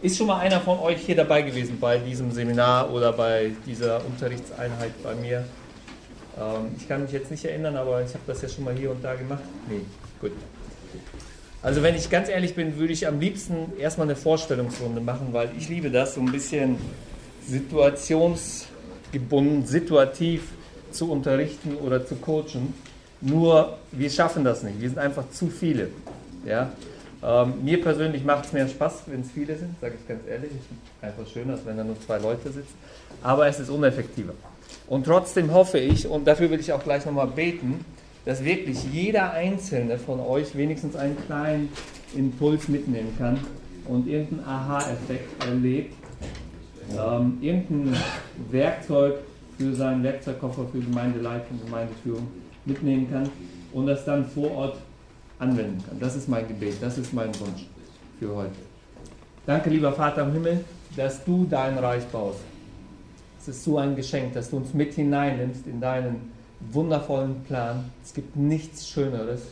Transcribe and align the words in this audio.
Ist 0.00 0.16
schon 0.16 0.28
mal 0.28 0.38
einer 0.38 0.60
von 0.60 0.78
euch 0.78 1.00
hier 1.00 1.16
dabei 1.16 1.42
gewesen 1.42 1.78
bei 1.80 1.98
diesem 1.98 2.30
Seminar 2.30 2.92
oder 2.92 3.12
bei 3.12 3.50
dieser 3.66 4.00
Unterrichtseinheit 4.06 4.92
bei 5.02 5.16
mir? 5.16 5.44
Ähm, 6.38 6.76
ich 6.76 6.88
kann 6.88 7.02
mich 7.02 7.10
jetzt 7.10 7.32
nicht 7.32 7.44
erinnern, 7.44 7.74
aber 7.74 8.00
ich 8.02 8.14
habe 8.14 8.22
das 8.28 8.40
ja 8.42 8.48
schon 8.48 8.62
mal 8.62 8.74
hier 8.74 8.92
und 8.92 9.02
da 9.02 9.16
gemacht. 9.16 9.42
Nee, 9.68 9.80
gut. 10.20 10.30
Also 11.62 11.82
wenn 11.82 11.96
ich 11.96 12.08
ganz 12.10 12.28
ehrlich 12.28 12.54
bin, 12.54 12.78
würde 12.78 12.92
ich 12.92 13.08
am 13.08 13.18
liebsten 13.18 13.72
erstmal 13.76 14.06
eine 14.06 14.14
Vorstellungsrunde 14.14 15.00
machen, 15.00 15.30
weil 15.32 15.50
ich 15.58 15.68
liebe 15.68 15.90
das, 15.90 16.14
so 16.14 16.20
ein 16.20 16.30
bisschen 16.30 16.78
situationsgebunden, 17.48 19.66
situativ 19.66 20.42
zu 20.92 21.10
unterrichten 21.10 21.74
oder 21.74 22.06
zu 22.06 22.14
coachen. 22.14 22.72
Nur 23.20 23.78
wir 23.90 24.10
schaffen 24.10 24.44
das 24.44 24.62
nicht. 24.62 24.80
Wir 24.80 24.90
sind 24.90 25.00
einfach 25.00 25.28
zu 25.30 25.48
viele. 25.48 25.88
Ja? 26.46 26.70
Ähm, 27.22 27.64
mir 27.64 27.80
persönlich 27.82 28.24
macht 28.24 28.46
es 28.46 28.52
mehr 28.52 28.68
Spaß, 28.68 29.02
wenn 29.06 29.22
es 29.22 29.30
viele 29.30 29.56
sind, 29.56 29.74
sage 29.80 29.94
ich 30.00 30.06
ganz 30.06 30.20
ehrlich. 30.28 30.50
Es 30.50 30.56
ist 30.56 31.02
einfach 31.02 31.32
schöner, 31.32 31.54
als 31.54 31.66
wenn 31.66 31.76
da 31.76 31.84
nur 31.84 32.00
zwei 32.00 32.18
Leute 32.18 32.50
sitzen. 32.50 32.74
Aber 33.22 33.46
es 33.48 33.58
ist 33.58 33.70
uneffektiver. 33.70 34.34
Und 34.86 35.04
trotzdem 35.04 35.52
hoffe 35.52 35.78
ich, 35.78 36.06
und 36.06 36.26
dafür 36.26 36.50
will 36.50 36.60
ich 36.60 36.72
auch 36.72 36.82
gleich 36.82 37.04
nochmal 37.04 37.26
beten, 37.26 37.84
dass 38.24 38.44
wirklich 38.44 38.84
jeder 38.92 39.32
Einzelne 39.32 39.98
von 39.98 40.20
euch 40.20 40.56
wenigstens 40.56 40.96
einen 40.96 41.16
kleinen 41.26 41.70
Impuls 42.14 42.68
mitnehmen 42.68 43.14
kann 43.18 43.38
und 43.86 44.06
irgendeinen 44.06 44.46
Aha-Effekt 44.46 45.44
erlebt, 45.44 45.94
ähm, 46.92 47.38
irgendein 47.40 47.96
Werkzeug 48.50 49.14
für 49.56 49.74
seinen 49.74 50.02
Werkzeugkoffer 50.02 50.66
für 50.70 50.78
Gemeindeleitung, 50.78 51.58
Gemeindeführung 51.64 52.28
mitnehmen 52.64 53.10
kann 53.10 53.28
und 53.72 53.86
das 53.86 54.04
dann 54.04 54.26
vor 54.26 54.50
Ort 54.52 54.76
anwenden 55.38 55.82
kann. 55.88 55.98
Das 56.00 56.16
ist 56.16 56.28
mein 56.28 56.46
Gebet, 56.46 56.76
das 56.80 56.98
ist 56.98 57.12
mein 57.12 57.28
Wunsch 57.40 57.66
für 58.18 58.34
heute. 58.34 58.56
Danke, 59.46 59.70
lieber 59.70 59.92
Vater 59.92 60.22
im 60.22 60.32
Himmel, 60.32 60.64
dass 60.96 61.24
du 61.24 61.46
dein 61.48 61.78
Reich 61.78 62.04
baust. 62.06 62.40
Es 63.40 63.48
ist 63.48 63.64
so 63.64 63.78
ein 63.78 63.96
Geschenk, 63.96 64.34
dass 64.34 64.50
du 64.50 64.56
uns 64.56 64.74
mit 64.74 64.94
hineinnimmst 64.94 65.66
in 65.66 65.80
deinen 65.80 66.32
wundervollen 66.60 67.42
Plan. 67.44 67.90
Es 68.04 68.12
gibt 68.12 68.36
nichts 68.36 68.88
Schöneres, 68.88 69.42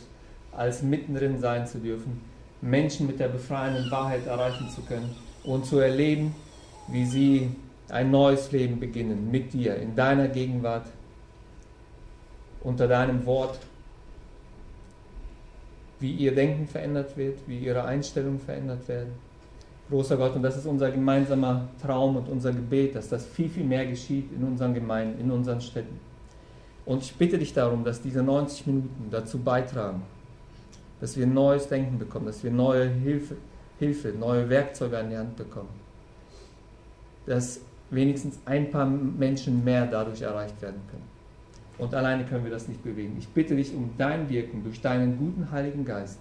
als 0.51 0.83
mittendrin 0.83 1.39
sein 1.39 1.65
zu 1.65 1.79
dürfen, 1.79 2.21
Menschen 2.61 3.07
mit 3.07 3.19
der 3.19 3.29
befreienden 3.29 3.89
Wahrheit 3.91 4.25
erreichen 4.25 4.69
zu 4.69 4.81
können 4.81 5.15
und 5.43 5.65
zu 5.65 5.79
erleben, 5.79 6.35
wie 6.87 7.05
sie 7.05 7.51
ein 7.89 8.11
neues 8.11 8.51
Leben 8.51 8.79
beginnen 8.79 9.31
mit 9.31 9.53
dir, 9.53 9.77
in 9.77 9.95
deiner 9.95 10.27
Gegenwart, 10.27 10.87
unter 12.61 12.87
deinem 12.87 13.25
Wort 13.25 13.59
wie 15.99 16.11
ihr 16.11 16.33
Denken 16.33 16.67
verändert 16.67 17.17
wird, 17.17 17.39
wie 17.47 17.59
ihre 17.59 17.83
Einstellungen 17.83 18.39
verändert 18.39 18.87
werden. 18.87 19.13
Großer 19.89 20.17
Gott, 20.17 20.35
und 20.35 20.43
das 20.43 20.57
ist 20.57 20.65
unser 20.65 20.91
gemeinsamer 20.91 21.69
Traum 21.81 22.17
und 22.17 22.27
unser 22.27 22.51
Gebet, 22.51 22.95
dass 22.95 23.07
das 23.07 23.25
viel, 23.25 23.49
viel 23.49 23.63
mehr 23.63 23.85
geschieht 23.85 24.31
in 24.33 24.43
unseren 24.43 24.73
Gemeinden, 24.73 25.19
in 25.21 25.31
unseren 25.31 25.61
Städten. 25.61 25.99
Und 26.85 27.03
ich 27.03 27.15
bitte 27.15 27.37
dich 27.37 27.53
darum, 27.53 27.83
dass 27.83 28.01
diese 28.01 28.21
90 28.21 28.67
Minuten 28.67 29.07
dazu 29.11 29.39
beitragen, 29.39 30.03
dass 30.99 31.17
wir 31.17 31.25
neues 31.25 31.67
Denken 31.67 31.99
bekommen, 31.99 32.25
dass 32.25 32.43
wir 32.43 32.51
neue 32.51 32.87
Hilfe, 32.87 33.37
Hilfe, 33.79 34.09
neue 34.09 34.49
Werkzeuge 34.49 34.97
an 34.97 35.09
die 35.09 35.17
Hand 35.17 35.35
bekommen. 35.37 35.69
Dass 37.25 37.61
wenigstens 37.89 38.39
ein 38.45 38.71
paar 38.71 38.85
Menschen 38.85 39.63
mehr 39.63 39.85
dadurch 39.85 40.21
erreicht 40.21 40.61
werden 40.61 40.81
können. 40.89 41.16
Und 41.77 41.93
alleine 41.93 42.25
können 42.25 42.43
wir 42.43 42.51
das 42.51 42.67
nicht 42.67 42.83
bewegen. 42.83 43.15
Ich 43.19 43.27
bitte 43.27 43.55
dich 43.55 43.73
um 43.73 43.91
dein 43.97 44.29
Wirken 44.29 44.63
durch 44.63 44.81
deinen 44.81 45.17
guten 45.17 45.51
Heiligen 45.51 45.85
Geist 45.85 46.19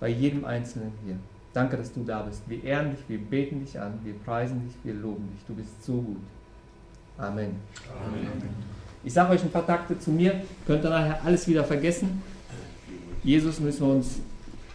bei 0.00 0.08
jedem 0.08 0.44
Einzelnen 0.44 0.92
hier. 1.04 1.16
Danke, 1.52 1.76
dass 1.76 1.92
du 1.92 2.04
da 2.04 2.22
bist. 2.22 2.42
Wir 2.48 2.62
ehren 2.64 2.90
dich, 2.90 3.00
wir 3.08 3.18
beten 3.18 3.60
dich 3.60 3.78
an, 3.80 3.94
wir 4.04 4.14
preisen 4.14 4.62
dich, 4.66 4.74
wir 4.84 4.94
loben 4.94 5.28
dich. 5.32 5.44
Du 5.46 5.54
bist 5.54 5.84
so 5.84 5.94
gut. 5.94 6.16
Amen. 7.16 7.56
Amen. 8.06 8.28
Ich 9.04 9.12
sage 9.12 9.32
euch 9.32 9.42
ein 9.42 9.50
paar 9.50 9.66
Takte 9.66 9.98
zu 9.98 10.10
mir, 10.10 10.42
könnt 10.66 10.84
ihr 10.84 10.90
nachher 10.90 11.24
alles 11.24 11.46
wieder 11.48 11.64
vergessen. 11.64 12.22
Jesus 13.22 13.60
müssen 13.60 13.86
wir 13.86 13.94
uns 13.94 14.20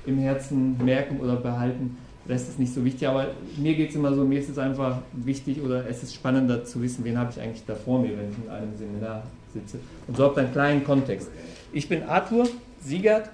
im 0.06 0.18
Herzen 0.20 0.78
merken 0.84 1.20
oder 1.20 1.36
behalten. 1.36 1.98
Rest 2.28 2.50
ist 2.50 2.60
nicht 2.60 2.74
so 2.74 2.84
wichtig, 2.84 3.08
aber 3.08 3.28
mir 3.58 3.76
geht 3.76 3.90
es 3.90 3.96
immer 3.96 4.14
so, 4.14 4.24
mir 4.24 4.40
ist 4.40 4.50
es 4.50 4.58
einfach 4.58 5.02
wichtig 5.12 5.62
oder 5.62 5.88
es 5.90 6.04
ist 6.04 6.16
spannender 6.16 6.64
zu 6.64 6.82
wissen, 6.82 7.04
wen 7.04 7.18
habe 7.18 7.32
ich 7.32 7.40
eigentlich 7.40 7.66
da 7.66 7.76
vor 7.76 8.02
mir, 8.02 8.18
wenn 8.18 8.32
ich 8.32 8.38
in 8.44 8.50
einem 8.50 8.78
Seminar 8.78 9.24
sitze. 9.54 9.80
Und 10.08 10.18
so 10.18 10.26
habt 10.26 10.38
ihr 10.38 10.42
einen 10.42 10.52
kleinen 10.52 10.84
Kontext. 10.84 11.30
Ich 11.72 11.88
bin 11.88 12.04
Arthur 12.04 12.48
Siegert. 12.82 13.30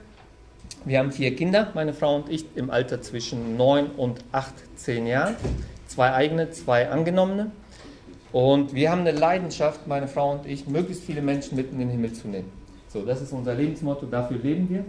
Wir 0.86 1.00
haben 1.00 1.12
vier 1.12 1.36
Kinder, 1.36 1.72
meine 1.74 1.94
Frau 1.94 2.16
und 2.16 2.30
ich, 2.30 2.46
im 2.56 2.70
Alter 2.70 3.02
zwischen 3.02 3.58
9 3.58 3.88
und 3.98 4.24
18 4.32 5.08
Jahren. 5.08 5.36
Zwei 5.88 6.14
eigene, 6.14 6.52
zwei 6.52 6.90
angenommene. 6.90 7.52
Und 8.32 8.74
wir 8.74 8.92
haben 8.92 9.02
eine 9.02 9.12
Leidenschaft, 9.12 9.88
meine 9.88 10.08
Frau 10.08 10.34
und 10.34 10.46
ich, 10.46 10.68
möglichst 10.68 11.04
viele 11.04 11.22
Menschen 11.22 11.56
mitten 11.56 11.74
in 11.74 11.80
den 11.80 11.90
Himmel 11.90 12.14
zu 12.14 12.28
nehmen. 12.28 12.52
So, 12.88 13.04
das 13.04 13.22
ist 13.22 13.34
unser 13.34 13.56
Lebensmotto, 13.56 14.06
dafür 14.06 14.38
leben 14.38 14.70
wir. 14.70 14.86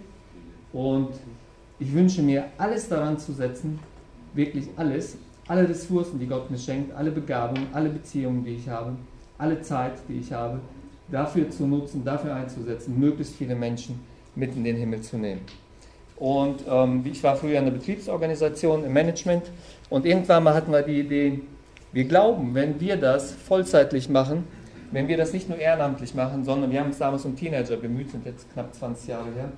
Und 0.73 1.11
ich 1.79 1.93
wünsche 1.93 2.23
mir, 2.23 2.45
alles 2.59 2.89
daran 2.89 3.19
zu 3.19 3.33
setzen, 3.33 3.81
wirklich 4.35 4.69
alles, 4.77 5.17
alle 5.49 5.69
Ressourcen, 5.69 6.19
die 6.21 6.27
Gott 6.27 6.51
mir 6.51 6.59
schenkt, 6.59 6.95
alle 6.95 7.11
Begabungen, 7.11 7.67
alle 7.73 7.89
Beziehungen, 7.89 8.45
die 8.45 8.55
ich 8.55 8.69
habe, 8.69 8.97
alle 9.39 9.61
Zeit, 9.63 9.95
die 10.09 10.19
ich 10.19 10.33
habe, 10.33 10.61
dafür 11.11 11.51
zu 11.51 11.67
nutzen, 11.67 12.05
dafür 12.05 12.35
einzusetzen, 12.35 12.99
möglichst 12.99 13.37
viele 13.37 13.55
Menschen 13.55 14.01
mit 14.35 14.55
in 14.57 14.65
den 14.65 14.77
Himmel 14.77 15.01
zu 15.01 15.19
nehmen. 15.19 15.41
Und 16.17 16.65
ähm, 16.69 17.03
ich 17.05 17.23
war 17.23 17.37
früher 17.37 17.59
in 17.59 17.65
der 17.65 17.73
Betriebsorganisation 17.73 18.85
im 18.85 18.93
Management 18.93 19.45
und 19.89 20.05
irgendwann 20.05 20.45
mal 20.45 20.55
hatten 20.55 20.71
wir 20.71 20.83
die 20.83 21.01
Idee, 21.01 21.41
wir 21.93 22.05
glauben, 22.05 22.55
wenn 22.55 22.79
wir 22.79 22.97
das 22.97 23.33
vollzeitlich 23.33 24.09
machen, 24.09 24.45
wenn 24.93 25.09
wir 25.09 25.17
das 25.17 25.33
nicht 25.33 25.49
nur 25.49 25.59
ehrenamtlich 25.59 26.15
machen, 26.15 26.45
sondern 26.45 26.71
wir 26.71 26.81
haben 26.81 26.91
es 26.91 26.99
damals 26.99 27.25
um 27.25 27.37
Teenager 27.37 27.77
bemüht, 27.77 28.11
sind 28.11 28.27
jetzt 28.27 28.53
knapp 28.53 28.75
20 28.75 29.09
Jahre 29.09 29.33
her, 29.35 29.49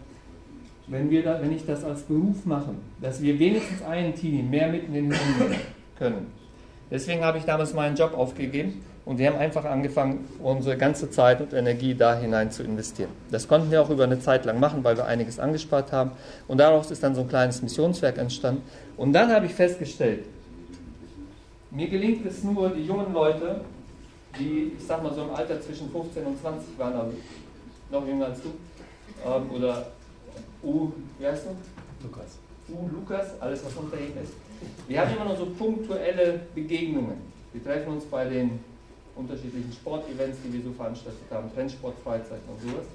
wenn, 0.87 1.11
wir 1.11 1.23
da, 1.23 1.41
wenn 1.43 1.53
ich 1.53 1.67
das 1.67 1.85
als 1.85 2.03
Beruf 2.03 2.45
mache, 2.45 2.71
dass 3.01 3.21
wir 3.21 3.39
wenigstens 3.39 3.83
einen 3.83 4.15
Teenie 4.15 4.43
mehr 4.43 4.69
mit 4.69 4.85
in 4.85 4.95
den 4.95 5.05
Himmel 5.13 5.49
nehmen 5.49 5.61
können. 5.99 6.27
Deswegen 6.91 7.23
habe 7.25 7.39
ich 7.39 7.45
damals 7.45 7.75
meinen 7.75 7.97
Job 7.97 8.17
aufgegeben 8.17 8.83
und 9.05 9.19
wir 9.19 9.27
haben 9.29 9.39
einfach 9.39 9.65
angefangen, 9.65 10.29
unsere 10.41 10.77
ganze 10.77 11.11
Zeit 11.11 11.41
und 11.41 11.53
Energie 11.53 11.95
da 11.95 12.17
hinein 12.17 12.53
zu 12.53 12.63
investieren. 12.63 13.11
Das 13.31 13.49
konnten 13.49 13.71
wir 13.71 13.83
auch 13.83 13.91
über 13.91 14.05
eine 14.05 14.21
Zeit 14.21 14.45
lang 14.45 14.61
machen, 14.61 14.85
weil 14.85 14.97
wir 14.97 15.07
einiges 15.07 15.41
angespart 15.41 15.91
haben. 15.91 16.13
Und 16.47 16.59
daraus 16.59 16.91
ist 16.91 17.03
dann 17.03 17.15
so 17.15 17.23
ein 17.23 17.29
kleines 17.29 17.63
Missionswerk 17.63 18.19
entstanden. 18.19 18.63
Und 18.97 19.13
dann 19.13 19.33
habe 19.33 19.47
ich 19.47 19.55
festgestellt, 19.55 20.25
mir 21.73 21.89
gelingt 21.89 22.25
es 22.27 22.45
nur, 22.45 22.71
die 22.71 22.85
jungen 22.85 23.13
Leute, 23.13 23.63
die, 24.39 24.73
ich 24.79 24.87
sag 24.87 25.03
mal 25.03 25.13
so 25.13 25.23
im 25.23 25.31
Alter 25.31 25.61
zwischen 25.61 25.91
15 25.91 26.25
und 26.25 26.41
20 26.41 26.79
waren, 26.79 26.95
also 26.95 27.17
noch 27.91 28.07
jünger 28.07 28.27
als 28.27 28.41
du, 28.41 28.51
ähm, 29.27 29.51
oder 29.51 29.87
U, 30.63 30.93
wie 31.19 31.27
heißt 31.27 31.47
du? 31.47 32.07
Lukas. 32.07 32.39
U, 32.69 32.89
Lukas, 32.93 33.41
alles 33.41 33.65
was 33.65 33.75
unter 33.75 33.97
ihm 33.97 34.13
ist. 34.23 34.33
Wir 34.87 35.01
haben 35.01 35.15
immer 35.17 35.25
nur 35.25 35.37
so 35.37 35.47
punktuelle 35.47 36.41
Begegnungen. 36.55 37.17
Wir 37.53 37.65
treffen 37.65 37.95
uns 37.95 38.05
bei 38.05 38.27
den 38.27 38.61
unterschiedlichen 39.17 39.73
Sportevents, 39.73 40.39
die 40.45 40.53
wir 40.53 40.63
so 40.63 40.73
veranstaltet 40.73 41.23
haben, 41.31 41.53
Trendsportfreizeit 41.55 42.41
und 42.49 42.71
sowas. 42.71 42.87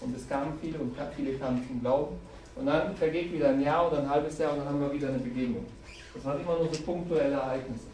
Und 0.00 0.14
es 0.14 0.28
kamen 0.28 0.52
viele 0.60 0.78
und 0.78 0.94
viele 1.16 1.32
kamen 1.34 1.64
zum 1.66 1.80
Glauben. 1.80 2.16
Und 2.54 2.66
dann 2.66 2.94
vergeht 2.96 3.32
wieder 3.32 3.50
ein 3.50 3.60
Jahr 3.60 3.88
oder 3.88 4.00
ein 4.00 4.08
halbes 4.08 4.38
Jahr 4.38 4.52
und 4.52 4.60
dann 4.60 4.68
haben 4.68 4.80
wir 4.80 4.92
wieder 4.92 5.08
eine 5.08 5.18
Begegnung. 5.18 5.66
Das 6.14 6.24
waren 6.24 6.40
immer 6.40 6.56
nur 6.56 6.72
so 6.72 6.82
punktuelle 6.82 7.34
Ereignisse. 7.34 7.84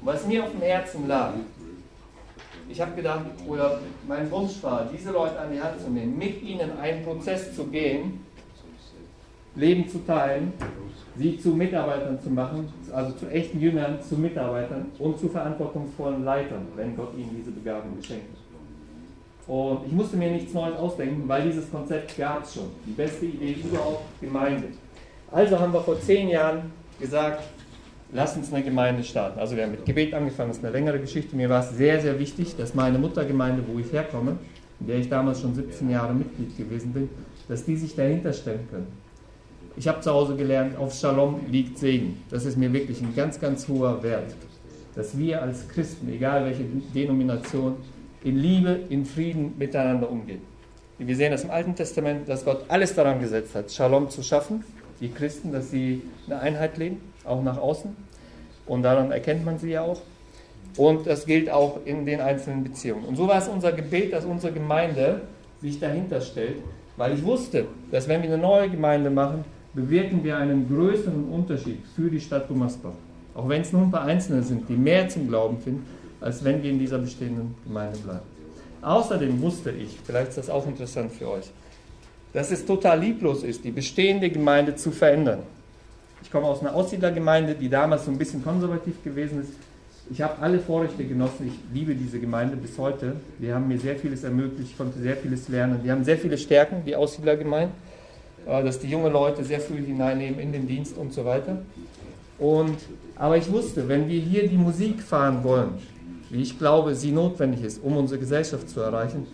Und 0.00 0.06
was 0.06 0.26
mir 0.26 0.44
auf 0.44 0.50
dem 0.50 0.60
Herzen 0.60 1.08
lag, 1.08 1.32
ich 2.68 2.80
habe 2.80 2.94
gedacht, 2.94 3.26
oder 3.46 3.80
mein 4.06 4.30
Wunsch 4.30 4.62
war, 4.62 4.88
diese 4.92 5.10
Leute 5.10 5.38
an 5.38 5.52
die 5.52 5.60
Hand 5.60 5.80
zu 5.80 5.90
nehmen, 5.90 6.16
mit 6.16 6.40
ihnen 6.42 6.78
einen 6.78 7.04
Prozess 7.04 7.54
zu 7.54 7.64
gehen, 7.64 8.24
Leben 9.54 9.88
zu 9.88 9.98
teilen, 10.06 10.52
sie 11.16 11.38
zu 11.38 11.50
Mitarbeitern 11.50 12.18
zu 12.20 12.30
machen, 12.30 12.72
also 12.92 13.12
zu 13.12 13.28
echten 13.28 13.60
Jüngern, 13.60 14.00
zu 14.00 14.16
Mitarbeitern 14.16 14.86
und 14.98 15.18
zu 15.18 15.28
verantwortungsvollen 15.28 16.24
Leitern, 16.24 16.66
wenn 16.74 16.96
Gott 16.96 17.14
ihnen 17.16 17.36
diese 17.36 17.50
Begabung 17.50 17.96
geschenkt 17.98 18.24
hat. 18.32 19.52
Und 19.52 19.86
ich 19.86 19.92
musste 19.92 20.16
mir 20.16 20.30
nichts 20.30 20.54
Neues 20.54 20.76
ausdenken, 20.76 21.24
weil 21.26 21.42
dieses 21.42 21.70
Konzept 21.70 22.16
gab 22.16 22.44
es 22.44 22.54
schon. 22.54 22.70
Die 22.86 22.92
beste 22.92 23.26
Idee 23.26 23.56
überhaupt, 23.62 24.04
Gemeinde. 24.20 24.68
Also 25.30 25.58
haben 25.58 25.72
wir 25.72 25.80
vor 25.80 26.00
zehn 26.00 26.28
Jahren 26.28 26.72
gesagt, 27.00 27.42
lass 28.12 28.36
uns 28.36 28.52
eine 28.52 28.62
Gemeinde 28.62 29.02
starten. 29.02 29.38
Also 29.40 29.56
wir 29.56 29.64
haben 29.64 29.72
mit 29.72 29.84
Gebet 29.84 30.14
angefangen, 30.14 30.50
das 30.50 30.58
ist 30.58 30.64
eine 30.64 30.72
längere 30.72 31.00
Geschichte. 31.00 31.34
Mir 31.34 31.50
war 31.50 31.60
es 31.60 31.70
sehr, 31.70 32.00
sehr 32.00 32.18
wichtig, 32.18 32.56
dass 32.56 32.74
meine 32.74 32.98
Muttergemeinde, 32.98 33.64
wo 33.66 33.78
ich 33.78 33.92
herkomme, 33.92 34.38
in 34.80 34.86
der 34.86 34.96
ich 34.96 35.08
damals 35.08 35.40
schon 35.40 35.54
17 35.54 35.90
Jahre 35.90 36.14
Mitglied 36.14 36.56
gewesen 36.56 36.92
bin, 36.92 37.08
dass 37.48 37.64
die 37.64 37.76
sich 37.76 37.96
dahinter 37.96 38.32
stellen 38.32 38.66
können 38.70 39.01
ich 39.76 39.88
habe 39.88 40.00
zu 40.00 40.12
Hause 40.12 40.36
gelernt, 40.36 40.76
auf 40.76 40.94
Shalom 40.94 41.40
liegt 41.50 41.78
Segen. 41.78 42.22
Das 42.30 42.44
ist 42.44 42.56
mir 42.56 42.72
wirklich 42.72 43.00
ein 43.00 43.14
ganz, 43.14 43.40
ganz 43.40 43.66
hoher 43.68 44.02
Wert. 44.02 44.34
Dass 44.94 45.16
wir 45.16 45.42
als 45.42 45.68
Christen, 45.68 46.08
egal 46.12 46.44
welche 46.44 46.64
Denomination, 46.94 47.76
in 48.22 48.36
Liebe, 48.36 48.80
in 48.88 49.04
Frieden 49.04 49.54
miteinander 49.58 50.10
umgehen. 50.10 50.40
Wir 50.98 51.16
sehen 51.16 51.32
das 51.32 51.42
im 51.42 51.50
Alten 51.50 51.74
Testament, 51.74 52.28
dass 52.28 52.44
Gott 52.44 52.64
alles 52.68 52.94
daran 52.94 53.20
gesetzt 53.20 53.54
hat, 53.54 53.72
Shalom 53.72 54.10
zu 54.10 54.22
schaffen, 54.22 54.62
die 55.00 55.08
Christen, 55.08 55.50
dass 55.50 55.70
sie 55.70 56.02
eine 56.26 56.38
Einheit 56.38 56.78
leben, 56.78 57.00
auch 57.24 57.42
nach 57.42 57.58
außen. 57.58 57.96
Und 58.66 58.82
daran 58.82 59.10
erkennt 59.10 59.44
man 59.44 59.58
sie 59.58 59.70
ja 59.70 59.82
auch. 59.82 60.00
Und 60.76 61.06
das 61.06 61.26
gilt 61.26 61.50
auch 61.50 61.80
in 61.84 62.06
den 62.06 62.20
einzelnen 62.20 62.62
Beziehungen. 62.62 63.04
Und 63.04 63.16
so 63.16 63.26
war 63.26 63.38
es 63.38 63.48
unser 63.48 63.72
Gebet, 63.72 64.12
dass 64.12 64.24
unsere 64.24 64.52
Gemeinde 64.52 65.22
sich 65.60 65.80
dahinter 65.80 66.20
stellt, 66.20 66.56
weil 66.96 67.14
ich 67.14 67.24
wusste, 67.24 67.66
dass 67.90 68.06
wenn 68.08 68.22
wir 68.22 68.32
eine 68.32 68.40
neue 68.40 68.70
Gemeinde 68.70 69.10
machen, 69.10 69.44
bewirken 69.74 70.22
wir 70.22 70.36
einen 70.36 70.68
größeren 70.68 71.28
Unterschied 71.28 71.80
für 71.96 72.10
die 72.10 72.20
Stadt 72.20 72.48
Gummersbach. 72.48 72.92
Auch 73.34 73.48
wenn 73.48 73.62
es 73.62 73.72
nur 73.72 73.82
ein 73.82 73.90
paar 73.90 74.04
Einzelne 74.04 74.42
sind, 74.42 74.68
die 74.68 74.74
mehr 74.74 75.08
zum 75.08 75.28
Glauben 75.28 75.58
finden, 75.58 75.86
als 76.20 76.44
wenn 76.44 76.62
wir 76.62 76.70
in 76.70 76.78
dieser 76.78 76.98
bestehenden 76.98 77.54
Gemeinde 77.64 77.98
bleiben. 77.98 78.26
Außerdem 78.82 79.40
wusste 79.40 79.70
ich, 79.70 79.98
vielleicht 80.04 80.30
ist 80.30 80.38
das 80.38 80.50
auch 80.50 80.66
interessant 80.66 81.12
für 81.12 81.30
euch, 81.30 81.50
dass 82.32 82.50
es 82.50 82.64
total 82.64 83.00
lieblos 83.00 83.42
ist, 83.42 83.64
die 83.64 83.70
bestehende 83.70 84.28
Gemeinde 84.28 84.74
zu 84.74 84.90
verändern. 84.90 85.40
Ich 86.22 86.30
komme 86.30 86.46
aus 86.46 86.60
einer 86.60 86.74
Aussiedlergemeinde, 86.74 87.54
die 87.54 87.68
damals 87.68 88.04
so 88.04 88.10
ein 88.10 88.18
bisschen 88.18 88.42
konservativ 88.42 89.02
gewesen 89.02 89.42
ist. 89.42 89.52
Ich 90.10 90.20
habe 90.20 90.40
alle 90.40 90.58
Vorrechte 90.58 91.04
genossen. 91.04 91.48
Ich 91.48 91.74
liebe 91.74 91.94
diese 91.94 92.18
Gemeinde 92.18 92.56
bis 92.56 92.76
heute. 92.78 93.16
Die 93.38 93.52
haben 93.52 93.68
mir 93.68 93.78
sehr 93.78 93.96
vieles 93.96 94.24
ermöglicht. 94.24 94.70
Ich 94.72 94.78
konnte 94.78 94.98
sehr 94.98 95.16
vieles 95.16 95.48
lernen. 95.48 95.80
Die 95.84 95.90
haben 95.90 96.04
sehr 96.04 96.18
viele 96.18 96.36
Stärken, 96.38 96.84
die 96.84 96.96
Aussiedlergemeinde. 96.96 97.72
Äh, 98.46 98.64
dass 98.64 98.78
die 98.78 98.88
jungen 98.88 99.12
Leute 99.12 99.44
sehr 99.44 99.60
früh 99.60 99.84
hineinnehmen 99.84 100.40
in 100.40 100.52
den 100.52 100.66
Dienst 100.66 100.96
und 100.96 101.12
so 101.12 101.24
weiter. 101.24 101.58
Und, 102.38 102.76
aber 103.16 103.36
ich 103.36 103.50
wusste, 103.50 103.88
wenn 103.88 104.08
wir 104.08 104.20
hier 104.20 104.48
die 104.48 104.56
Musik 104.56 105.00
fahren 105.00 105.44
wollen, 105.44 105.74
wie 106.30 106.42
ich 106.42 106.58
glaube, 106.58 106.94
sie 106.94 107.12
notwendig 107.12 107.62
ist, 107.62 107.82
um 107.82 107.96
unsere 107.96 108.18
Gesellschaft 108.18 108.68
zu 108.68 108.80
erreichen, 108.80 109.26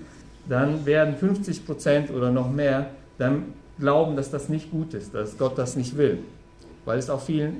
dann 0.49 0.85
werden 0.85 1.17
50 1.17 1.65
Prozent 1.65 2.11
oder 2.11 2.31
noch 2.31 2.51
mehr 2.51 2.91
dann 3.19 3.55
glauben, 3.79 4.17
dass 4.17 4.31
das 4.31 4.49
nicht 4.49 4.71
gut 4.71 4.95
ist, 4.95 5.15
dass 5.15 5.39
Gott 5.39 5.57
das 5.57 5.77
nicht 5.77 5.97
will. 5.97 6.19
Weil 6.85 6.99
es 6.99 7.09
auch 7.09 7.21
vielen 7.21 7.59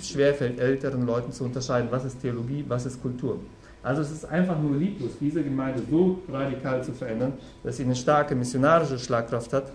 schwerfällt, 0.00 0.58
älteren 0.60 1.04
Leuten 1.04 1.32
zu 1.32 1.44
unterscheiden, 1.44 1.88
was 1.90 2.04
ist 2.04 2.20
Theologie, 2.20 2.64
was 2.68 2.86
ist 2.86 3.02
Kultur. 3.02 3.40
Also 3.82 4.02
es 4.02 4.10
ist 4.10 4.24
einfach 4.24 4.58
nur 4.60 4.76
lieblos, 4.76 5.12
diese 5.20 5.42
Gemeinde 5.42 5.82
so 5.90 6.18
radikal 6.30 6.82
zu 6.82 6.92
verändern, 6.92 7.34
dass 7.62 7.76
sie 7.76 7.84
eine 7.84 7.94
starke 7.94 8.34
missionarische 8.34 8.98
Schlagkraft 8.98 9.52
hat 9.52 9.70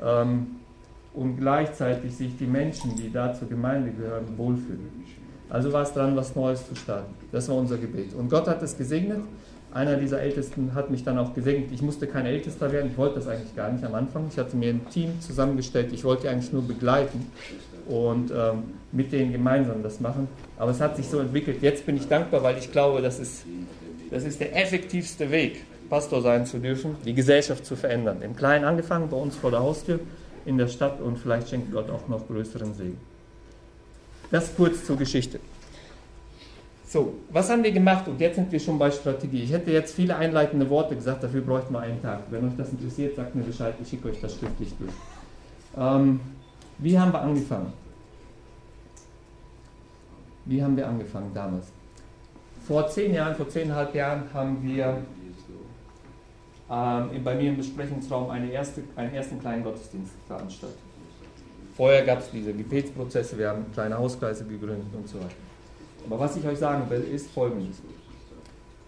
und 0.00 1.36
gleichzeitig 1.38 2.14
sich 2.14 2.36
die 2.38 2.46
Menschen, 2.46 2.96
die 2.96 3.12
da 3.12 3.34
zur 3.34 3.48
Gemeinde 3.48 3.90
gehören, 3.90 4.24
wohlfühlen. 4.36 4.88
Also 5.50 5.72
war 5.72 5.82
es 5.82 5.92
dran, 5.92 6.14
was 6.14 6.36
Neues 6.36 6.66
zu 6.68 6.74
starten. 6.74 7.14
Das 7.32 7.48
war 7.48 7.56
unser 7.56 7.78
Gebet. 7.78 8.14
Und 8.14 8.30
Gott 8.30 8.46
hat 8.46 8.62
es 8.62 8.76
gesegnet. 8.76 9.20
Einer 9.72 9.96
dieser 9.96 10.20
Ältesten 10.20 10.74
hat 10.74 10.90
mich 10.90 11.04
dann 11.04 11.18
auch 11.18 11.34
gesegnet. 11.34 11.70
Ich 11.72 11.82
musste 11.82 12.06
kein 12.06 12.26
Ältester 12.26 12.72
werden, 12.72 12.90
ich 12.90 12.96
wollte 12.96 13.16
das 13.16 13.28
eigentlich 13.28 13.54
gar 13.54 13.70
nicht 13.70 13.84
am 13.84 13.94
Anfang. 13.94 14.26
Ich 14.30 14.38
hatte 14.38 14.56
mir 14.56 14.70
ein 14.70 14.88
Team 14.90 15.20
zusammengestellt, 15.20 15.92
ich 15.92 16.04
wollte 16.04 16.30
eigentlich 16.30 16.52
nur 16.52 16.62
begleiten 16.62 17.26
und 17.86 18.30
ähm, 18.30 18.62
mit 18.92 19.12
denen 19.12 19.32
gemeinsam 19.32 19.82
das 19.82 20.00
machen. 20.00 20.28
Aber 20.58 20.70
es 20.70 20.80
hat 20.80 20.96
sich 20.96 21.06
so 21.06 21.18
entwickelt. 21.18 21.58
Jetzt 21.60 21.84
bin 21.84 21.96
ich 21.96 22.08
dankbar, 22.08 22.42
weil 22.42 22.56
ich 22.56 22.72
glaube, 22.72 23.02
das 23.02 23.18
ist, 23.18 23.44
das 24.10 24.24
ist 24.24 24.40
der 24.40 24.56
effektivste 24.56 25.30
Weg, 25.30 25.64
Pastor 25.88 26.22
sein 26.22 26.46
zu 26.46 26.58
dürfen, 26.58 26.96
die 27.04 27.14
Gesellschaft 27.14 27.64
zu 27.64 27.76
verändern. 27.76 28.22
Im 28.22 28.36
Kleinen 28.36 28.64
angefangen, 28.64 29.08
bei 29.08 29.16
uns 29.16 29.36
vor 29.36 29.50
der 29.50 29.60
Haustür 29.60 30.00
in 30.44 30.58
der 30.58 30.68
Stadt 30.68 31.00
und 31.00 31.18
vielleicht 31.18 31.48
schenkt 31.48 31.72
Gott 31.72 31.90
auch 31.90 32.08
noch 32.08 32.26
größeren 32.26 32.74
Segen. 32.74 32.98
Das 34.30 34.54
kurz 34.54 34.84
zur 34.84 34.96
Geschichte. 34.96 35.40
So, 36.86 37.14
was 37.30 37.50
haben 37.50 37.62
wir 37.62 37.72
gemacht? 37.72 38.08
Und 38.08 38.18
jetzt 38.18 38.36
sind 38.36 38.50
wir 38.50 38.60
schon 38.60 38.78
bei 38.78 38.90
Strategie. 38.90 39.42
Ich 39.42 39.52
hätte 39.52 39.70
jetzt 39.70 39.94
viele 39.94 40.16
einleitende 40.16 40.68
Worte 40.70 40.96
gesagt, 40.96 41.22
dafür 41.22 41.42
bräuchten 41.42 41.72
wir 41.74 41.80
einen 41.80 42.00
Tag. 42.00 42.20
Wenn 42.30 42.46
euch 42.46 42.56
das 42.56 42.70
interessiert, 42.70 43.16
sagt 43.16 43.34
mir 43.34 43.42
Bescheid, 43.42 43.74
ich 43.82 43.88
schicke 43.88 44.08
euch 44.08 44.20
das 44.20 44.38
schriftlich 44.38 44.72
durch. 44.78 44.92
Ähm, 45.76 46.20
wie 46.78 46.98
haben 46.98 47.12
wir 47.12 47.20
angefangen? 47.20 47.72
Wie 50.46 50.62
haben 50.62 50.76
wir 50.78 50.88
angefangen 50.88 51.30
damals? 51.34 51.66
Vor 52.66 52.88
zehn 52.88 53.12
Jahren, 53.12 53.34
vor 53.34 53.48
zehneinhalb 53.50 53.94
Jahren 53.94 54.22
haben 54.32 54.62
wir 54.62 55.02
ähm, 56.70 57.24
bei 57.24 57.34
mir 57.34 57.50
im 57.50 57.56
Besprechungsraum 57.56 58.30
eine 58.30 58.50
erste, 58.50 58.82
einen 58.96 59.14
ersten 59.14 59.40
kleinen 59.40 59.64
Gottesdienst 59.64 60.12
veranstaltet. 60.26 60.78
Vorher 61.74 62.04
gab 62.04 62.18
es 62.18 62.30
diese 62.30 62.52
Gebetsprozesse, 62.52 63.38
wir 63.38 63.48
haben 63.48 63.66
kleine 63.72 63.96
Hauskreise 63.96 64.44
gegründet 64.44 64.88
und 64.92 65.08
so 65.08 65.18
weiter. 65.18 65.30
Aber 66.06 66.18
was 66.18 66.36
ich 66.36 66.44
euch 66.44 66.58
sagen 66.58 66.88
will, 66.90 67.02
ist 67.02 67.30
folgendes. 67.30 67.80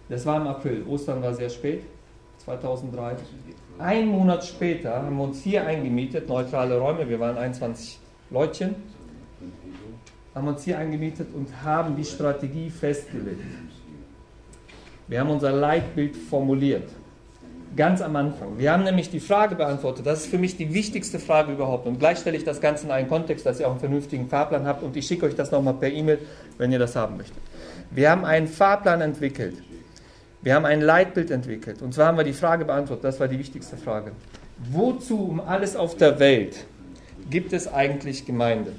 Das 0.09 0.25
war 0.25 0.41
im 0.41 0.47
April, 0.47 0.83
Ostern 0.87 1.21
war 1.23 1.33
sehr 1.33 1.49
spät, 1.49 1.83
2003. 2.39 3.15
Ein 3.79 4.07
Monat 4.07 4.45
später 4.45 5.01
haben 5.01 5.17
wir 5.17 5.23
uns 5.23 5.41
hier 5.41 5.65
eingemietet, 5.65 6.27
neutrale 6.27 6.77
Räume, 6.77 7.07
wir 7.07 7.19
waren 7.19 7.37
21 7.37 7.97
Leutchen, 8.29 8.75
haben 10.35 10.47
uns 10.47 10.63
hier 10.63 10.77
eingemietet 10.77 11.33
und 11.33 11.47
haben 11.63 11.95
die 11.95 12.05
Strategie 12.05 12.69
festgelegt. 12.69 13.41
Wir 15.07 15.19
haben 15.19 15.29
unser 15.29 15.51
Leitbild 15.51 16.15
formuliert 16.15 16.89
ganz 17.75 18.01
am 18.01 18.15
Anfang. 18.15 18.57
Wir 18.57 18.71
haben 18.71 18.83
nämlich 18.83 19.09
die 19.09 19.19
Frage 19.19 19.55
beantwortet, 19.55 20.05
das 20.05 20.21
ist 20.21 20.27
für 20.27 20.37
mich 20.37 20.57
die 20.57 20.73
wichtigste 20.73 21.19
Frage 21.19 21.53
überhaupt. 21.53 21.87
Und 21.87 21.99
gleich 21.99 22.19
stelle 22.19 22.37
ich 22.37 22.43
das 22.43 22.61
Ganze 22.61 22.85
in 22.85 22.91
einen 22.91 23.07
Kontext, 23.07 23.45
dass 23.45 23.59
ihr 23.59 23.67
auch 23.67 23.71
einen 23.71 23.79
vernünftigen 23.79 24.27
Fahrplan 24.27 24.65
habt 24.65 24.83
und 24.83 24.95
ich 24.97 25.07
schicke 25.07 25.25
euch 25.25 25.35
das 25.35 25.51
nochmal 25.51 25.75
per 25.75 25.91
E-Mail, 25.91 26.19
wenn 26.57 26.71
ihr 26.71 26.79
das 26.79 26.95
haben 26.95 27.17
möchtet. 27.17 27.37
Wir 27.89 28.11
haben 28.11 28.25
einen 28.25 28.47
Fahrplan 28.47 29.01
entwickelt. 29.01 29.55
Wir 30.41 30.55
haben 30.55 30.65
ein 30.65 30.81
Leitbild 30.81 31.29
entwickelt. 31.29 31.81
Und 31.81 31.93
zwar 31.93 32.07
haben 32.07 32.17
wir 32.17 32.23
die 32.23 32.33
Frage 32.33 32.65
beantwortet, 32.65 33.03
das 33.05 33.19
war 33.19 33.27
die 33.27 33.37
wichtigste 33.37 33.77
Frage. 33.77 34.11
Wozu 34.71 35.17
um 35.23 35.39
alles 35.39 35.75
auf 35.75 35.97
der 35.97 36.19
Welt 36.19 36.65
gibt 37.29 37.53
es 37.53 37.71
eigentlich 37.71 38.25
Gemeinde? 38.25 38.73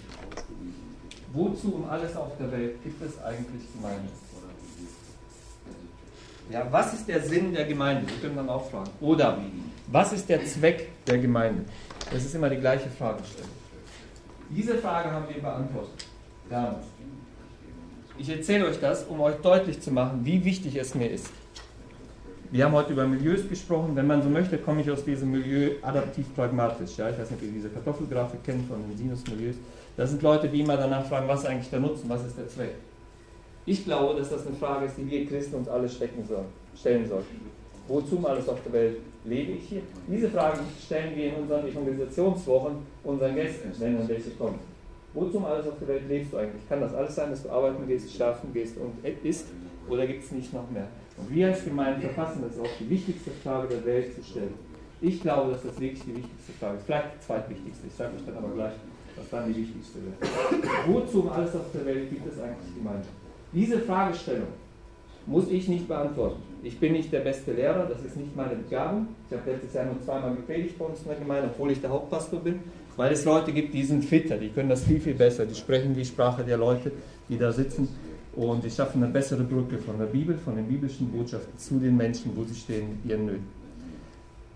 Wozu 1.33 1.75
um 1.75 1.89
alles 1.89 2.17
auf 2.17 2.37
der 2.39 2.53
Welt 2.53 2.83
gibt 2.83 3.03
es 3.03 3.23
eigentlich 3.23 3.63
Gemeinde? 3.75 4.09
Ja, 6.53 6.67
was 6.71 6.93
ist 6.93 7.09
der 7.09 7.21
Sinn 7.23 7.55
der 7.55 7.65
Gemeinde? 7.65 8.07
Wir 8.07 8.19
können 8.21 8.37
dann 8.37 8.49
auch 8.51 8.71
fragen. 8.71 8.91
Oder 9.01 9.39
was 9.91 10.13
ist 10.13 10.29
der 10.29 10.45
Zweck 10.45 10.89
der 11.07 11.17
Gemeinde? 11.17 11.65
Das 12.13 12.23
ist 12.27 12.35
immer 12.35 12.51
die 12.51 12.59
gleiche 12.59 12.91
Fragestellung. 12.91 13.49
Diese 14.51 14.77
Frage 14.77 15.11
haben 15.11 15.25
wir 15.33 15.41
beantwortet. 15.41 16.07
Damals. 16.51 16.85
Ich 18.19 18.29
erzähle 18.29 18.67
euch 18.67 18.79
das, 18.79 19.05
um 19.05 19.23
euch 19.23 19.37
deutlich 19.37 19.81
zu 19.81 19.91
machen, 19.91 20.21
wie 20.25 20.45
wichtig 20.45 20.77
es 20.77 20.95
mir 20.95 21.11
ist. 21.11 21.31
Wir 22.51 22.67
haben 22.67 22.75
heute 22.75 22.93
über 22.93 23.07
Milieus 23.07 23.49
gesprochen. 23.49 23.97
Wenn 23.97 24.07
man 24.07 24.23
so 24.23 24.29
möchte, 24.29 24.59
komme 24.59 24.83
ich 24.83 24.91
aus 24.91 25.07
diesem 25.07 25.31
Milieu 25.31 25.71
adaptiv-pragmatisch. 25.81 26.99
Ja, 26.99 27.09
ich 27.09 27.19
weiß 27.19 27.31
nicht, 27.31 27.41
ob 27.41 27.47
ihr 27.47 27.53
diese 27.53 27.71
Kartoffelgrafik 27.71 28.45
kennt 28.45 28.69
von 28.69 28.77
den 28.87 28.99
Sinus-Milieus. 28.99 29.57
Das 29.97 30.11
sind 30.11 30.21
Leute, 30.21 30.51
die 30.51 30.61
immer 30.61 30.77
danach 30.77 31.07
fragen, 31.07 31.27
was 31.29 31.41
ist 31.41 31.47
eigentlich 31.47 31.71
der 31.71 31.81
Nutzen, 31.81 32.11
was 32.11 32.27
ist 32.27 32.37
der 32.37 32.47
Zweck. 32.47 32.75
Ich 33.65 33.85
glaube, 33.85 34.19
dass 34.19 34.31
das 34.31 34.47
eine 34.47 34.57
Frage 34.57 34.87
ist, 34.87 34.97
die 34.99 35.09
wir 35.09 35.27
Christen 35.27 35.57
uns 35.57 35.69
alle 35.69 35.89
stecken 35.89 36.25
sollen, 36.27 36.47
stellen 36.77 37.09
sollten. 37.09 37.41
Wozu 37.87 38.21
alles 38.25 38.49
auf 38.49 38.59
der 38.65 38.73
Welt 38.73 38.97
lebe 39.25 39.53
ich 39.53 39.69
hier? 39.69 39.83
Diese 40.09 40.29
Fragen 40.29 40.61
stellen 40.85 41.17
wir 41.17 41.27
in 41.27 41.43
unseren 41.43 41.69
Evangelisationswochen 41.69 42.77
unseren 43.05 43.35
Gästen, 43.35 43.73
wenn 43.79 43.99
dann 43.99 44.09
welche 44.09 44.31
kommen. 44.31 44.59
Wozu 45.15 45.45
alles 45.45 45.69
auf 45.69 45.79
der 45.79 45.89
Welt 45.89 46.09
lebst 46.09 46.33
du 46.33 46.39
eigentlich? 46.39 46.69
Kann 46.69 46.81
das 46.81 46.95
alles 46.95 47.15
sein, 47.15 47.31
dass 47.31 47.43
du 47.43 47.51
arbeiten 47.51 47.87
gehst, 47.87 48.13
schlafen 48.13 48.53
gehst 48.53 48.77
und 48.79 48.93
isst? 49.25 49.47
Oder 49.89 50.07
gibt 50.07 50.25
es 50.25 50.33
nicht 50.33 50.53
noch 50.53 50.69
mehr? 50.71 50.89
Und 51.17 51.31
wir 51.33 51.49
als 51.49 51.65
Gemeinde 51.65 52.09
verfassen 52.09 52.43
das 52.43 52.59
auch, 52.59 52.71
die 52.81 52.89
wichtigste 52.89 53.31
Frage 53.43 53.69
der 53.69 53.85
Welt 53.85 54.15
zu 54.15 54.25
stellen. 54.25 54.55
Ich 55.01 55.21
glaube, 55.21 55.53
dass 55.53 55.63
das 55.63 55.79
wirklich 55.79 56.03
die 56.03 56.17
wichtigste 56.17 56.53
Frage 56.59 56.79
ist. 56.79 56.87
Vielleicht 56.87 57.07
die 57.15 57.27
zweitwichtigste. 57.27 57.87
Ich 57.87 57.95
sage 57.95 58.17
euch 58.17 58.25
dann 58.25 58.37
aber 58.37 58.55
gleich, 58.55 58.73
was 59.17 59.29
dann 59.31 59.53
die 59.53 59.61
wichtigste 59.61 59.99
wäre. 59.99 60.33
Wozu 60.87 61.31
alles 61.31 61.55
auf 61.55 61.67
der 61.75 61.85
Welt 61.85 62.09
gibt 62.09 62.27
es 62.27 62.41
eigentlich 62.41 62.75
Gemeinde? 62.75 63.07
Diese 63.53 63.79
Fragestellung 63.81 64.49
muss 65.27 65.49
ich 65.49 65.69
nicht 65.69 65.87
beantworten. 65.87 66.43
Ich 66.63 66.79
bin 66.79 66.93
nicht 66.93 67.13
der 67.13 67.21
beste 67.21 67.53
Lehrer, 67.53 67.87
das 67.87 68.05
ist 68.05 68.17
nicht 68.17 68.35
meine 68.35 68.55
Begabung. 68.55 69.09
Ich 69.29 69.37
habe 69.37 69.51
letztes 69.51 69.75
Jahr 69.75 69.85
nur 69.87 70.01
zweimal 70.05 70.35
gepredigt 70.35 70.79
bei 70.79 70.85
uns 70.85 71.01
in 71.01 71.09
der 71.09 71.17
Gemeinde, 71.17 71.51
obwohl 71.53 71.71
ich 71.71 71.81
der 71.81 71.91
Hauptpastor 71.91 72.41
bin, 72.41 72.61
weil 72.97 73.13
es 73.13 73.25
Leute 73.25 73.53
gibt, 73.53 73.75
die 73.75 73.85
sind 73.85 74.05
fitter, 74.05 74.37
die 74.37 74.49
können 74.49 74.69
das 74.69 74.85
viel, 74.85 75.01
viel 75.01 75.15
besser. 75.15 75.45
Die 75.45 75.55
sprechen 75.55 75.95
die 75.95 76.05
Sprache 76.05 76.45
der 76.45 76.57
Leute, 76.57 76.93
die 77.29 77.39
da 77.39 77.53
sitzen 77.53 77.89
und 78.35 78.65
die 78.65 78.71
schaffen 78.71 79.03
eine 79.03 79.13
bessere 79.13 79.43
Brücke 79.43 79.79
von 79.79 79.99
der 79.99 80.07
Bibel, 80.07 80.37
von 80.39 80.57
den 80.57 80.67
biblischen 80.67 81.11
Botschaften 81.11 81.59
zu 81.59 81.79
den 81.79 81.97
Menschen, 81.97 82.33
wo 82.35 82.45
sie 82.45 82.55
stehen 82.55 83.01
ihren 83.05 83.27
Nöten. 83.27 83.47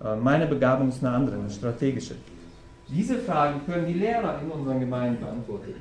Äh, 0.03 0.17
meine 0.17 0.47
Begabung 0.47 0.89
ist 0.89 1.05
eine 1.05 1.15
andere, 1.15 1.37
eine 1.37 1.51
strategische. 1.51 2.15
Diese 2.89 3.19
Fragen 3.19 3.61
können 3.67 3.87
die 3.87 3.95
Lehrer 3.95 4.41
in 4.43 4.51
unseren 4.51 4.81
Gemeinden 4.81 5.21
beantworten. 5.21 5.75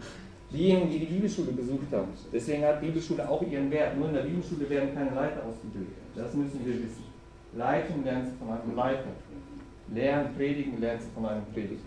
Diejenigen, 0.55 0.89
die 0.89 0.99
die 0.99 1.05
Bibelschule 1.05 1.51
besucht 1.51 1.91
haben. 1.91 2.07
Deswegen 2.31 2.63
hat 2.63 2.79
Bibelschule 2.79 3.27
auch 3.27 3.41
ihren 3.41 3.69
Wert. 3.71 3.97
Nur 3.97 4.07
in 4.07 4.13
der 4.15 4.21
Bibelschule 4.21 4.69
werden 4.69 4.93
keine 4.93 5.13
Leiter 5.13 5.43
ausgebildet. 5.45 5.93
Das 6.15 6.33
müssen 6.33 6.65
wir 6.65 6.75
wissen. 6.75 7.03
Leitung 7.57 8.03
lernen 8.03 8.25
Sie 8.25 8.37
von 8.37 8.49
einem 8.49 8.75
Leiter. 8.75 9.11
Lehren, 9.93 10.33
predigen 10.35 10.79
lernen 10.79 11.01
Sie 11.01 11.09
von 11.13 11.25
einem 11.25 11.45
Prediger. 11.53 11.81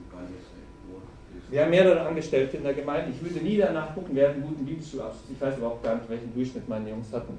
Wir 1.50 1.62
haben 1.62 1.70
mehrere 1.70 2.00
Angestellte 2.06 2.58
in 2.58 2.62
der 2.62 2.74
Gemeinde. 2.74 3.10
Ich 3.10 3.22
würde 3.22 3.44
nie 3.44 3.56
danach 3.56 3.94
gucken, 3.94 4.10
wer 4.14 4.28
hat 4.28 4.34
einen 4.34 4.44
guten 4.44 4.66
Bibelschulabschluss. 4.66 5.30
Ich 5.32 5.40
weiß 5.40 5.56
überhaupt 5.56 5.82
gar 5.82 5.94
nicht, 5.94 6.08
welchen 6.10 6.34
Durchschnitt 6.34 6.68
meine 6.68 6.90
Jungs 6.90 7.10
hatten, 7.12 7.32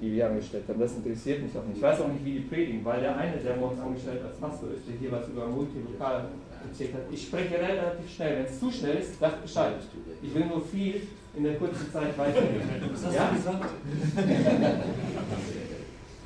die 0.00 0.12
wir 0.12 0.28
angestellt 0.28 0.64
haben. 0.68 0.78
Das 0.78 0.94
interessiert 0.94 1.42
mich 1.42 1.56
auch 1.56 1.64
nicht. 1.64 1.78
Ich 1.78 1.82
weiß 1.82 2.00
auch 2.00 2.08
nicht, 2.08 2.24
wie 2.24 2.32
die 2.34 2.40
predigen, 2.40 2.84
weil 2.84 3.00
der 3.00 3.16
eine, 3.16 3.36
der 3.38 3.54
bei 3.54 3.66
uns 3.66 3.80
angestellt 3.80 4.20
als 4.24 4.36
Pastor 4.36 4.70
ist, 4.70 4.86
der 4.86 4.94
hier 4.96 5.10
was 5.10 5.28
über 5.28 5.48
Multilokal 5.48 6.26
erzählt 6.68 6.94
hat. 6.94 7.02
Ich 7.10 7.26
spreche 7.26 7.54
relativ 7.54 8.08
schnell. 8.14 8.36
Wenn 8.38 8.44
es 8.46 8.60
zu 8.60 8.70
schnell 8.70 8.96
ist, 8.98 9.18
sagt 9.18 9.42
Bescheid. 9.42 9.74
Ich 10.22 10.34
will 10.34 10.46
nur 10.46 10.62
viel 10.66 11.02
in 11.36 11.44
der 11.44 11.54
kurzen 11.56 11.90
Zeit 11.92 12.16
weitergehen. 12.18 12.62
Was 12.92 13.04
hast 13.06 13.14
Ja? 13.14 13.28
du 13.30 13.36
gesagt? 13.36 13.64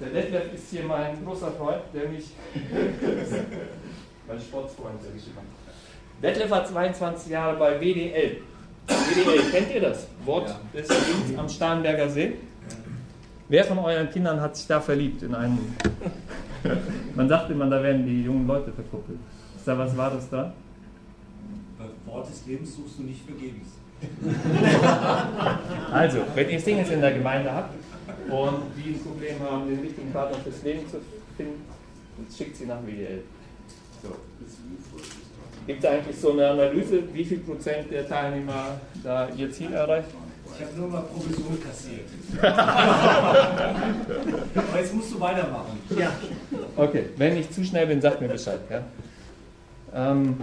Der 0.00 0.08
Detlef 0.08 0.54
ist 0.54 0.70
hier 0.70 0.84
mein 0.84 1.22
großer 1.24 1.50
Freund, 1.52 1.82
der 1.92 2.08
mich. 2.08 2.30
mein 4.26 4.40
Sportsfreund, 4.40 5.02
der 5.04 5.12
mich 5.12 5.26
immer. 5.26 5.42
Detlef 6.22 6.50
hat 6.50 6.68
22 6.68 7.30
Jahre 7.32 7.58
bei 7.58 7.78
WDL. 7.80 8.38
WDL, 8.86 9.50
kennt 9.52 9.74
ihr 9.74 9.80
das? 9.80 10.06
Wort 10.24 10.48
Ja. 10.48 10.60
des 10.80 10.88
Lebens 10.88 11.38
am 11.38 11.48
Starnberger 11.48 12.08
See. 12.08 12.34
Wer 13.48 13.64
von 13.64 13.78
euren 13.78 14.08
Kindern 14.10 14.40
hat 14.40 14.56
sich 14.56 14.66
da 14.66 14.80
verliebt 14.80 15.22
in 15.22 15.34
einen? 15.34 15.76
Man 17.16 17.28
sagt 17.28 17.50
immer, 17.50 17.68
da 17.68 17.82
werden 17.82 18.06
die 18.06 18.22
jungen 18.22 18.46
Leute 18.46 18.72
verkuppelt. 18.72 19.18
Ist 19.56 19.66
da 19.66 19.76
was 19.76 19.96
Wahres 19.96 20.28
da? 20.30 20.52
Bei 21.78 21.86
Wort 22.12 22.28
des 22.30 22.46
Lebens 22.46 22.76
suchst 22.76 22.98
du 22.98 23.02
nicht 23.02 23.24
vergebens. 23.24 23.68
Also, 25.92 26.18
wenn 26.34 26.48
ihr 26.48 26.60
Singles 26.60 26.90
in 26.90 27.00
der 27.00 27.12
Gemeinde 27.12 27.52
habt 27.52 27.74
und 28.30 28.62
die 28.76 28.90
ein 28.90 29.00
Problem 29.02 29.40
haben, 29.40 29.68
den 29.68 29.80
richtigen 29.80 30.12
Partner 30.12 30.38
fürs 30.38 30.62
Leben 30.62 30.88
zu 30.88 31.00
finden, 31.36 31.64
dann 32.16 32.26
schickt 32.32 32.56
sie 32.56 32.66
nach 32.66 32.80
WDL. 32.84 33.22
So. 34.00 34.10
Gibt 35.66 35.84
es 35.84 35.90
eigentlich 35.90 36.16
so 36.16 36.32
eine 36.32 36.48
Analyse, 36.50 37.02
wie 37.12 37.24
viel 37.24 37.38
Prozent 37.38 37.90
der 37.90 38.08
Teilnehmer 38.08 38.80
da 39.02 39.28
ihr 39.36 39.50
Ziel 39.50 39.72
erreicht? 39.72 40.08
Ich 40.54 40.66
habe 40.66 40.76
nur 40.76 40.88
mal 40.88 41.02
Provision 41.02 41.58
kassiert. 41.62 42.08
Aber 44.54 44.78
jetzt 44.78 44.94
musst 44.94 45.12
du 45.12 45.20
weitermachen. 45.20 45.78
Ja. 45.96 46.12
Okay, 46.76 47.06
wenn 47.16 47.36
ich 47.36 47.50
zu 47.50 47.64
schnell 47.64 47.86
bin, 47.86 48.00
sagt 48.00 48.20
mir 48.20 48.28
Bescheid. 48.28 48.60
Ja? 48.68 48.82
Ähm, 49.94 50.36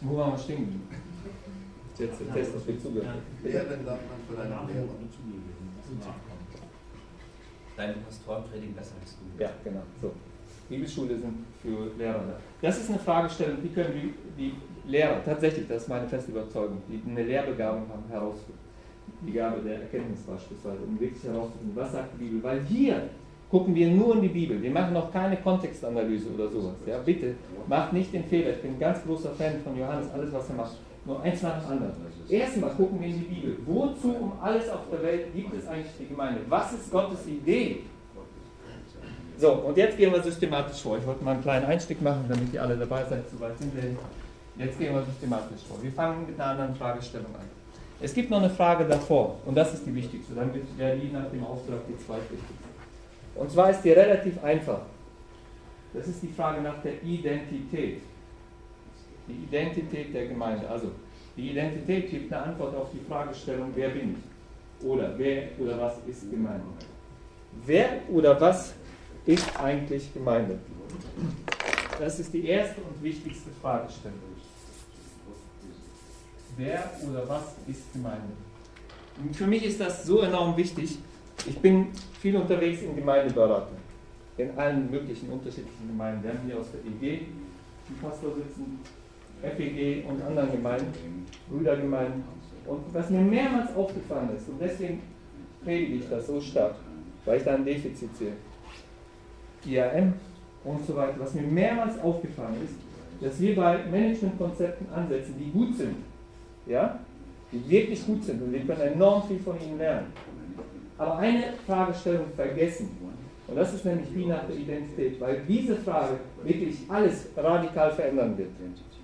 wo 0.00 0.16
waren 0.16 0.32
wir 0.32 0.38
stehen? 0.38 0.82
Jetzt 1.98 2.20
der 2.20 2.34
Test, 2.34 2.56
ob 2.56 2.66
wir 2.66 2.80
zugehört 2.80 3.08
haben. 3.08 3.20
Lehren 3.42 3.68
lernt 3.68 3.86
man 3.86 3.98
von 4.26 4.36
einem 4.38 4.68
Lehrer. 4.68 4.88
Deine 7.76 7.92
Pastoren 7.94 8.44
predigen 8.44 8.74
besser 8.74 8.94
als 9.00 9.16
du. 9.16 9.42
Ja, 9.42 9.50
genau. 9.62 9.82
So. 10.00 10.12
Bibelschule 10.68 11.16
sind 11.16 11.44
für 11.62 11.90
Lehrer 11.98 12.24
da. 12.26 12.36
Das 12.62 12.78
ist 12.78 12.88
eine 12.88 12.98
Fragestellung, 12.98 13.58
die 13.62 13.68
können 13.68 13.92
die, 13.94 14.14
die 14.42 14.90
Lehrer, 14.90 15.22
tatsächlich, 15.24 15.68
das 15.68 15.82
ist 15.82 15.88
meine 15.88 16.08
feste 16.08 16.30
Überzeugung, 16.30 16.78
die 16.88 17.02
eine 17.08 17.22
Lehrbegabung 17.22 17.88
haben, 17.88 18.04
herausfinden. 18.08 18.58
Die 19.26 19.32
Gabe 19.32 19.60
der 19.60 19.82
Erkenntnis 19.82 20.20
beispielsweise, 20.20 20.78
um 20.82 20.98
wirklich 20.98 21.22
herauszufinden, 21.22 21.76
was 21.76 21.92
sagt 21.92 22.14
die 22.14 22.24
Bibel. 22.24 22.42
Weil 22.42 22.62
hier 22.62 23.08
gucken 23.50 23.74
wir 23.74 23.90
nur 23.90 24.14
in 24.16 24.22
die 24.22 24.28
Bibel. 24.28 24.60
Wir 24.60 24.70
machen 24.70 24.94
noch 24.94 25.12
keine 25.12 25.36
Kontextanalyse 25.36 26.30
oder 26.34 26.48
sowas. 26.48 26.74
Ja, 26.86 26.98
bitte, 26.98 27.34
macht 27.68 27.92
nicht 27.92 28.12
den 28.12 28.24
Fehler. 28.24 28.50
Ich 28.50 28.62
bin 28.62 28.72
ein 28.72 28.78
ganz 28.78 29.04
großer 29.04 29.30
Fan 29.30 29.60
von 29.62 29.78
Johannes, 29.78 30.10
alles 30.10 30.32
was 30.32 30.48
er 30.48 30.56
macht. 30.56 30.76
Nur 31.04 31.22
eins 31.22 31.42
nach 31.42 31.60
dem 31.60 31.70
anderen. 31.72 31.92
Erstmal 32.28 32.70
gucken 32.70 33.00
wir 33.00 33.08
in 33.08 33.18
die 33.18 33.34
Bibel. 33.34 33.58
Wozu 33.66 34.14
um 34.14 34.32
alles 34.40 34.68
auf 34.70 34.88
der 34.90 35.02
Welt 35.02 35.34
gibt 35.34 35.54
es 35.54 35.66
eigentlich 35.66 35.92
die 35.98 36.06
Gemeinde? 36.06 36.40
Was 36.48 36.72
ist 36.72 36.90
Gottes 36.90 37.26
Idee? 37.26 37.80
So, 39.36 39.52
und 39.52 39.76
jetzt 39.76 39.98
gehen 39.98 40.12
wir 40.12 40.22
systematisch 40.22 40.80
vor. 40.80 40.96
Ich 40.96 41.06
wollte 41.06 41.24
mal 41.24 41.32
einen 41.32 41.42
kleinen 41.42 41.66
Einstieg 41.66 42.00
machen, 42.00 42.24
damit 42.28 42.52
ihr 42.54 42.62
alle 42.62 42.76
dabei 42.76 43.04
seid, 43.04 43.24
soweit 43.30 43.58
sind 43.58 43.74
wir. 43.74 43.82
Jetzt 44.56 44.78
gehen 44.78 44.94
wir 44.94 45.02
systematisch 45.02 45.62
vor. 45.68 45.82
Wir 45.82 45.90
fangen 45.90 46.26
mit 46.26 46.40
einer 46.40 46.50
anderen 46.52 46.74
Fragestellung 46.76 47.34
an. 47.34 47.44
Es 48.00 48.14
gibt 48.14 48.30
noch 48.30 48.38
eine 48.38 48.50
Frage 48.50 48.84
davor, 48.84 49.36
und 49.44 49.56
das 49.56 49.74
ist 49.74 49.86
die 49.86 49.94
wichtigste. 49.94 50.34
Dann 50.34 50.50
wäre 50.76 50.96
die 50.96 51.10
nach 51.10 51.28
dem 51.30 51.44
Auftrag 51.44 51.80
die 51.88 51.96
zweitwichtigste. 51.96 52.64
Und 53.34 53.50
zwar 53.50 53.70
ist 53.70 53.82
die 53.82 53.90
relativ 53.90 54.42
einfach. 54.42 54.80
Das 55.92 56.06
ist 56.06 56.22
die 56.22 56.28
Frage 56.28 56.60
nach 56.60 56.80
der 56.82 57.02
Identität. 57.02 58.02
Die 59.28 59.44
Identität 59.44 60.14
der 60.14 60.26
Gemeinde. 60.26 60.68
Also, 60.68 60.90
die 61.36 61.50
Identität 61.50 62.10
gibt 62.10 62.32
eine 62.32 62.42
Antwort 62.42 62.74
auf 62.76 62.88
die 62.92 63.00
Fragestellung, 63.08 63.72
wer 63.74 63.88
bin 63.88 64.16
ich? 64.16 64.86
Oder 64.86 65.14
wer 65.16 65.48
oder 65.58 65.80
was 65.80 65.94
ist 66.06 66.30
Gemeinde? 66.30 66.66
Wer 67.64 68.02
oder 68.10 68.40
was 68.40 68.74
ist 69.24 69.60
eigentlich 69.60 70.12
Gemeinde? 70.12 70.58
Das 71.98 72.18
ist 72.20 72.32
die 72.32 72.46
erste 72.46 72.80
und 72.82 73.02
wichtigste 73.02 73.50
Fragestellung. 73.62 74.18
Wer 76.56 76.90
oder 77.08 77.28
was 77.28 77.54
ist 77.66 77.92
Gemeinde? 77.92 78.32
Und 79.22 79.34
für 79.34 79.46
mich 79.46 79.64
ist 79.64 79.80
das 79.80 80.04
so 80.04 80.20
enorm 80.20 80.56
wichtig. 80.56 80.98
Ich 81.46 81.58
bin 81.58 81.88
viel 82.20 82.36
unterwegs 82.36 82.82
in 82.82 82.94
Gemeindeberatung, 82.94 83.76
in 84.36 84.56
allen 84.56 84.90
möglichen 84.90 85.30
unterschiedlichen 85.30 85.88
Gemeinden. 85.88 86.22
Wir 86.22 86.30
haben 86.30 86.40
hier 86.46 86.58
aus 86.58 86.66
der 86.72 86.80
EG 86.80 87.26
die 87.88 87.94
Pastor 88.00 88.34
sitzen, 88.34 88.80
FEG 89.50 90.04
und 90.08 90.22
anderen 90.22 90.52
Gemeinden, 90.52 91.26
Brüdergemeinden. 91.48 92.24
Und 92.66 92.82
was 92.92 93.10
mir 93.10 93.20
mehrmals 93.20 93.74
aufgefallen 93.76 94.30
ist, 94.36 94.48
und 94.48 94.60
deswegen 94.60 95.02
predige 95.62 95.96
ich 95.96 96.08
das 96.08 96.26
so 96.26 96.40
stark, 96.40 96.76
weil 97.24 97.38
ich 97.38 97.44
da 97.44 97.54
ein 97.54 97.64
Defizit 97.64 98.16
sehe, 98.16 98.32
IAM 99.66 100.14
und 100.64 100.86
so 100.86 100.96
weiter, 100.96 101.14
was 101.18 101.34
mir 101.34 101.42
mehrmals 101.42 101.98
aufgefallen 102.00 102.56
ist, 102.64 102.74
dass 103.22 103.40
wir 103.40 103.54
bei 103.54 103.84
Managementkonzepten 103.90 104.90
ansetzen, 104.92 105.34
die 105.38 105.50
gut 105.50 105.76
sind, 105.76 105.96
ja, 106.66 106.98
die 107.52 107.68
wirklich 107.68 108.04
gut 108.06 108.24
sind 108.24 108.42
und 108.42 108.52
wir 108.52 108.60
können 108.60 108.94
enorm 108.94 109.22
viel 109.28 109.38
von 109.38 109.60
ihnen 109.60 109.78
lernen. 109.78 110.06
Aber 110.96 111.18
eine 111.18 111.44
Fragestellung 111.66 112.26
vergessen, 112.34 112.90
und 113.46 113.56
das 113.56 113.74
ist 113.74 113.84
nämlich 113.84 114.08
die 114.14 114.24
nach 114.24 114.46
der 114.46 114.56
Identität, 114.56 115.20
weil 115.20 115.42
diese 115.46 115.76
Frage 115.76 116.18
wirklich 116.42 116.78
alles 116.88 117.28
radikal 117.36 117.90
verändern 117.90 118.38
wird. 118.38 118.48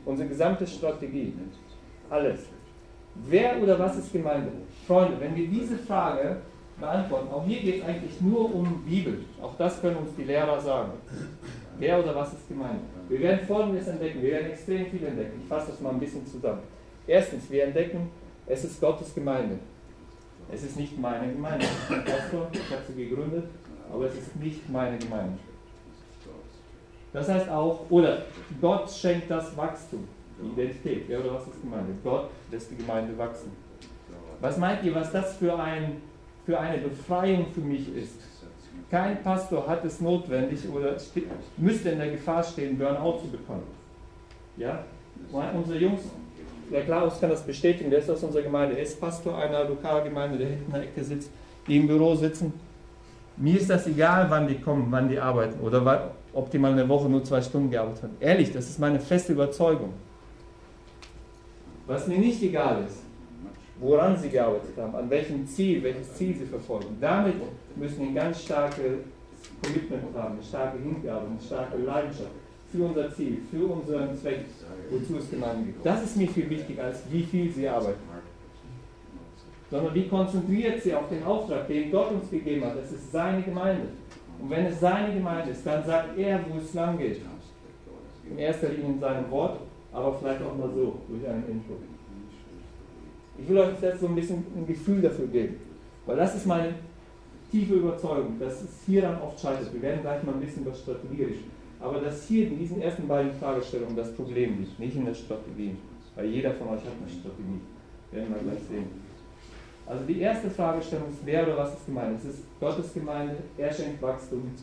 Unsere 0.05 0.29
gesamte 0.29 0.67
Strategie, 0.67 1.35
alles. 2.09 2.41
Wer 3.15 3.61
oder 3.63 3.79
was 3.79 3.99
ist 3.99 4.13
Gemeinde? 4.13 4.51
Freunde, 4.87 5.21
wenn 5.21 5.37
wir 5.37 5.47
diese 5.47 5.77
Frage 5.77 6.37
beantworten, 6.79 7.29
auch 7.33 7.45
hier 7.45 7.61
geht 7.61 7.83
es 7.83 7.89
eigentlich 7.89 8.21
nur 8.21 8.55
um 8.55 8.83
Bibel. 8.85 9.21
Auch 9.43 9.55
das 9.59 9.81
können 9.81 9.97
uns 9.97 10.11
die 10.17 10.25
Lehrer 10.25 10.61
sagen. 10.61 10.93
Wer 11.79 11.99
oder 12.03 12.15
was 12.15 12.33
ist 12.33 12.49
Gemeinde? 12.49 12.81
Wir 13.09 13.21
werden 13.21 13.47
Folgendes 13.47 13.89
entdecken. 13.89 14.23
Wir 14.23 14.33
werden 14.33 14.51
extrem 14.51 14.87
viel 14.87 15.05
entdecken. 15.05 15.41
Ich 15.43 15.49
fasse 15.49 15.71
das 15.71 15.81
mal 15.81 15.91
ein 15.91 16.01
bisschen 16.01 16.27
zusammen. 16.27 16.61
Erstens, 17.07 17.51
wir 17.51 17.65
entdecken, 17.65 18.11
es 18.47 18.65
ist 18.65 18.81
Gottes 18.81 19.15
Gemeinde. 19.15 19.59
Es 20.53 20.63
ist 20.63 20.77
nicht 20.77 20.99
meine 20.99 21.33
Gemeinde. 21.33 21.65
Ich 21.65 21.89
bin 21.89 22.05
Pastor, 22.05 22.49
ich 22.53 22.71
habe 22.71 22.83
sie 22.87 23.09
gegründet, 23.09 23.45
aber 23.93 24.07
es 24.07 24.15
ist 24.15 24.37
nicht 24.37 24.69
meine 24.69 24.99
Gemeinde. 24.99 25.39
Das 27.13 27.29
heißt 27.29 27.49
auch, 27.49 27.87
oder 27.91 28.23
Gott 28.61 28.91
schenkt 28.91 29.31
das 29.31 29.57
Wachstum, 29.57 30.07
die 30.41 30.61
Identität. 30.61 31.05
Wer 31.09 31.21
oder 31.21 31.35
was 31.35 31.47
ist 31.49 31.61
Gemeinde? 31.61 31.93
Gott 32.05 32.31
lässt 32.51 32.71
die 32.71 32.77
Gemeinde 32.77 33.17
wachsen. 33.19 33.51
Was 34.41 34.57
meint 34.57 34.83
ihr, 34.85 34.95
was 34.95 35.11
das 35.13 35.37
für, 35.37 35.59
ein, 35.59 35.97
für 36.47 36.59
eine 36.59 36.79
Befreiung 36.79 37.47
für 37.53 37.61
mich 37.61 37.95
ist? 37.95 38.21
Kein 38.91 39.23
Pastor 39.23 39.67
hat 39.67 39.85
es 39.85 40.01
notwendig 40.01 40.61
oder 40.69 40.99
ste- 40.99 41.23
müsste 41.57 41.91
in 41.91 41.99
der 41.99 42.11
Gefahr 42.13 42.43
stehen, 42.43 42.79
Burnout 42.79 43.19
zu 43.21 43.29
bekommen. 43.29 43.63
Ja? 44.57 44.85
Unsere 45.55 45.79
Jungs, 45.79 46.03
der 46.73 46.85
Klaus 46.85 47.21
kann 47.21 47.31
das 47.31 47.43
bestätigen, 47.43 47.91
der 47.91 47.99
ist 47.99 48.11
aus 48.11 48.23
unserer 48.23 48.43
Gemeinde, 48.43 48.77
er 48.77 48.83
ist 48.83 49.01
Pastor 49.01 49.37
einer 49.37 49.65
Lokalgemeinde, 49.65 50.39
der 50.39 50.49
hinten 50.49 50.67
in 50.67 50.73
der 50.73 50.83
Ecke 50.85 51.05
sitzt, 51.05 51.31
die 51.67 51.77
im 51.77 51.87
Büro 51.87 52.15
sitzen. 52.15 52.53
Mir 53.37 53.59
ist 53.61 53.69
das 53.69 53.87
egal, 53.87 54.27
wann 54.29 54.49
die 54.49 54.59
kommen, 54.61 54.87
wann 54.91 55.09
die 55.09 55.19
arbeiten 55.19 55.61
oder 55.61 55.85
wa- 56.33 56.39
ob 56.39 56.51
die 56.51 56.59
mal 56.59 56.73
eine 56.73 56.89
Woche 56.89 57.09
nur 57.09 57.23
zwei 57.25 57.41
Stunden 57.43 57.71
gearbeitet 57.71 58.05
haben. 58.05 58.17
Ehrlich, 58.21 58.53
das 58.53 58.69
ist 58.69 58.79
meine 58.79 59.01
feste 59.01 59.33
Überzeugung. 59.33 59.93
Was 61.87 62.07
mir 62.07 62.19
nicht 62.19 62.43
egal 62.43 62.85
ist, 62.87 62.99
woran 63.81 64.17
sie 64.17 64.29
gearbeitet 64.29 64.77
haben, 64.77 64.95
an 64.95 65.11
welchem 65.11 65.47
Ziel, 65.47 65.83
welches 65.83 66.15
Ziel 66.15 66.35
sie 66.37 66.45
verfolgen. 66.47 66.97
Damit 67.01 67.35
müssen 67.77 68.01
wir 68.01 68.07
ein 68.09 68.15
ganz 68.15 68.43
starkes 68.45 68.99
Commitment 69.63 70.15
haben, 70.17 70.35
eine 70.35 70.43
starke 70.43 70.79
Hingabe, 70.79 71.27
eine 71.31 71.41
starke 71.41 71.79
Leidenschaft 71.79 72.31
für 72.71 72.85
unser 72.85 73.13
Ziel, 73.13 73.39
für 73.51 73.65
unseren 73.67 74.17
Zweck, 74.17 74.45
wozu 74.91 75.17
es 75.19 75.29
Gemeinde 75.31 75.65
gibt. 75.65 75.85
Das 75.85 76.05
ist 76.05 76.17
mir 76.17 76.29
viel 76.29 76.49
wichtiger, 76.49 76.85
als 76.85 77.01
wie 77.11 77.23
viel 77.25 77.51
sie 77.53 77.67
arbeiten. 77.69 77.99
Sondern 79.71 79.95
wie 79.95 80.07
konzentriert 80.09 80.83
sie 80.83 80.95
auf 80.95 81.09
den 81.09 81.23
Auftrag, 81.25 81.67
den 81.69 81.91
Gott 81.91 82.13
uns 82.13 82.31
gegeben 82.31 82.65
hat. 82.65 82.77
Es 82.85 82.93
ist 82.93 83.11
seine 83.13 83.43
Gemeinde. 83.43 83.89
Und 84.41 84.51
wenn 84.51 84.67
es 84.67 84.81
seine 84.81 85.15
Gemeinde 85.15 85.51
ist, 85.51 85.67
dann 85.67 85.85
sagt 85.85 86.17
er, 86.19 86.41
wo 86.49 86.59
es 86.59 86.73
lang 86.75 86.99
geht. 86.99 87.21
In 88.29 88.39
erster 88.39 88.69
Linie 88.69 88.93
in 88.93 89.01
seinem 89.01 89.31
Wort, 89.31 89.61
aber 89.93 90.15
vielleicht 90.15 90.43
auch 90.43 90.57
mal 90.57 90.71
so, 90.75 91.01
durch 91.09 91.29
einen 91.29 91.45
Input. 91.49 91.79
Ich 93.39 93.49
will 93.49 93.59
euch 93.59 93.81
jetzt 93.81 94.01
so 94.01 94.07
ein 94.07 94.15
bisschen 94.15 94.45
ein 94.57 94.67
Gefühl 94.67 95.03
dafür 95.03 95.27
geben. 95.27 95.57
Weil 96.07 96.17
das 96.17 96.37
ist 96.37 96.47
meine 96.47 96.75
tiefe 97.51 97.75
Überzeugung, 97.75 98.39
dass 98.39 98.63
es 98.63 98.83
hier 98.87 99.03
dann 99.03 99.21
oft 99.21 99.41
scheitert. 99.41 99.73
Wir 99.73 99.83
werden 99.83 100.03
gleich 100.03 100.23
mal 100.23 100.35
ein 100.35 100.41
bisschen 100.41 100.63
über 100.63 100.75
Strategie 100.75 101.25
reden. 101.25 101.51
Aber 101.81 102.01
dass 102.01 102.27
hier 102.27 102.47
in 102.47 102.59
diesen 102.59 102.81
ersten 102.81 103.09
beiden 103.09 103.33
Fragestellungen 103.33 103.97
das 103.97 104.13
Problem 104.15 104.59
liegt, 104.59 104.79
nicht 104.79 104.97
in 104.97 105.07
der 105.07 105.15
Strategie. 105.15 105.77
Weil 106.15 106.27
jeder 106.27 106.53
von 106.53 106.69
euch 106.69 106.81
hat 106.81 106.93
eine 107.01 107.11
Strategie. 107.11 107.61
Werden 108.13 108.35
wir 108.35 108.43
gleich 108.43 108.63
sehen. 108.69 109.10
Also 109.91 110.05
die 110.05 110.21
erste 110.21 110.49
Fragestellung 110.49 111.09
ist, 111.11 111.19
wer 111.25 111.43
oder 111.43 111.57
was 111.57 111.75
ist 111.75 111.85
gemeint? 111.85 112.17
Es 112.21 112.25
ist 112.25 112.45
Gottes 112.61 112.95
Gemeinde, 112.95 113.35
er 113.59 113.73
schenkt 113.73 114.01
Wachstum. 114.01 114.55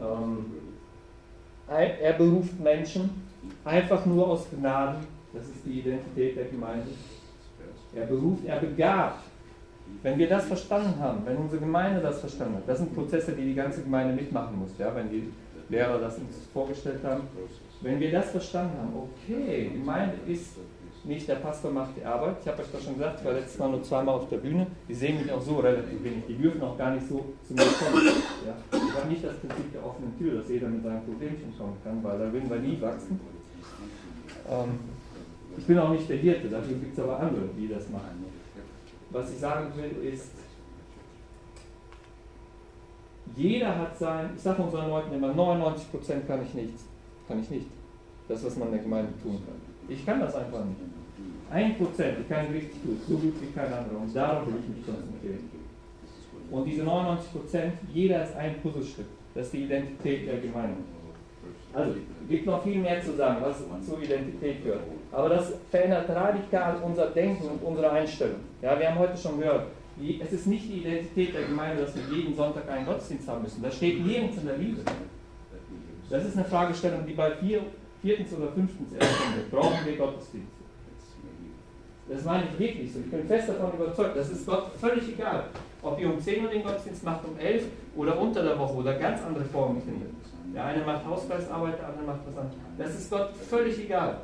Ähm, 0.00 0.46
er 1.68 2.12
beruft 2.14 2.58
Menschen 2.58 3.10
einfach 3.66 4.06
nur 4.06 4.26
aus 4.26 4.46
Gnaden 4.50 5.06
Das 5.34 5.44
ist 5.44 5.66
die 5.66 5.80
Identität 5.80 6.36
der 6.38 6.46
Gemeinde. 6.46 6.86
Er 7.94 8.06
beruft, 8.06 8.46
er 8.46 8.58
begabt. 8.58 9.24
Wenn 10.02 10.18
wir 10.18 10.28
das 10.30 10.46
verstanden 10.46 10.98
haben, 10.98 11.20
wenn 11.26 11.36
unsere 11.36 11.60
Gemeinde 11.60 12.00
das 12.00 12.20
verstanden 12.20 12.56
hat, 12.56 12.68
das 12.68 12.78
sind 12.78 12.94
Prozesse, 12.94 13.32
die 13.32 13.44
die 13.44 13.54
ganze 13.54 13.82
Gemeinde 13.82 14.14
mitmachen 14.14 14.58
muss, 14.58 14.70
ja, 14.78 14.94
wenn 14.94 15.10
die 15.10 15.30
Lehrer 15.68 15.98
das 15.98 16.16
uns 16.16 16.46
vorgestellt 16.54 17.04
haben. 17.04 17.22
Wenn 17.82 18.00
wir 18.00 18.12
das 18.12 18.30
verstanden 18.30 18.78
haben, 18.78 18.92
okay, 18.94 19.70
Gemeinde 19.74 20.16
ist 20.26 20.56
nicht 21.04 21.28
der 21.28 21.36
Pastor 21.36 21.70
macht 21.70 21.96
die 21.96 22.04
Arbeit. 22.04 22.36
Ich 22.40 22.48
habe 22.48 22.62
euch 22.62 22.68
das 22.72 22.84
schon 22.84 22.94
gesagt, 22.94 23.20
ich 23.20 23.26
war 23.26 23.32
letztes 23.32 23.58
Mal 23.58 23.70
nur 23.70 23.82
zweimal 23.82 24.14
auf 24.16 24.28
der 24.28 24.38
Bühne. 24.38 24.66
Die 24.88 24.94
sehen 24.94 25.22
mich 25.22 25.30
auch 25.32 25.40
so 25.40 25.58
relativ 25.58 26.02
wenig. 26.02 26.24
Die 26.26 26.36
dürfen 26.36 26.62
auch 26.62 26.76
gar 26.76 26.90
nicht 26.92 27.08
so 27.08 27.24
zu 27.46 27.54
mir 27.54 27.62
kommen. 27.62 28.06
Ja. 28.46 28.54
Ich 28.72 28.94
habe 28.94 29.08
nicht 29.08 29.24
das 29.24 29.36
Prinzip 29.36 29.72
der 29.72 29.84
offenen 29.84 30.16
Tür, 30.18 30.40
dass 30.40 30.48
jeder 30.48 30.68
mit 30.68 30.82
seinem 30.82 31.04
Problemchen 31.04 31.56
kommen 31.56 31.76
kann, 31.82 32.02
weil 32.02 32.18
da 32.18 32.32
würden 32.32 32.50
wir 32.50 32.58
nie 32.58 32.80
wachsen. 32.80 33.20
Ähm, 34.50 34.78
ich 35.56 35.66
bin 35.66 35.78
auch 35.78 35.90
nicht 35.90 36.08
der 36.08 36.16
Hirte, 36.16 36.48
dafür 36.48 36.76
gibt 36.76 36.96
es 36.96 37.04
aber 37.04 37.20
andere, 37.20 37.48
die 37.56 37.68
das 37.68 37.88
machen. 37.90 38.24
Was 39.10 39.32
ich 39.32 39.38
sagen 39.38 39.72
will, 39.76 40.12
ist, 40.12 40.30
jeder 43.36 43.78
hat 43.78 43.98
sein, 43.98 44.30
ich 44.36 44.42
sage 44.42 44.62
unseren 44.62 44.88
Leuten 44.88 45.14
immer, 45.14 45.28
99% 45.28 46.26
kann 46.26 46.42
ich 46.42 46.54
nichts. 46.54 46.84
Kann 47.26 47.40
ich 47.40 47.50
nicht. 47.50 47.66
Das, 48.28 48.44
was 48.44 48.56
man 48.56 48.68
in 48.68 48.74
der 48.74 48.82
Gemeinde 48.82 49.12
tun 49.22 49.40
kann. 49.44 49.67
Ich 49.88 50.04
kann 50.04 50.20
das 50.20 50.34
einfach 50.34 50.64
nicht. 50.64 50.80
Ein 51.50 51.76
Prozent, 51.78 52.18
ich 52.20 52.28
kann 52.28 52.46
richtig 52.46 52.82
gut, 52.84 52.98
so 53.08 53.16
gut 53.16 53.34
wie 53.40 53.46
kein 53.52 53.72
anderer. 53.72 54.00
Und 54.02 54.14
darauf 54.14 54.46
will 54.46 54.56
ich 54.60 54.76
mich 54.76 54.84
konzentrieren. 54.84 55.50
Und 56.50 56.64
diese 56.64 56.82
99 56.82 57.32
Prozent, 57.32 57.72
jeder 57.92 58.24
ist 58.24 58.36
ein 58.36 58.60
Puzzlestück. 58.62 59.06
Das 59.34 59.46
ist 59.46 59.52
die 59.54 59.64
Identität 59.64 60.26
der 60.26 60.38
Gemeinde. 60.38 60.76
Also, 61.72 61.92
es 62.22 62.28
gibt 62.28 62.46
noch 62.46 62.62
viel 62.62 62.78
mehr 62.78 63.00
zu 63.02 63.14
sagen, 63.14 63.42
was 63.42 63.86
zur 63.86 64.02
Identität 64.02 64.64
gehört. 64.64 64.82
Aber 65.12 65.28
das 65.28 65.52
verändert 65.70 66.08
radikal 66.10 66.76
unser 66.82 67.06
Denken 67.10 67.44
und 67.48 67.62
unsere 67.62 67.90
Einstellung. 67.90 68.40
Ja, 68.62 68.78
wir 68.78 68.90
haben 68.90 68.98
heute 68.98 69.16
schon 69.16 69.38
gehört, 69.38 69.66
es 70.20 70.32
ist 70.32 70.46
nicht 70.46 70.68
die 70.68 70.78
Identität 70.78 71.34
der 71.34 71.44
Gemeinde, 71.44 71.82
dass 71.82 71.94
wir 71.94 72.16
jeden 72.16 72.34
Sonntag 72.34 72.68
einen 72.70 72.86
Gottesdienst 72.86 73.28
haben 73.28 73.42
müssen. 73.42 73.62
Das 73.62 73.76
steht 73.76 74.04
nirgends 74.04 74.38
in 74.38 74.46
der 74.46 74.54
Bibel. 74.54 74.84
Das 76.08 76.24
ist 76.24 76.36
eine 76.36 76.46
Fragestellung, 76.46 77.06
die 77.06 77.12
bei 77.12 77.32
vier, 77.32 77.60
viertens 78.02 78.32
oder 78.34 78.52
fünftens 78.52 78.90
kommt. 78.90 79.50
Brauchen 79.50 79.86
wir 79.86 79.96
Gottesdienste? 79.96 80.58
Das 82.08 82.24
meine 82.24 82.44
ich 82.44 82.58
wirklich 82.58 82.92
so. 82.92 83.00
Ich 83.00 83.10
bin 83.10 83.26
fest 83.26 83.50
davon 83.50 83.78
überzeugt, 83.78 84.16
das 84.16 84.30
ist 84.30 84.46
Gott 84.46 84.70
völlig 84.80 85.08
egal. 85.10 85.44
Ob 85.82 86.00
ihr 86.00 86.10
um 86.10 86.18
10 86.18 86.44
Uhr 86.44 86.50
den 86.50 86.62
Gottesdienst 86.62 87.04
macht, 87.04 87.24
um 87.26 87.38
11 87.38 87.64
oder 87.96 88.18
unter 88.18 88.42
der 88.42 88.58
Woche 88.58 88.74
oder 88.74 88.94
ganz 88.94 89.20
andere 89.22 89.44
Formen 89.44 89.82
findet. 89.82 90.08
Der 90.54 90.64
eine 90.64 90.84
macht 90.84 91.04
Hauskreisarbeit, 91.04 91.78
der 91.78 91.88
andere 91.88 92.04
macht 92.06 92.20
was 92.26 92.36
anderes. 92.38 92.58
Das 92.78 92.94
ist 92.94 93.10
Gott 93.10 93.36
völlig 93.36 93.78
egal. 93.84 94.18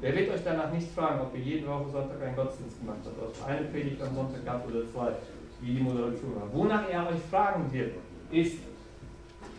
Wer 0.00 0.14
wird 0.14 0.30
euch 0.30 0.40
danach 0.44 0.72
nicht 0.72 0.90
fragen, 0.92 1.20
ob 1.20 1.36
ihr 1.36 1.42
jede 1.42 1.66
Woche 1.66 1.90
Sonntag 1.90 2.22
einen 2.22 2.36
Gottesdienst 2.36 2.80
gemacht 2.80 3.00
habt, 3.04 3.20
ob 3.20 3.34
es 3.34 3.42
eine 3.42 3.66
Predigt 3.66 4.00
am 4.00 4.14
Sonntag 4.14 4.44
gab 4.46 4.66
oder 4.66 4.86
zwei, 4.90 5.12
wie 5.60 5.74
die 5.74 5.80
Moderation 5.80 6.36
war. 6.36 6.48
Wonach 6.52 6.88
er 6.88 7.08
euch 7.08 7.20
fragen 7.30 7.70
wird, 7.72 7.94
ist, 8.30 8.58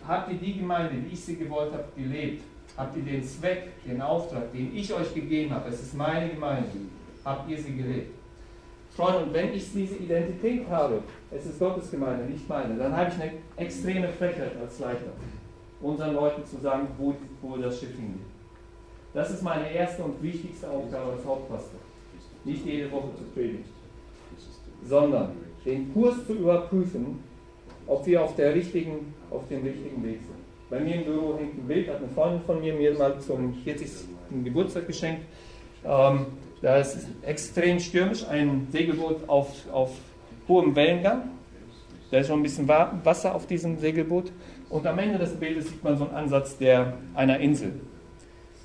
habt 0.08 0.32
ihr 0.32 0.38
die 0.38 0.60
Gemeinde, 0.60 0.96
wie 1.04 1.14
ich 1.14 1.24
sie 1.24 1.36
gewollt 1.36 1.74
habe, 1.74 1.86
gelebt? 1.96 2.44
Habt 2.80 2.96
ihr 2.96 3.04
den 3.04 3.22
Zweck, 3.22 3.64
den 3.86 4.02
Auftrag, 4.02 4.54
den 4.54 4.74
ich 4.74 4.94
euch 4.94 5.14
gegeben 5.14 5.54
habe, 5.54 5.68
es 5.68 5.82
ist 5.82 5.96
meine 5.96 6.30
Gemeinde, 6.30 6.70
habt 7.26 7.50
ihr 7.50 7.58
sie 7.58 7.76
gelebt? 7.76 8.14
Freunde, 8.96 9.20
und 9.20 9.34
wenn 9.34 9.54
ich 9.54 9.70
diese 9.74 9.98
Identität 9.98 10.66
habe, 10.70 11.04
es 11.30 11.46
ist 11.46 11.60
Gottes 11.60 11.92
Gemeinde, 11.92 12.24
nicht 12.24 12.48
meine, 12.48 12.78
dann 12.78 12.96
habe 12.96 13.12
ich 13.12 13.22
eine 13.22 13.34
extreme 13.58 14.08
Frechheit 14.08 14.54
als 14.62 14.80
Leiter, 14.80 15.12
unseren 15.82 16.16
Leuten 16.16 16.46
zu 16.46 16.58
sagen, 16.62 16.88
wo, 16.98 17.14
wo 17.42 17.58
das 17.58 17.82
Schiff 17.82 17.92
hingeht. 17.98 18.22
Das 19.14 19.30
ist 19.30 19.44
meine 19.44 19.70
erste 19.70 20.02
und 20.02 20.24
wichtigste 20.24 20.70
Aufgabe 20.70 21.12
als 21.12 21.26
Hauptpastor. 21.26 21.82
Nicht 22.46 22.66
jede 22.66 22.90
Woche 22.94 23.10
zu 23.18 23.26
predigen, 23.34 23.66
sondern 24.86 25.34
den 25.66 25.94
Kurs 25.94 26.26
zu 26.26 26.34
überprüfen, 26.34 27.22
ob 27.86 28.06
wir 28.06 28.24
auf, 28.24 28.38
der 28.38 28.56
richtigen, 28.56 29.13
auf 29.30 29.46
dem 29.50 29.63
richtigen 29.63 30.02
Weg 30.02 30.22
sind. 30.22 30.38
Bei 30.69 30.79
mir 30.79 30.95
im 30.95 31.05
Büro 31.05 31.38
hängt 31.38 31.58
ein 31.58 31.67
Bild, 31.67 31.89
hat 31.89 31.97
eine 31.97 32.10
Freundin 32.10 32.41
von 32.41 32.60
mir 32.60 32.73
mir 32.73 32.93
mal 32.93 33.19
zum 33.19 33.55
40. 33.63 33.89
Geburtstag 34.43 34.86
geschenkt. 34.86 35.23
Ähm, 35.84 36.27
da 36.62 36.77
ist 36.77 37.08
extrem 37.23 37.79
stürmisch, 37.79 38.27
ein 38.27 38.67
Segelboot 38.71 39.27
auf, 39.27 39.51
auf 39.71 39.91
hohem 40.47 40.75
Wellengang. 40.75 41.29
Da 42.12 42.19
ist 42.19 42.27
schon 42.27 42.39
ein 42.39 42.43
bisschen 42.43 42.67
Wasser 42.67 43.34
auf 43.34 43.47
diesem 43.47 43.77
Segelboot. 43.77 44.32
Und 44.69 44.86
am 44.86 44.99
Ende 44.99 45.17
des 45.17 45.32
Bildes 45.32 45.69
sieht 45.69 45.84
man 45.84 45.97
so 45.97 46.05
einen 46.05 46.13
Ansatz 46.13 46.58
der, 46.58 46.93
einer 47.15 47.39
Insel. 47.39 47.79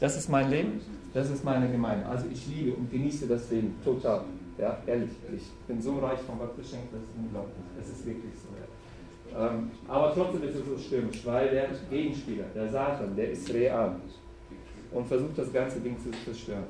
Das 0.00 0.16
ist 0.16 0.28
mein 0.28 0.50
Leben, 0.50 0.80
das 1.14 1.30
ist 1.30 1.44
meine 1.44 1.70
Gemeinde. 1.70 2.04
Also 2.06 2.26
ich 2.30 2.46
liebe 2.48 2.76
und 2.76 2.90
genieße 2.90 3.26
das 3.26 3.50
Leben 3.50 3.76
total. 3.82 4.24
Ja, 4.58 4.78
ehrlich, 4.86 5.10
ich 5.34 5.50
bin 5.66 5.80
so 5.80 5.98
reich 5.98 6.18
von 6.20 6.38
Gott 6.38 6.56
beschenkt, 6.56 6.92
das 6.92 7.00
ist 7.00 7.16
unglaublich. 7.16 7.64
Das 7.78 7.88
ist 7.88 8.06
wirklich 8.06 8.34
so. 8.34 8.43
Ähm, 9.37 9.70
aber 9.88 10.14
trotzdem 10.14 10.44
ist 10.44 10.55
es 10.55 10.66
so 10.66 10.79
stürmisch, 10.79 11.27
weil 11.27 11.51
der 11.51 11.68
Gegenspieler, 11.90 12.44
der 12.55 12.68
Satan, 12.68 13.16
der 13.16 13.33
ist 13.33 13.53
real 13.53 13.97
und 14.92 15.07
versucht 15.07 15.37
das 15.37 15.53
ganze 15.53 15.81
Ding 15.81 15.97
zu 15.99 16.11
zerstören. 16.25 16.64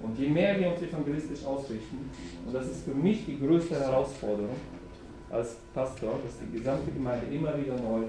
Und 0.00 0.16
je 0.18 0.28
mehr 0.28 0.58
wir 0.60 0.70
uns 0.70 0.82
evangelistisch 0.82 1.44
ausrichten, 1.44 2.10
und 2.46 2.54
das 2.54 2.66
ist 2.68 2.84
für 2.84 2.94
mich 2.94 3.24
die 3.24 3.38
größte 3.40 3.74
Herausforderung 3.80 4.56
als 5.30 5.56
Pastor, 5.74 6.20
dass 6.24 6.38
die 6.38 6.58
gesamte 6.58 6.92
Gemeinde 6.92 7.26
immer 7.34 7.58
wieder 7.58 7.74
neu 7.74 8.04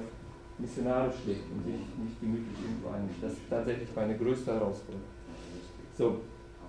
missionarisch 0.59 1.15
lebt 1.25 1.51
und 1.51 1.63
sich 1.63 1.73
nicht 1.73 2.19
gemütlich 2.19 2.57
irgendwo 2.61 2.89
einmischt. 2.89 3.21
Das 3.21 3.33
ist 3.33 3.49
tatsächlich 3.49 3.89
meine 3.95 4.15
größte 4.15 4.53
Herausforderung. 4.53 5.01
So, 5.97 6.19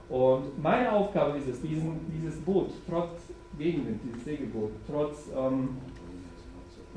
und 0.08 0.62
meine 0.62 0.90
Aufgabe 0.92 1.36
ist 1.38 1.48
es, 1.48 1.60
diesen, 1.60 2.00
dieses 2.10 2.40
Boot, 2.40 2.70
trotz 2.88 3.20
Gegenwind, 3.58 4.00
dieses 4.04 4.24
Segelboot, 4.24 4.70
trotz 4.86 5.28
ähm, 5.36 5.76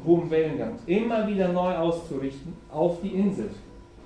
hohem 0.05 0.29
Wellengang, 0.29 0.77
immer 0.85 1.27
wieder 1.27 1.49
neu 1.49 1.75
auszurichten 1.75 2.53
auf 2.71 3.01
die 3.01 3.09
Insel, 3.09 3.49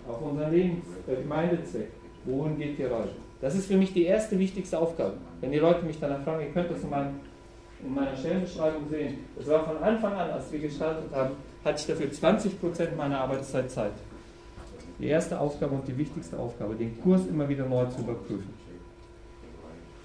auf 0.08 0.22
unseren 0.22 0.52
Lebens 0.52 0.86
äh, 1.08 1.16
Gemeindezweck. 1.22 1.90
Wohin 2.26 2.58
geht 2.58 2.78
die 2.78 2.84
Reise? 2.84 3.14
Das 3.42 3.56
ist 3.56 3.68
für 3.68 3.78
mich 3.78 3.94
die 3.94 4.06
erste 4.06 4.38
wichtigste 4.40 4.80
Aufgabe. 4.80 5.14
Wenn 5.42 5.52
die 5.52 5.60
Leute 5.60 5.86
mich 5.86 6.00
danach 6.00 6.24
fragen, 6.24 6.42
ihr 6.42 6.52
könnt 6.52 6.72
das 6.72 6.82
in, 6.82 6.90
mein, 6.90 7.20
in 7.84 7.94
meiner 7.94 8.16
Stellenbeschreibung 8.16 8.90
sehen. 8.90 9.20
Das 9.38 9.48
war 9.48 9.66
von 9.66 9.78
Anfang 9.78 10.14
an, 10.14 10.32
als 10.32 10.52
wir 10.52 10.60
gestartet 10.60 11.14
haben, 11.14 11.32
hatte 11.64 11.80
ich 11.80 11.86
dafür 11.86 12.08
20% 12.08 12.96
meiner 12.96 13.20
Arbeitszeit 13.20 13.70
Zeit. 13.70 13.92
Die 14.98 15.08
erste 15.08 15.40
Aufgabe 15.40 15.76
und 15.76 15.88
die 15.88 15.98
wichtigste 15.98 16.40
Aufgabe, 16.40 16.76
den 16.76 17.00
Kurs 17.02 17.28
immer 17.28 17.48
wieder 17.48 17.66
neu 17.66 17.86
zu 17.86 18.00
überprüfen. 18.00 18.55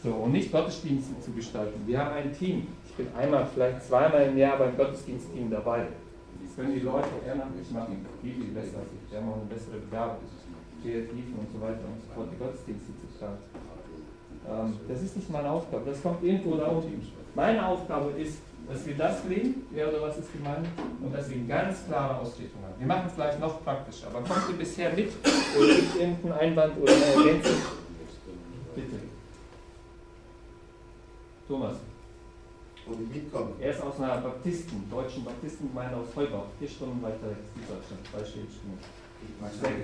So, 0.03 0.11
und 0.11 0.33
nicht 0.33 0.51
Gottesdienste 0.51 1.21
zu 1.21 1.31
gestalten. 1.33 1.81
Wir 1.87 1.99
haben 1.99 2.15
ein 2.15 2.33
Team. 2.33 2.67
Ich 2.89 2.95
bin 2.95 3.09
einmal, 3.15 3.47
vielleicht 3.53 3.85
zweimal 3.85 4.23
im 4.29 4.39
Jahr 4.39 4.57
beim 4.57 4.75
Gottesdienstteam 4.77 5.51
dabei. 5.51 5.89
Das 6.43 6.57
können 6.57 6.75
die 6.75 6.81
Leute 6.81 7.09
ehrenamtlich 7.27 7.71
machen, 7.71 8.07
die 8.23 8.33
viel 8.33 8.53
besser. 8.53 8.81
Wir 9.11 9.19
haben 9.19 9.29
auch 9.29 9.37
eine 9.37 9.45
bessere 9.45 9.77
Begabung, 9.77 10.25
Kreativen 10.83 11.35
und 11.39 11.49
so 11.53 11.61
weiter 11.61 11.85
und 11.85 12.01
so 12.01 12.15
fort, 12.15 12.29
die 12.33 12.39
Gottesdienste 12.39 12.87
zu 12.97 13.07
gestalten. 13.13 13.45
Ähm, 14.49 14.79
das 14.89 15.03
ist 15.03 15.17
nicht 15.17 15.31
meine 15.31 15.51
Aufgabe, 15.51 15.85
das 15.85 16.03
kommt 16.03 16.25
irgendwo 16.25 16.57
da 16.57 16.67
unten. 16.67 17.07
Meine 17.35 17.67
Aufgabe 17.67 18.11
ist, 18.19 18.39
dass 18.69 18.87
wir 18.87 18.97
das 18.97 19.25
leben, 19.25 19.67
wer 19.71 19.89
oder 19.89 20.03
was 20.03 20.17
ist 20.19 20.33
gemeint, 20.33 20.67
und 21.03 21.15
dass 21.15 21.29
wir 21.29 21.37
eine 21.37 21.47
ganz 21.47 21.87
klare 21.87 22.19
Ausrichtung 22.19 22.63
haben. 22.63 22.79
Wir 22.79 22.87
machen 22.87 23.05
es 23.07 23.15
gleich 23.15 23.39
noch 23.39 23.63
praktischer, 23.63 24.07
aber 24.09 24.23
kommt 24.23 24.49
ihr 24.49 24.57
bisher 24.57 24.93
mit 24.95 25.13
oder 25.59 25.75
gibt 25.75 25.97
irgendeinen 25.97 26.33
Einwand 26.33 26.81
oder 26.81 26.93
eine 26.93 27.05
Ergänzung? 27.05 27.61
Bitte. 28.75 29.10
Thomas. 31.51 31.75
Wo 32.87 32.95
ich 32.95 33.11
mitkomme. 33.11 33.51
Er 33.61 33.73
ist 33.73 33.83
aus 33.83 33.99
einer 33.99 34.19
Baptisten, 34.19 34.89
deutschen 34.89 35.25
Baptistengemeinde 35.25 35.97
aus 35.97 36.15
Heubach, 36.15 36.47
vier 36.59 36.69
Stunden 36.69 37.03
weiter 37.03 37.27
rechts 37.27 37.51
in 37.59 37.67
Deutschland, 37.67 38.01
zwei 38.07 38.25
Stunden. 38.25 38.79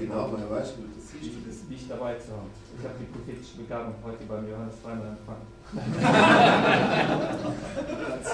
Genau, 0.01 0.29
man 0.29 0.49
weiß, 0.49 0.79
wie 0.79 0.89
das 0.97 1.13
Wichtig 1.13 1.45
ist, 1.47 1.69
dich 1.69 1.89
dabei 1.89 2.15
zu 2.15 2.33
haben. 2.33 2.49
Ich 2.73 2.83
habe 2.87 2.95
die 2.97 3.05
prophetische 3.13 3.59
Begabung 3.59 3.93
heute 4.03 4.25
beim 4.25 4.49
Johannes 4.49 4.81
zweimal 4.81 5.13
empfangen. 5.13 5.45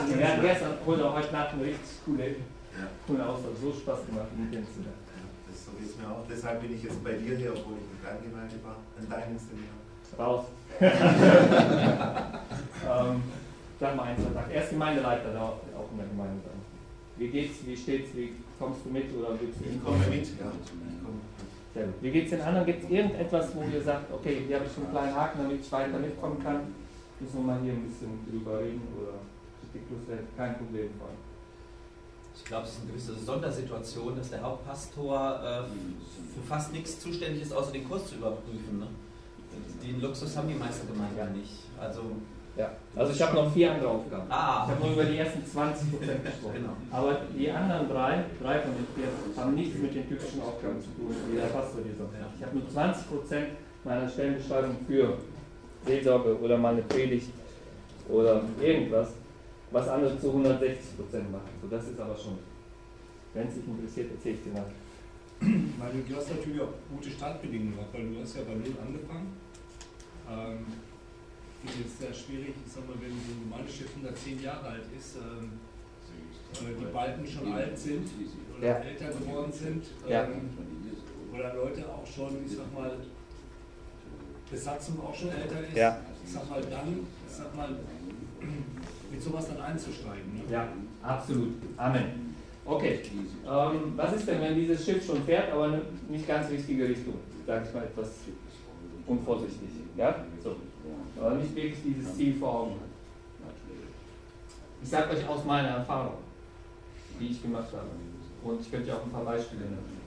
Wir 0.07 0.19
werden 0.19 0.43
gestern 0.43 0.79
oder 0.87 1.13
heute 1.13 1.33
Nacht 1.33 1.55
eine 1.55 1.65
richtig 1.65 2.05
coole, 2.05 2.37
coole 3.09 3.27
Austausch. 3.27 3.59
So 3.61 3.73
Spaß 3.73 4.07
gemacht, 4.07 4.29
ihn 4.39 4.47
kennenzulernen. 4.53 5.03
Das 5.49 5.65
so 5.67 5.73
ist 5.83 5.99
mir 5.99 6.07
auch. 6.07 6.23
Deshalb 6.31 6.61
bin 6.61 6.77
ich 6.77 6.85
jetzt 6.85 7.03
bei 7.03 7.15
dir 7.19 7.35
hier, 7.35 7.51
obwohl 7.51 7.83
ich 7.83 7.89
in 7.91 7.99
der 7.99 8.15
Gemeinde 8.23 8.63
war, 8.63 8.77
an 8.95 9.09
deinem 9.11 9.35
Seminar. 9.41 9.83
Raus. 10.19 10.45
ähm, 12.85 13.23
sag 13.79 13.97
mal 13.97 14.05
eins, 14.05 14.21
Tag. 14.35 14.47
Er 14.53 14.63
ist 14.63 14.71
Gemeindeleiter 14.71 15.33
da 15.33 15.43
auch 15.43 15.91
in 15.93 15.99
der 15.99 16.07
Gemeinde 16.07 16.41
sein. 16.45 16.61
Wie 17.17 17.29
geht's, 17.29 17.67
wie 17.67 17.77
steht's, 17.77 18.15
wie 18.15 18.33
kommst 18.59 18.85
du 18.85 18.91
mit 18.91 19.15
oder 19.15 19.39
willst 19.41 19.61
du 19.61 19.65
Ich 19.65 19.85
komme 19.85 19.99
mit, 20.09 20.27
ja. 20.39 20.51
Sehr 21.75 21.87
gut. 21.87 21.95
Wie 22.01 22.11
geht 22.11 22.25
es 22.25 22.31
den 22.31 22.43
anderen? 22.43 22.67
Gibt 22.67 22.85
es 22.85 22.91
irgendetwas, 22.91 23.55
wo 23.55 23.63
ihr 23.63 23.83
sagt, 23.83 24.13
okay, 24.13 24.43
hier 24.47 24.57
habe 24.57 24.67
ich 24.67 24.77
einen 24.77 24.91
kleinen 24.91 25.15
Haken, 25.15 25.39
damit 25.43 25.61
ich 25.61 25.73
weiter 25.73 25.99
mitkommen 25.99 26.43
kann? 26.43 26.75
Müssen 27.19 27.39
wir 27.39 27.45
mal 27.45 27.61
hier 27.63 27.73
ein 27.73 27.85
bisschen 27.85 28.19
drüber 28.29 28.59
reden 28.61 28.83
oder 29.01 29.13
kritiklos 29.61 30.09
werden? 30.09 30.27
Kein 30.37 30.59
Problem, 30.59 30.91
Freunde. 30.99 31.23
Ich 32.35 32.45
glaube, 32.45 32.67
es 32.67 32.73
ist 32.73 32.81
eine 32.81 32.91
gewisse 32.91 33.15
Sondersituation, 33.15 34.17
dass 34.17 34.31
der 34.31 34.43
Hauptpastor 34.43 35.41
äh, 35.43 36.35
für 36.35 36.47
fast 36.47 36.73
nichts 36.73 36.99
zuständig 36.99 37.43
ist, 37.43 37.53
außer 37.53 37.73
den 37.73 37.89
Kurs 37.89 38.07
zu 38.07 38.17
überprüfen. 38.17 38.79
Ne? 38.79 38.89
Den 39.83 40.01
Luxus 40.01 40.37
haben 40.37 40.49
die 40.49 40.55
meisten 40.55 40.87
Gemeinden 40.89 41.19
ja 41.19 41.27
nicht. 41.27 41.69
Also, 41.79 42.03
ja. 42.57 42.71
also 42.95 43.13
ich 43.13 43.23
habe 43.23 43.35
noch 43.35 43.53
vier 43.53 43.73
andere 43.73 43.89
Aufgaben. 43.89 44.31
Ah. 44.31 44.65
Ich 44.67 44.75
habe 44.75 44.85
nur 44.85 44.93
über 44.95 45.05
die 45.05 45.19
ersten 45.19 45.45
20 45.45 45.91
Prozent 45.91 46.25
gesprochen. 46.25 46.55
Genau. 46.55 46.77
Aber 46.91 47.19
die 47.37 47.51
anderen 47.51 47.89
drei, 47.89 48.25
drei 48.41 48.59
von 48.61 48.73
den 48.73 48.87
vier, 48.95 49.43
haben 49.43 49.55
nichts 49.55 49.79
mit 49.79 49.95
den 49.95 50.09
typischen 50.09 50.43
Aufgaben 50.43 50.81
zu 50.81 50.89
tun, 50.91 51.15
wie 51.31 51.37
der 51.37 51.47
Pastor 51.47 51.81
die 51.83 51.97
sonst 51.97 52.15
Ich 52.39 52.45
habe 52.45 52.59
nur 52.59 52.69
20 52.69 53.09
Prozent 53.09 53.47
meiner 53.85 54.09
Stellenbeschreibung 54.09 54.77
für 54.87 55.19
Seelsorge 55.85 56.39
oder 56.39 56.59
mal 56.59 56.75
eine 56.75 56.83
Predigt 56.83 57.31
oder 58.09 58.43
irgendwas, 58.61 59.15
was 59.71 59.89
andere 59.89 60.19
zu 60.19 60.29
160 60.29 60.97
Prozent 60.97 61.33
machen. 61.33 61.51
So, 61.61 61.69
das 61.69 61.89
ist 61.89 61.99
aber 61.99 62.17
schon, 62.17 62.39
wenn 63.35 63.49
es 63.49 63.55
dich 63.55 63.67
interessiert, 63.67 64.13
erzähle 64.13 64.35
ich 64.37 64.45
dir 64.45 64.53
nach. 64.53 64.71
Weil 65.43 66.03
du 66.09 66.17
hast 66.17 66.31
natürlich 66.31 66.61
auch 66.61 66.73
gute 66.95 67.11
Startbedingungen 67.11 67.75
gehabt, 67.75 67.95
weil 67.95 68.09
du 68.09 68.21
hast 68.21 68.37
ja 68.37 68.43
bei 68.43 68.55
Null 68.55 68.77
angefangen. 68.81 69.33
Ähm, 70.31 70.67
finde 71.63 71.87
es 71.87 71.99
sehr 71.99 72.13
schwierig, 72.13 72.55
ich 72.65 72.73
sag 72.73 72.87
mal, 72.89 72.97
wenn 73.01 73.11
so 73.11 73.33
ein 73.33 73.43
Gemeindeschiff 73.49 73.91
110 73.95 74.43
Jahre 74.43 74.67
alt 74.69 74.87
ist, 74.97 75.17
ähm, 75.17 75.59
äh, 76.55 76.75
die 76.79 76.93
beiden 76.93 77.27
schon 77.27 77.53
alt 77.53 77.79
sind 77.79 78.09
oder 78.59 78.67
ja. 78.67 78.75
älter 78.79 79.09
geworden 79.09 79.53
sind, 79.53 79.87
ähm, 80.07 80.11
ja. 80.11 80.29
oder 81.33 81.55
Leute 81.55 81.89
auch 81.89 82.07
schon, 82.07 82.45
ich 82.45 82.57
sag 82.57 82.73
mal, 82.75 82.97
Besatzung 84.51 85.01
auch 85.01 85.15
schon 85.15 85.31
älter 85.31 85.61
ist, 85.61 85.77
ja. 85.77 85.99
ich 86.25 86.33
sag 86.33 86.49
mal, 86.51 86.61
dann, 86.61 87.07
ich 87.27 87.33
sag 87.33 87.57
mal, 87.57 87.71
mit 89.11 89.23
sowas 89.23 89.49
dann 89.49 89.61
einzusteigen. 89.61 90.35
Ne? 90.35 90.43
Ja, 90.51 90.69
absolut. 91.03 91.55
Amen. 91.77 92.35
Okay, 92.65 93.01
ähm, 93.45 93.93
was 93.97 94.13
ist 94.15 94.29
denn, 94.29 94.41
wenn 94.41 94.55
dieses 94.55 94.85
Schiff 94.85 95.05
schon 95.05 95.23
fährt, 95.25 95.53
aber 95.53 95.81
nicht 96.09 96.29
ganz 96.29 96.49
richtige 96.51 96.89
Richtung? 96.89 97.15
Sage 97.47 97.67
ich 97.67 97.75
mal 97.75 97.85
etwas 97.85 98.11
unvorsichtig. 99.07 99.69
Ja? 99.97 100.25
So. 100.43 100.57
Aber 101.19 101.35
nicht 101.35 101.55
wirklich 101.55 101.83
dieses 101.83 102.17
Ziel 102.17 102.35
vor 102.35 102.61
Augen 102.61 102.73
hat. 102.73 103.55
Ich 104.83 104.89
sage 104.89 105.17
euch 105.17 105.29
aus 105.29 105.45
meiner 105.45 105.69
Erfahrung, 105.69 106.19
die 107.21 107.29
ich 107.29 107.43
gemacht 107.43 107.69
habe. 107.73 107.89
Und 108.43 108.61
ich 108.61 108.71
könnte 108.71 108.89
ja 108.89 108.97
auch 108.97 109.05
ein 109.05 109.13
paar 109.13 109.25
Beispiele 109.25 109.63
nennen. 109.63 110.01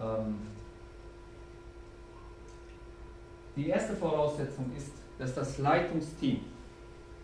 Ähm, 0.00 0.34
die 3.56 3.68
erste 3.68 3.96
Voraussetzung 3.96 4.70
ist, 4.76 4.92
dass 5.18 5.34
das 5.34 5.58
Leitungsteam 5.58 6.40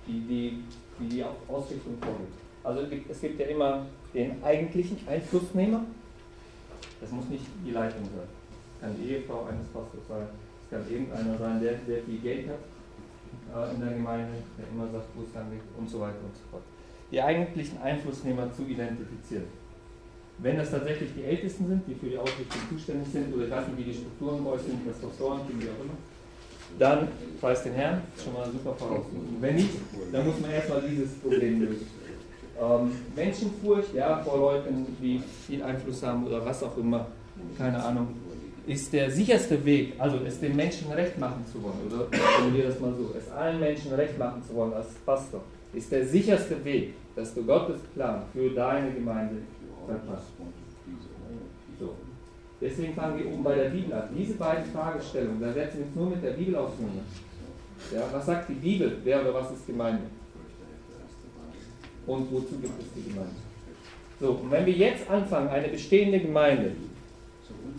die 0.07 0.21
die, 0.21 0.63
die, 0.99 1.09
die 1.09 1.25
Ausrichtung 1.25 1.99
vorgibt. 2.01 2.33
Also 2.65 2.81
es 3.09 3.21
gibt 3.21 3.39
ja 3.41 3.47
immer 3.47 3.87
den 4.15 4.43
eigentlichen 4.43 4.99
Einflussnehmer. 5.07 5.85
Das 7.01 7.11
muss 7.13 7.27
nicht 7.29 7.45
die 7.65 7.71
Leitung 7.71 8.05
sein. 8.05 8.38
Kann 8.81 8.95
die 8.97 9.13
Ehefrau 9.13 9.47
eines 9.47 9.67
Pastors 9.69 10.07
sein. 10.09 10.27
Es 10.65 10.71
kann 10.71 10.85
irgendeiner 10.91 11.39
sein, 11.39 11.61
der, 11.61 11.75
der 11.87 12.03
viel 12.03 12.19
Geld 12.19 12.49
hat 12.49 12.63
äh, 13.55 13.75
in 13.75 13.81
der 13.81 13.95
Gemeinde, 13.95 14.39
der 14.59 14.69
immer 14.69 14.91
sagt, 14.93 15.09
wo 15.15 15.23
es 15.23 15.35
lang 15.35 15.51
liegt 15.51 15.65
und 15.77 15.89
so 15.89 16.01
weiter 16.01 16.21
und 16.23 16.35
so 16.35 16.45
fort. 16.51 16.63
Die 17.11 17.21
eigentlichen 17.21 17.81
Einflussnehmer 17.81 18.53
zu 18.53 18.63
identifizieren. 18.63 19.47
Wenn 20.39 20.57
das 20.57 20.71
tatsächlich 20.71 21.11
die 21.17 21.25
Ältesten 21.25 21.67
sind, 21.67 21.83
die 21.89 21.95
für 21.95 22.07
die 22.07 22.19
Ausrichtung 22.19 22.61
zuständig 22.71 23.09
sind, 23.11 23.35
oder 23.35 23.47
nicht, 23.47 23.77
wie 23.77 23.83
die 23.83 23.95
Strukturen 23.95 24.45
bei 24.45 24.51
euch 24.53 24.63
sind, 24.63 24.87
das 24.87 24.99
Pastoren, 24.99 25.41
wie 25.49 25.67
auch 25.67 25.83
immer, 25.83 25.97
dann 26.79 27.09
preis 27.41 27.63
den 27.65 27.73
Herrn, 27.73 28.03
schon 28.23 28.35
mal 28.35 28.47
super 28.47 28.75
Voraussetzung. 28.75 29.37
Wenn 29.41 29.57
nicht, 29.57 29.71
dann 30.13 30.27
muss 30.27 30.39
man 30.39 30.51
erstmal 30.51 30.83
dieses 30.83 31.15
Problem 31.15 31.61
lösen. 31.61 31.87
Ähm, 32.61 32.93
Menschenfurcht, 33.17 33.95
ja, 33.95 34.19
vor 34.19 34.37
Leuten, 34.39 34.87
die 35.01 35.21
viel 35.47 35.63
Einfluss 35.63 36.03
haben 36.03 36.27
oder 36.27 36.45
was 36.45 36.63
auch 36.63 36.77
immer, 36.77 37.07
keine 37.57 37.83
Ahnung, 37.83 38.09
ist 38.69 38.93
der 38.93 39.11
sicherste 39.11 39.65
Weg, 39.65 39.95
also 39.99 40.19
es 40.27 40.41
den 40.41 40.55
Menschen 40.55 40.93
recht 40.93 41.19
machen 41.19 41.43
zu 41.51 41.63
wollen, 41.63 41.81
oder 41.87 42.07
formuliere 42.13 42.69
das 42.69 42.79
mal 42.79 42.93
so, 42.93 43.15
es 43.19 43.31
allen 43.33 43.59
Menschen 43.59 43.95
recht 43.95 44.19
machen 44.19 44.43
zu 44.47 44.55
wollen 44.55 44.75
als 44.75 44.89
Pastor, 45.07 45.41
ist 45.73 45.91
der 45.91 46.07
sicherste 46.07 46.63
Weg, 46.65 46.93
dass 47.17 47.35
du 47.35 47.43
Gottes 47.45 47.81
Plan 47.95 48.23
für 48.33 48.51
deine 48.51 48.93
Gemeinde 48.93 49.37
verpasst. 49.87 50.29
So. 51.81 51.95
Deswegen 52.61 52.93
fangen 52.95 53.19
wir 53.19 53.33
oben 53.33 53.43
bei 53.43 53.55
der 53.55 53.71
Bibel 53.71 53.93
an. 53.95 54.09
Diese 54.17 54.35
beiden 54.35 54.65
Fragestellungen, 54.67 55.41
da 55.41 55.53
setzen 55.53 55.79
wir 55.79 55.87
uns 55.87 55.95
nur 55.95 56.11
mit 56.11 56.23
der 56.23 56.33
Bibel 56.33 56.57
auseinander. 56.57 57.03
Ja, 57.95 58.03
was 58.13 58.27
sagt 58.27 58.51
die 58.51 58.55
Bibel? 58.55 58.99
Wer 59.05 59.23
oder 59.23 59.33
was 59.33 59.53
ist 59.53 59.67
Gemeinde? 59.67 60.03
Und 62.07 62.33
wozu 62.33 62.59
gibt 62.61 62.81
es 62.81 62.87
die 62.97 63.09
Gemeinde? 63.09 63.37
So, 64.21 64.33
und 64.33 64.51
wenn 64.51 64.67
wir 64.67 64.73
jetzt 64.73 65.09
anfangen, 65.09 65.49
eine 65.49 65.69
bestehende 65.69 66.19
Gemeinde 66.19 66.73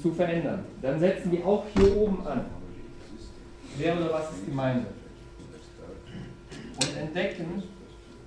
zu 0.02 0.12
verändern, 0.12 0.64
dann 0.82 1.00
setzen 1.00 1.32
wir 1.32 1.46
auch 1.46 1.66
hier 1.76 1.96
oben 1.96 2.26
an. 2.26 2.46
Wer 3.78 3.98
oder 3.98 4.14
was 4.14 4.32
ist 4.32 4.46
Gemeinde? 4.46 4.86
Und 6.82 6.98
entdecken 6.98 7.64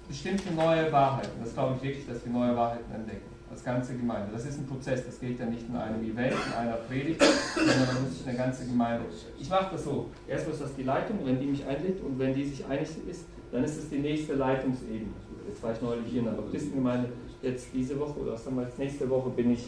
bestimmte 0.08 0.52
neue 0.52 0.92
Wahrheiten. 0.92 1.40
Das 1.42 1.54
glaube 1.54 1.76
ich 1.76 1.82
wirklich, 1.82 2.06
dass 2.06 2.24
wir 2.24 2.32
neue 2.32 2.54
Wahrheiten 2.54 2.92
entdecken 2.94 3.32
als 3.50 3.64
ganze 3.64 3.94
Gemeinde. 3.94 4.30
Das 4.32 4.46
ist 4.46 4.58
ein 4.58 4.66
Prozess, 4.66 5.04
das 5.04 5.20
geht 5.20 5.38
ja 5.38 5.46
nicht 5.46 5.68
in 5.68 5.76
einem 5.76 6.02
Event, 6.02 6.32
in 6.32 6.52
einer 6.54 6.76
Predigt, 6.76 7.22
sondern 7.54 7.86
da 7.86 8.00
muss 8.00 8.18
sich 8.18 8.26
eine 8.26 8.36
ganze 8.36 8.64
Gemeinde. 8.64 9.04
Ich 9.38 9.48
mache 9.50 9.72
das 9.72 9.84
so. 9.84 10.10
Erst 10.26 10.48
ist 10.48 10.62
das 10.62 10.74
die 10.74 10.84
Leitung, 10.84 11.18
wenn 11.24 11.38
die 11.38 11.46
mich 11.46 11.64
einlädt 11.66 12.02
und 12.02 12.18
wenn 12.18 12.34
die 12.34 12.44
sich 12.44 12.64
einig 12.66 12.88
ist, 13.08 13.24
dann 13.50 13.62
ist 13.64 13.76
es 13.76 13.90
die 13.90 13.98
nächste 13.98 14.34
Leitungsebene. 14.34 15.12
Jetzt 15.46 15.62
war 15.62 15.72
ich 15.72 15.82
neulich 15.82 16.06
hier 16.06 16.20
in 16.20 16.26
der 16.26 16.32
Baptistengemeinde, 16.32 17.10
jetzt 17.42 17.68
diese 17.74 17.98
Woche 18.00 18.20
oder 18.20 18.32
was 18.32 18.44
jetzt? 18.44 18.78
Nächste 18.78 19.10
Woche 19.10 19.28
bin 19.30 19.52
ich 19.52 19.66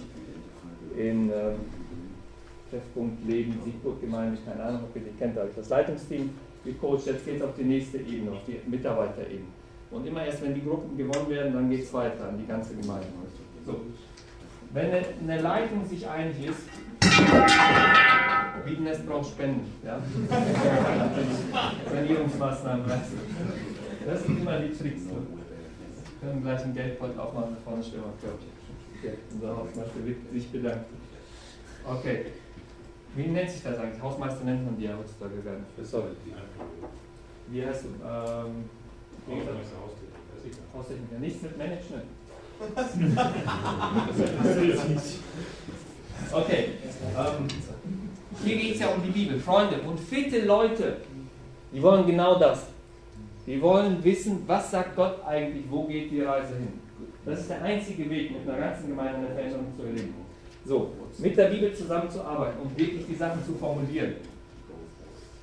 in 0.97 1.31
äh, 1.31 1.53
Treffpunkt 2.75 3.25
Leben, 3.25 3.57
Siegburg 3.65 4.01
Gemeinde, 4.01 4.39
keine 4.45 4.63
Ahnung, 4.63 4.85
ob 4.85 4.97
ihr 4.97 5.03
die 5.03 5.17
kennt, 5.17 5.37
da 5.37 5.41
habe 5.41 5.51
ich 5.51 5.57
das 5.57 5.69
Leitungsteam 5.69 6.31
gecoacht. 6.65 7.07
Jetzt 7.07 7.25
geht 7.25 7.37
es 7.37 7.43
auf 7.43 7.55
die 7.57 7.65
nächste 7.65 7.99
Ebene, 7.99 8.33
auf 8.33 8.45
die 8.47 8.59
Mitarbeiterebene. 8.69 9.47
Und 9.91 10.07
immer 10.07 10.25
erst, 10.25 10.43
wenn 10.43 10.55
die 10.55 10.65
Gruppen 10.65 10.97
gewonnen 10.97 11.29
werden, 11.29 11.53
dann 11.53 11.71
geht 11.71 11.85
es 11.85 11.93
weiter 11.93 12.29
an 12.29 12.39
die 12.39 12.47
ganze 12.47 12.75
Gemeinde. 12.75 13.07
So. 13.65 13.81
Wenn 14.73 14.87
eine, 14.87 15.41
Leitung 15.41 15.85
sich 15.85 16.09
einig 16.09 16.35
ist, 16.47 16.63
Wiedenest 18.65 19.07
braucht 19.07 19.31
Spenden. 19.31 19.71
Ja? 19.85 20.03
Sanierungsmaßnahmen. 21.93 22.85
Das 24.05 24.23
sind 24.25 24.41
immer 24.41 24.59
die 24.59 24.77
Tricks. 24.77 25.03
Wir 25.05 26.29
können 26.29 26.43
gleich 26.43 26.65
einen 26.65 26.75
Geldbeutel 26.75 27.21
aufmachen, 27.21 27.57
vorne 27.63 27.83
stehen 27.85 28.01
wir 28.01 28.31
Okay, 28.99 29.19
unser 29.33 29.57
Hausmeister 29.57 30.01
sich 30.33 30.51
bedanken. 30.51 30.97
Okay. 31.87 32.25
Wie 33.17 33.29
nennt 33.29 33.51
sich 33.51 33.63
das 33.63 33.79
eigentlich? 33.79 34.03
Hausmeister 34.03 34.45
nennt 34.45 34.65
man 34.65 34.77
die 34.77 34.85
ja 34.85 34.97
heutzutage 34.99 35.41
gar 35.43 35.55
nicht. 35.55 35.69
Sorry. 35.89 36.11
Wie 37.49 37.65
heißt 37.65 37.85
du? 37.85 37.89
Ähm, 38.05 38.69
Haustechniker. 40.75 41.19
Nichts 41.21 41.43
mit 41.43 41.57
Management. 41.57 42.05
okay. 46.33 46.69
Ähm, 47.17 47.49
hier 48.45 48.57
geht 48.57 48.75
es 48.75 48.81
ja 48.81 48.89
um 48.89 49.01
die 49.03 49.11
Bibel. 49.11 49.39
Freunde 49.39 49.81
und 49.83 50.01
fitte 50.01 50.45
Leute, 50.45 50.97
die 51.73 51.81
wollen 51.83 52.07
genau 52.07 52.39
das. 52.39 52.67
Die 53.47 53.61
wollen 53.61 54.03
wissen, 54.03 54.43
was 54.47 54.71
sagt 54.71 54.97
Gott 54.97 55.23
eigentlich, 55.25 55.65
wo 55.71 55.85
geht 55.85 56.11
die 56.11 56.23
Reise 56.23 56.57
hin. 56.57 56.81
Das 57.25 57.41
ist 57.41 57.51
der 57.51 57.63
einzige 57.63 58.09
Weg, 58.09 58.33
mit 58.33 58.49
einer 58.49 58.59
ganzen 58.59 58.89
Gemeinde 58.89 59.19
eine 59.19 59.29
Veränderung 59.29 59.67
zu 59.77 59.83
erleben. 59.83 60.15
So, 60.65 60.91
mit 61.19 61.37
der 61.37 61.49
Bibel 61.49 61.75
zusammenzuarbeiten 61.75 62.61
und 62.63 62.79
wirklich 62.79 63.07
die 63.07 63.15
Sachen 63.15 63.45
zu 63.45 63.53
formulieren. 63.55 64.15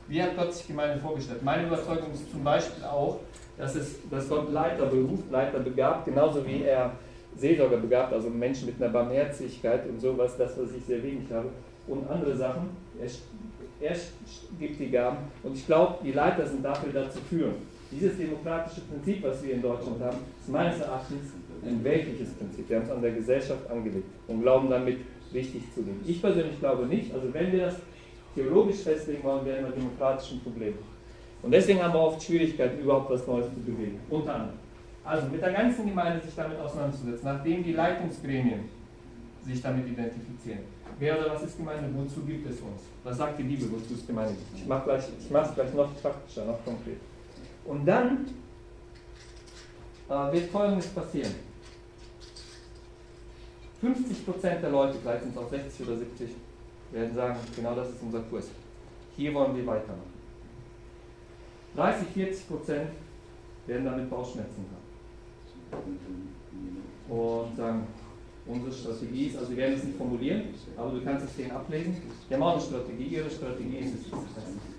Wie 0.08 0.22
hat 0.22 0.36
Gott 0.36 0.54
sich 0.54 0.68
Gemeinde 0.68 1.00
vorgestellt? 1.00 1.44
Meine 1.44 1.68
Überzeugung 1.68 2.12
ist 2.14 2.30
zum 2.32 2.44
Beispiel 2.44 2.84
auch, 2.84 3.20
dass, 3.58 3.76
es, 3.76 3.96
dass 4.10 4.28
Gott 4.28 4.52
Leiter 4.52 4.88
beruft, 4.88 5.32
Leiter 5.32 5.60
begabt, 5.60 6.06
genauso 6.06 6.46
wie 6.46 6.64
er 6.64 6.92
Seelsorger 7.38 7.78
begabt, 7.78 8.12
also 8.12 8.30
Menschen 8.30 8.66
mit 8.66 8.82
einer 8.82 8.92
Barmherzigkeit 8.92 9.88
und 9.88 10.02
sowas, 10.02 10.36
das, 10.38 10.58
was 10.58 10.72
ich 10.76 10.84
sehr 10.84 11.02
wenig 11.04 11.32
habe, 11.32 11.50
und 11.88 12.10
andere 12.10 12.36
Sachen. 12.36 12.70
Er, 13.00 13.90
er 13.90 13.96
gibt 14.60 14.80
die 14.80 14.90
Gaben 14.90 15.18
und 15.44 15.56
ich 15.56 15.66
glaube, 15.66 16.00
die 16.04 16.12
Leiter 16.12 16.46
sind 16.46 16.64
dafür 16.64 16.92
dazu 16.92 17.20
führen. 17.30 17.56
Dieses 17.92 18.18
demokratische 18.18 18.82
Prinzip, 18.82 19.24
was 19.24 19.44
wir 19.44 19.54
in 19.54 19.62
Deutschland 19.62 20.02
haben, 20.02 20.18
ist 20.40 20.50
meines 20.50 20.80
Erachtens 20.80 21.32
ein 21.66 21.84
weltliches 21.84 22.34
Prinzip. 22.34 22.70
Wir 22.70 22.78
haben 22.78 22.86
es 22.86 22.92
an 22.92 23.02
der 23.02 23.12
Gesellschaft 23.12 23.70
angelegt 23.70 24.08
und 24.28 24.42
glauben 24.42 24.70
damit 24.70 25.00
richtig 25.34 25.64
zu 25.74 25.82
leben. 25.82 26.02
Ich 26.06 26.22
persönlich 26.22 26.60
glaube 26.60 26.86
nicht. 26.86 27.14
Also 27.14 27.34
wenn 27.34 27.52
wir 27.52 27.66
das 27.66 27.76
theologisch 28.36 28.78
festlegen 28.78 29.24
wollen, 29.24 29.46
werden 29.46 29.66
wir 29.66 29.72
demokratischen 29.72 30.42
Probleme. 30.42 30.78
Und 31.42 31.52
deswegen 31.52 31.82
haben 31.82 31.94
wir 31.94 32.00
oft 32.00 32.22
Schwierigkeiten, 32.22 32.82
überhaupt 32.82 33.10
was 33.10 33.26
Neues 33.26 33.48
zu 33.54 33.60
bewegen. 33.62 34.00
Unter 34.10 34.34
anderem. 34.34 34.56
Also 35.04 35.28
mit 35.28 35.42
der 35.42 35.52
ganzen 35.52 35.88
Gemeinde 35.88 36.24
sich 36.24 36.36
damit 36.36 36.60
auseinanderzusetzen, 36.60 37.26
nachdem 37.26 37.64
die 37.64 37.74
Leitungsgremien 37.74 38.66
sich 39.44 39.62
damit 39.62 39.88
identifizieren. 39.88 40.60
Wer 41.00 41.20
oder 41.20 41.34
was 41.34 41.44
ist 41.44 41.58
Gemeinde? 41.58 41.90
Wozu 41.96 42.22
gibt 42.22 42.48
es 42.48 42.60
uns? 42.60 42.84
Was 43.04 43.18
sagt 43.18 43.40
die 43.40 43.44
Bibel, 43.44 43.72
wozu 43.72 43.96
es 43.96 44.06
Gemeinde? 44.06 44.36
Ich 44.54 44.68
mache 44.68 44.92
es 44.92 45.12
gleich, 45.28 45.56
gleich 45.56 45.74
noch 45.74 46.00
praktischer, 46.00 46.46
noch 46.46 46.64
konkret. 46.64 46.98
Und 47.66 47.86
dann 47.86 48.28
äh, 50.08 50.32
wird 50.32 50.52
Folgendes 50.52 50.88
passieren. 50.88 51.32
50% 53.82 54.62
der 54.62 54.70
Leute, 54.70 54.98
vielleicht 55.02 55.24
sind 55.24 55.32
es 55.32 55.38
auch 55.38 55.50
60 55.50 55.88
oder 55.88 55.98
70, 55.98 56.30
werden 56.92 57.16
sagen, 57.16 57.40
genau 57.56 57.76
das 57.76 57.90
ist 57.90 58.02
unser 58.02 58.20
Kurs. 58.22 58.50
Hier 59.16 59.34
wollen 59.34 59.56
wir 59.56 59.66
weitermachen. 59.66 60.12
30, 61.76 62.08
40% 62.16 62.86
werden 63.68 63.86
damit 63.86 64.10
Bauchschmerzen 64.10 64.66
haben. 64.72 65.98
Und 67.10 67.56
sagen, 67.56 67.88
unsere 68.46 68.72
Strategie 68.72 69.28
ist, 69.28 69.38
also 69.38 69.52
wir 69.52 69.58
werden 69.58 69.76
es 69.76 69.84
nicht 69.84 69.98
formulieren, 69.98 70.44
aber 70.76 70.92
du 70.92 71.02
kannst 71.04 71.26
es 71.26 71.36
denen 71.36 71.52
ablesen. 71.52 71.96
Wir 72.28 72.38
haben 72.38 72.44
auch 72.44 72.54
eine 72.54 72.62
Strategie, 72.62 73.04
ihre 73.04 73.30
Strategie 73.30 73.78
ist 73.78 73.94
es. 73.96 74.12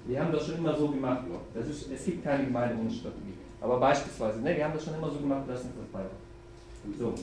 Wir 0.06 0.20
haben 0.20 0.32
das 0.32 0.46
schon 0.46 0.58
immer 0.58 0.76
so 0.76 0.88
gemacht. 0.88 1.24
Das 1.54 1.68
ist, 1.68 1.90
es 1.90 2.04
gibt 2.04 2.24
keine 2.24 2.44
Gemeinde 2.44 2.76
ohne 2.80 2.90
Strategie. 2.90 3.34
Aber 3.60 3.78
beispielsweise, 3.78 4.40
ne, 4.40 4.56
wir 4.56 4.64
haben 4.64 4.74
das 4.74 4.84
schon 4.84 4.94
immer 4.94 5.10
so 5.10 5.18
gemacht, 5.18 5.42
das 5.46 5.60
ist 5.60 5.68
das 5.68 6.00
weiter. 6.00 6.10
So. 6.98 7.14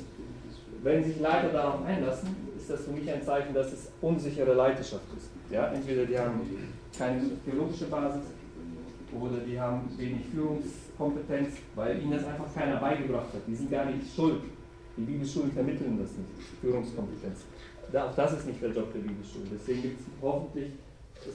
Wenn 0.82 1.04
sich 1.04 1.20
Leiter 1.20 1.50
darauf 1.50 1.84
einlassen, 1.86 2.30
ist 2.58 2.70
das 2.70 2.86
für 2.86 2.92
mich 2.92 3.10
ein 3.12 3.22
Zeichen, 3.22 3.54
dass 3.54 3.72
es 3.74 3.92
unsichere 4.02 4.54
Leiterschaft 4.54 5.06
ist. 5.18 5.30
Ja? 5.52 5.72
Entweder 5.72 6.06
die 6.06 6.18
haben 6.18 6.42
keine 6.98 7.22
theologische 7.46 7.86
Basis 7.86 8.22
oder 9.20 9.38
die 9.40 9.60
haben 9.60 9.82
wenig 9.98 10.26
Führungskompetenz, 10.32 11.56
weil 11.76 12.02
ihnen 12.02 12.12
das 12.12 12.26
einfach 12.26 12.54
keiner 12.54 12.78
beigebracht 12.78 13.34
hat. 13.34 13.42
Die 13.48 13.56
sind 13.56 13.72
gar 13.72 13.86
nicht 13.86 14.14
schuld. 14.16 14.42
Die 14.98 15.02
Bibelschulen 15.02 15.52
vermitteln 15.52 15.98
das 16.00 16.12
nicht, 16.12 16.30
Führungskompetenz. 16.62 17.46
Auch 17.94 18.16
das 18.16 18.34
ist 18.34 18.48
nicht 18.48 18.62
der 18.62 18.70
Job 18.70 18.94
der 18.94 19.00
Bibelschule. 19.00 19.46
Deswegen 19.52 19.82
gibt 19.82 20.02
es 20.02 20.06
hoffentlich, 20.22 20.72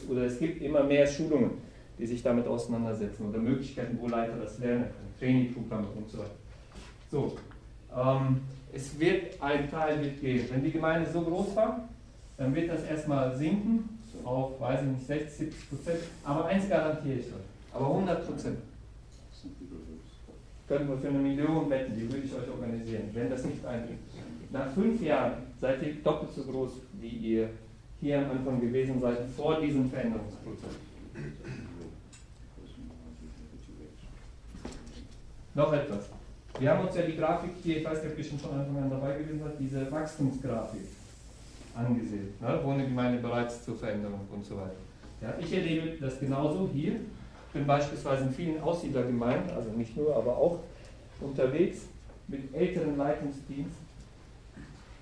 oder 0.08 0.22
es 0.22 0.38
gibt 0.38 0.62
immer 0.62 0.84
mehr 0.84 1.06
Schulungen, 1.06 1.52
die 1.98 2.06
sich 2.06 2.22
damit 2.22 2.46
auseinandersetzen 2.46 3.28
oder 3.28 3.38
Möglichkeiten, 3.38 3.98
wo 4.00 4.08
Leiter 4.08 4.36
das 4.36 4.58
lernen 4.58 4.84
können, 4.84 5.14
Trainingprogramme 5.18 5.88
und 5.96 6.08
so 6.08 6.18
weiter. 6.18 6.36
So, 7.10 7.36
ähm, 7.96 8.40
es 8.74 8.98
wird 8.98 9.40
ein 9.40 9.70
Teil 9.70 10.02
wird 10.02 10.20
gehen. 10.20 10.46
Wenn 10.50 10.64
die 10.64 10.72
Gemeinde 10.72 11.08
so 11.10 11.20
groß 11.22 11.54
war, 11.54 11.88
dann 12.36 12.54
wird 12.54 12.70
das 12.70 12.82
erstmal 12.84 13.36
sinken 13.36 13.88
auf, 14.24 14.60
weiß 14.60 14.80
ich 14.82 14.88
nicht, 14.88 15.06
60, 15.06 15.32
70 15.32 15.68
Prozent. 15.68 15.98
Aber 16.24 16.46
eins 16.46 16.68
garantiere 16.68 17.18
ich 17.18 17.26
euch, 17.26 17.72
aber 17.72 17.86
100 17.86 18.26
Prozent. 18.26 18.58
Können 20.66 20.88
wir 20.88 20.96
für 20.96 21.08
eine 21.08 21.18
Million 21.18 21.68
wetten, 21.68 21.94
die 21.94 22.10
würde 22.10 22.24
ich 22.24 22.34
euch 22.34 22.48
organisieren, 22.48 23.10
wenn 23.12 23.28
das 23.28 23.44
nicht 23.44 23.64
eintritt. 23.64 23.98
Nach 24.50 24.72
fünf 24.72 25.00
Jahren 25.02 25.34
seid 25.60 25.82
ihr 25.82 25.94
doppelt 26.02 26.32
so 26.32 26.42
groß, 26.44 26.70
wie 27.00 27.08
ihr 27.08 27.50
hier 28.00 28.18
am 28.18 28.30
Anfang 28.30 28.60
gewesen 28.60 29.00
seid, 29.00 29.18
vor 29.36 29.60
diesem 29.60 29.90
Veränderungsprozess. 29.90 30.70
Noch 35.54 35.72
etwas. 35.72 36.08
Wir 36.58 36.70
haben 36.70 36.86
uns 36.86 36.94
ja 36.94 37.02
die 37.02 37.16
Grafik 37.16 37.50
hier, 37.62 37.78
ich 37.78 37.84
weiß 37.84 38.02
nicht, 38.02 38.12
ob 38.12 38.18
ihr 38.18 38.24
schon 38.24 38.38
von 38.38 38.52
Anfang 38.52 38.84
an 38.84 38.90
dabei 38.90 39.18
gewesen 39.18 39.40
seid, 39.42 39.54
diese 39.58 39.90
Wachstumsgrafik 39.90 40.86
angesehen, 41.74 42.32
ne, 42.40 42.60
wo 42.62 42.70
eine 42.70 42.84
Gemeinde 42.84 43.20
bereit 43.20 43.48
ist 43.48 43.64
zur 43.64 43.76
Veränderung 43.76 44.20
und 44.32 44.44
so 44.44 44.56
weiter. 44.56 44.76
Ja, 45.20 45.34
ich 45.40 45.52
erlebe 45.52 45.96
das 46.00 46.20
genauso 46.20 46.70
hier. 46.72 46.92
Ich 46.92 47.52
bin 47.52 47.66
beispielsweise 47.66 48.24
in 48.24 48.32
vielen 48.32 48.60
Aussiedlergemeinden, 48.60 49.50
also 49.50 49.70
nicht 49.70 49.96
nur, 49.96 50.14
aber 50.14 50.36
auch 50.36 50.60
unterwegs 51.20 51.82
mit 52.28 52.54
älteren 52.54 52.96
Leitungsteams, 52.96 53.74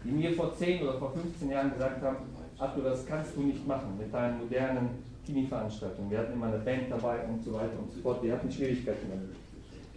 die 0.04 0.10
mir 0.10 0.32
vor 0.32 0.56
10 0.56 0.82
oder 0.82 0.98
vor 0.98 1.12
15 1.12 1.50
Jahren 1.50 1.72
gesagt 1.72 2.02
haben, 2.02 2.16
Arthur, 2.58 2.84
das 2.84 3.04
kannst 3.06 3.36
du 3.36 3.42
nicht 3.42 3.66
machen 3.66 3.98
mit 3.98 4.12
deinen 4.12 4.38
modernen 4.38 4.88
Teenie-Veranstaltungen. 5.26 6.10
Wir 6.10 6.18
hatten 6.18 6.32
immer 6.32 6.46
eine 6.46 6.58
Band 6.58 6.90
dabei 6.90 7.24
und 7.26 7.42
so 7.44 7.52
weiter 7.52 7.78
und 7.78 7.92
so 7.92 8.00
fort. 8.00 8.22
Wir 8.22 8.32
hatten 8.32 8.50
Schwierigkeiten 8.50 9.08
damit. 9.10 9.51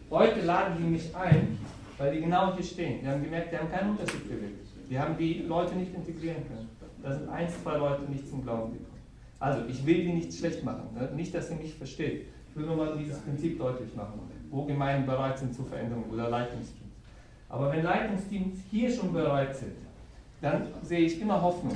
Heute 0.09 0.41
laden 0.41 0.77
die 0.77 0.83
mich 0.83 1.15
ein, 1.15 1.57
weil 1.97 2.13
die 2.13 2.21
genau 2.21 2.53
hier 2.53 2.63
stehen. 2.63 3.01
Die 3.01 3.07
haben 3.07 3.23
gemerkt, 3.23 3.51
die 3.51 3.57
haben 3.57 3.71
keinen 3.71 3.91
Unterschied 3.91 4.27
bewegt. 4.29 4.67
Die 4.89 4.99
haben 4.99 5.17
die 5.17 5.39
Leute 5.47 5.75
nicht 5.75 5.93
integrieren 5.95 6.47
können. 6.47 6.69
Da 7.01 7.13
sind 7.13 7.29
ein, 7.29 7.49
zwei 7.49 7.77
Leute 7.77 8.03
nicht 8.03 8.29
zum 8.29 8.43
Glauben 8.43 8.73
gekommen. 8.73 9.01
Also, 9.39 9.65
ich 9.67 9.85
will 9.85 10.03
die 10.03 10.13
nicht 10.13 10.33
schlecht 10.33 10.63
machen. 10.63 10.89
Ne? 10.93 11.09
Nicht, 11.15 11.33
dass 11.33 11.49
sie 11.49 11.55
mich 11.55 11.73
versteht. 11.73 12.27
Ich 12.49 12.55
will 12.55 12.67
nur 12.67 12.75
mal 12.75 12.97
dieses 12.97 13.19
Prinzip 13.19 13.57
deutlich 13.57 13.93
machen, 13.95 14.19
wo 14.49 14.63
Gemeinden 14.63 15.05
bereit 15.05 15.37
sind 15.37 15.53
zur 15.53 15.65
Veränderung 15.65 16.05
oder 16.11 16.29
Leitungsteams. 16.29 16.93
Aber 17.49 17.71
wenn 17.71 17.83
Leitungsteams 17.83 18.59
hier 18.69 18.89
schon 18.89 19.11
bereit 19.11 19.55
sind, 19.55 19.75
dann 20.41 20.67
sehe 20.83 21.01
ich 21.01 21.19
immer 21.19 21.41
Hoffnung. 21.41 21.75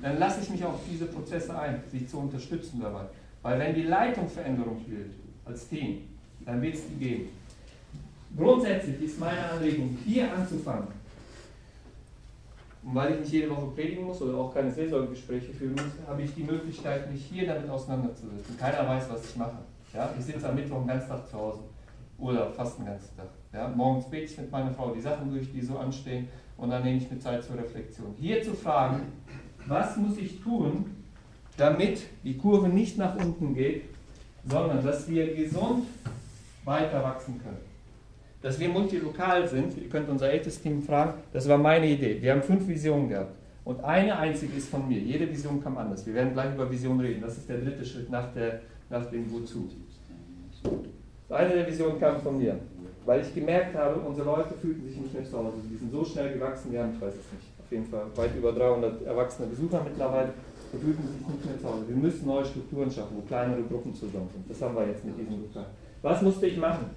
Dann 0.00 0.18
lasse 0.18 0.40
ich 0.40 0.50
mich 0.50 0.64
auf 0.64 0.80
diese 0.90 1.06
Prozesse 1.06 1.58
ein, 1.58 1.82
sie 1.90 2.06
zu 2.06 2.18
unterstützen 2.18 2.80
dabei. 2.80 3.06
Weil 3.42 3.58
wenn 3.58 3.74
die 3.74 3.82
Leitung 3.82 4.28
Veränderung 4.28 4.80
will, 4.86 5.10
als 5.44 5.68
Team, 5.68 6.02
dann 6.44 6.62
wird 6.62 6.74
es 6.74 6.82
die 6.88 7.04
geben. 7.04 7.28
Grundsätzlich 8.36 9.00
ist 9.02 9.20
meine 9.20 9.50
Anregung, 9.50 9.96
hier 10.04 10.32
anzufangen. 10.32 10.88
Und 12.82 12.94
weil 12.94 13.14
ich 13.14 13.20
nicht 13.20 13.32
jede 13.32 13.50
Woche 13.50 13.66
predigen 13.74 14.04
muss 14.04 14.20
oder 14.20 14.36
auch 14.36 14.52
keine 14.52 14.70
Seelsorgegespräche 14.70 15.52
führen 15.54 15.72
muss, 15.72 16.06
habe 16.06 16.22
ich 16.22 16.34
die 16.34 16.42
Möglichkeit, 16.42 17.10
mich 17.10 17.24
hier 17.24 17.46
damit 17.46 17.70
auseinanderzusetzen. 17.70 18.58
Keiner 18.58 18.86
weiß, 18.86 19.08
was 19.10 19.30
ich 19.30 19.36
mache. 19.36 19.58
Ja? 19.94 20.12
Ich 20.18 20.24
sitze 20.24 20.48
am 20.48 20.54
Mittwoch 20.54 20.80
den 20.80 20.88
ganzen 20.88 21.08
Tag 21.08 21.28
zu 21.28 21.38
Hause 21.38 21.60
oder 22.18 22.50
fast 22.50 22.78
den 22.78 22.86
ganzen 22.86 23.16
Tag. 23.16 23.28
Ja? 23.52 23.68
Morgens 23.68 24.10
bete 24.10 24.24
ich 24.24 24.36
mit 24.36 24.50
meiner 24.50 24.72
Frau 24.72 24.92
die 24.92 25.00
Sachen 25.00 25.32
durch, 25.32 25.50
die 25.50 25.62
so 25.62 25.78
anstehen 25.78 26.28
und 26.58 26.70
dann 26.70 26.82
nehme 26.82 26.98
ich 26.98 27.10
mir 27.10 27.18
Zeit 27.18 27.42
zur 27.42 27.56
Reflexion. 27.56 28.14
Hier 28.18 28.42
zu 28.42 28.52
fragen, 28.52 29.00
was 29.66 29.96
muss 29.96 30.18
ich 30.18 30.42
tun, 30.42 30.84
damit 31.56 32.02
die 32.22 32.36
Kurve 32.36 32.68
nicht 32.68 32.98
nach 32.98 33.16
unten 33.16 33.54
geht, 33.54 33.84
sondern 34.46 34.84
dass 34.84 35.08
wir 35.08 35.34
gesund 35.34 35.86
weiter 36.64 37.02
wachsen 37.02 37.40
können. 37.42 37.58
Dass 38.42 38.60
wir 38.60 38.68
multilokal 38.68 39.48
sind, 39.48 39.76
ihr 39.78 39.88
könnt 39.88 40.08
unser 40.08 40.30
ältestes 40.30 40.62
Team 40.62 40.82
fragen, 40.82 41.14
das 41.32 41.48
war 41.48 41.56
meine 41.56 41.86
Idee. 41.86 42.20
Wir 42.20 42.32
haben 42.32 42.42
fünf 42.42 42.68
Visionen 42.68 43.08
gehabt. 43.08 43.32
Und 43.64 43.82
eine 43.82 44.18
einzige 44.18 44.58
ist 44.58 44.68
von 44.68 44.86
mir. 44.86 44.98
Jede 44.98 45.28
Vision 45.30 45.62
kam 45.62 45.78
anders. 45.78 46.04
Wir 46.04 46.12
werden 46.12 46.34
gleich 46.34 46.52
über 46.54 46.70
Vision 46.70 47.00
reden. 47.00 47.22
Das 47.22 47.38
ist 47.38 47.48
der 47.48 47.58
dritte 47.58 47.84
Schritt 47.84 48.10
nach, 48.10 48.30
der, 48.34 48.60
nach 48.90 49.06
dem 49.06 49.32
Wozu. 49.32 49.70
Eine 51.30 51.54
der 51.54 51.66
Visionen 51.66 51.98
kam 51.98 52.20
von 52.20 52.36
mir. 52.36 52.58
Weil 53.06 53.22
ich 53.22 53.34
gemerkt 53.34 53.74
habe, 53.74 54.00
unsere 54.00 54.26
Leute 54.26 54.54
fühlten 54.60 54.86
sich 54.86 54.98
nicht 54.98 55.14
mehr 55.14 55.24
zu 55.24 55.38
Hause. 55.38 55.56
Die 55.70 55.76
sind 55.76 55.90
so 55.90 56.04
schnell 56.04 56.34
gewachsen, 56.34 56.72
wir 56.72 56.82
haben, 56.82 56.92
ich 56.94 57.00
weiß 57.00 57.14
es 57.14 57.32
nicht, 57.32 57.48
auf 57.58 57.70
jeden 57.70 57.86
Fall 57.86 58.04
weit 58.16 58.36
über 58.36 58.52
300 58.52 59.06
erwachsene 59.06 59.48
Besucher 59.48 59.82
mittlerweile. 59.82 60.32
Die 60.72 60.78
fühlten 60.78 61.02
sich 61.08 61.26
nicht 61.26 61.44
mehr 61.44 61.58
zu 61.58 61.68
Hause. 61.68 61.88
Wir 61.88 61.96
müssen 61.96 62.26
neue 62.26 62.44
Strukturen 62.44 62.90
schaffen, 62.90 63.16
wo 63.16 63.22
kleinere 63.22 63.62
Gruppen 63.62 63.94
zusammen 63.94 64.28
sind. 64.32 64.48
Das 64.48 64.60
haben 64.60 64.74
wir 64.74 64.86
jetzt 64.86 65.04
mit 65.04 65.18
diesem 65.18 65.42
Lokal. 65.42 65.66
Was 66.04 66.20
musste 66.20 66.46
ich 66.46 66.58
machen? 66.58 66.90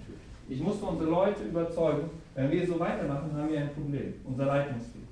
Ich 0.49 0.59
musste 0.59 0.85
unsere 0.85 1.09
Leute 1.09 1.43
überzeugen, 1.43 2.09
wenn 2.35 2.51
wir 2.51 2.67
so 2.67 2.77
weitermachen, 2.77 3.31
haben 3.33 3.49
wir 3.49 3.61
ein 3.61 3.73
Problem. 3.73 4.13
Unser 4.25 4.47
Leitungsteam. 4.47 5.07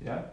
Ja? 0.00 0.30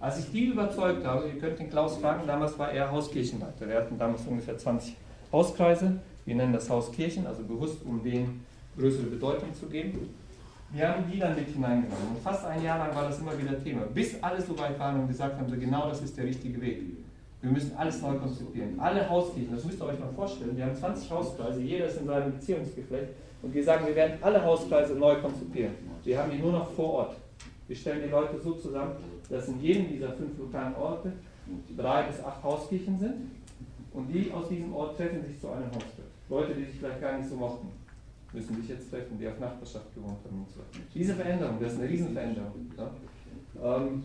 Als 0.00 0.18
ich 0.18 0.32
die 0.32 0.46
überzeugt 0.46 1.06
habe, 1.06 1.28
ihr 1.28 1.38
könnt 1.38 1.56
den 1.60 1.70
Klaus 1.70 1.98
fragen, 1.98 2.26
damals 2.26 2.58
war 2.58 2.72
er 2.72 2.90
Hauskirchenleiter. 2.90 3.68
Wir 3.68 3.76
hatten 3.76 3.96
damals 3.96 4.26
ungefähr 4.26 4.58
20 4.58 4.96
Hauskreise. 5.30 6.00
Wir 6.24 6.34
nennen 6.34 6.52
das 6.52 6.68
Haus 6.68 6.90
Kirchen, 6.90 7.28
also 7.28 7.44
bewusst, 7.44 7.84
um 7.84 8.02
denen 8.02 8.44
größere 8.76 9.06
Bedeutung 9.06 9.54
zu 9.54 9.66
geben. 9.66 10.12
Wir 10.72 10.88
haben 10.88 11.04
die 11.08 11.20
dann 11.20 11.36
mit 11.36 11.46
hineingenommen. 11.46 12.08
Und 12.16 12.18
fast 12.24 12.44
ein 12.44 12.60
Jahr 12.60 12.78
lang 12.78 12.92
war 12.92 13.04
das 13.04 13.20
immer 13.20 13.38
wieder 13.38 13.62
Thema. 13.62 13.82
Bis 13.82 14.20
alle 14.20 14.42
so 14.42 14.58
weit 14.58 14.76
waren 14.80 14.98
und 14.98 15.06
gesagt 15.06 15.38
haben, 15.38 15.60
genau 15.60 15.88
das 15.88 16.02
ist 16.02 16.16
der 16.16 16.24
richtige 16.24 16.60
Weg. 16.60 17.05
Wir 17.46 17.52
müssen 17.52 17.76
alles 17.76 18.02
neu 18.02 18.14
konzipieren. 18.14 18.80
Alle 18.80 19.08
Hauskirchen, 19.08 19.54
das 19.54 19.64
müsst 19.64 19.80
ihr 19.80 19.86
euch 19.86 20.00
mal 20.00 20.12
vorstellen. 20.16 20.56
Wir 20.56 20.64
haben 20.64 20.74
20 20.74 21.08
Hauskreise, 21.08 21.60
jeder 21.60 21.86
ist 21.86 22.00
in 22.00 22.06
seinem 22.08 22.32
Beziehungsgeflecht. 22.32 23.12
Und 23.40 23.54
wir 23.54 23.62
sagen, 23.62 23.86
wir 23.86 23.94
werden 23.94 24.18
alle 24.20 24.44
Hauskreise 24.44 24.94
neu 24.94 25.14
konzipieren. 25.20 25.74
Wir 26.02 26.18
haben 26.18 26.32
die 26.32 26.38
nur 26.38 26.50
noch 26.50 26.68
vor 26.72 26.92
Ort. 26.94 27.16
Wir 27.68 27.76
stellen 27.76 28.02
die 28.04 28.10
Leute 28.10 28.40
so 28.40 28.54
zusammen, 28.54 28.96
dass 29.30 29.46
in 29.46 29.60
jedem 29.60 29.86
dieser 29.86 30.12
fünf 30.14 30.36
lokalen 30.36 30.74
Orte 30.74 31.12
drei 31.76 32.02
bis 32.08 32.18
acht 32.24 32.42
Hauskirchen 32.42 32.98
sind. 32.98 33.14
Und 33.92 34.08
die 34.08 34.32
aus 34.32 34.48
diesem 34.48 34.74
Ort 34.74 34.96
treffen 34.96 35.24
sich 35.24 35.40
zu 35.40 35.48
einem 35.48 35.66
Hauskreis. 35.66 36.10
Leute, 36.28 36.52
die 36.52 36.64
sich 36.64 36.80
vielleicht 36.80 37.00
gar 37.00 37.16
nicht 37.16 37.28
so 37.28 37.36
mochten, 37.36 37.68
müssen 38.32 38.56
sich 38.56 38.70
jetzt 38.70 38.90
treffen, 38.90 39.16
die 39.20 39.28
auf 39.28 39.38
Nachbarschaft 39.38 39.94
gewohnt 39.94 40.18
haben 40.24 40.40
und 40.40 40.50
so. 40.50 40.62
Diese 40.92 41.14
Veränderung, 41.14 41.58
das 41.60 41.74
ist 41.74 41.78
eine 41.78 41.88
Riesenveränderung. 41.88 42.72
Ja? 42.76 42.90
Ähm, 43.76 44.02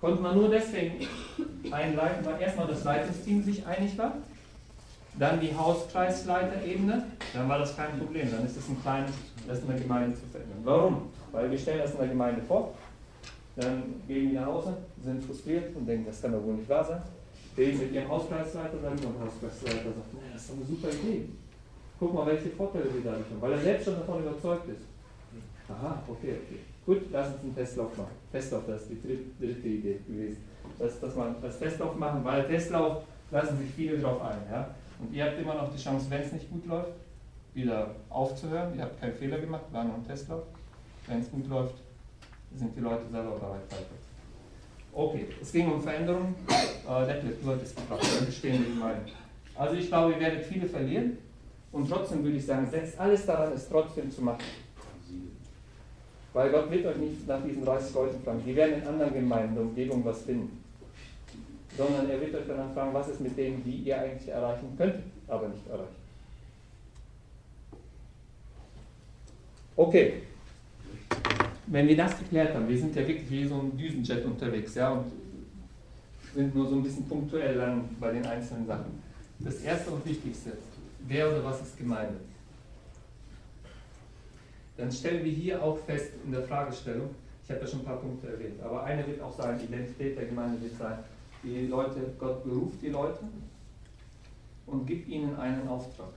konnte 0.00 0.22
man 0.22 0.36
nur 0.36 0.48
deswegen 0.48 1.06
einleiten, 1.70 2.24
weil 2.24 2.40
erstmal 2.40 2.66
das 2.66 2.84
Leitungsteam 2.84 3.42
sich 3.42 3.66
einig 3.66 3.96
war, 3.98 4.14
dann 5.18 5.40
die 5.40 5.54
Hauskreisleiterebene, 5.54 7.04
dann 7.34 7.48
war 7.48 7.58
das 7.58 7.76
kein 7.76 7.98
Problem, 7.98 8.30
dann 8.30 8.46
ist 8.46 8.56
das 8.56 8.68
ein 8.68 8.80
kleines, 8.80 9.12
das 9.46 9.60
in 9.60 9.68
der 9.68 9.78
Gemeinde 9.78 10.16
zu 10.16 10.26
verändern. 10.26 10.58
Warum? 10.64 11.02
Weil 11.32 11.50
wir 11.50 11.58
stellen 11.58 11.80
das 11.80 11.92
in 11.92 11.98
der 11.98 12.08
Gemeinde 12.08 12.42
vor, 12.42 12.74
dann 13.56 13.82
gehen 14.06 14.30
die 14.30 14.36
nach 14.36 14.46
Hause, 14.46 14.76
sind 15.04 15.22
frustriert 15.24 15.74
und 15.76 15.86
denken, 15.86 16.06
das 16.06 16.22
kann 16.22 16.32
doch 16.32 16.42
wohl 16.42 16.54
nicht 16.54 16.68
wahr 16.68 16.84
sein. 16.84 17.02
Reden 17.56 17.78
mit 17.78 17.92
ihrem 17.92 18.08
Hauskreisleiter, 18.08 18.76
dann 18.82 18.96
der 18.96 19.10
Hauskreisleiter 19.20 19.90
sagt, 19.90 20.14
das 20.32 20.42
ist 20.42 20.50
doch 20.50 20.56
eine 20.56 20.64
super 20.64 20.88
Idee. 20.88 21.28
Guck 21.98 22.14
mal, 22.14 22.26
welche 22.26 22.48
Vorteile 22.50 22.84
wir 22.84 23.02
dadurch 23.04 23.26
haben, 23.28 23.40
weil 23.40 23.52
er 23.52 23.58
selbst 23.58 23.84
schon 23.84 23.96
davon 23.96 24.22
überzeugt 24.22 24.68
ist. 24.70 24.84
Aha, 25.68 26.02
okay, 26.08 26.36
okay. 26.46 26.60
Gut, 26.90 27.02
lass 27.12 27.28
uns 27.28 27.44
einen 27.44 27.54
Testlauf 27.54 27.96
machen. 27.96 28.10
Testlauf, 28.32 28.64
das 28.66 28.82
ist 28.82 28.90
die 28.90 29.00
dritte 29.38 29.68
Idee 29.68 30.00
gewesen. 30.08 30.38
Dass, 30.76 30.98
dass 30.98 31.14
man 31.14 31.36
das 31.40 31.56
Testlauf 31.56 31.94
machen, 31.94 32.24
weil 32.24 32.44
Testlauf 32.48 33.04
lassen 33.30 33.58
sich 33.58 33.70
viele 33.76 33.96
drauf 33.98 34.20
ein. 34.22 34.38
Ja? 34.50 34.74
Und 34.98 35.14
ihr 35.14 35.24
habt 35.24 35.38
immer 35.38 35.54
noch 35.54 35.72
die 35.72 35.80
Chance, 35.80 36.06
wenn 36.08 36.22
es 36.22 36.32
nicht 36.32 36.50
gut 36.50 36.66
läuft, 36.66 36.90
wieder 37.54 37.94
aufzuhören. 38.08 38.74
Ihr 38.74 38.82
habt 38.82 39.00
keinen 39.00 39.14
Fehler 39.14 39.38
gemacht, 39.38 39.62
war 39.70 39.84
nur 39.84 39.94
ein 39.94 40.04
Testlauf. 40.04 40.42
Wenn 41.06 41.20
es 41.20 41.30
gut 41.30 41.48
läuft, 41.48 41.76
sind 42.56 42.76
die 42.76 42.80
Leute 42.80 43.04
selber 43.08 43.38
bereit 43.38 43.70
weiter. 43.70 43.94
Okay, 44.92 45.26
es 45.40 45.52
ging 45.52 45.70
um 45.70 45.80
Veränderung. 45.80 46.34
Äh, 46.48 47.14
du 47.40 47.50
hattest 47.52 47.76
gefragt, 47.76 48.26
bestehende 48.26 48.68
Gemeinde. 48.68 49.12
Also 49.54 49.76
ich 49.76 49.86
glaube, 49.86 50.14
ihr 50.14 50.18
werdet 50.18 50.44
viele 50.44 50.66
verlieren. 50.66 51.18
Und 51.70 51.88
trotzdem 51.88 52.24
würde 52.24 52.36
ich 52.36 52.44
sagen, 52.44 52.68
setzt 52.68 52.98
alles 52.98 53.24
daran, 53.24 53.52
es 53.52 53.68
trotzdem 53.68 54.10
zu 54.10 54.22
machen. 54.22 54.42
Weil 56.32 56.50
Gott 56.50 56.70
wird 56.70 56.86
euch 56.86 56.96
nicht 56.96 57.26
nach 57.26 57.42
diesen 57.42 57.64
30 57.64 57.94
Leuten 57.94 58.22
fragen. 58.22 58.42
Die 58.46 58.54
werden 58.54 58.80
in 58.80 58.86
anderen 58.86 59.14
Gemeinden 59.14 59.54
der 59.54 59.64
Umgebung 59.64 60.04
was 60.04 60.22
finden. 60.22 60.62
Sondern 61.76 62.08
er 62.08 62.20
wird 62.20 62.34
euch 62.34 62.46
dann 62.46 62.72
fragen, 62.72 62.94
was 62.94 63.08
ist 63.08 63.20
mit 63.20 63.36
denen, 63.36 63.64
die 63.64 63.76
ihr 63.76 64.00
eigentlich 64.00 64.28
erreichen 64.28 64.74
könnt, 64.76 64.96
aber 65.26 65.48
nicht 65.48 65.66
erreichen. 65.68 66.00
Okay. 69.76 70.22
Wenn 71.66 71.88
wir 71.88 71.96
das 71.96 72.18
geklärt 72.18 72.54
haben, 72.54 72.68
wir 72.68 72.78
sind 72.78 72.94
ja 72.94 73.06
wirklich 73.06 73.30
wie 73.30 73.46
so 73.46 73.54
ein 73.54 73.76
Düsenjet 73.76 74.24
unterwegs, 74.24 74.74
ja, 74.74 74.90
und 74.90 75.06
sind 76.34 76.54
nur 76.54 76.68
so 76.68 76.76
ein 76.76 76.82
bisschen 76.82 77.08
punktuell 77.08 77.56
dann 77.56 77.88
bei 77.98 78.12
den 78.12 78.26
einzelnen 78.26 78.66
Sachen. 78.66 79.02
Das 79.38 79.60
erste 79.62 79.90
und 79.90 80.04
wichtigste, 80.04 80.52
wer 81.06 81.28
oder 81.28 81.44
was 81.44 81.62
ist 81.62 81.78
Gemeinde? 81.78 82.16
Dann 84.80 84.90
stellen 84.90 85.22
wir 85.22 85.30
hier 85.30 85.62
auch 85.62 85.78
fest 85.78 86.12
in 86.24 86.32
der 86.32 86.42
Fragestellung, 86.42 87.10
ich 87.44 87.50
habe 87.50 87.60
ja 87.60 87.66
schon 87.66 87.80
ein 87.80 87.84
paar 87.84 87.98
Punkte 87.98 88.28
erwähnt, 88.28 88.62
aber 88.62 88.82
eine 88.84 89.06
wird 89.06 89.20
auch 89.20 89.36
sein, 89.36 89.58
die 89.58 89.66
Identität 89.66 90.16
der 90.16 90.24
Gemeinde 90.24 90.62
wird 90.62 90.74
sein, 90.78 90.98
die 91.42 91.66
Leute, 91.66 92.00
Gott 92.18 92.42
beruft 92.44 92.80
die 92.80 92.88
Leute 92.88 93.18
und 94.66 94.86
gibt 94.86 95.06
ihnen 95.08 95.36
einen 95.36 95.68
Auftrag. 95.68 96.08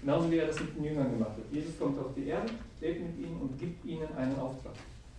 Genauso 0.00 0.30
wie 0.30 0.38
er 0.38 0.46
das 0.46 0.60
mit 0.60 0.76
den 0.76 0.84
Jüngern 0.84 1.10
gemacht 1.10 1.32
hat. 1.32 1.52
Jesus 1.52 1.78
kommt 1.78 1.98
auf 1.98 2.14
die 2.16 2.28
Erde, 2.28 2.48
lebt 2.80 3.00
mit 3.02 3.18
ihnen 3.18 3.38
und 3.40 3.58
gibt 3.58 3.84
ihnen 3.84 4.08
einen 4.16 4.38
Auftrag. 4.38 4.74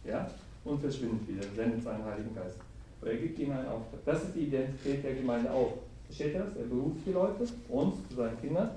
Ja? 0.05 0.27
Und 0.63 0.79
verschwindet 0.81 1.27
wieder, 1.27 1.43
sendet 1.55 1.83
seinen 1.83 2.03
Heiligen 2.03 2.33
Geist. 2.33 2.57
Aber 3.01 3.11
er 3.11 3.17
gibt 3.17 3.37
ihnen 3.37 3.51
einen 3.51 3.67
Auftrag. 3.67 3.99
Das 4.05 4.23
ist 4.23 4.35
die 4.35 4.45
Identität 4.45 5.03
der 5.03 5.13
Gemeinde 5.15 5.51
auch. 5.51 5.73
Versteht 6.05 6.33
ihr 6.33 6.39
das? 6.39 6.55
Er 6.55 6.63
beruft 6.63 7.05
die 7.05 7.11
Leute, 7.11 7.43
uns, 7.67 7.95
seinen 8.15 8.41
Kindern, 8.41 8.71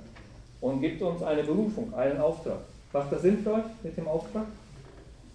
und 0.60 0.80
gibt 0.80 1.00
uns 1.00 1.22
eine 1.22 1.42
Berufung, 1.42 1.94
einen 1.94 2.20
Auftrag. 2.20 2.60
Macht 2.92 3.10
das 3.12 3.22
Sinn 3.22 3.38
für 3.42 3.54
euch 3.54 3.64
mit 3.82 3.96
dem 3.96 4.06
Auftrag? 4.06 4.46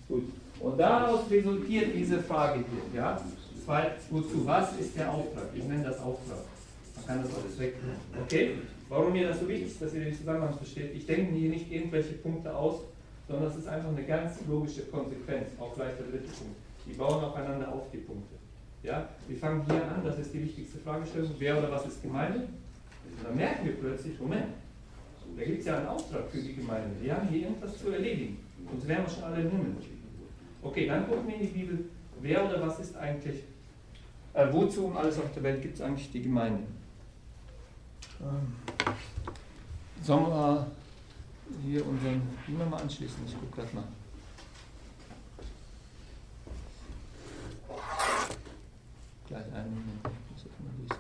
Gut. 0.08 0.24
Und 0.60 0.80
daraus 0.80 1.30
resultiert 1.30 1.96
diese 1.96 2.20
Frage 2.20 2.60
hier. 2.60 3.02
Ja? 3.02 3.20
Zweitens, 3.66 4.04
wozu? 4.10 4.46
Was 4.46 4.78
ist 4.80 4.96
der 4.96 5.12
Auftrag? 5.12 5.46
Ich 5.56 5.64
nenne 5.64 5.84
das 5.84 6.00
Auftrag. 6.00 6.38
Man 6.96 7.06
kann 7.06 7.24
das 7.24 7.32
alles 7.36 7.60
wegnehmen. 7.60 7.98
Okay? 8.24 8.52
Warum 8.90 9.12
mir 9.12 9.28
das 9.28 9.40
so 9.40 9.48
wichtig 9.48 9.68
ist, 9.68 9.82
dass 9.82 9.94
ihr 9.94 10.06
den 10.06 10.16
Zusammenhang 10.16 10.56
versteht? 10.56 10.96
Ich 10.96 11.06
denke 11.06 11.34
hier 11.34 11.50
nicht 11.50 11.72
irgendwelche 11.72 12.14
Punkte 12.14 12.56
aus, 12.56 12.82
sondern 13.28 13.52
es 13.52 13.58
ist 13.58 13.68
einfach 13.68 13.90
eine 13.90 14.04
ganz 14.04 14.38
logische 14.48 14.84
Konsequenz. 14.84 15.50
Auch 15.60 15.76
gleich 15.76 15.94
der 15.98 16.08
dritte 16.08 16.32
Punkt. 16.32 16.56
Die 16.86 16.94
bauen 16.94 17.24
aufeinander 17.24 17.74
auf, 17.74 17.92
die 17.92 17.98
Punkte. 17.98 18.36
Ja? 18.84 19.10
Wir 19.28 19.38
fangen 19.38 19.66
hier 19.70 19.84
an, 19.84 20.04
das 20.06 20.20
ist 20.20 20.34
die 20.34 20.44
wichtigste 20.44 20.78
Fragestellung. 20.80 21.32
Wer 21.38 21.58
oder 21.58 21.72
was 21.72 21.86
ist 21.88 22.02
Gemeinde? 22.02 22.40
Und 22.40 23.26
dann 23.26 23.36
merken 23.36 23.66
wir 23.66 23.74
plötzlich, 23.74 24.18
Moment, 24.20 24.46
da 25.36 25.44
gibt 25.44 25.60
es 25.60 25.66
ja 25.66 25.78
einen 25.78 25.88
Auftrag 25.88 26.30
für 26.30 26.38
die 26.40 26.56
Gemeinde. 26.56 26.96
Wir 27.02 27.16
haben 27.16 27.28
hier 27.28 27.48
irgendwas 27.48 27.78
zu 27.78 27.90
erledigen. 27.92 28.40
Sonst 28.70 28.88
wären 28.88 29.04
wir 29.04 29.10
schon 29.10 29.24
alle 29.24 29.42
im 29.42 29.52
Himmel. 29.52 29.76
Okay, 30.62 30.88
dann 30.88 31.08
gucken 31.08 31.28
wir 31.28 31.36
in 31.36 31.42
die 31.42 31.48
Bibel, 31.48 31.86
wer 32.22 32.46
oder 32.46 32.62
was 32.68 32.80
ist 32.80 32.96
eigentlich, 32.96 33.44
äh, 34.34 34.48
wozu 34.52 34.86
um 34.86 34.98
alles 34.98 35.18
auf 35.20 35.34
der 35.34 35.44
Welt 35.44 35.62
gibt 35.62 35.76
es 35.76 35.82
eigentlich 35.82 36.12
die 36.12 36.22
Gemeinde? 36.24 36.64
Ähm, 38.22 38.56
sollen 40.02 40.28
wir 40.28 40.68
hier 41.66 41.86
unseren 41.86 42.22
Beamer 42.46 42.66
mal 42.66 42.82
anschließen? 42.82 43.20
Ich 43.26 43.40
gucke 43.40 43.62
das 43.62 43.74
mal. 43.74 43.84
Gleich 49.28 49.54
einen 49.54 49.74
Moment. 49.74 50.00
Ich 50.06 50.32
muss 50.32 50.44
das 50.44 50.52
mal 50.64 50.72
lesen. 50.80 50.96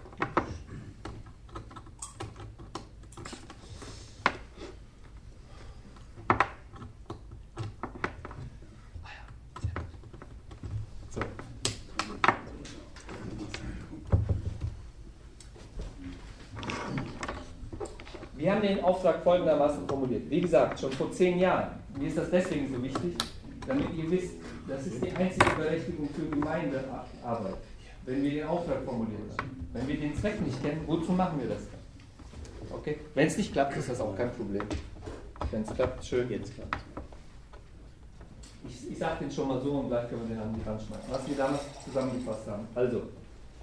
Ah 9.02 9.10
ja, 9.16 9.24
sehr 9.62 9.74
gut. 9.74 9.90
So. 11.10 11.22
Wir 18.36 18.52
haben 18.52 18.57
den 18.68 18.84
Auftrag 18.84 19.24
folgendermaßen 19.24 19.88
formuliert. 19.88 20.30
Wie 20.30 20.42
gesagt, 20.42 20.80
schon 20.80 20.92
vor 20.92 21.12
zehn 21.12 21.40
Jahren. 21.40 21.70
Mir 21.98 22.08
ist 22.08 22.18
das 22.18 22.30
deswegen 22.30 22.74
so 22.74 22.82
wichtig, 22.84 23.16
damit 23.68 23.88
ihr 23.96 24.10
wisst, 24.12 24.34
das 24.68 24.86
ist 24.86 25.04
die 25.04 25.12
einzige 25.12 25.50
Berechtigung 25.56 26.10
für 26.10 26.26
Gemeindearbeit, 26.26 27.58
wenn 28.06 28.24
wir 28.24 28.32
den 28.32 28.48
Auftrag 28.48 28.84
formuliert 28.84 29.22
haben. 29.38 29.68
Wenn 29.74 29.88
wir 29.88 29.98
den 30.00 30.16
Zweck 30.16 30.42
nicht 30.42 30.62
kennen, 30.62 30.82
wozu 30.86 31.12
machen 31.12 31.40
wir 31.40 31.50
das? 31.50 31.64
Okay? 32.72 32.98
Wenn 33.14 33.28
es 33.28 33.38
nicht 33.38 33.54
klappt, 33.54 33.78
ist 33.78 33.90
das 33.90 34.02
auch 34.02 34.16
kein 34.16 34.32
Problem. 34.32 34.64
Wenn 35.52 35.62
es 35.62 35.74
klappt, 35.74 36.04
schön. 36.04 36.30
Jetzt 36.30 36.54
klappt 36.54 36.78
Ich, 38.68 38.92
ich 38.92 38.98
sage 38.98 39.24
den 39.24 39.32
schon 39.32 39.48
mal 39.48 39.62
so 39.62 39.72
und 39.72 39.88
gleich 39.90 40.10
können 40.10 40.28
wir 40.28 40.36
den 40.36 40.44
an 40.44 40.54
die 40.54 40.66
Wand 40.66 40.82
schmeißen. 40.82 41.06
Was 41.10 41.28
wir 41.28 41.38
damals 41.38 41.62
zusammengefasst 41.86 42.48
haben. 42.48 42.68
Also, 42.76 43.04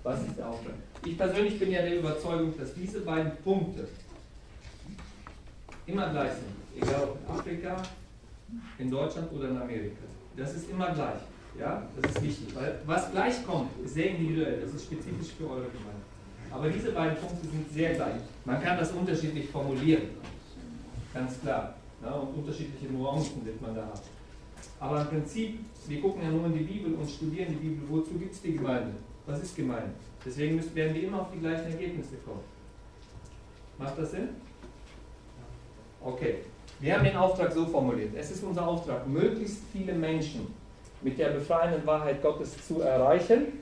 was 0.03 0.21
ist 0.23 0.38
der 0.38 0.49
Auftrag? 0.49 0.75
Ich 1.05 1.19
persönlich 1.19 1.59
bin 1.59 1.71
ja 1.71 1.83
der 1.83 1.99
Überzeugung, 1.99 2.55
dass 2.59 2.75
diese 2.75 3.01
beiden 3.01 3.33
Punkte 3.43 3.88
immer 5.87 6.11
gleich 6.11 6.33
sind. 6.33 6.55
Egal 6.77 7.05
ob 7.05 7.18
in 7.20 7.35
Afrika, 7.35 7.77
in 8.79 8.90
Deutschland 8.90 9.33
oder 9.33 9.51
in 9.51 9.57
Amerika. 9.57 10.03
Das 10.37 10.55
ist 10.55 10.70
immer 10.70 10.90
gleich. 10.92 11.20
Ja, 11.59 11.83
das 12.01 12.12
ist 12.12 12.23
wichtig, 12.23 12.55
weil 12.57 12.81
was 12.85 13.12
gleich 13.12 13.47
kommt, 13.47 13.70
ist 13.85 13.94
sehr 13.94 14.11
individuell, 14.11 14.61
das 14.61 14.75
ist 14.75 14.85
spezifisch 14.87 15.35
für 15.38 15.49
eure 15.49 15.66
Gemeinde. 15.66 16.03
Aber 16.51 16.68
diese 16.68 16.90
beiden 16.90 17.16
Punkte 17.16 17.47
sind 17.47 17.73
sehr 17.73 17.94
gleich. 17.94 18.20
Man 18.44 18.61
kann 18.61 18.77
das 18.77 18.90
unterschiedlich 18.90 19.49
formulieren, 19.51 20.03
ganz 21.12 21.40
klar. 21.40 21.75
Ja, 22.03 22.11
und 22.11 22.35
unterschiedliche 22.35 22.92
Nuancen 22.92 23.47
wird 23.47 23.62
man 23.62 23.75
da 23.75 23.83
haben. 23.83 24.01
Aber 24.81 25.01
im 25.03 25.07
Prinzip, 25.07 25.61
wir 25.87 26.01
gucken 26.01 26.23
ja 26.23 26.31
nur 26.31 26.47
in 26.47 26.55
die 26.55 26.64
Bibel 26.64 26.94
und 26.94 27.09
studieren 27.09 27.49
die 27.51 27.68
Bibel. 27.68 27.88
Wozu 27.88 28.14
gibt 28.18 28.35
es 28.35 28.42
die 28.42 28.55
Gemeinde? 28.55 28.92
Was 29.27 29.40
ist 29.42 29.57
Gemeinde? 29.57 29.90
Deswegen 30.25 30.61
werden 30.75 30.94
wir 30.94 31.03
immer 31.05 31.23
auf 31.23 31.31
die 31.33 31.38
gleichen 31.38 31.70
Ergebnisse 31.70 32.16
kommen. 32.25 32.42
Macht 33.79 33.99
das 33.99 34.11
Sinn? 34.11 34.29
Okay. 36.05 36.37
Wir 36.81 36.95
haben 36.95 37.05
den 37.05 37.17
Auftrag 37.17 37.53
so 37.53 37.64
formuliert. 37.64 38.11
Es 38.14 38.31
ist 38.31 38.45
unser 38.45 38.67
Auftrag, 38.67 39.07
möglichst 39.07 39.62
viele 39.73 39.95
Menschen 39.95 40.47
mit 41.01 41.19
der 41.19 41.29
befreienden 41.29 41.87
Wahrheit 41.87 42.21
Gottes 42.23 42.55
zu 42.67 42.83
erreichen. 42.83 43.61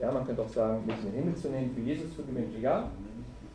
Ja, 0.00 0.10
man 0.10 0.26
könnte 0.26 0.42
auch 0.42 0.48
sagen, 0.48 0.82
mit 0.84 0.96
in 0.98 1.12
den 1.12 1.14
Himmel 1.14 1.36
zu 1.36 1.48
nehmen, 1.48 1.70
für 1.72 1.80
Jesus 1.80 2.16
zu 2.16 2.22
gewinnen. 2.22 2.56
Ja, 2.60 2.90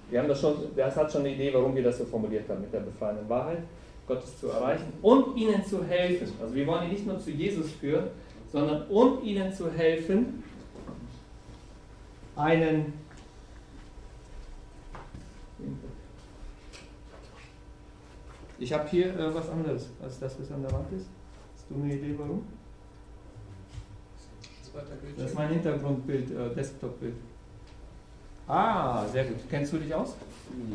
wir 0.10 0.20
haben 0.20 0.30
das 0.30 0.40
schon, 0.40 0.56
das 0.76 0.96
hat 0.96 1.12
schon 1.12 1.22
eine 1.22 1.34
Idee, 1.34 1.54
warum 1.54 1.76
wir 1.76 1.84
das 1.84 1.98
so 1.98 2.06
formuliert 2.06 2.48
haben, 2.48 2.62
mit 2.62 2.72
der 2.72 2.80
befreienden 2.80 3.28
Wahrheit 3.28 3.60
Gottes 4.08 4.40
zu 4.40 4.48
erreichen 4.48 4.94
und 5.02 5.36
ihnen 5.36 5.66
zu 5.66 5.84
helfen. 5.84 6.32
Also 6.42 6.56
wir 6.56 6.66
wollen 6.66 6.86
ihn 6.86 6.92
nicht 6.92 7.06
nur 7.06 7.20
zu 7.20 7.32
Jesus 7.32 7.72
führen, 7.72 8.08
sondern 8.50 8.88
um 8.88 9.22
ihnen 9.24 9.52
zu 9.52 9.70
helfen, 9.70 10.42
einen 12.38 12.94
ich 18.60 18.74
habe 18.74 18.88
hier 18.90 19.18
äh, 19.18 19.34
was 19.34 19.50
anderes 19.50 19.90
als 20.02 20.20
das, 20.20 20.40
was 20.40 20.52
an 20.52 20.62
der 20.62 20.72
Wand 20.72 20.92
ist. 20.94 21.08
Hast 21.56 21.66
du 21.70 21.76
eine 21.76 21.94
Idee, 21.94 22.16
warum? 22.18 22.44
Das 25.18 25.30
ist 25.30 25.36
mein 25.36 25.50
Hintergrundbild, 25.50 26.32
äh, 26.32 26.54
Desktop-Bild. 26.56 27.16
Ah, 28.48 29.06
sehr 29.08 29.26
gut. 29.26 29.38
Kennst 29.50 29.74
du 29.74 29.78
dich 29.78 29.94
aus? 29.94 30.16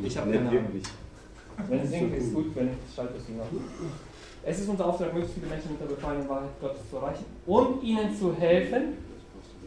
Ich 0.03 0.17
habe 0.19 0.33
keine 0.33 0.49
Ahnung. 0.49 0.83
Wenn 1.69 1.81
es 1.81 1.91
singt, 1.91 2.15
ist 2.17 2.35
gut, 2.35 2.55
wenn 2.55 2.69
ich 2.69 2.95
schalte 2.95 3.15
es 3.17 3.29
noch. 3.29 3.47
Es 4.45 4.61
ist 4.61 4.69
unser 4.69 4.87
Auftrag, 4.87 5.13
möglichst 5.13 5.35
viele 5.35 5.47
Menschen 5.47 5.73
mit 5.73 5.81
der 5.81 5.87
befreienden 5.87 6.29
Wahrheit 6.29 6.51
Gottes 6.61 6.91
zu 6.91 6.97
erreichen 6.97 7.25
und 7.47 7.83
ihnen 7.83 8.15
zu 8.17 8.35
helfen, 8.35 8.97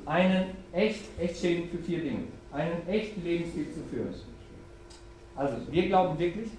einen 0.06 0.48
echt, 0.74 1.06
echt 1.18 1.40
schädlich 1.40 1.72
für 1.72 1.78
vier 1.78 2.02
Dinge, 2.02 2.24
einen 2.52 2.88
echten 2.88 3.24
Lebensstil 3.24 3.68
zu 3.74 3.80
führen. 3.90 4.14
Also, 5.36 5.56
wir 5.72 5.88
glauben 5.88 6.20
wirklich, 6.20 6.50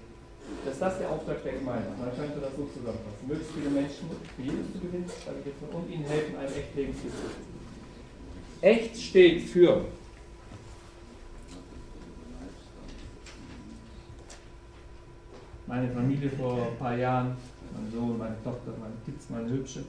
dass 0.65 0.79
das 0.79 0.97
der 0.99 1.09
Auftrag 1.09 1.43
der 1.43 1.53
Gemeinde 1.53 1.89
ist. 1.89 1.99
Man 1.99 2.15
könnte 2.15 2.39
das 2.39 2.55
so 2.55 2.65
zusammenfassen. 2.65 3.27
Möglichst 3.27 3.53
viele 3.53 3.69
Menschen 3.69 4.09
für 4.35 4.41
Jesus 4.41 4.73
zu 4.73 4.79
gewinnen, 4.79 5.05
sage 5.07 5.37
ich 5.39 5.45
jetzt 5.47 5.61
mal, 5.61 5.79
und 5.79 5.89
ihnen 5.89 6.03
helfen, 6.03 6.35
einen 6.37 6.53
echten 6.53 6.77
Lebensstil 6.77 7.11
zu 7.11 7.17
führen. 7.17 7.57
Echt 8.61 8.97
steht 8.97 9.43
für 9.43 9.85
meine 15.67 15.91
Familie 15.91 16.29
vor 16.29 16.67
ein 16.67 16.77
paar 16.77 16.95
Jahren, 16.95 17.37
mein 17.73 17.91
Sohn, 17.91 18.17
meine 18.17 18.41
Tochter, 18.43 18.71
meine 18.79 18.95
Kids, 19.05 19.29
meine 19.29 19.49
Hübsche. 19.49 19.83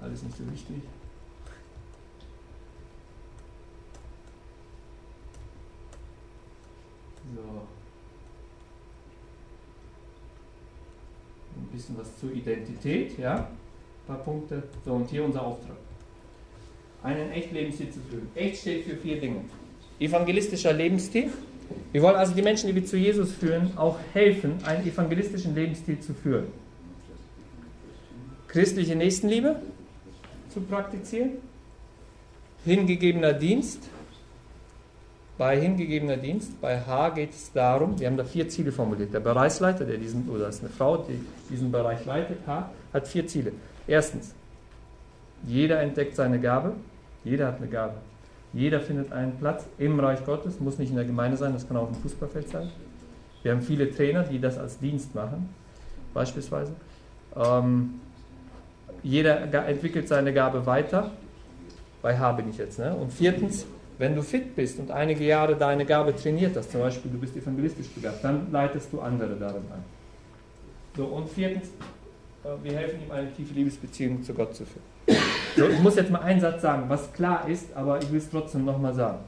Alles 0.00 0.22
nicht 0.22 0.36
so 0.36 0.50
wichtig. 0.50 0.82
So. 7.34 7.81
Bisschen 11.72 11.96
was 11.98 12.18
zur 12.18 12.32
Identität, 12.32 13.18
ja? 13.18 13.36
Ein 13.36 14.06
paar 14.06 14.18
Punkte. 14.18 14.62
So, 14.84 14.92
und 14.92 15.10
hier 15.10 15.24
unser 15.24 15.44
Auftrag. 15.44 15.76
einen 17.02 17.32
echt 17.32 17.52
Lebensstil 17.52 17.90
zu 17.90 18.00
führen. 18.08 18.28
Echt 18.34 18.60
steht 18.60 18.84
für 18.84 18.96
vier 18.96 19.20
Dinge. 19.20 19.40
Evangelistischer 19.98 20.72
Lebensstil. 20.72 21.30
Wir 21.90 22.02
wollen 22.02 22.16
also 22.16 22.34
die 22.34 22.42
Menschen, 22.42 22.68
die 22.68 22.74
wir 22.74 22.84
zu 22.84 22.96
Jesus 22.96 23.32
führen, 23.32 23.76
auch 23.76 23.98
helfen, 24.12 24.54
einen 24.64 24.86
evangelistischen 24.86 25.54
Lebensstil 25.54 26.00
zu 26.00 26.14
führen. 26.14 26.46
Christliche 28.48 28.94
Nächstenliebe 28.94 29.56
zu 30.50 30.60
praktizieren. 30.60 31.30
Hingegebener 32.64 33.32
Dienst. 33.32 33.88
Bei 35.38 35.58
hingegebener 35.58 36.18
Dienst, 36.18 36.60
bei 36.60 36.78
H 36.80 37.10
geht 37.10 37.30
es 37.30 37.52
darum, 37.52 37.98
wir 37.98 38.06
haben 38.06 38.16
da 38.16 38.24
vier 38.24 38.48
Ziele 38.48 38.70
formuliert. 38.70 39.14
Der 39.14 39.20
Bereichsleiter, 39.20 39.84
der 39.84 39.96
diesen, 39.96 40.28
oder 40.28 40.46
das 40.46 40.56
ist 40.56 40.64
eine 40.64 40.70
Frau, 40.70 40.98
die 40.98 41.18
diesen 41.50 41.72
Bereich 41.72 42.04
leitet, 42.04 42.46
H, 42.46 42.70
hat 42.92 43.08
vier 43.08 43.26
Ziele. 43.26 43.52
Erstens, 43.86 44.34
jeder 45.44 45.80
entdeckt 45.80 46.14
seine 46.16 46.38
Gabe, 46.38 46.74
jeder 47.24 47.46
hat 47.48 47.58
eine 47.58 47.68
Gabe. 47.68 47.94
Jeder 48.52 48.80
findet 48.80 49.12
einen 49.12 49.38
Platz 49.38 49.66
im 49.78 49.98
Reich 49.98 50.24
Gottes, 50.26 50.60
muss 50.60 50.78
nicht 50.78 50.90
in 50.90 50.96
der 50.96 51.06
Gemeinde 51.06 51.38
sein, 51.38 51.54
das 51.54 51.66
kann 51.66 51.78
auch 51.78 51.88
im 51.88 51.94
Fußballfeld 51.94 52.48
sein. 52.48 52.70
Wir 53.42 53.52
haben 53.52 53.62
viele 53.62 53.90
Trainer, 53.90 54.24
die 54.24 54.38
das 54.38 54.58
als 54.58 54.78
Dienst 54.78 55.14
machen, 55.14 55.48
beispielsweise. 56.12 56.72
Ähm, 57.34 58.00
jeder 59.02 59.66
entwickelt 59.66 60.06
seine 60.06 60.32
Gabe 60.32 60.66
weiter. 60.66 61.10
Bei 62.02 62.18
H 62.18 62.32
bin 62.32 62.50
ich 62.50 62.58
jetzt. 62.58 62.78
Ne? 62.78 62.94
Und 62.94 63.12
viertens, 63.12 63.66
wenn 63.98 64.14
du 64.14 64.22
fit 64.22 64.54
bist 64.56 64.78
und 64.78 64.90
einige 64.90 65.24
Jahre 65.24 65.56
deine 65.56 65.84
Gabe 65.84 66.14
trainiert 66.14 66.56
hast, 66.56 66.72
zum 66.72 66.80
Beispiel 66.80 67.10
du 67.10 67.18
bist 67.18 67.36
evangelistisch 67.36 67.88
begabt, 67.88 68.24
dann 68.24 68.50
leitest 68.50 68.92
du 68.92 69.00
andere 69.00 69.34
darin 69.36 69.62
ein. 69.72 69.84
So, 70.96 71.04
und 71.04 71.28
viertens, 71.28 71.68
äh, 72.44 72.48
wir 72.62 72.72
helfen 72.76 73.00
ihm, 73.04 73.10
eine 73.10 73.32
tiefe 73.32 73.54
Liebesbeziehung 73.54 74.22
zu 74.22 74.34
Gott 74.34 74.54
zu 74.54 74.64
führen. 74.64 75.18
So, 75.56 75.68
ich 75.68 75.80
muss 75.80 75.96
jetzt 75.96 76.10
mal 76.10 76.20
einen 76.20 76.40
Satz 76.40 76.62
sagen, 76.62 76.84
was 76.88 77.12
klar 77.12 77.48
ist, 77.48 77.74
aber 77.74 77.98
ich 78.02 78.10
will 78.10 78.18
es 78.18 78.30
trotzdem 78.30 78.64
nochmal 78.64 78.94
sagen. 78.94 79.18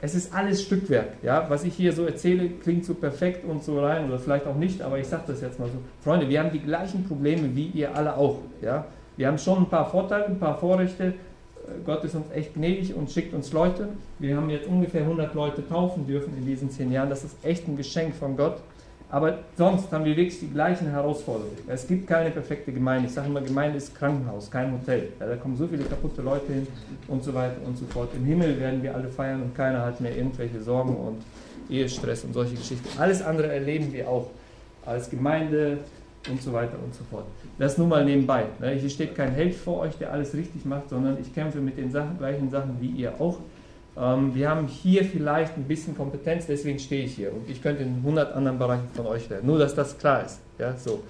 Es 0.00 0.14
ist 0.14 0.32
alles 0.32 0.62
Stückwerk. 0.62 1.14
Ja? 1.22 1.46
Was 1.48 1.64
ich 1.64 1.74
hier 1.74 1.92
so 1.92 2.04
erzähle, 2.04 2.48
klingt 2.48 2.84
so 2.84 2.94
perfekt 2.94 3.44
und 3.44 3.64
so 3.64 3.80
rein 3.80 4.08
oder 4.08 4.18
vielleicht 4.18 4.46
auch 4.46 4.54
nicht, 4.54 4.80
aber 4.80 4.98
ich 4.98 5.08
sage 5.08 5.24
das 5.26 5.40
jetzt 5.40 5.58
mal 5.58 5.66
so. 5.68 5.78
Freunde, 6.02 6.28
wir 6.28 6.40
haben 6.40 6.52
die 6.52 6.60
gleichen 6.60 7.04
Probleme 7.04 7.54
wie 7.54 7.66
ihr 7.66 7.94
alle 7.96 8.16
auch. 8.16 8.38
Ja? 8.62 8.84
Wir 9.16 9.26
haben 9.26 9.38
schon 9.38 9.58
ein 9.58 9.68
paar 9.68 9.90
Vorteile, 9.90 10.26
ein 10.26 10.38
paar 10.38 10.56
Vorrechte. 10.56 11.14
Äh, 11.68 11.80
Gott 11.84 12.04
ist 12.04 12.14
uns 12.14 12.30
echt 12.32 12.54
gnädig 12.54 12.94
und 12.94 13.10
schickt 13.10 13.34
uns 13.34 13.52
Leute. 13.52 13.88
Wir 14.18 14.36
haben 14.36 14.50
jetzt 14.50 14.66
ungefähr 14.66 15.02
100 15.02 15.34
Leute 15.34 15.66
taufen 15.68 16.06
dürfen 16.06 16.36
in 16.36 16.46
diesen 16.46 16.70
zehn 16.70 16.92
Jahren. 16.92 17.10
Das 17.10 17.24
ist 17.24 17.36
echt 17.44 17.68
ein 17.68 17.76
Geschenk 17.76 18.14
von 18.14 18.36
Gott. 18.36 18.58
Aber 19.10 19.38
sonst 19.56 19.90
haben 19.90 20.04
wir 20.04 20.14
wirklich 20.16 20.38
die 20.38 20.50
gleichen 20.50 20.88
Herausforderungen. 20.90 21.56
Es 21.66 21.86
gibt 21.86 22.06
keine 22.06 22.30
perfekte 22.30 22.72
Gemeinde. 22.72 23.08
Ich 23.08 23.14
sage 23.14 23.28
immer, 23.28 23.40
Gemeinde 23.40 23.78
ist 23.78 23.94
Krankenhaus, 23.94 24.50
kein 24.50 24.70
Hotel. 24.72 25.08
Ja, 25.18 25.26
da 25.26 25.36
kommen 25.36 25.56
so 25.56 25.66
viele 25.66 25.84
kaputte 25.84 26.20
Leute 26.20 26.52
hin 26.52 26.66
und 27.06 27.24
so 27.24 27.32
weiter 27.32 27.56
und 27.64 27.78
so 27.78 27.86
fort. 27.86 28.10
Im 28.14 28.26
Himmel 28.26 28.60
werden 28.60 28.82
wir 28.82 28.94
alle 28.94 29.08
feiern 29.08 29.42
und 29.42 29.54
keiner 29.54 29.86
hat 29.86 30.02
mehr 30.02 30.14
irgendwelche 30.14 30.60
Sorgen 30.60 30.94
und 30.94 31.22
Ehestress 31.70 32.24
und 32.24 32.34
solche 32.34 32.56
Geschichten. 32.56 32.86
Alles 32.98 33.22
andere 33.22 33.50
erleben 33.50 33.94
wir 33.94 34.08
auch 34.10 34.28
als 34.84 35.08
Gemeinde 35.08 35.78
und 36.30 36.42
so 36.42 36.52
weiter 36.52 36.76
und 36.82 36.94
so 36.94 37.04
fort. 37.04 37.24
Das 37.58 37.78
nur 37.78 37.86
mal 37.86 38.04
nebenbei. 38.04 38.46
Ne? 38.60 38.72
Hier 38.72 38.90
steht 38.90 39.14
kein 39.14 39.32
Held 39.32 39.54
vor 39.54 39.80
euch, 39.80 39.96
der 39.96 40.12
alles 40.12 40.34
richtig 40.34 40.64
macht, 40.64 40.88
sondern 40.90 41.18
ich 41.20 41.34
kämpfe 41.34 41.60
mit 41.60 41.78
den 41.78 41.90
Sachen, 41.90 42.18
gleichen 42.18 42.50
Sachen 42.50 42.76
wie 42.80 42.88
ihr 42.88 43.20
auch. 43.20 43.38
Ähm, 43.96 44.34
wir 44.34 44.48
haben 44.48 44.66
hier 44.66 45.04
vielleicht 45.04 45.56
ein 45.56 45.64
bisschen 45.64 45.96
Kompetenz, 45.96 46.46
deswegen 46.46 46.78
stehe 46.78 47.04
ich 47.04 47.14
hier. 47.14 47.32
Und 47.32 47.48
ich 47.48 47.62
könnte 47.62 47.82
in 47.82 47.96
100 47.96 48.34
anderen 48.34 48.58
Bereichen 48.58 48.88
von 48.94 49.06
euch 49.06 49.28
lernen. 49.28 49.46
Nur, 49.46 49.58
dass 49.58 49.74
das 49.74 49.96
klar 49.98 50.24
ist. 50.24 50.40
Ja, 50.58 50.76
so. 50.76 51.02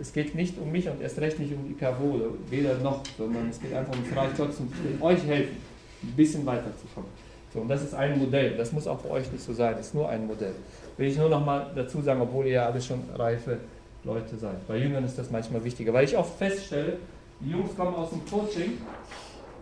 Es 0.00 0.12
geht 0.12 0.34
nicht 0.34 0.58
um 0.58 0.72
mich 0.72 0.88
und 0.88 1.02
erst 1.02 1.18
recht 1.18 1.38
nicht 1.38 1.52
um 1.52 1.68
die 1.68 1.84
oder 1.84 2.24
weder 2.48 2.78
noch, 2.78 3.02
sondern 3.18 3.50
es 3.50 3.60
geht 3.60 3.74
einfach 3.74 3.92
um 3.92 4.02
das 4.08 4.16
Reich 4.16 4.36
Gottes 4.36 4.58
und 4.58 4.72
euch 5.02 5.22
helfen, 5.26 5.56
ein 6.02 6.16
bisschen 6.16 6.46
weiterzukommen. 6.46 7.10
So, 7.52 7.60
und 7.60 7.68
das 7.68 7.82
ist 7.82 7.94
ein 7.94 8.18
Modell. 8.18 8.56
Das 8.56 8.72
muss 8.72 8.86
auch 8.86 9.00
für 9.00 9.10
euch 9.10 9.30
nicht 9.30 9.44
so 9.44 9.52
sein. 9.52 9.74
Das 9.76 9.88
ist 9.88 9.94
nur 9.94 10.08
ein 10.08 10.26
Modell. 10.26 10.54
Will 10.96 11.08
ich 11.08 11.18
nur 11.18 11.28
noch 11.28 11.44
mal 11.44 11.70
dazu 11.74 12.00
sagen, 12.00 12.22
obwohl 12.22 12.46
ihr 12.46 12.52
ja 12.52 12.66
alle 12.66 12.80
schon 12.80 13.00
reife 13.14 13.58
Leute 14.04 14.36
seid. 14.36 14.66
Bei 14.66 14.76
Jüngern 14.76 15.04
ist 15.04 15.18
das 15.18 15.30
manchmal 15.30 15.62
wichtiger, 15.64 15.92
weil 15.92 16.04
ich 16.04 16.16
oft 16.16 16.36
feststelle, 16.36 16.98
die 17.40 17.50
Jungs 17.50 17.76
kommen 17.76 17.94
aus 17.94 18.10
dem 18.10 18.24
Coaching 18.26 18.78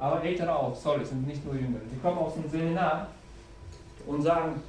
aber 0.00 0.24
ältere 0.24 0.56
auch, 0.56 0.74
sorry, 0.74 1.02
es 1.02 1.10
sind 1.10 1.26
nicht 1.26 1.44
nur 1.44 1.54
Jüngere. 1.54 1.82
Die 1.92 2.00
kommen 2.00 2.18
aus 2.18 2.34
dem 2.34 2.48
Seminar 2.50 3.08
und 4.06 4.22
sagen, 4.22 4.62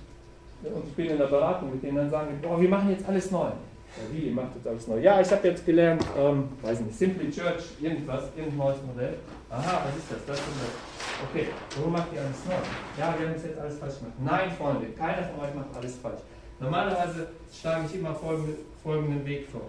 und 0.61 0.87
ich 0.87 0.93
bin 0.93 1.09
in 1.09 1.17
der 1.17 1.25
Beratung 1.25 1.71
mit 1.71 1.81
denen, 1.81 1.95
dann 1.95 2.09
sagen 2.09 2.27
die, 2.31 2.45
boah, 2.45 2.59
wir 2.59 2.69
machen 2.69 2.89
jetzt 2.89 3.07
alles 3.07 3.31
neu. 3.31 3.45
Ja, 3.47 4.03
wie, 4.11 4.27
ihr 4.27 4.33
macht 4.33 4.55
jetzt 4.55 4.67
alles 4.67 4.87
neu? 4.87 4.99
Ja, 4.99 5.21
ich 5.21 5.31
habe 5.31 5.47
jetzt 5.47 5.65
gelernt, 5.65 6.03
ähm, 6.17 6.49
weiß 6.61 6.81
nicht, 6.81 6.97
Simply 6.97 7.31
Church, 7.31 7.63
irgendwas, 7.81 8.23
irgendein 8.35 8.57
neues 8.57 8.77
Modell. 8.85 9.15
Aha, 9.49 9.81
was 9.85 9.97
ist 9.97 10.11
das? 10.11 10.25
Das 10.27 10.37
und 10.37 10.55
das. 10.59 11.29
Okay, 11.29 11.47
warum 11.77 11.93
macht 11.93 12.13
ihr 12.13 12.21
alles 12.21 12.45
neu? 12.45 12.53
Ja, 12.99 13.15
wir 13.17 13.27
haben 13.27 13.35
jetzt 13.35 13.57
alles 13.57 13.79
falsch 13.79 13.99
gemacht. 13.99 14.13
Nein, 14.19 14.51
Freunde, 14.57 14.87
keiner 14.97 15.27
von 15.27 15.45
euch 15.45 15.55
macht 15.55 15.75
alles 15.75 15.95
falsch. 15.95 16.21
Normalerweise 16.59 17.27
schlage 17.51 17.85
ich 17.87 17.95
immer 17.95 18.13
folgende, 18.13 18.53
folgenden 18.83 19.25
Weg 19.25 19.47
vor. 19.49 19.67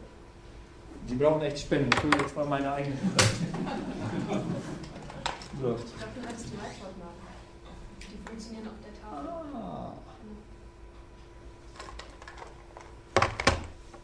Die 1.09 1.15
brauchen 1.15 1.43
echt 1.43 1.59
Spenden. 1.59 1.91
Ich 1.97 2.21
jetzt 2.21 2.37
mal 2.37 2.47
meine 2.47 2.73
eigene 2.73 2.97
So. 5.61 5.75
Ich 5.75 5.97
glaube, 5.97 6.13
du 6.15 6.27
hattest 6.27 6.47
die 6.47 6.53
Whiteboard-Marken. 6.53 7.23
Die 8.01 8.29
funktionieren 8.29 8.69
auf 8.69 8.75
der 8.83 8.95
Tafel. 9.01 9.29
Ah. 9.55 9.93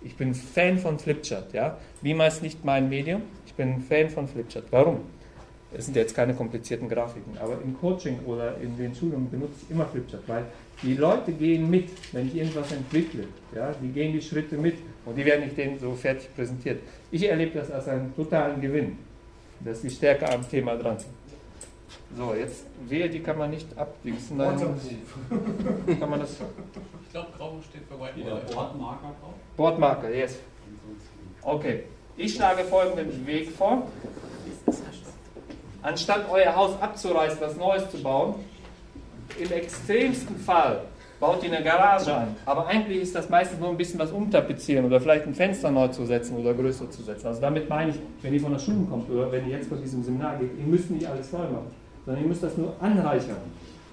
Ich 0.03 0.17
bin 0.17 0.35
Fan 0.35 0.79
von 0.79 0.99
Flipchart, 0.99 1.53
ja. 1.53 1.79
Beamer 2.03 2.29
ist 2.29 2.43
nicht 2.43 2.65
mein 2.65 2.89
Medium. 2.89 3.23
Ich 3.47 3.55
bin 3.55 3.81
Fan 3.83 4.11
von 4.11 4.29
Flipchart. 4.29 4.67
Warum? 4.71 5.01
Es 5.73 5.85
sind 5.85 5.97
jetzt 5.97 6.15
keine 6.15 6.35
komplizierten 6.35 6.89
Grafiken, 6.89 7.37
aber 7.39 7.61
im 7.63 7.79
Coaching 7.79 8.21
oder 8.25 8.57
in 8.59 8.77
den 8.77 8.95
Schulungen 8.95 9.31
benutze 9.31 9.65
ich 9.65 9.71
immer 9.71 9.87
Flipchart, 9.87 10.23
weil 10.27 10.47
die 10.83 10.95
Leute 10.95 11.33
gehen 11.33 11.69
mit, 11.71 11.91
wenn 12.13 12.29
ich 12.29 12.37
irgendwas 12.37 12.71
entwickle. 12.73 13.25
Ja, 13.55 13.73
die 13.83 13.89
gehen 13.89 14.13
die 14.13 14.23
Schritte 14.23 14.57
mit 14.57 14.77
und 15.05 15.17
die 15.17 15.25
werden 15.25 15.45
nicht 15.45 15.57
denen 15.57 15.79
so 15.79 15.93
fertig 15.95 16.35
präsentiert. 16.35 16.81
Ich 17.11 17.25
erlebe 17.29 17.59
das 17.59 17.71
als 17.71 17.89
einen 17.89 18.15
totalen 18.15 18.61
Gewinn, 18.61 18.99
dass 19.61 19.83
sie 19.83 19.91
stärker 19.91 20.33
am 20.33 20.49
Thema 20.49 20.77
dran 20.77 20.99
sind. 20.99 21.13
So, 22.17 22.35
jetzt 22.35 22.65
wehe, 22.89 23.09
die 23.09 23.21
kann 23.21 23.39
man 23.39 23.51
nicht 23.51 23.67
abdingsen. 23.77 24.37
Nein, 24.39 24.59
kann 26.01 26.11
man 26.11 26.21
das. 26.21 26.37
Ich 27.03 27.11
glaube, 27.11 27.29
grau 27.37 27.59
steht 27.69 27.83
für 27.89 27.99
Whiteboard. 28.01 28.55
Bordmarker 28.55 29.15
drauf? 29.21 29.35
Bordmarker, 29.57 30.15
yes. 30.15 30.39
Okay. 31.43 31.85
Ich 32.17 32.35
schlage 32.35 32.65
folgenden 32.65 33.27
Weg 33.27 33.51
vor. 33.51 33.87
Anstatt 35.83 36.29
euer 36.31 36.55
Haus 36.55 36.81
abzureißen, 36.81 37.41
was 37.41 37.57
Neues 37.57 37.91
zu 37.91 38.03
bauen, 38.03 38.35
im 39.41 39.53
extremsten 39.53 40.37
Fall 40.37 40.83
baut 41.21 41.43
ihr 41.43 41.53
eine 41.53 41.65
Garage 41.65 42.15
ein. 42.17 42.37
Aber 42.47 42.67
eigentlich 42.67 43.03
ist 43.03 43.15
das 43.15 43.29
meistens 43.29 43.59
nur 43.59 43.71
ein 43.71 43.77
bisschen 43.77 43.99
was 43.99 44.13
umtapezieren 44.13 44.85
oder 44.85 45.01
vielleicht 45.01 45.27
ein 45.27 45.35
Fenster 45.35 45.71
neu 45.71 45.89
zu 45.89 46.07
setzen 46.07 46.37
oder 46.37 46.55
größer 46.55 46.91
zu 46.91 47.03
setzen. 47.03 47.27
Also 47.27 47.41
damit 47.41 47.69
meine 47.69 47.91
ich, 47.91 47.97
wenn 48.23 48.35
ihr 48.35 48.41
von 48.41 48.53
der 48.53 48.59
Schule 48.61 48.87
kommt 48.89 49.11
oder 49.11 49.31
wenn 49.33 49.49
ihr 49.49 49.57
jetzt 49.57 49.69
von 49.69 49.81
diesem 49.81 50.03
Seminar 50.03 50.39
geht, 50.39 50.51
ihr 50.59 50.67
müsst 50.67 50.91
nicht 50.91 51.07
alles 51.07 51.33
neu 51.33 51.39
machen 51.39 51.89
sondern 52.09 52.25
ihr 52.25 52.29
müsst 52.31 52.43
das 52.43 52.57
nur 52.57 52.75
anreichern. 52.81 53.37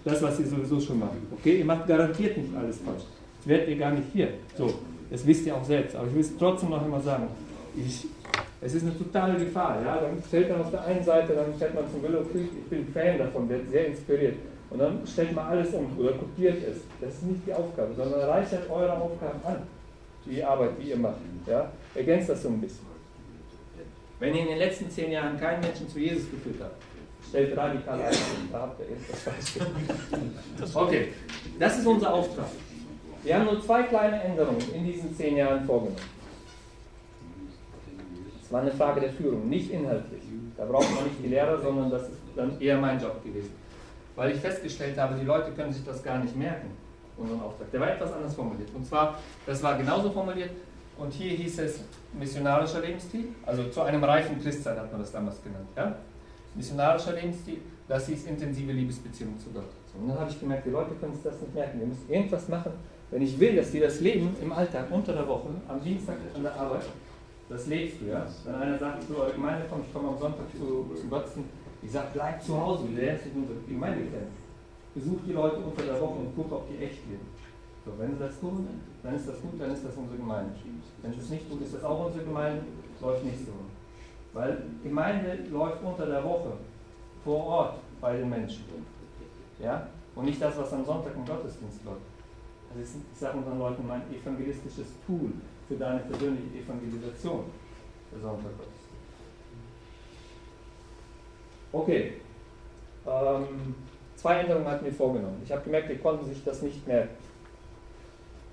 Das, 0.06 0.22
was 0.22 0.40
ihr 0.40 0.48
sowieso 0.48 0.80
schon 0.80 1.00
macht. 1.00 1.18
Okay, 1.38 1.58
ihr 1.60 1.66
macht 1.66 1.86
garantiert 1.86 2.38
nicht 2.38 2.56
alles 2.56 2.78
falsch. 2.78 3.04
Das 3.40 3.48
werdet 3.48 3.68
ihr 3.68 3.76
gar 3.76 3.92
nicht 3.92 4.06
hier. 4.14 4.30
So, 4.58 4.74
das 5.12 5.28
wisst 5.28 5.46
ihr 5.46 5.54
auch 5.54 5.66
selbst. 5.66 5.98
Aber 5.98 6.08
ich 6.08 6.14
will 6.14 6.22
es 6.22 6.38
trotzdem 6.38 6.70
noch 6.70 6.82
einmal 6.82 7.02
sagen. 7.02 7.28
Ich, 7.76 8.08
es 8.62 8.74
ist 8.74 8.84
eine 8.84 8.98
totale 8.98 9.38
Gefahr. 9.38 9.82
Ja? 9.84 9.98
Dann 9.98 10.24
stellt 10.26 10.50
man 10.50 10.62
auf 10.62 10.72
der 10.72 10.86
einen 10.86 11.04
Seite, 11.04 11.34
dann 11.34 11.54
stellt 11.58 11.76
man 11.76 11.84
zum 11.92 12.04
Willow 12.04 12.22
Creek, 12.32 12.48
ich 12.58 12.70
bin 12.70 12.88
Fan 12.94 13.18
davon, 13.18 13.50
wird 13.50 13.70
sehr 13.70 13.88
inspiriert. 13.88 14.36
Und 14.70 14.80
dann 14.80 15.06
stellt 15.06 15.34
man 15.34 15.46
alles 15.48 15.74
um 15.74 15.98
oder 15.98 16.14
kopiert 16.14 16.58
es. 16.64 16.78
Das 17.00 17.14
ist 17.14 17.24
nicht 17.24 17.42
die 17.46 17.54
Aufgabe, 17.54 17.94
sondern 17.96 18.22
reichert 18.22 18.70
eure 18.70 18.94
Aufgaben 18.94 19.40
an, 19.44 19.58
die 20.26 20.44
Arbeit, 20.44 20.72
die 20.82 20.90
ihr 20.90 20.98
macht. 20.98 21.18
Ja? 21.48 21.72
Ergänzt 21.94 22.30
das 22.30 22.42
so 22.42 22.50
ein 22.50 22.60
bisschen. 22.60 22.86
Wenn 24.20 24.34
ihr 24.34 24.42
in 24.42 24.48
den 24.48 24.58
letzten 24.58 24.90
zehn 24.90 25.12
Jahren 25.12 25.40
keinen 25.40 25.62
Menschen 25.62 25.88
zu 25.90 26.00
Jesus 26.00 26.32
geführt 26.32 26.56
habt, 26.62 26.82
stellt 27.28 27.58
radikal 27.58 28.00
ein. 28.00 28.14
Da 28.52 28.62
habt 28.62 28.80
ihr 28.80 28.96
jetzt 28.96 29.12
das 29.12 29.24
Beispiel. 29.24 29.66
Okay, 30.74 31.08
das 31.60 31.80
ist 31.80 31.86
unser 31.86 32.14
Auftrag. 32.14 32.48
Wir 33.24 33.36
haben 33.36 33.46
nur 33.46 33.62
zwei 33.62 33.84
kleine 33.84 34.22
Änderungen 34.22 34.64
in 34.74 34.86
diesen 34.86 35.16
zehn 35.16 35.38
Jahren 35.38 35.66
vorgenommen. 35.66 35.98
Es 38.42 38.52
war 38.52 38.62
eine 38.62 38.72
Frage 38.72 39.02
der 39.02 39.10
Führung, 39.12 39.50
nicht 39.50 39.72
inhaltlich. 39.72 40.22
Da 40.56 40.66
braucht 40.66 40.94
man 40.94 41.04
nicht 41.06 41.18
die 41.24 41.30
Lehrer, 41.30 41.60
sondern 41.60 41.90
das 41.90 42.04
ist 42.04 42.20
dann 42.36 42.60
eher 42.62 42.78
mein 42.78 43.02
Job 43.02 43.24
gewesen. 43.24 43.52
Weil 44.16 44.32
ich 44.32 44.40
festgestellt 44.40 44.98
habe, 44.98 45.16
die 45.16 45.26
Leute 45.26 45.52
können 45.52 45.74
sich 45.74 45.84
das 45.84 46.02
gar 46.04 46.20
nicht 46.20 46.36
merken, 46.36 46.72
unseren 47.18 47.42
Auftrag. 47.42 47.70
Der 47.72 47.80
war 47.82 47.92
etwas 47.92 48.14
anders 48.14 48.34
formuliert. 48.34 48.70
Und 48.74 48.86
zwar, 48.86 49.20
das 49.46 49.62
war 49.62 49.78
genauso 49.78 50.12
formuliert, 50.12 50.52
und 50.98 51.12
hier 51.12 51.32
hieß 51.32 51.60
es 51.60 51.82
missionarischer 52.14 52.80
Lebensstil, 52.80 53.28
also 53.46 53.66
zu 53.66 53.82
einem 53.82 54.02
reifen 54.02 54.42
Christsein 54.42 54.78
hat 54.78 54.90
man 54.90 55.02
das 55.02 55.12
damals 55.12 55.44
genannt. 55.44 55.68
Ja? 55.76 55.94
missionarischer 56.56 57.14
Lebensstil, 57.14 57.58
das 57.88 58.10
ist 58.10 58.28
intensive 58.28 58.72
Liebesbeziehung 58.72 59.38
zu 59.40 59.50
Gott. 59.52 59.70
So, 59.92 60.00
und 60.00 60.10
dann 60.10 60.20
habe 60.20 60.32
ich 60.32 60.40
gemerkt, 60.40 60.66
die 60.66 60.72
Leute 60.72 60.96
können 60.96 61.14
sich 61.14 61.24
das 61.24 61.40
nicht 61.42 61.54
merken. 61.54 61.80
Wir 61.80 61.88
müssen 61.88 62.10
irgendwas 62.10 62.48
machen. 62.48 62.72
Wenn 63.12 63.22
ich 63.22 63.40
will, 63.40 63.56
dass 63.56 63.72
die 63.72 63.80
das 63.80 64.00
Leben 64.00 64.36
im 64.42 64.52
Alltag 64.52 64.88
unter 64.90 65.14
der 65.14 65.28
Woche, 65.28 65.50
am 65.68 65.84
Dienstag 65.84 66.16
an 66.34 66.44
der 66.44 66.56
Arbeit, 66.56 66.86
das 67.48 67.68
lebst 67.68 68.02
du, 68.02 68.06
ja. 68.08 68.26
Wenn 68.44 68.56
einer 68.56 68.80
sagt, 68.80 69.04
zu 69.04 69.18
eurer 69.18 69.32
Gemeinde 69.32 69.68
kommt, 69.70 69.86
ich 69.86 69.94
komme 69.94 70.10
am 70.10 70.18
Sonntag 70.18 70.46
zu, 70.58 70.90
zum 71.00 71.10
Gottesdienst, 71.10 71.50
Ich 71.86 71.92
sage, 71.92 72.08
bleib 72.14 72.42
zu 72.42 72.60
Hause, 72.60 72.88
du 72.88 72.96
lernst 72.96 73.26
nicht 73.26 73.36
unsere 73.36 73.60
Gemeinde 73.60 74.06
kennen. 74.06 74.34
Besuch 74.96 75.20
die 75.28 75.34
Leute 75.34 75.58
unter 75.58 75.84
der 75.84 76.02
Woche 76.02 76.16
und 76.16 76.36
guck, 76.36 76.52
ob 76.52 76.68
die 76.68 76.84
echt 76.84 77.06
leben. 77.08 77.28
So, 77.86 77.92
wenn 78.00 78.12
sie 78.12 78.20
das 78.20 78.40
tun, 78.40 78.68
dann 79.04 79.16
ist 79.16 79.30
das 79.30 79.40
gut, 79.40 79.62
dann 79.62 79.72
ist 79.72 79.86
das 79.86 79.96
unsere 79.96 80.18
Gemeinde. 80.18 80.52
Wenn 81.04 81.14
sie 81.14 81.20
es 81.20 81.30
nicht 81.30 81.48
tun, 81.48 81.62
ist 81.62 81.76
das 81.76 81.84
auch 81.84 82.08
unsere 82.08 82.26
Gemeinde, 82.26 82.64
läuft 83.00 83.24
nicht 83.24 83.46
so. 83.46 83.52
Weil 84.34 84.64
Gemeinde 84.84 85.38
läuft 85.52 85.84
unter 85.84 86.08
der 86.08 86.24
Woche, 86.24 86.54
vor 87.24 87.46
Ort 87.46 87.76
bei 88.02 88.18
den 88.18 88.32
Menschen. 88.32 88.66
Ja? 89.62 89.88
Und 90.16 90.26
nicht 90.26 90.42
das, 90.42 90.58
was 90.58 90.74
am 90.74 90.84
Sonntag 90.84 91.14
im 91.16 91.24
Gottesdienst 91.24 91.86
läuft. 91.86 92.02
Also 92.72 92.82
ich 92.82 93.20
sage 93.20 93.38
unseren 93.38 93.60
Leuten 93.60 93.88
mein 93.88 94.02
evangelistisches 94.12 94.88
Tool 95.06 95.30
für 95.68 95.76
deine 95.76 96.00
persönliche 96.00 96.58
Evangelisation, 96.58 97.46
der 98.12 98.22
Sonntag 98.22 98.52
Okay. 101.76 102.14
Ähm, 103.06 103.76
zwei 104.16 104.36
Änderungen 104.36 104.66
hatten 104.66 104.86
wir 104.86 104.94
vorgenommen. 104.94 105.42
Ich 105.44 105.52
habe 105.52 105.62
gemerkt, 105.62 105.90
wir 105.90 106.00
konnten 106.00 106.26
sich 106.26 106.42
das 106.44 106.62
nicht 106.62 106.88
merken. 106.88 107.16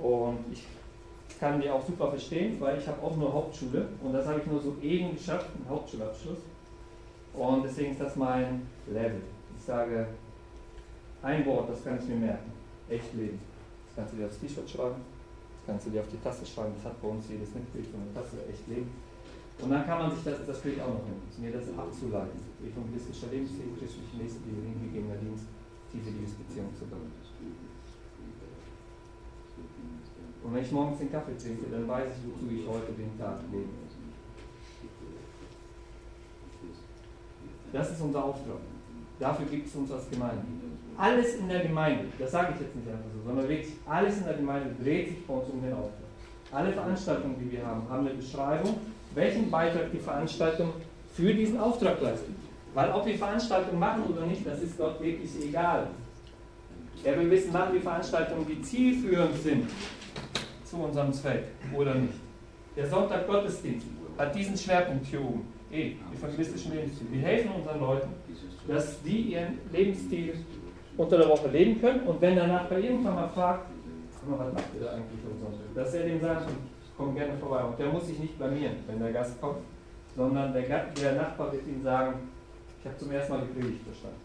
Und 0.01 0.45
ich 0.53 0.65
kann 1.39 1.61
die 1.61 1.71
auch 1.71 1.87
super 1.87 2.11
verstehen, 2.11 2.61
weil 2.61 2.79
ich 2.79 2.89
habe 2.89 3.01
auch 3.01 3.17
nur 3.17 3.33
Hauptschule 3.33 3.87
und 4.03 4.13
das 4.13 4.27
habe 4.27 4.41
ich 4.41 4.47
nur 4.47 4.61
so 4.61 4.77
eben 4.83 5.15
geschafft, 5.15 5.47
einen 5.55 5.69
Hauptschulabschluss. 5.69 6.39
Und 7.35 7.63
deswegen 7.65 7.93
ist 7.93 8.01
das 8.01 8.17
mein 8.17 8.67
Level. 8.89 9.23
Ich 9.57 9.65
sage 9.65 10.09
ein 11.23 11.47
Wort, 11.47 11.71
das 11.71 11.85
kann 11.85 11.99
ich 12.01 12.09
mir 12.09 12.17
merken. 12.17 12.51
Echt 12.91 13.15
leben. 13.15 13.41
Das 13.87 13.97
kannst 13.97 14.15
du 14.15 14.17
dir 14.19 14.27
aufs 14.27 14.41
T-Shirt 14.41 14.69
schreiben, 14.69 14.97
das 14.97 15.67
kannst 15.67 15.87
du 15.87 15.91
dir 15.91 16.01
auf 16.01 16.09
die 16.09 16.21
Tasse 16.21 16.45
schreiben, 16.45 16.73
das 16.77 16.91
hat 16.91 17.01
bei 17.01 17.09
uns 17.09 17.25
jedes 17.29 17.55
Mitglied 17.55 17.87
von 17.87 18.01
der 18.05 18.23
Tasse 18.23 18.39
echt 18.51 18.67
leben. 18.67 18.91
Und 19.63 19.71
dann 19.71 19.87
kann 19.87 19.99
man 19.99 20.11
sich 20.11 20.25
das, 20.25 20.45
das 20.45 20.65
ich 20.65 20.83
auch 20.83 20.89
noch 20.89 21.07
hin, 21.07 21.23
mir 21.39 21.53
das 21.53 21.71
abzuleiten. 21.79 22.41
Evangelistischer 22.59 23.31
Lebensstil, 23.31 23.71
christliche 23.79 24.17
Nächstenliebe, 24.19 24.67
hingegebener 24.67 25.15
Dienst, 25.23 25.47
tiefe 25.91 26.11
Liebesbeziehung 26.11 26.75
zu 26.75 26.87
Gott. 26.87 27.07
Und 30.43 30.55
wenn 30.55 30.63
ich 30.63 30.73
morgens 30.73 30.99
den 30.99 31.13
Kaffee 31.13 31.37
trinke, 31.39 31.71
dann 31.71 31.87
weiß 31.87 32.11
ich, 32.11 32.27
wozu 32.27 32.53
ich 32.53 32.67
heute 32.67 32.93
den 32.93 33.17
Tag 33.17 33.39
lebe. 33.53 33.69
Das 37.73 37.93
ist 37.93 38.01
unser 38.01 38.25
Auftrag. 38.25 38.59
Dafür 39.21 39.47
gibt 39.47 39.69
es 39.69 39.75
uns 39.77 39.93
als 39.93 40.11
Gemeinde. 40.11 40.43
Alles 40.99 41.37
in 41.37 41.49
der 41.49 41.61
Gemeinde, 41.61 42.07
das 42.19 42.33
sage 42.33 42.55
ich 42.55 42.61
jetzt 42.61 42.75
nicht 42.75 42.89
einfach 42.89 43.09
so, 43.15 43.23
sondern 43.25 43.49
wirklich 43.49 43.75
alles 43.87 44.19
in 44.19 44.25
der 44.25 44.35
Gemeinde 44.35 44.75
dreht 44.83 45.09
sich 45.09 45.27
bei 45.27 45.35
uns 45.35 45.49
um 45.49 45.63
den 45.63 45.73
Auftrag. 45.73 46.11
Alle 46.51 46.73
Veranstaltungen, 46.73 47.37
die 47.39 47.53
wir 47.53 47.65
haben, 47.65 47.89
haben 47.89 48.07
eine 48.07 48.17
Beschreibung, 48.17 48.77
welchen 49.15 49.51
Beitrag 49.51 49.91
die 49.93 49.99
Veranstaltung 49.99 50.73
für 51.15 51.35
diesen 51.35 51.59
Auftrag 51.59 52.01
leistet. 52.01 52.35
Weil 52.75 52.91
ob 52.93 53.05
wir 53.05 53.17
Veranstaltungen 53.17 53.79
machen 53.79 54.05
oder 54.05 54.27
nicht, 54.27 54.47
das 54.47 54.63
ist 54.63 54.79
Gott 54.79 55.01
wirklich 55.03 55.31
egal. 55.43 55.89
Er 57.05 57.19
will 57.19 57.31
wissen, 57.31 57.53
machen 57.53 57.75
wir 57.75 57.81
Veranstaltungen, 57.81 58.47
die 58.47 58.63
zielführend 58.63 59.37
sind 59.43 59.69
zu 60.65 60.77
unserem 60.77 61.13
Zweck 61.13 61.45
oder 61.75 61.95
nicht. 61.95 62.15
Der 62.77 62.87
Sonntag 62.87 63.27
Gottesdienst 63.27 63.87
hat 64.17 64.35
diesen 64.35 64.57
Schwerpunkt 64.57 65.07
hier 65.07 65.21
oben. 65.21 65.47
E, 65.71 65.95
evangelistischen 66.15 66.73
Lebensstil. 66.73 67.07
Wir 67.11 67.23
helfen 67.23 67.51
unseren 67.53 67.81
Leuten, 67.81 68.09
dass 68.69 69.03
die 69.03 69.33
ihren 69.33 69.59
Lebensstil 69.73 70.35
unter 70.97 71.19
der 71.19 71.29
Woche 71.29 71.49
leben 71.49 71.81
können 71.81 72.01
und 72.01 72.21
wenn 72.21 72.35
der 72.35 72.47
Nachbar 72.47 72.79
irgendwann 72.79 73.15
mal 73.15 73.29
fragt, 73.29 73.67
was 74.27 74.53
macht 74.53 74.65
ihr 74.75 74.85
da 74.85 74.93
eigentlich 74.93 75.21
am 75.25 75.41
Sonntag? 75.41 75.75
Dass 75.75 75.95
er 75.95 76.05
dem 76.05 76.21
sagt, 76.21 76.51
komm 77.03 77.15
gerne 77.15 77.37
vorbei. 77.39 77.65
Und 77.65 77.79
der 77.79 77.89
muss 77.89 78.07
sich 78.07 78.19
nicht 78.19 78.39
blamieren, 78.39 78.77
wenn 78.87 79.01
der 79.01 79.13
Gast 79.13 79.41
kommt, 79.41 79.59
sondern 80.17 80.53
der, 80.53 80.63
der 80.63 81.13
Nachbar 81.15 81.53
wird 81.53 81.67
ihm 81.67 81.83
sagen, 81.83 82.15
ich 82.81 82.87
habe 82.87 82.99
zum 82.99 83.11
ersten 83.11 83.33
Mal 83.33 83.43
die 83.43 83.61
Predigt 83.61 83.85
verstanden. 83.85 84.21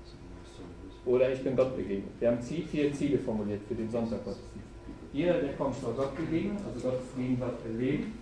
Oder 1.06 1.32
ich 1.32 1.44
bin 1.44 1.56
Gott 1.56 1.76
begegnet. 1.76 2.12
Wir 2.20 2.30
haben 2.30 2.42
vier 2.42 2.94
Ziele 2.94 3.18
formuliert 3.20 3.62
für 3.68 3.76
den 3.76 3.90
Sonntag 3.90 4.24
Gottesdienst. 4.26 4.68
Jeder, 5.14 5.40
der 5.40 5.54
kommt, 5.54 5.76
soll 5.76 5.94
Gott 5.94 6.16
begegnen, 6.16 6.58
also 6.68 6.90
Gottes 6.90 7.08
Gegenwart 7.16 7.66
erleben. 7.66 8.20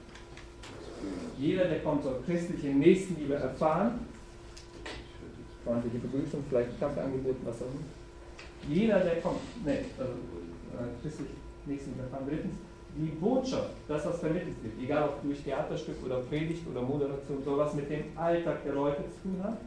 Jeder, 1.37 1.65
der 1.65 1.79
kommt, 1.79 2.03
soll 2.03 2.21
christliche 2.25 2.67
Nächstenliebe 2.67 3.33
erfahren. 3.35 3.99
Freundliche 5.63 5.97
Begrüßung, 5.97 6.43
vielleicht 6.47 6.79
Kaffee 6.79 7.01
angeboten, 7.01 7.41
was 7.43 7.55
auch 7.55 7.65
immer. 7.65 8.69
Jeder, 8.69 8.99
der 8.99 9.19
kommt, 9.19 9.65
ne, 9.65 9.79
also 9.97 10.13
äh, 10.13 11.01
christlich 11.01 11.29
Nächstenliebe 11.65 12.03
erfahren. 12.03 12.25
Drittens, 12.29 12.55
die 12.97 13.11
Botschaft, 13.19 13.71
das, 13.87 14.05
was 14.05 14.19
vermittelt 14.19 14.55
wird, 14.63 14.73
egal 14.81 15.09
ob 15.09 15.21
durch 15.21 15.41
Theaterstück 15.43 15.97
oder 16.05 16.19
Predigt 16.21 16.65
oder 16.69 16.81
Moderation, 16.81 17.43
soll 17.43 17.57
was 17.57 17.73
mit 17.73 17.89
dem 17.89 18.05
Alltag 18.15 18.63
der 18.63 18.73
Leute 18.73 19.03
zu 19.09 19.21
tun 19.23 19.43
haben. 19.43 19.57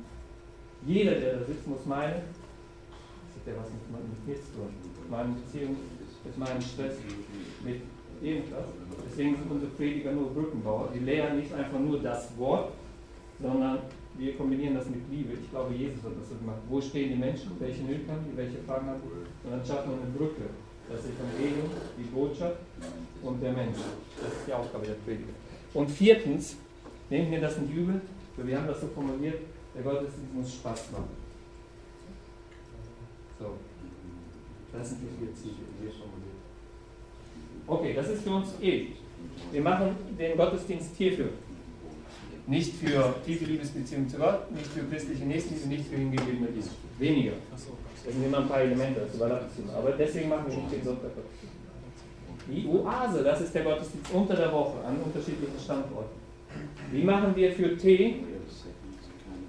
Jeder, 0.86 1.12
der 1.12 1.36
da 1.36 1.44
sitzt, 1.44 1.66
muss 1.66 1.84
meinen, 1.84 2.22
das 2.22 3.36
hat 3.36 3.46
ja 3.46 3.60
was 3.60 3.70
mit, 3.70 4.08
mit 4.08 4.26
mir 4.26 4.36
zu 4.36 4.52
tun, 4.52 4.68
mit 4.82 5.10
meinen 5.10 5.34
Beziehungen, 5.34 5.76
mit 6.24 6.38
meinem 6.38 6.60
Stress, 6.60 6.96
mit 7.64 7.82
irgendwas. 8.22 8.64
Deswegen 9.06 9.36
sind 9.36 9.50
unsere 9.50 9.70
Prediger 9.72 10.12
nur 10.12 10.30
Brückenbauer. 10.30 10.88
Die 10.94 11.00
lehren 11.00 11.38
nicht 11.38 11.52
einfach 11.52 11.78
nur 11.78 12.00
das 12.00 12.36
Wort, 12.38 12.72
sondern 13.40 13.78
wir 14.16 14.36
kombinieren 14.36 14.74
das 14.74 14.88
mit 14.88 15.02
Liebe. 15.10 15.34
Ich 15.34 15.50
glaube, 15.50 15.74
Jesus 15.74 16.02
hat 16.02 16.12
das 16.18 16.30
so 16.30 16.34
gemacht. 16.36 16.58
Wo 16.68 16.80
stehen 16.80 17.10
die 17.10 17.16
Menschen? 17.16 17.52
Welche 17.58 17.84
Nöte 17.84 18.10
haben 18.10 18.24
die? 18.30 18.36
Welche 18.36 18.58
Fragen 18.66 18.86
haben 18.86 19.00
die? 19.02 19.46
Und 19.46 19.52
dann 19.52 19.64
schaffen 19.64 19.90
wir 19.90 19.98
eine 20.00 20.10
Brücke. 20.16 20.48
Das 20.88 21.00
Evangelium, 21.04 21.68
die 21.98 22.04
Botschaft 22.04 22.56
und 23.22 23.42
der 23.42 23.52
Mensch. 23.52 23.78
Das 24.22 24.32
ist 24.32 24.46
die 24.46 24.52
Aufgabe 24.52 24.86
der 24.86 24.94
Prediger. 24.94 25.32
Und 25.74 25.90
viertens, 25.90 26.56
nehmt 27.10 27.30
mir 27.30 27.40
das 27.40 27.58
nicht 27.58 27.74
übel, 27.74 28.00
wir 28.36 28.56
haben 28.56 28.66
das 28.66 28.80
so 28.80 28.86
formuliert, 28.88 29.40
der 29.74 29.82
Gottesdienst 29.82 30.34
muss 30.34 30.54
Spaß 30.54 30.92
machen. 30.92 31.10
So. 33.38 33.54
Das 34.72 34.88
sind 34.88 35.00
die 35.02 35.24
vier 35.24 35.34
Ziele, 35.34 35.54
die 35.78 35.84
wir 35.84 35.92
formuliert 35.92 36.28
Okay, 37.66 37.94
das 37.94 38.08
ist 38.08 38.22
für 38.22 38.30
uns 38.30 38.48
eh. 38.62 38.88
Wir 39.52 39.62
machen 39.62 39.96
den 40.18 40.36
Gottesdienst 40.36 40.96
hierfür. 40.96 41.30
Nicht 42.46 42.74
für 42.76 43.14
tiefe 43.26 43.44
Liebesbeziehung 43.44 44.08
zu 44.08 44.16
Gott, 44.16 44.50
nicht 44.52 44.66
für 44.68 44.84
christliche 44.84 45.24
Nächstenliebe, 45.24 45.68
nicht 45.68 45.88
für 45.88 45.96
hingegebene 45.96 46.48
Liebe. 46.48 46.68
Weniger. 46.98 47.32
Das 47.50 47.66
sind 48.14 48.24
immer 48.24 48.38
ein 48.38 48.48
paar 48.48 48.60
Elemente, 48.60 49.00
das 49.00 49.14
überlappen 49.14 49.70
Aber 49.76 49.90
deswegen 49.92 50.30
machen 50.30 50.46
wir 50.48 50.56
nicht 50.56 50.72
den 50.72 50.82
Sonntag 50.82 51.10
Die 52.48 52.66
Oase, 52.66 53.22
das 53.22 53.42
ist 53.42 53.54
der 53.54 53.62
Gottesdienst 53.62 54.12
unter 54.12 54.34
der 54.34 54.50
Woche 54.52 54.82
an 54.86 54.96
unterschiedlichen 55.04 55.58
Standorten. 55.62 56.16
Wie 56.90 57.04
machen 57.04 57.36
wir 57.36 57.52
für 57.52 57.76
T 57.76 58.24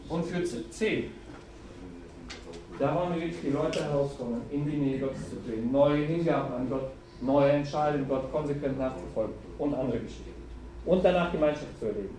und 0.10 0.26
für 0.26 0.70
C? 0.70 1.10
Da 2.78 2.96
wollen 2.96 3.16
wir 3.16 3.22
wirklich 3.22 3.42
die 3.42 3.52
Leute 3.52 3.84
herausfordern, 3.84 4.42
in 4.52 4.66
die 4.66 4.78
Nähe 4.78 5.00
Gottes 5.00 5.30
zu 5.30 5.38
treten, 5.46 5.72
neue 5.72 6.06
Hingaben 6.06 6.54
an 6.54 6.70
Gott, 6.70 6.92
neue 7.22 7.52
Entscheidungen 7.52 8.08
Gott 8.08 8.32
konsequent 8.32 8.78
nachzufolgen 8.78 9.34
und 9.58 9.74
andere 9.74 10.00
Geschichten. 10.00 10.34
Und 10.86 11.04
danach 11.04 11.32
Gemeinschaft 11.32 11.78
zu 11.80 11.86
erleben. 11.86 12.18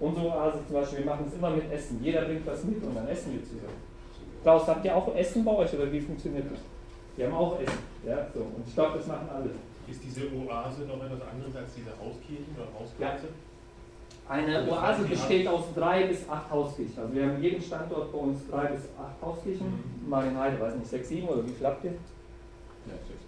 Unsere 0.00 0.26
Oase 0.28 0.58
zum 0.66 0.74
Beispiel, 0.74 0.98
wir 1.00 1.06
machen 1.06 1.24
es 1.26 1.34
immer 1.34 1.50
mit 1.50 1.72
Essen. 1.72 2.00
Jeder 2.02 2.22
bringt 2.22 2.46
was 2.46 2.64
mit 2.64 2.82
und 2.82 2.94
dann 2.94 3.08
essen 3.08 3.32
wir 3.32 3.42
zusammen. 3.42 3.88
Klaus, 4.42 4.66
habt 4.66 4.84
ihr 4.84 4.94
auch 4.94 5.14
Essen 5.14 5.44
bei 5.44 5.52
euch 5.52 5.74
oder 5.74 5.90
wie 5.90 6.00
funktioniert 6.00 6.44
das? 6.50 6.60
Wir 7.16 7.26
haben 7.26 7.34
auch 7.34 7.60
Essen. 7.60 7.78
Ja, 8.06 8.26
so. 8.32 8.40
Und 8.40 8.66
ich 8.66 8.74
glaube, 8.74 8.98
das 8.98 9.06
machen 9.06 9.28
alle. 9.34 9.50
Ist 9.90 10.04
diese 10.04 10.26
Oase 10.32 10.82
noch 10.82 11.02
etwas 11.02 11.22
anderes 11.32 11.56
als 11.56 11.74
diese 11.74 11.90
Hauskirchen 11.90 12.54
oder 12.56 12.68
Hausplätze? 12.78 13.26
Ja. 13.26 14.28
Eine 14.28 14.70
Oase 14.70 15.04
besteht 15.04 15.48
aus 15.48 15.64
drei 15.74 16.06
bis 16.06 16.28
acht 16.28 16.50
Hauskirchen. 16.50 16.98
Also 16.98 17.14
wir 17.14 17.26
haben 17.26 17.42
jeden 17.42 17.62
Standort 17.62 18.12
bei 18.12 18.18
uns 18.18 18.46
drei 18.50 18.66
bis 18.66 18.82
acht 18.98 19.22
Hauskirchen. 19.22 19.66
Mhm. 19.66 20.08
Marienheide, 20.08 20.60
weiß 20.60 20.74
nicht, 20.76 20.86
sechs, 20.86 21.08
sieben 21.08 21.28
oder 21.28 21.46
wie 21.46 21.52
viel 21.52 21.66
habt 21.66 21.84
ihr? 21.84 21.92
Ja, 21.92 22.94
sechs. 23.08 23.24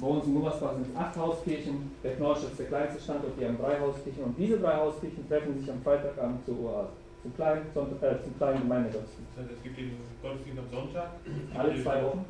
Bei 0.00 0.06
uns 0.06 0.24
in 0.24 0.34
Gummersbach 0.34 0.74
sind 0.74 0.86
es 0.86 0.96
acht 0.96 1.16
Hauskirchen. 1.16 1.90
Der 2.04 2.14
Knorsch 2.14 2.44
ist 2.44 2.58
der 2.58 2.66
kleinste 2.66 3.00
Standort, 3.00 3.32
die 3.40 3.44
haben 3.44 3.58
drei 3.58 3.80
Hauskirchen. 3.80 4.22
Und 4.22 4.38
diese 4.38 4.58
drei 4.58 4.76
Hauskirchen 4.76 5.28
treffen 5.28 5.58
sich 5.58 5.70
am 5.70 5.82
Freitagabend 5.82 6.44
zur 6.44 6.60
Oase 6.60 6.90
zum 7.22 7.34
kleinen, 7.34 7.66
äh, 7.66 8.22
zum 8.22 8.36
kleinen 8.38 8.60
Gemeindegottesdienst. 8.62 9.32
Das 9.36 9.44
heißt, 9.44 9.56
es 9.56 9.62
gibt 9.62 9.78
den 9.78 9.96
Gottesdienst 10.22 10.60
am 10.60 10.70
Sonntag? 10.70 11.10
Alle 11.56 11.82
zwei 11.82 12.02
Wochen. 12.04 12.24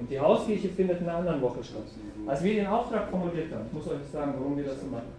Und 0.00 0.10
die 0.10 0.20
Hauskirche 0.20 0.68
findet 0.68 1.00
in 1.00 1.08
einer 1.08 1.18
anderen 1.18 1.42
Woche 1.42 1.62
statt. 1.62 1.82
Als 2.26 2.42
wir 2.42 2.54
den 2.54 2.66
Auftrag 2.66 3.08
formuliert 3.10 3.52
haben, 3.52 3.66
ich 3.66 3.72
muss 3.72 3.88
euch 3.88 4.04
sagen, 4.12 4.34
warum 4.38 4.56
wir 4.56 4.64
das 4.64 4.80
so 4.80 4.86
machen. 4.86 5.12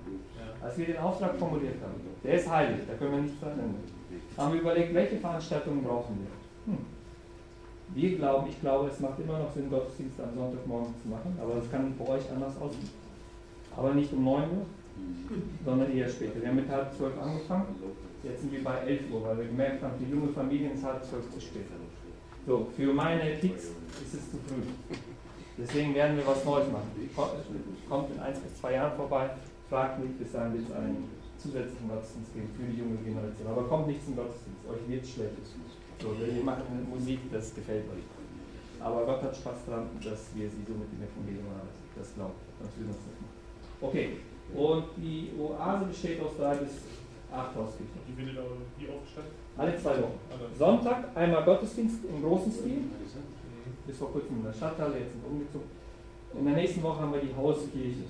Als 0.62 0.78
wir 0.78 0.86
den 0.86 0.98
Auftrag 0.98 1.36
formuliert 1.36 1.76
haben, 1.82 1.94
der 2.24 2.34
ist 2.34 2.50
heilig, 2.50 2.82
da 2.88 2.94
können 2.96 3.12
wir 3.12 3.22
nichts 3.22 3.40
verändern. 3.40 3.76
Haben 4.38 4.54
wir 4.54 4.62
überlegt, 4.62 4.94
welche 4.94 5.18
Veranstaltungen 5.18 5.84
brauchen 5.84 6.18
wir? 6.20 6.74
Hm. 6.74 6.86
Wir 7.94 8.18
glauben, 8.18 8.50
ich 8.50 8.60
glaube, 8.60 8.90
es 8.90 9.00
macht 9.00 9.20
immer 9.20 9.38
noch 9.38 9.54
Sinn, 9.54 9.70
Gottesdienst 9.70 10.20
am 10.20 10.34
Sonntagmorgen 10.36 10.94
zu 11.04 11.08
machen, 11.08 11.38
aber 11.40 11.56
das 11.56 11.70
kann 11.70 11.94
bei 11.98 12.08
euch 12.08 12.32
anders 12.32 12.60
aussehen. 12.60 12.90
Aber 13.78 13.94
nicht 13.94 14.12
um 14.12 14.24
9 14.24 14.44
Uhr, 14.44 14.66
sondern 15.64 15.96
eher 15.96 16.10
später. 16.10 16.42
Wir 16.42 16.48
haben 16.48 16.56
mit 16.56 16.70
halb 16.70 16.94
zwölf 16.96 17.14
angefangen 17.22 17.76
Jetzt 18.26 18.42
sind 18.42 18.52
wir 18.54 18.64
bei 18.64 18.78
11 18.80 19.02
Uhr, 19.12 19.24
weil 19.24 19.38
wir 19.38 19.46
gemerkt 19.46 19.84
haben, 19.84 19.94
die 20.00 20.10
junge 20.10 20.30
Familie 20.30 20.72
ist 20.72 20.84
halb 20.84 21.06
zwölf 21.06 21.32
zu 21.32 21.40
spät. 21.40 21.70
So, 22.46 22.68
für 22.76 22.94
meine 22.94 23.38
Kids 23.38 23.64
ist 23.66 24.14
es 24.14 24.30
zu 24.30 24.38
früh. 24.46 24.62
Deswegen 25.58 25.96
werden 25.96 26.18
wir 26.18 26.28
was 26.28 26.46
Neues 26.46 26.68
machen. 26.72 26.92
Kommt 27.90 28.12
in 28.12 28.20
1 28.20 28.40
bis 28.40 28.62
2 28.62 28.74
Jahren 28.74 28.96
vorbei, 28.96 29.32
fragt 29.68 30.00
mich, 30.00 30.12
bis 30.20 30.32
dahin 30.32 30.54
wird 30.54 30.70
es 30.70 30.76
einen 30.76 31.10
zusätzlichen 31.40 31.90
Gottesdienst 31.90 32.34
geben 32.34 32.50
für 32.56 32.70
die 32.70 32.78
junge 32.78 32.98
Generation. 32.98 33.48
Aber 33.50 33.64
kommt 33.64 33.88
nicht 33.88 34.06
zum 34.06 34.16
Gottesdienst, 34.16 34.62
euch 34.70 34.88
wird 34.88 35.08
schlecht. 35.08 35.42
So, 36.02 36.14
wir 36.20 36.44
machen 36.44 36.88
Musik, 36.90 37.20
das 37.32 37.56
gefällt 37.56 37.86
euch. 37.90 38.06
Aber 38.80 39.06
Gott 39.06 39.24
hat 39.24 39.36
Spaß 39.36 39.66
daran, 39.66 39.90
dass 40.04 40.30
wir 40.36 40.50
sie 40.50 40.62
so 40.68 40.74
mit 40.78 40.92
dem 40.92 41.02
Evangelium 41.02 41.48
arbeiten. 41.50 41.82
Das 41.98 42.14
glaubt, 42.14 42.38
sonst 42.60 42.78
würden 42.78 42.94
wir 42.94 43.00
es 43.00 43.06
nicht 43.10 43.22
machen. 43.26 43.34
Okay, 43.82 44.08
und 44.54 44.86
die 44.98 45.32
Oase 45.40 45.86
besteht 45.86 46.22
aus 46.22 46.38
drei 46.38 46.56
bis 46.58 46.74
acht 47.36 47.56
Hauskirchen. 47.56 48.00
Die 48.08 48.14
findet 48.14 48.38
aber 48.38 48.56
wie 48.78 48.88
oft 48.88 49.08
statt? 49.12 49.26
Alle 49.58 49.78
zwei 49.78 50.02
Wochen. 50.02 50.20
Also, 50.32 50.46
Sonntag 50.58 51.16
einmal 51.16 51.44
Gottesdienst 51.44 52.00
im 52.06 52.24
großen 52.24 52.52
Stil, 52.52 52.82
bis 53.88 53.98
vor 53.98 54.12
kurzem 54.12 54.38
in 54.38 54.44
der 54.44 54.54
Stadthalle, 54.54 55.00
jetzt 55.00 55.12
sind 55.12 55.24
wir 55.24 55.32
umgezogen. 55.32 55.70
In 56.38 56.46
der 56.46 56.56
nächsten 56.56 56.84
Woche 56.84 57.00
haben 57.00 57.14
wir 57.14 57.22
die 57.22 57.36
Hauskirche, 57.36 58.04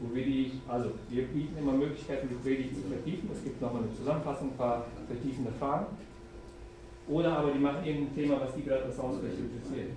wo 0.00 0.14
wir 0.14 0.24
die, 0.24 0.52
also 0.68 0.90
wir 1.08 1.26
bieten 1.28 1.56
immer 1.58 1.72
Möglichkeiten, 1.72 2.28
die 2.28 2.34
Predigt 2.34 2.76
zu 2.76 2.82
vertiefen. 2.82 3.30
Es 3.32 3.42
gibt 3.42 3.60
nochmal 3.60 3.82
eine 3.82 3.94
Zusammenfassung, 3.94 4.50
ein 4.50 4.56
paar 4.56 4.86
vertiefende 5.06 5.52
Fragen. 5.58 5.86
Oder 7.08 7.38
aber 7.38 7.52
die 7.52 7.58
machen 7.58 7.84
irgendein 7.84 8.14
Thema, 8.14 8.40
was 8.40 8.54
die 8.54 8.62
gerade 8.62 8.84
das 8.84 8.98
Hauskirche 8.98 9.40
interessiert. 9.48 9.92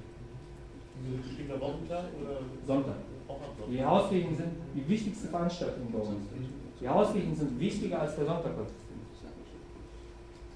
Ein 0.96 1.22
bestimmter 1.22 1.60
Wochentag 1.60 2.06
oder 2.22 2.40
Sonntag. 2.66 2.96
auch 3.28 3.36
am 3.36 3.52
Sonntag? 3.58 3.72
Die 3.72 3.84
Hauskirchen 3.84 4.38
sind 4.38 4.52
die 4.76 4.88
wichtigste 4.88 5.28
Veranstaltung 5.28 5.92
bei 5.92 6.00
uns. 6.00 6.24
Die 6.82 6.90
Hauskirchen 6.90 7.36
sind 7.36 7.60
wichtiger 7.60 8.02
als 8.02 8.16
der 8.16 8.26
Sonntaggottesdienst. 8.26 9.22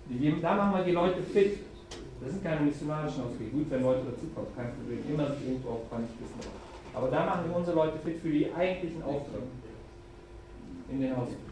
Die, 0.09 0.17
die- 0.19 0.41
da 0.41 0.55
machen 0.55 0.77
wir 0.77 0.83
die 0.83 0.91
Leute 0.91 1.21
fit. 1.21 1.59
Das 2.21 2.31
sind 2.31 2.43
keine 2.43 2.61
missionarischen 2.61 3.23
Hauskirchen. 3.23 3.51
Gut, 3.59 3.69
wenn 3.71 3.81
Leute 3.83 4.01
dazukommen, 4.11 4.49
kein 4.55 4.73
Problem. 4.75 4.99
Immer 5.09 5.35
sich 5.35 5.47
irgendwo 5.47 5.69
auf 5.69 5.89
kann 5.89 6.03
ich 6.03 6.19
wissen. 6.21 6.49
Aber 6.93 7.07
da 7.09 7.25
machen 7.25 7.49
wir 7.49 7.55
unsere 7.57 7.75
Leute 7.75 7.99
fit 7.99 8.19
für 8.19 8.29
die 8.31 8.51
eigentlichen 8.53 9.03
Aufgaben 9.03 9.51
in 10.89 11.01
den 11.01 11.15
Hauskirchen. 11.15 11.43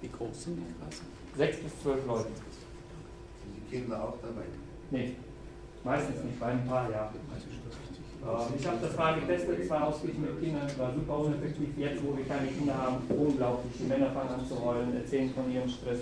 Wie 0.00 0.08
groß 0.08 0.44
sind 0.44 0.56
die 0.58 0.74
Klassen? 0.78 1.06
Sechs 1.36 1.56
bis 1.60 1.82
zwölf 1.82 2.06
Leute. 2.06 2.24
Sind 2.28 3.56
die 3.56 3.76
Kinder 3.76 4.02
auch 4.04 4.14
dabei? 4.22 4.44
Nee, 4.90 5.14
meistens 5.82 6.22
nicht, 6.22 6.38
bei 6.38 6.46
ein 6.46 6.66
paar 6.68 6.88
Jahren. 6.90 7.14
Ähm, 8.24 8.54
ich 8.58 8.66
habe 8.66 8.78
das 8.82 8.96
mal 8.96 9.14
getestet, 9.20 9.66
zwei 9.66 9.80
Hauskirchen 9.80 10.22
mit 10.22 10.40
Kindern, 10.40 10.66
war 10.76 10.92
super 10.92 11.18
uneffektiv. 11.18 11.70
Jetzt, 11.76 12.02
wo 12.02 12.16
wir 12.16 12.26
keine 12.26 12.48
Kinder 12.48 12.74
haben, 12.74 12.96
unglaublich. 13.08 13.72
Die 13.78 13.86
Männer 13.86 14.10
fangen 14.10 14.30
an 14.30 14.46
zu 14.46 14.58
heulen, 14.58 14.94
erzählen 14.94 15.30
von 15.34 15.50
ihrem 15.50 15.68
Stress 15.68 16.00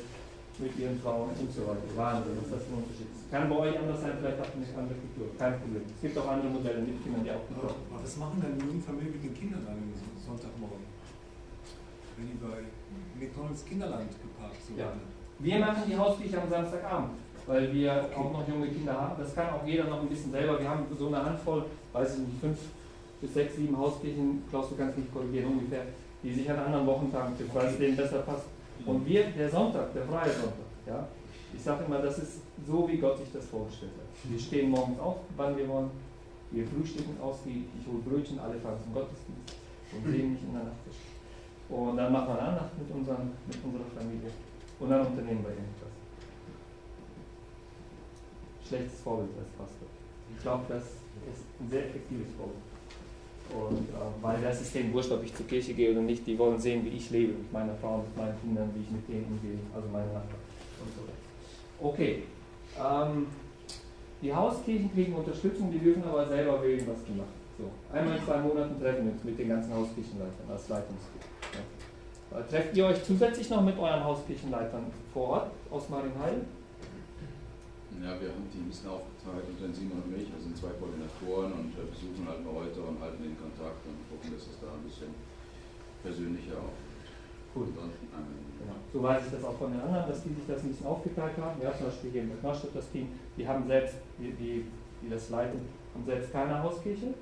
mit 0.59 0.73
ihren 0.79 0.99
Frauen 1.01 1.31
und 1.37 1.53
so 1.53 1.69
weiter. 1.69 1.85
Wahnsinn, 1.95 2.33
was 2.41 2.49
das 2.49 2.65
für 2.65 2.73
ein 2.73 2.81
Unterschied 2.81 3.13
ist. 3.13 3.29
Kann 3.29 3.45
bei 3.49 3.57
euch 3.57 3.77
anders 3.77 4.01
sein, 4.01 4.17
vielleicht 4.17 4.41
habt 4.41 4.57
ihr 4.57 4.65
eine 4.65 4.79
andere 4.81 4.97
Kultur, 4.97 5.27
kein 5.37 5.61
Problem. 5.61 5.85
Es 5.85 6.01
gibt 6.01 6.17
auch 6.17 6.29
andere 6.33 6.49
Modelle 6.49 6.81
mit 6.81 6.97
Kindern, 7.05 7.23
die 7.25 7.31
auch 7.31 7.45
gut 7.45 7.61
Aber, 7.61 8.01
was 8.01 8.17
machen 8.17 8.41
dann 8.41 8.57
die 8.57 8.65
jungen 8.65 8.81
Familien 8.81 9.13
mit 9.13 9.23
den 9.25 9.35
Kindern 9.37 9.63
dann 9.69 9.77
am 9.77 9.93
Sonntagmorgen? 10.17 10.89
Wenn 12.17 12.33
die 12.33 12.41
bei 12.41 12.65
McDonalds 13.21 13.65
Kinderland 13.69 14.09
geparkt 14.17 14.57
so 14.65 14.73
Ja. 14.73 14.97
Wir 15.39 15.59
machen 15.61 15.85
die 15.85 15.97
Hauskirche 15.97 16.41
am 16.41 16.49
Samstagabend, 16.49 17.21
weil 17.47 17.73
wir 17.73 18.09
auch 18.17 18.33
noch 18.33 18.49
junge 18.49 18.69
Kinder 18.69 18.93
haben. 18.93 19.15
Das 19.19 19.35
kann 19.35 19.51
auch 19.51 19.67
jeder 19.67 19.85
noch 19.85 20.03
ein 20.03 20.09
bisschen 20.09 20.33
selber. 20.33 20.59
Wir 20.59 20.69
haben 20.69 20.85
so 20.99 21.07
eine 21.09 21.25
Handvoll, 21.25 21.65
weiß 21.93 22.15
ich 22.15 22.27
nicht, 22.27 22.41
fünf 22.41 22.59
bis 23.21 23.35
sechs, 23.35 23.57
sieben 23.57 23.77
Hauskirchen, 23.77 24.43
Klaus, 24.51 24.69
du 24.69 24.77
kannst 24.77 24.99
nicht 24.99 25.13
korrigieren, 25.13 25.53
ungefähr, 25.53 25.83
die 26.23 26.33
sich 26.33 26.51
an 26.51 26.59
anderen 26.59 26.87
Wochentagen 26.87 27.37
treffen, 27.37 27.55
weil 27.55 27.67
es 27.67 27.79
denen 27.79 27.97
besser 27.97 28.19
passt. 28.19 28.47
Und 28.85 29.07
wir, 29.07 29.25
der 29.31 29.49
Sonntag, 29.49 29.93
der 29.95 30.05
freie 30.05 30.31
Sonntag, 30.31 30.69
ja, 30.87 31.07
ich 31.55 31.63
sage 31.63 31.85
immer, 31.85 31.99
das 31.99 32.19
ist 32.19 32.41
so, 32.67 32.87
wie 32.89 32.99
Gott 32.99 33.19
sich 33.19 33.33
das 33.33 33.47
vorgestellt 33.47 33.93
hat. 33.97 34.31
Wir 34.31 34.39
stehen 34.39 34.71
morgens 34.71 34.99
auf, 34.99 35.17
wann 35.37 35.57
wir 35.57 35.67
wollen, 35.69 35.91
wir 36.51 36.67
frühstücken 36.67 37.17
ausgiebig, 37.21 37.69
ich 37.81 37.87
hole 37.87 38.03
Brötchen, 38.03 38.39
alle 38.39 38.59
fahren 38.61 38.77
zum 38.83 38.93
Gottesdienst 38.93 39.57
und 39.93 40.13
sehen 40.13 40.33
mich 40.33 40.43
in 40.43 40.53
der 40.53 40.65
Nacht. 40.65 40.77
Und 41.69 41.97
dann 41.97 42.13
machen 42.13 42.29
wir 42.29 42.39
eine 42.39 42.49
Andacht 42.49 42.79
mit, 42.79 42.91
unseren, 42.95 43.33
mit 43.47 43.59
unserer 43.65 43.91
Familie 43.97 44.31
und 44.79 44.91
dann 44.91 45.07
unternehmen 45.07 45.43
wir 45.43 45.51
irgendwas. 45.51 45.86
Schlechtes 48.69 49.01
Vorbild 49.01 49.31
als 49.39 49.49
Pastor. 49.51 49.89
Ich 50.35 50.43
glaube, 50.43 50.65
das 50.69 50.83
ist 50.83 51.45
ein 51.61 51.71
sehr 51.71 51.87
effektives 51.87 52.29
Vorbild. 52.37 52.67
Und 53.51 53.89
äh, 53.91 54.23
weil 54.23 54.41
das 54.43 54.61
ist 54.61 54.75
denen 54.75 54.93
wurscht, 54.93 55.13
ob 55.13 55.23
ich 55.23 55.35
zur 55.35 55.47
Kirche 55.47 55.73
gehe 55.73 55.93
oder 55.93 56.01
nicht, 56.01 56.27
die 56.27 56.37
wollen 56.37 56.59
sehen, 56.59 56.85
wie 56.85 56.97
ich 56.97 57.11
lebe 57.11 57.33
mit 57.35 57.53
meiner 57.53 57.75
Frau, 57.77 57.99
mit 57.99 58.17
meinen 58.17 58.41
Kindern, 58.41 58.71
wie 58.75 58.83
ich 58.83 58.91
mit 58.91 59.09
denen 59.09 59.27
umgehe, 59.31 59.59
also 59.75 59.89
meine 59.89 60.07
Nachbarn 60.07 60.43
und 60.83 60.93
so 60.95 61.03
weiter. 61.03 61.17
Okay. 61.81 62.23
Ähm, 62.77 63.27
die 64.21 64.35
Hauskirchen 64.35 64.93
kriegen 64.93 65.15
Unterstützung, 65.15 65.71
die 65.71 65.79
dürfen 65.79 66.03
aber 66.05 66.27
selber 66.27 66.63
wählen, 66.63 66.87
was 66.89 67.05
die 67.05 67.13
machen. 67.13 67.37
So, 67.59 67.71
einmal 67.95 68.19
in 68.19 68.25
zwei 68.25 68.39
Monaten 68.39 68.81
treffen 68.81 69.05
wir 69.05 69.13
uns 69.13 69.25
mit 69.25 69.39
den 69.39 69.49
ganzen 69.49 69.73
Hauskirchenleitern 69.75 70.51
als 70.51 70.69
Leitungsteam. 70.69 71.21
Ja. 71.53 72.39
Äh, 72.39 72.43
Trefft 72.49 72.77
ihr 72.77 72.87
euch 72.87 73.05
zusätzlich 73.05 73.49
noch 73.49 73.63
mit 73.63 73.79
euren 73.79 74.03
Hauskirchenleitern 74.03 74.87
vor 75.13 75.29
Ort 75.29 75.51
aus 75.71 75.89
Marienheil? 75.89 76.41
Ja, 78.03 78.13
wir 78.21 78.29
haben 78.29 78.47
die 78.53 78.61
ein 78.61 78.69
bisschen 78.69 78.91
aufgeteilt 78.93 79.49
unter 79.49 79.67
den 79.67 79.75
Simon 79.75 80.05
und 80.05 80.13
mich. 80.13 80.29
Wir 80.29 80.41
sind 80.41 80.57
zwei 80.57 80.73
Koordinatoren 80.77 81.53
und 81.53 81.73
äh, 81.75 81.89
besuchen 81.89 82.29
halt 82.29 82.45
Leute 82.45 82.81
und 82.85 83.01
halten 83.01 83.23
den 83.25 83.37
Kontakt 83.41 83.83
und 83.89 83.99
gucken, 84.13 84.37
dass 84.37 84.47
es 84.47 84.61
da 84.61 84.73
ein 84.77 84.85
bisschen 84.85 85.17
persönlicher 86.05 86.61
auch 86.61 86.77
Gut. 87.57 87.73
Dann 87.73 87.91
Genau. 88.61 88.77
So 88.93 89.03
weiß 89.03 89.25
ich 89.27 89.33
das 89.33 89.45
auch 89.45 89.57
von 89.57 89.73
den 89.73 89.81
anderen, 89.81 90.09
dass 90.09 90.23
die 90.23 90.29
sich 90.29 90.47
das 90.47 90.63
ein 90.63 90.69
bisschen 90.69 90.87
aufgeteilt 90.87 91.37
haben. 91.41 91.61
Ja, 91.63 91.73
zum 91.75 91.87
Beispiel 91.87 92.11
hier 92.11 92.23
in 92.23 92.33
Neustadt 92.43 92.75
das 92.75 92.91
Team, 92.91 93.09
die 93.37 93.47
haben 93.47 93.67
selbst, 93.67 93.97
die, 94.19 94.33
die, 94.33 94.67
die 95.01 95.09
das 95.09 95.31
leiten, 95.31 95.61
haben 95.95 96.05
selbst 96.05 96.33
keine 96.33 96.63
Hauskirche. 96.63 97.15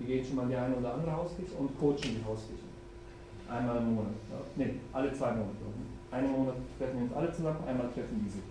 Die 0.00 0.04
gehen 0.04 0.24
schon 0.24 0.36
mal 0.36 0.42
in 0.44 0.48
die 0.50 0.56
eine 0.56 0.76
oder 0.76 0.94
andere 0.94 1.12
Hauskirche 1.12 1.54
und 1.56 1.78
coachen 1.78 2.16
die 2.16 2.24
Hauskirche. 2.24 2.64
Einmal 3.48 3.76
im 3.78 3.94
Monat. 3.94 4.12
Ja. 4.30 4.38
Nee, 4.56 4.74
alle 4.92 5.12
zwei 5.12 5.32
Monate. 5.32 5.60
Einen 6.10 6.32
Monat 6.32 6.54
treffen 6.78 6.96
wir 6.96 7.04
uns 7.04 7.12
alle 7.12 7.32
zusammen, 7.32 7.64
einmal 7.66 7.88
treffen 7.92 8.22
die 8.24 8.30
sich. 8.30 8.42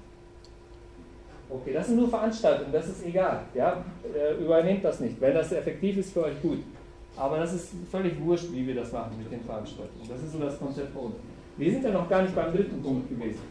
Okay, 1.54 1.74
das 1.74 1.88
sind 1.88 1.98
nur 1.98 2.08
Veranstaltungen, 2.08 2.72
das 2.72 2.88
ist 2.88 3.06
egal. 3.06 3.44
Ja? 3.54 3.84
Äh, 4.04 4.42
übernehmt 4.42 4.86
das 4.86 5.02
nicht. 5.02 5.20
Wenn 5.20 5.34
das 5.34 5.52
effektiv 5.52 5.98
ist 5.98 6.14
für 6.14 6.24
euch 6.24 6.42
gut. 6.42 6.60
Aber 7.18 7.40
das 7.40 7.54
ist 7.54 7.74
völlig 7.92 8.20
wurscht, 8.24 8.54
wie 8.54 8.66
wir 8.66 8.76
das 8.76 8.92
machen 8.94 9.18
mit 9.18 9.30
den 9.30 9.44
Veranstaltungen. 9.44 10.08
Das 10.08 10.24
ist 10.24 10.32
so 10.32 10.40
das 10.40 10.58
Konzept 10.58 10.94
bei 10.94 11.02
uns. 11.02 11.16
Wir 11.58 11.72
sind 11.72 11.84
ja 11.84 11.92
noch 11.92 12.08
gar 12.08 12.22
nicht 12.22 12.34
beim 12.34 12.54
dritten 12.54 12.82
Punkt 12.82 13.10
gewesen. 13.10 13.42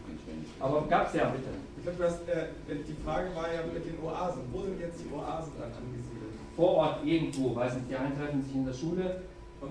Aber 0.59 0.87
gab 0.89 1.07
es 1.07 1.13
ja 1.13 1.29
bitte. 1.29 1.49
Ich 1.77 1.83
glaube, 1.83 2.03
äh, 2.03 2.75
die 2.75 3.03
Frage 3.05 3.27
war 3.35 3.53
ja 3.53 3.61
mit 3.71 3.85
den 3.85 3.97
Oasen. 4.03 4.41
Wo 4.51 4.61
sind 4.61 4.79
jetzt 4.79 5.01
die 5.01 5.13
Oasen 5.13 5.53
dann 5.59 5.69
angesiedelt? 5.69 6.33
Vor 6.55 6.69
Ort 6.75 7.05
irgendwo, 7.05 7.55
weiß 7.55 7.75
nicht, 7.75 7.89
die 7.89 7.95
einen 7.95 8.17
treffen 8.17 8.41
sich 8.41 8.55
in 8.55 8.65
der 8.65 8.73
Schule, 8.73 9.21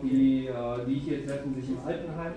die, 0.03 0.47
äh, 0.47 0.85
die 0.87 0.95
hier 0.95 1.27
treffen 1.27 1.55
sich 1.55 1.69
im 1.69 1.79
Altenheim, 1.85 2.33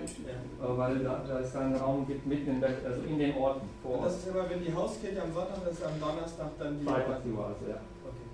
Ja. 0.58 0.66
äh, 0.66 0.78
weil 0.78 0.98
da, 0.98 1.22
da 1.26 1.40
es 1.40 1.52
da 1.52 1.60
einen 1.60 1.76
Raum 1.76 2.06
gibt, 2.06 2.26
mitten 2.26 2.56
in 2.56 2.64
also 2.64 3.02
in 3.08 3.18
den 3.18 3.36
Orten 3.36 3.68
vor 3.82 3.92
Ort. 3.98 4.06
das 4.06 4.16
ist 4.16 4.28
immer, 4.28 4.48
wenn 4.50 4.62
die 4.64 4.74
Hauskirche 4.74 5.22
am 5.22 5.32
Sonntag 5.32 5.70
ist, 5.70 5.84
am 5.84 6.00
Donnerstag 6.00 6.50
dann 6.58 6.78
die 6.80 6.84
Freitag 6.84 7.22
die 7.24 7.32
Oase, 7.32 7.64
ja. 7.68 7.76
Okay. 8.04 8.24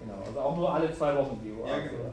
Genau, 0.00 0.18
also 0.26 0.40
auch 0.40 0.56
nur 0.56 0.74
alle 0.74 0.94
zwei 0.94 1.16
Wochen 1.16 1.40
die 1.42 1.52
Oase. 1.52 1.70
Ja, 1.70 1.78
genau. 1.78 2.00
oder? 2.00 2.12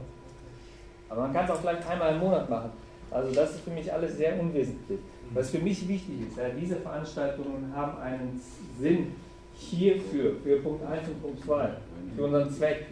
Aber 1.10 1.20
man 1.22 1.32
kann 1.34 1.44
es 1.44 1.50
auch 1.50 1.60
vielleicht 1.60 1.86
einmal 1.86 2.14
im 2.14 2.20
Monat 2.20 2.48
machen. 2.48 2.70
Also 3.10 3.34
das 3.34 3.50
ist 3.50 3.60
für 3.60 3.70
mich 3.70 3.92
alles 3.92 4.16
sehr 4.16 4.40
unwesentlich. 4.40 5.00
Was 5.34 5.50
für 5.50 5.58
mich 5.58 5.86
wichtig 5.86 6.28
ist, 6.28 6.36
ja, 6.38 6.48
diese 6.48 6.76
Veranstaltungen 6.76 7.70
haben 7.74 7.98
einen 7.98 8.40
Sinn 8.78 9.12
hierfür, 9.54 10.36
für 10.42 10.56
Punkt 10.60 10.84
1 10.86 11.08
und 11.08 11.22
Punkt 11.22 11.44
2, 11.44 11.70
für 12.16 12.24
unseren 12.24 12.50
Zweck. 12.50 12.86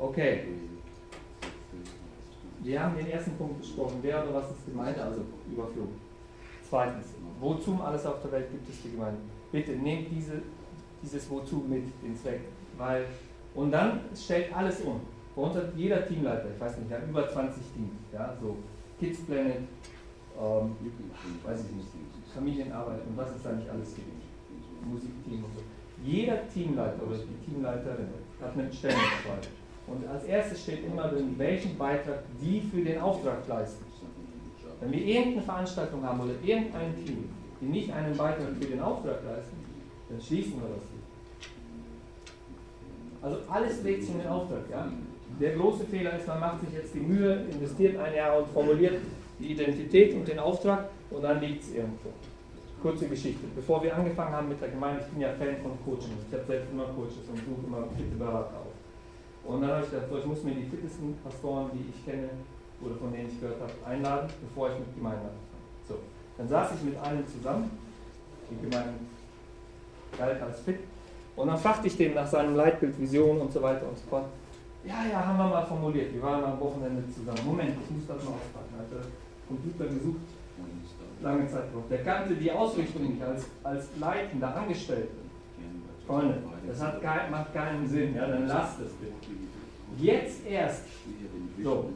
Okay, 0.00 0.44
wir 2.60 2.82
haben 2.82 2.96
den 2.96 3.08
ersten 3.08 3.32
Punkt 3.32 3.60
besprochen. 3.60 3.98
Wer 4.02 4.22
oder 4.22 4.34
was 4.34 4.50
ist 4.50 4.66
Gemeinde? 4.66 5.02
Also 5.02 5.22
überflogen. 5.50 5.94
Zweitens, 6.68 7.06
wozu 7.40 7.80
alles 7.82 8.04
auf 8.04 8.20
der 8.22 8.32
Welt 8.32 8.50
gibt 8.50 8.68
es 8.68 8.82
die 8.82 8.90
Gemeinde? 8.90 9.20
Bitte 9.50 9.72
nehmt 9.72 10.10
diese, 10.10 10.42
dieses 11.02 11.30
Wozu 11.30 11.64
mit, 11.68 11.84
den 12.02 12.16
Zweck. 12.16 12.40
Weil, 12.76 13.06
und 13.54 13.70
dann 13.72 14.00
stellt 14.14 14.54
alles 14.54 14.80
um. 14.82 15.00
Bei 15.34 15.42
uns 15.42 15.56
hat 15.56 15.72
jeder 15.76 16.06
Teamleiter, 16.06 16.48
ich 16.54 16.60
weiß 16.60 16.78
nicht, 16.78 16.90
wir 16.90 16.98
haben 16.98 17.08
über 17.08 17.28
20 17.28 17.62
Teams. 17.74 17.92
Ja, 18.12 18.36
so 18.40 18.56
Kids 19.00 19.20
Planet, 19.22 19.62
ähm, 20.38 20.76
weiß 21.44 21.64
ich 21.64 21.76
nicht, 21.76 21.88
Familienarbeit 22.34 23.00
und 23.06 23.16
was 23.16 23.30
es 23.34 23.42
da 23.42 23.52
nicht 23.52 23.68
alles 23.70 23.94
gibt. 23.94 24.08
Musikteam 24.84 25.44
und 25.44 25.54
so. 25.54 25.62
Jeder 26.04 26.46
Teamleiter 26.48 27.02
oder 27.06 27.16
die 27.16 27.46
Teamleiterin 27.46 28.08
hat 28.40 28.52
eine 28.52 28.72
Stellenbeschreibung. 28.72 29.57
Und 29.90 30.06
als 30.08 30.24
erstes 30.24 30.62
steht 30.62 30.84
immer 30.84 31.08
drin, 31.08 31.34
welchen 31.36 31.76
Beitrag 31.76 32.20
die 32.40 32.60
für 32.60 32.82
den 32.82 33.00
Auftrag 33.00 33.46
leisten. 33.48 33.84
Wenn 34.80 34.92
wir 34.92 35.04
irgendeine 35.04 35.42
Veranstaltung 35.42 36.04
haben 36.04 36.20
oder 36.20 36.34
irgendein 36.42 36.94
Team, 37.04 37.28
die 37.60 37.66
nicht 37.66 37.92
einen 37.92 38.16
Beitrag 38.16 38.48
für 38.60 38.66
den 38.66 38.80
Auftrag 38.80 39.24
leisten, 39.24 39.56
dann 40.08 40.20
schließen 40.20 40.54
wir 40.54 40.68
das 40.68 40.84
nicht. 40.92 40.98
Also 43.20 43.38
alles 43.48 43.82
dreht 43.82 44.02
sich 44.02 44.14
um 44.14 44.18
den 44.20 44.28
Auftrag. 44.28 44.60
Ja? 44.70 44.88
Der 45.40 45.56
große 45.56 45.84
Fehler 45.84 46.16
ist, 46.16 46.26
man 46.26 46.40
macht 46.40 46.60
sich 46.60 46.72
jetzt 46.72 46.94
die 46.94 47.00
Mühe, 47.00 47.44
investiert 47.50 47.98
ein 47.98 48.14
Jahr 48.14 48.38
und 48.38 48.48
formuliert 48.48 48.98
die 49.40 49.52
Identität 49.52 50.14
und 50.14 50.26
den 50.26 50.38
Auftrag 50.38 50.88
und 51.10 51.22
dann 51.22 51.40
liegt 51.40 51.62
es 51.62 51.74
irgendwo. 51.74 52.10
Kurze 52.80 53.08
Geschichte. 53.08 53.44
Bevor 53.56 53.82
wir 53.82 53.96
angefangen 53.96 54.32
haben 54.32 54.48
mit 54.48 54.60
der 54.60 54.68
Gemeinde, 54.68 55.02
ich 55.04 55.12
bin 55.12 55.20
ja 55.20 55.32
Fan 55.32 55.56
von 55.62 55.72
Coaching. 55.84 56.12
Ich 56.28 56.34
habe 56.34 56.46
selbst 56.46 56.70
immer 56.70 56.84
Coaches 56.84 57.28
und 57.28 57.38
suche 57.38 57.66
immer 57.66 57.88
Berater. 58.16 58.67
Und 59.48 59.62
dann 59.62 59.70
habe 59.70 59.82
ich 59.82 59.90
gedacht, 59.90 60.08
so, 60.10 60.18
ich 60.18 60.26
muss 60.26 60.42
mir 60.44 60.54
die 60.54 60.68
fittesten 60.68 61.16
Pastoren, 61.24 61.70
die 61.72 61.88
ich 61.88 62.04
kenne 62.04 62.28
oder 62.84 62.94
von 62.96 63.10
denen 63.10 63.28
ich 63.28 63.40
gehört 63.40 63.60
habe, 63.62 63.72
einladen, 63.86 64.28
bevor 64.42 64.68
ich 64.70 64.78
mit 64.78 64.94
Gemeinde 64.94 65.24
anfange. 65.24 65.64
So. 65.88 65.94
Dann 66.36 66.48
saß 66.48 66.72
ich 66.76 66.82
mit 66.82 66.96
allen 66.98 67.26
zusammen, 67.26 67.70
die 68.50 68.68
Gemeinde 68.68 68.92
galt 70.18 70.42
als 70.42 70.60
fit, 70.60 70.80
und 71.34 71.46
dann 71.46 71.56
fragte 71.56 71.86
ich 71.86 71.96
den 71.96 72.14
nach 72.14 72.26
seinem 72.26 72.56
Leitbild, 72.56 73.00
Vision 73.00 73.40
und 73.40 73.52
so 73.52 73.62
weiter 73.62 73.88
und 73.88 73.96
so 73.96 74.04
fort. 74.10 74.24
Ja, 74.84 75.06
ja, 75.10 75.24
haben 75.24 75.38
wir 75.38 75.46
mal 75.46 75.64
formuliert. 75.64 76.12
Wir 76.12 76.22
waren 76.22 76.44
am 76.44 76.60
Wochenende 76.60 77.02
zusammen. 77.12 77.38
Moment, 77.46 77.70
ich 77.70 77.90
muss 77.90 78.06
das 78.06 78.22
mal 78.24 78.32
auspacken. 78.32 78.74
Hat 78.76 78.90
der 78.90 79.06
Computer 79.46 79.86
gesucht, 79.86 80.20
lange 81.22 81.48
Zeit 81.48 81.72
drauf. 81.72 81.84
Der 81.88 82.02
kannte 82.02 82.34
die 82.34 82.50
Ausrichtung 82.50 83.08
nicht 83.08 83.22
als, 83.22 83.46
als 83.62 83.86
leitender 83.98 84.54
Angestellte. 84.56 85.28
Freunde, 86.08 86.38
das 86.66 86.80
hat 86.80 87.02
kein, 87.02 87.30
macht 87.30 87.52
keinen 87.52 87.86
Sinn. 87.86 88.14
Ja, 88.14 88.26
dann 88.26 88.46
lasst 88.46 88.80
es 88.80 88.92
bitte. 88.92 89.12
Jetzt 89.98 90.46
erst, 90.46 90.84
so, 91.62 91.90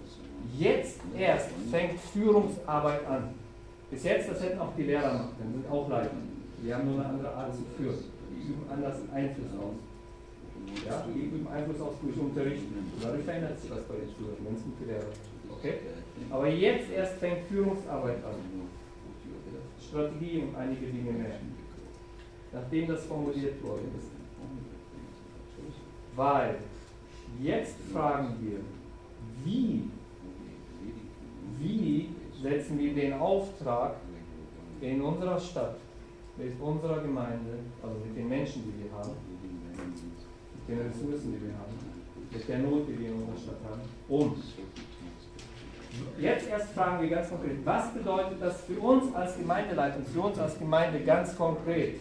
jetzt 0.59 1.01
erst 1.17 1.49
fängt 1.71 1.99
Führungsarbeit 2.13 3.07
an. 3.07 3.31
Bis 3.91 4.05
jetzt, 4.05 4.31
das 4.31 4.43
hätten 4.43 4.59
auch 4.59 4.75
die 4.77 4.83
Lehrer 4.83 5.15
machen 5.15 5.31
können, 5.39 5.53
sind 5.55 5.71
auch 5.71 5.89
Leiter. 5.89 6.11
Die 6.63 6.75
haben 6.75 6.85
nur 6.91 7.01
eine 7.01 7.09
andere 7.09 7.35
Art 7.35 7.55
zu 7.55 7.63
führen. 7.77 7.99
Die 8.31 8.49
üben 8.51 8.65
anders 8.71 8.97
Einfluss 9.15 9.53
aus. 9.59 9.75
Ja, 10.87 11.05
die 11.09 11.19
üben 11.19 11.49
Einfluss 11.49 11.81
aus 11.81 11.95
durch 12.03 12.17
Unterrichten. 12.19 12.93
Dadurch 13.03 13.25
verändert 13.25 13.59
sich 13.59 13.71
was 13.71 13.85
bei 13.85 13.95
den 13.95 14.09
Schülern, 14.15 14.37
wenn 14.45 14.55
es 14.55 14.63
gute 14.63 14.85
Lehrer. 14.91 15.13
Okay? 15.51 15.75
Aber 16.31 16.49
jetzt 16.49 16.91
erst 16.91 17.15
fängt 17.15 17.47
Führungsarbeit 17.49 18.23
an. 18.25 18.35
Strategie 19.81 20.43
und 20.43 20.57
einige 20.57 20.87
Dinge 20.87 21.13
mehr. 21.13 21.37
Nachdem 22.53 22.89
das 22.89 23.05
formuliert 23.07 23.63
worden 23.63 23.91
ist. 23.99 24.09
Weil 26.15 26.59
jetzt 27.41 27.77
fragen 27.93 28.37
wir, 28.41 28.59
wie, 29.45 29.89
wie 31.59 32.11
setzen 32.43 32.79
wir 32.79 32.95
den 32.95 33.15
Auftrag 33.15 33.95
in 34.81 35.01
unserer 35.01 35.39
Stadt, 35.39 35.77
mit 36.37 36.61
unserer 36.61 37.01
Gemeinde, 37.01 37.59
also 37.83 37.97
mit 38.05 38.17
den 38.17 38.29
Menschen, 38.29 38.63
die 38.65 38.85
wir 38.85 38.93
haben, 38.99 39.13
mit 39.71 40.69
den 40.69 40.87
Ressourcen, 40.87 41.33
die 41.33 41.47
wir 41.47 41.55
haben, 41.55 41.73
mit 42.33 42.49
der 42.49 42.59
Not, 42.59 42.89
die 42.89 42.99
wir 42.99 43.09
in 43.09 43.15
unserer 43.15 43.39
Stadt 43.39 43.71
haben, 43.71 43.81
um. 44.09 44.43
Jetzt 46.19 46.49
erst 46.49 46.73
fragen 46.73 47.03
wir 47.03 47.11
ganz 47.11 47.29
konkret, 47.29 47.59
was 47.65 47.93
bedeutet 47.93 48.41
das 48.41 48.63
für 48.63 48.81
uns 48.81 49.15
als 49.15 49.37
Gemeindeleitung, 49.37 50.05
für 50.05 50.21
uns 50.21 50.39
als 50.39 50.59
Gemeinde 50.59 51.01
ganz 51.01 51.37
konkret? 51.37 51.97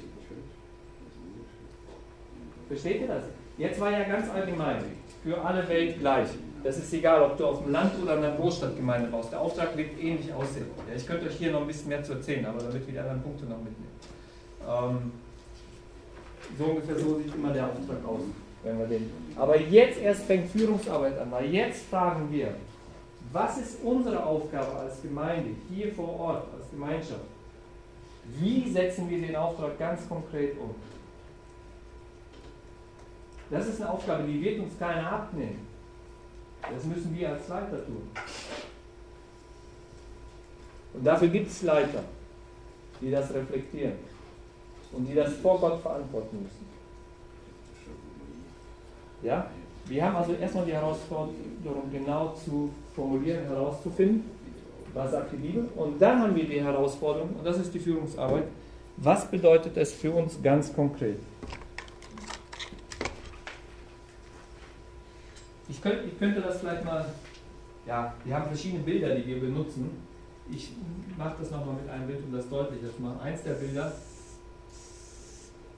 Versteht 2.72 3.02
ihr 3.02 3.08
das? 3.08 3.24
Jetzt 3.58 3.82
war 3.82 3.92
ja 3.92 4.06
ganz 4.06 4.30
allgemein, 4.30 4.82
für 5.26 5.38
alle 5.42 5.68
Welt 5.68 6.00
gleich. 6.00 6.30
Das 6.64 6.78
ist 6.78 6.94
egal, 6.94 7.22
ob 7.22 7.38
du 7.38 7.46
auf 7.46 7.64
dem 7.64 7.74
Land 7.74 7.92
oder 8.02 8.18
in 8.18 8.24
einer 8.24 8.38
Großstadtgemeinde 8.38 9.10
baust. 9.10 9.34
Der 9.34 9.42
Auftrag 9.42 9.76
wird 9.76 9.90
ähnlich 10.00 10.34
aussehen. 10.34 10.68
Ja, 10.88 10.96
ich 10.96 11.06
könnte 11.06 11.26
euch 11.26 11.36
hier 11.36 11.52
noch 11.52 11.62
ein 11.62 11.68
bisschen 11.68 11.90
mehr 11.90 12.02
zu 12.02 12.14
erzählen, 12.14 12.46
aber 12.46 12.60
damit 12.60 12.88
wir 12.88 12.94
die 12.94 13.00
anderen 13.00 13.22
Punkte 13.22 13.44
noch 13.44 13.58
mitnehmen. 13.58 13.92
Ähm, 14.66 15.12
so 16.58 16.64
ungefähr 16.64 16.98
so 16.98 17.18
sieht 17.18 17.36
immer 17.36 17.52
der 17.52 17.66
Auftrag 17.66 18.08
aus, 18.08 18.22
wenn 18.64 18.80
wir 18.80 18.86
den. 18.86 19.12
Aber 19.36 19.60
jetzt 19.60 20.00
erst 20.00 20.24
fängt 20.24 20.50
Führungsarbeit 20.50 21.20
an, 21.20 21.30
weil 21.30 21.54
jetzt 21.54 21.88
fragen 21.88 22.32
wir, 22.32 22.54
was 23.34 23.58
ist 23.58 23.84
unsere 23.84 24.26
Aufgabe 24.26 24.72
als 24.78 25.02
Gemeinde, 25.02 25.50
hier 25.70 25.92
vor 25.92 26.18
Ort, 26.18 26.48
als 26.58 26.70
Gemeinschaft? 26.72 27.20
Wie 28.40 28.72
setzen 28.72 29.10
wir 29.10 29.20
den 29.20 29.36
Auftrag 29.36 29.78
ganz 29.78 30.08
konkret 30.08 30.58
um? 30.58 30.74
Das 33.52 33.68
ist 33.68 33.82
eine 33.82 33.92
Aufgabe, 33.92 34.24
die 34.24 34.42
wird 34.42 34.62
uns 34.62 34.80
keiner 34.80 35.12
abnehmen. 35.12 35.68
Das 36.62 36.86
müssen 36.86 37.14
wir 37.14 37.30
als 37.30 37.48
Leiter 37.50 37.86
tun. 37.86 38.10
Und 40.94 41.06
dafür 41.06 41.28
gibt 41.28 41.48
es 41.48 41.62
Leiter, 41.62 42.04
die 43.02 43.12
das 43.12 43.34
reflektieren 43.34 43.94
und 44.94 45.06
die 45.06 45.16
das 45.16 45.34
vor 45.36 45.60
Gott 45.60 45.82
verantworten 45.82 46.44
müssen. 46.44 46.66
Ja? 49.22 49.48
Wir 49.86 50.06
haben 50.06 50.16
also 50.16 50.34
erstmal 50.34 50.66
die 50.66 50.74
Herausforderung, 50.74 51.36
genau 51.92 52.34
zu 52.34 52.70
formulieren, 52.96 53.46
herauszufinden, 53.46 54.24
was 54.94 55.12
sagt 55.12 55.34
die 55.34 55.38
Bibel. 55.38 55.68
Und 55.76 56.02
dann 56.02 56.22
haben 56.22 56.36
wir 56.36 56.46
die 56.46 56.62
Herausforderung, 56.62 57.30
und 57.38 57.46
das 57.46 57.58
ist 57.58 57.74
die 57.74 57.80
Führungsarbeit, 57.80 58.46
was 58.98 59.30
bedeutet 59.30 59.76
es 59.78 59.94
für 59.94 60.12
uns 60.12 60.42
ganz 60.42 60.74
konkret? 60.74 61.20
Ich 65.72 65.82
könnte, 65.82 66.04
ich 66.04 66.20
könnte 66.20 66.42
das 66.42 66.60
vielleicht 66.60 66.84
mal, 66.84 67.06
ja, 67.88 68.14
wir 68.26 68.36
haben 68.36 68.48
verschiedene 68.48 68.84
Bilder, 68.84 69.16
die 69.16 69.26
wir 69.26 69.40
benutzen. 69.40 69.90
Ich 70.52 70.74
mache 71.18 71.36
das 71.40 71.50
nochmal 71.50 71.76
mit 71.76 71.90
einem 71.90 72.08
Bild, 72.08 72.26
um 72.26 72.34
das 72.34 72.50
deutlicher 72.50 72.94
zu 72.94 73.02
machen. 73.02 73.22
Eins 73.22 73.42
der 73.44 73.54
Bilder 73.54 73.90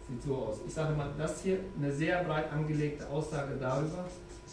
sieht 0.10 0.24
so 0.24 0.36
aus. 0.36 0.58
Ich 0.66 0.74
sage 0.74 0.96
mal, 0.96 1.12
das 1.16 1.44
hier 1.44 1.60
eine 1.78 1.92
sehr 1.94 2.24
breit 2.24 2.52
angelegte 2.52 3.08
Aussage 3.08 3.56
darüber, 3.60 4.06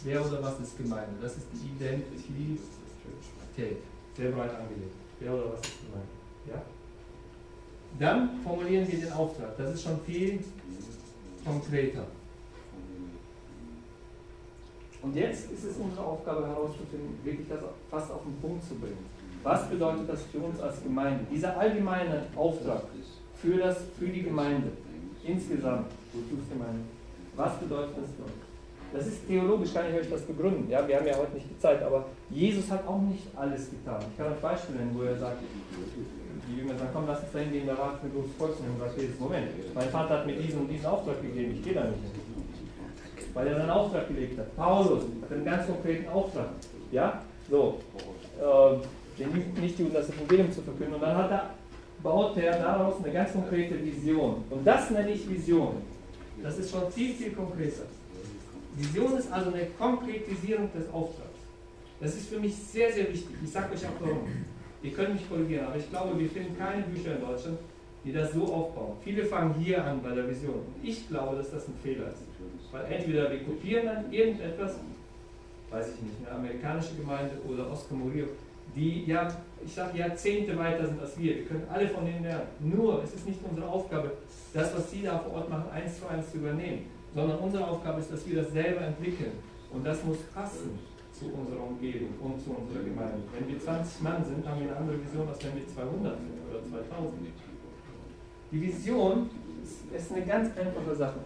wer 0.03 0.23
oder 0.23 0.43
was 0.43 0.59
ist 0.59 0.77
Gemeinde. 0.77 1.15
Das 1.19 1.35
ist 1.37 1.47
die 1.53 1.83
Identität. 1.83 2.59
Sehr 4.15 4.31
breit 4.31 4.51
angelegt. 4.51 4.93
Wer 5.19 5.33
oder 5.33 5.53
was 5.53 5.61
ist 5.61 5.77
Gemeinde. 5.87 6.07
Ja? 6.47 6.61
Dann 7.97 8.41
formulieren 8.43 8.87
wir 8.91 8.99
den 8.99 9.11
Auftrag. 9.11 9.57
Das 9.57 9.73
ist 9.73 9.81
schon 9.83 9.99
viel 10.01 10.39
konkreter. 11.43 12.05
Und 15.01 15.15
jetzt 15.15 15.51
ist 15.51 15.63
es 15.63 15.77
unsere 15.77 16.05
Aufgabe 16.05 16.45
herauszufinden, 16.45 17.17
wirklich 17.23 17.47
das 17.49 17.59
fast 17.89 18.11
auf 18.11 18.21
den 18.23 18.35
Punkt 18.39 18.63
zu 18.63 18.75
bringen. 18.75 19.03
Was 19.43 19.67
bedeutet 19.67 20.07
das 20.07 20.21
für 20.25 20.37
uns 20.39 20.59
als 20.61 20.83
Gemeinde? 20.83 21.25
Dieser 21.31 21.57
allgemeine 21.57 22.25
Auftrag 22.35 22.83
für, 23.35 23.57
das, 23.57 23.77
für 23.97 24.07
die 24.07 24.23
Gemeinde 24.23 24.69
insgesamt, 25.25 25.87
wozu 26.13 26.37
Gemeinde, 26.49 26.81
was 27.35 27.53
bedeutet 27.57 27.97
das 27.97 28.11
für 28.15 28.23
uns? 28.23 28.51
Das 28.93 29.07
ist 29.07 29.25
theologisch, 29.25 29.73
kann 29.73 29.85
ich 29.89 29.95
euch 29.95 30.09
das 30.09 30.21
begründen. 30.21 30.69
Ja, 30.69 30.85
wir 30.85 30.97
haben 30.97 31.07
ja 31.07 31.15
heute 31.17 31.33
nicht 31.33 31.49
die 31.49 31.57
Zeit, 31.57 31.81
aber 31.81 32.05
Jesus 32.29 32.69
hat 32.69 32.85
auch 32.85 33.01
nicht 33.01 33.25
alles 33.35 33.71
getan. 33.71 34.03
Ich 34.11 34.17
kann 34.17 34.33
euch 34.33 34.39
Beispiele 34.39 34.79
nennen, 34.79 34.91
wo 34.93 35.03
er 35.03 35.17
sagt, 35.17 35.37
die 35.41 36.57
Jünger 36.57 36.77
sagen, 36.77 36.89
komm, 36.93 37.07
lass 37.07 37.23
uns 37.23 37.31
dahin 37.31 37.51
gehen, 37.51 37.67
da 37.67 37.77
wartet 37.77 38.03
ein 38.03 38.11
großes 38.13 38.35
Volk. 38.37 38.59
Und 38.59 38.79
sagt, 38.79 38.99
jedes 38.99 39.17
Moment, 39.17 39.47
mein 39.73 39.89
Vater 39.89 40.19
hat 40.19 40.25
mir 40.25 40.35
diesen 40.35 40.59
und 40.59 40.67
diesen 40.67 40.85
Auftrag 40.85 41.21
gegeben, 41.21 41.53
ich 41.55 41.63
gehe 41.63 41.73
da 41.73 41.85
nicht 41.85 42.03
hin 42.03 42.20
weil 43.33 43.47
er 43.47 43.61
einen 43.61 43.69
Auftrag 43.69 44.07
gelegt 44.07 44.37
hat. 44.39 44.55
Paulus 44.55 45.03
hat 45.21 45.31
einen 45.31 45.45
ganz 45.45 45.67
konkreten 45.67 46.07
Auftrag. 46.09 46.49
Ja? 46.91 47.21
So, 47.49 47.79
äh, 48.39 49.19
den 49.19 49.53
Nichtjuden 49.61 49.93
das 49.93 50.09
Evangelium 50.09 50.51
zu 50.51 50.61
verkünden. 50.61 50.95
Und 50.95 51.01
dann 51.01 51.17
hat 51.17 51.31
er, 51.31 51.49
baut 52.01 52.37
er 52.37 52.57
daraus 52.57 52.95
eine 53.03 53.13
ganz 53.13 53.33
konkrete 53.33 53.83
Vision. 53.83 54.43
Und 54.49 54.65
das 54.65 54.89
nenne 54.89 55.11
ich 55.11 55.29
Vision. 55.29 55.75
Das 56.41 56.57
ist 56.57 56.71
schon 56.71 56.91
viel, 56.91 57.13
viel 57.13 57.31
konkreter. 57.31 57.83
Vision 58.75 59.17
ist 59.17 59.31
also 59.31 59.51
eine 59.51 59.65
Konkretisierung 59.77 60.69
des 60.73 60.91
Auftrags. 60.93 61.29
Das 61.99 62.15
ist 62.15 62.29
für 62.29 62.39
mich 62.39 62.55
sehr, 62.55 62.91
sehr 62.91 63.07
wichtig. 63.09 63.35
Ich 63.43 63.51
sage 63.51 63.73
euch 63.73 63.85
auch 63.85 63.99
warum. 63.99 64.27
Ihr 64.81 64.91
könnt 64.91 65.13
mich 65.13 65.29
korrigieren, 65.29 65.67
aber 65.67 65.75
ich 65.75 65.89
glaube, 65.89 66.17
wir 66.17 66.29
finden 66.29 66.57
keine 66.57 66.81
Bücher 66.83 67.15
in 67.15 67.21
Deutschland, 67.21 67.59
die 68.03 68.11
das 68.11 68.33
so 68.33 68.43
aufbauen. 68.45 68.93
Viele 69.03 69.25
fangen 69.25 69.53
hier 69.59 69.85
an 69.85 70.01
bei 70.01 70.09
der 70.15 70.27
Vision. 70.27 70.55
Und 70.55 70.75
ich 70.83 71.07
glaube, 71.07 71.35
dass 71.35 71.51
das 71.51 71.67
ein 71.67 71.75
Fehler 71.83 72.07
ist. 72.07 72.23
Weil 72.71 72.85
entweder 72.85 73.31
wir 73.31 73.43
kopieren 73.43 73.85
dann 73.85 74.11
irgendetwas, 74.11 74.77
weiß 75.69 75.93
ich 75.95 76.01
nicht, 76.01 76.15
eine 76.25 76.37
amerikanische 76.37 76.95
Gemeinde 76.95 77.33
oder 77.47 77.69
Oscar 77.69 77.95
Murillo, 77.95 78.27
die 78.75 79.05
ja, 79.05 79.27
ich 79.63 79.73
sage 79.73 79.97
Jahrzehnte 79.97 80.57
weiter 80.57 80.87
sind 80.87 81.01
als 81.01 81.19
wir. 81.19 81.35
Wir 81.35 81.45
können 81.45 81.67
alle 81.71 81.87
von 81.87 82.05
denen 82.05 82.23
lernen. 82.23 82.47
Nur, 82.59 83.03
es 83.03 83.13
ist 83.13 83.27
nicht 83.27 83.39
unsere 83.47 83.67
Aufgabe, 83.67 84.11
das, 84.53 84.75
was 84.75 84.91
sie 84.91 85.03
da 85.03 85.19
vor 85.19 85.33
Ort 85.33 85.49
machen, 85.49 85.69
eins 85.71 85.99
zu 85.99 86.07
eins 86.07 86.31
zu 86.31 86.37
übernehmen, 86.37 86.85
sondern 87.13 87.39
unsere 87.39 87.67
Aufgabe 87.67 87.99
ist, 87.99 88.11
dass 88.11 88.27
wir 88.27 88.41
das 88.41 88.51
selber 88.51 88.81
entwickeln. 88.81 89.33
Und 89.71 89.85
das 89.85 90.03
muss 90.03 90.17
passen 90.33 90.79
zu 91.11 91.25
unserer 91.25 91.63
Umgebung 91.63 92.09
und 92.21 92.41
zu 92.41 92.51
unserer 92.51 92.83
Gemeinde. 92.83 93.19
Wenn 93.37 93.47
wir 93.47 93.59
20 93.59 94.01
Mann 94.01 94.23
sind, 94.23 94.47
haben 94.47 94.61
wir 94.61 94.69
eine 94.69 94.77
andere 94.77 94.97
Vision, 95.03 95.27
als 95.27 95.43
wenn 95.43 95.55
wir 95.55 95.67
200 95.67 96.17
sind 96.17 96.31
oder 96.49 96.63
2000. 96.63 97.13
Die 98.51 98.61
Vision 98.61 99.29
ist 99.95 100.11
eine 100.11 100.25
ganz 100.25 100.57
einfache 100.57 100.95
Sache. 100.95 101.19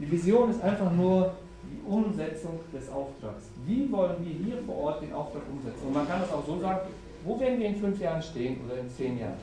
Die 0.00 0.10
Vision 0.10 0.50
ist 0.50 0.62
einfach 0.62 0.90
nur 0.92 1.34
die 1.62 1.82
Umsetzung 1.86 2.60
des 2.72 2.88
Auftrags. 2.88 3.44
Wie 3.66 3.90
wollen 3.92 4.16
wir 4.24 4.32
hier 4.32 4.62
vor 4.64 4.76
Ort 4.76 5.02
den 5.02 5.12
Auftrag 5.12 5.42
umsetzen? 5.52 5.86
Und 5.86 5.92
man 5.92 6.08
kann 6.08 6.22
es 6.22 6.32
auch 6.32 6.44
so 6.46 6.58
sagen, 6.58 6.88
wo 7.22 7.38
werden 7.38 7.58
wir 7.58 7.68
in 7.68 7.76
fünf 7.76 8.00
Jahren 8.00 8.22
stehen 8.22 8.60
oder 8.64 8.80
in 8.80 8.88
zehn 8.88 9.18
Jahren? 9.18 9.36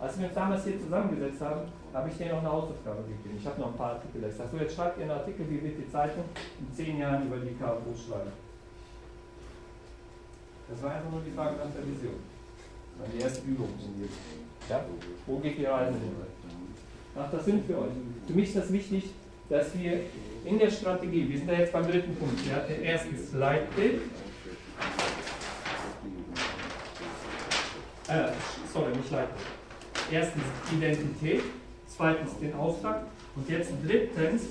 Als 0.00 0.18
wir 0.18 0.26
uns 0.26 0.34
damals 0.34 0.64
hier 0.64 0.80
zusammengesetzt 0.80 1.42
haben, 1.42 1.60
habe 1.92 2.08
ich 2.08 2.16
dir 2.16 2.32
noch 2.32 2.38
eine 2.38 2.52
Hausaufgabe 2.52 3.02
gegeben. 3.02 3.36
Ich 3.38 3.46
habe 3.46 3.60
noch 3.60 3.68
ein 3.68 3.76
paar 3.76 3.92
Artikel. 3.94 4.24
Ich 4.28 4.36
sage, 4.36 4.48
so 4.52 4.56
jetzt 4.56 4.74
schreibt 4.74 4.96
ihr 4.98 5.04
einen 5.04 5.12
Artikel, 5.12 5.44
wie 5.50 5.62
wird 5.62 5.76
die 5.76 5.90
Zeitung 5.90 6.24
in 6.60 6.72
zehn 6.74 6.98
Jahren 6.98 7.26
über 7.26 7.36
die 7.36 7.52
KFO 7.52 7.92
schreiben. 7.92 8.32
Das 10.70 10.82
war 10.82 10.94
einfach 10.94 11.10
nur 11.10 11.20
die 11.20 11.32
Frage 11.32 11.56
nach 11.56 11.72
der 11.74 11.84
Vision. 11.84 12.20
Das 12.96 13.00
war 13.00 13.08
die 13.12 13.20
erste 13.20 13.46
Übung. 13.46 13.68
Ja? 14.68 14.84
Wo 15.26 15.38
geht 15.38 15.58
die 15.58 15.64
Reise 15.64 15.92
hin? 15.92 16.16
Macht 17.14 17.34
das 17.34 17.44
Sinn 17.44 17.64
für 17.64 17.78
euch? 17.78 17.92
Für 18.28 18.34
mich 18.34 18.48
ist 18.48 18.58
das 18.58 18.70
wichtig, 18.70 19.04
dass 19.48 19.68
wir 19.78 20.00
in 20.44 20.58
der 20.58 20.70
Strategie, 20.70 21.26
wir 21.30 21.38
sind 21.38 21.48
da 21.48 21.54
jetzt 21.54 21.72
beim 21.72 21.90
dritten 21.90 22.14
Punkt, 22.14 22.38
ja, 22.46 22.62
erstens 22.82 23.32
Leitbild. 23.32 24.02
Äh, 28.06 28.28
sorry, 28.70 28.94
nicht 28.94 29.10
Leitung. 29.10 29.34
Erstens 30.12 30.42
Identität, 30.70 31.42
zweitens 31.86 32.38
den 32.38 32.52
Auftrag 32.52 33.06
und 33.34 33.48
jetzt 33.48 33.70
drittens 33.82 34.42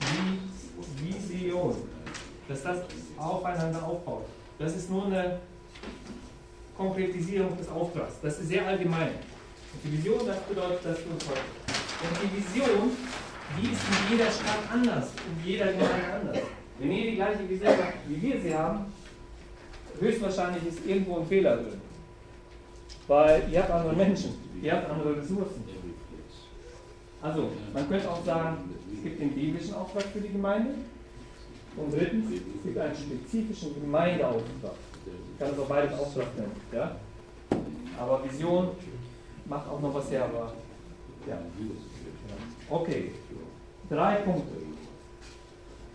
die 0.00 1.14
Vision. 1.34 1.76
Dass 2.48 2.62
das 2.62 2.78
aufeinander 3.18 3.82
aufbaut. 3.86 4.24
Das 4.58 4.74
ist 4.74 4.88
nur 4.88 5.04
eine 5.04 5.38
Konkretisierung 6.74 7.58
des 7.58 7.68
Auftrags. 7.68 8.14
Das 8.22 8.38
ist 8.38 8.48
sehr 8.48 8.66
allgemein. 8.66 9.08
Und 9.08 9.84
die 9.84 9.92
Vision, 9.98 10.26
das 10.26 10.40
bedeutet, 10.40 10.82
dass 10.82 11.04
du 11.04 11.10
uns 11.10 11.28
heute. 11.28 11.83
Und 12.04 12.18
die 12.22 12.36
Vision, 12.36 12.90
die 13.56 13.72
ist 13.72 13.82
in 13.82 14.12
jeder 14.12 14.30
Stadt 14.30 14.64
anders, 14.70 15.08
in 15.26 15.50
jeder 15.50 15.66
Gemeinde 15.72 16.12
anders. 16.20 16.38
Wenn 16.78 16.92
ihr 16.92 17.10
die 17.10 17.16
gleiche 17.16 17.48
Vision 17.48 17.70
habt, 17.70 18.08
wie 18.08 18.20
wir 18.20 18.40
sie 18.40 18.54
haben, 18.54 18.86
höchstwahrscheinlich 19.98 20.66
ist 20.66 20.86
irgendwo 20.86 21.20
ein 21.20 21.26
Fehler 21.26 21.56
drin. 21.56 21.80
Weil 23.06 23.42
ihr 23.50 23.62
habt 23.62 23.70
andere 23.70 23.94
Menschen, 23.94 24.34
ihr 24.60 24.72
habt 24.72 24.90
andere 24.90 25.16
Ressourcen. 25.16 25.64
Also, 27.22 27.50
man 27.72 27.88
könnte 27.88 28.10
auch 28.10 28.22
sagen, 28.22 28.74
es 28.94 29.02
gibt 29.02 29.18
den 29.18 29.34
biblischen 29.34 29.74
Auftrag 29.74 30.04
für 30.12 30.20
die 30.20 30.28
Gemeinde. 30.28 30.74
Und 31.76 31.92
drittens, 31.92 32.26
es 32.30 32.62
gibt 32.62 32.78
einen 32.78 32.94
spezifischen 32.94 33.80
Gemeindeauftrag. 33.80 34.74
Ich 35.06 35.38
kann 35.38 35.52
es 35.52 35.58
auch 35.58 35.66
beides 35.66 35.98
Auftrag 35.98 36.36
nennen. 36.36 36.52
Ja? 36.70 36.96
Aber 37.98 38.22
Vision 38.24 38.68
macht 39.46 39.68
auch 39.68 39.80
noch 39.80 39.94
was 39.94 40.10
her. 40.10 40.24
Aber, 40.24 40.52
ja. 41.26 41.38
Okay, 42.70 43.12
drei 43.88 44.16
Punkte 44.16 44.64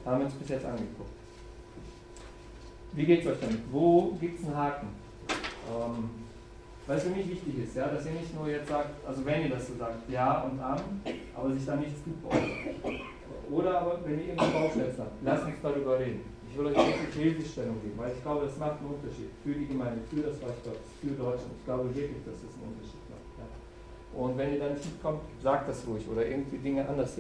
haben 0.06 0.20
wir 0.20 0.26
uns 0.26 0.36
bis 0.36 0.50
jetzt 0.50 0.66
angeguckt. 0.66 1.10
Wie 2.94 3.06
geht 3.06 3.22
es 3.22 3.28
euch 3.28 3.40
damit? 3.42 3.62
Wo 3.72 4.18
gibt 4.20 4.40
es 4.40 4.46
einen 4.46 4.58
Haken? 4.58 4.88
Ähm, 5.70 6.10
es 6.88 7.04
für 7.04 7.10
mich 7.10 7.30
wichtig 7.30 7.60
ist, 7.64 7.76
ja, 7.76 7.88
dass 7.88 8.06
ihr 8.06 8.14
nicht 8.14 8.34
nur 8.34 8.48
jetzt 8.48 8.68
sagt, 8.68 8.90
also 9.08 9.24
wenn 9.24 9.44
ihr 9.44 9.50
das 9.50 9.68
so 9.68 9.76
sagt, 9.76 10.10
ja 10.10 10.42
und 10.42 10.60
an, 10.60 10.82
aber 11.36 11.54
sich 11.54 11.66
da 11.66 11.76
nichts 11.76 12.04
gut 12.04 12.22
baut. 12.24 12.34
Oder 13.52 13.82
aber 13.82 14.00
wenn 14.06 14.20
ihr 14.20 14.28
irgendwie 14.30 14.52
Bauchschmerzen 14.52 15.00
habt, 15.00 15.24
lasst 15.24 15.46
nichts 15.46 15.62
darüber 15.62 16.00
reden. 16.00 16.22
Ich 16.50 16.58
will 16.58 16.66
euch 16.68 16.78
wirklich 16.78 17.14
Hilfestellung 17.14 17.80
geben, 17.82 17.94
weil 17.98 18.12
ich 18.12 18.24
glaube, 18.24 18.46
das 18.46 18.58
macht 18.58 18.80
einen 18.80 18.90
Unterschied 18.90 19.30
für 19.44 19.54
die 19.54 19.68
Gemeinde, 19.68 20.02
für 20.10 20.22
das 20.22 20.42
Reich 20.42 20.58
Gottes, 20.64 20.90
für 21.00 21.14
Deutschland. 21.14 21.54
Ich 21.60 21.66
glaube 21.66 21.94
wirklich, 21.94 22.26
dass 22.26 22.42
das 22.42 22.54
einen 22.58 22.74
Unterschied 22.74 22.96
macht. 22.96 22.99
Ja. 22.99 22.99
Und 24.14 24.38
wenn 24.38 24.54
ihr 24.54 24.60
da 24.60 24.70
nicht 24.70 24.86
mitkommt, 24.86 25.22
sagt 25.42 25.70
das 25.70 25.86
ruhig 25.88 26.08
oder 26.10 26.26
irgendwie 26.26 26.58
Dinge 26.58 26.88
anders. 26.88 27.18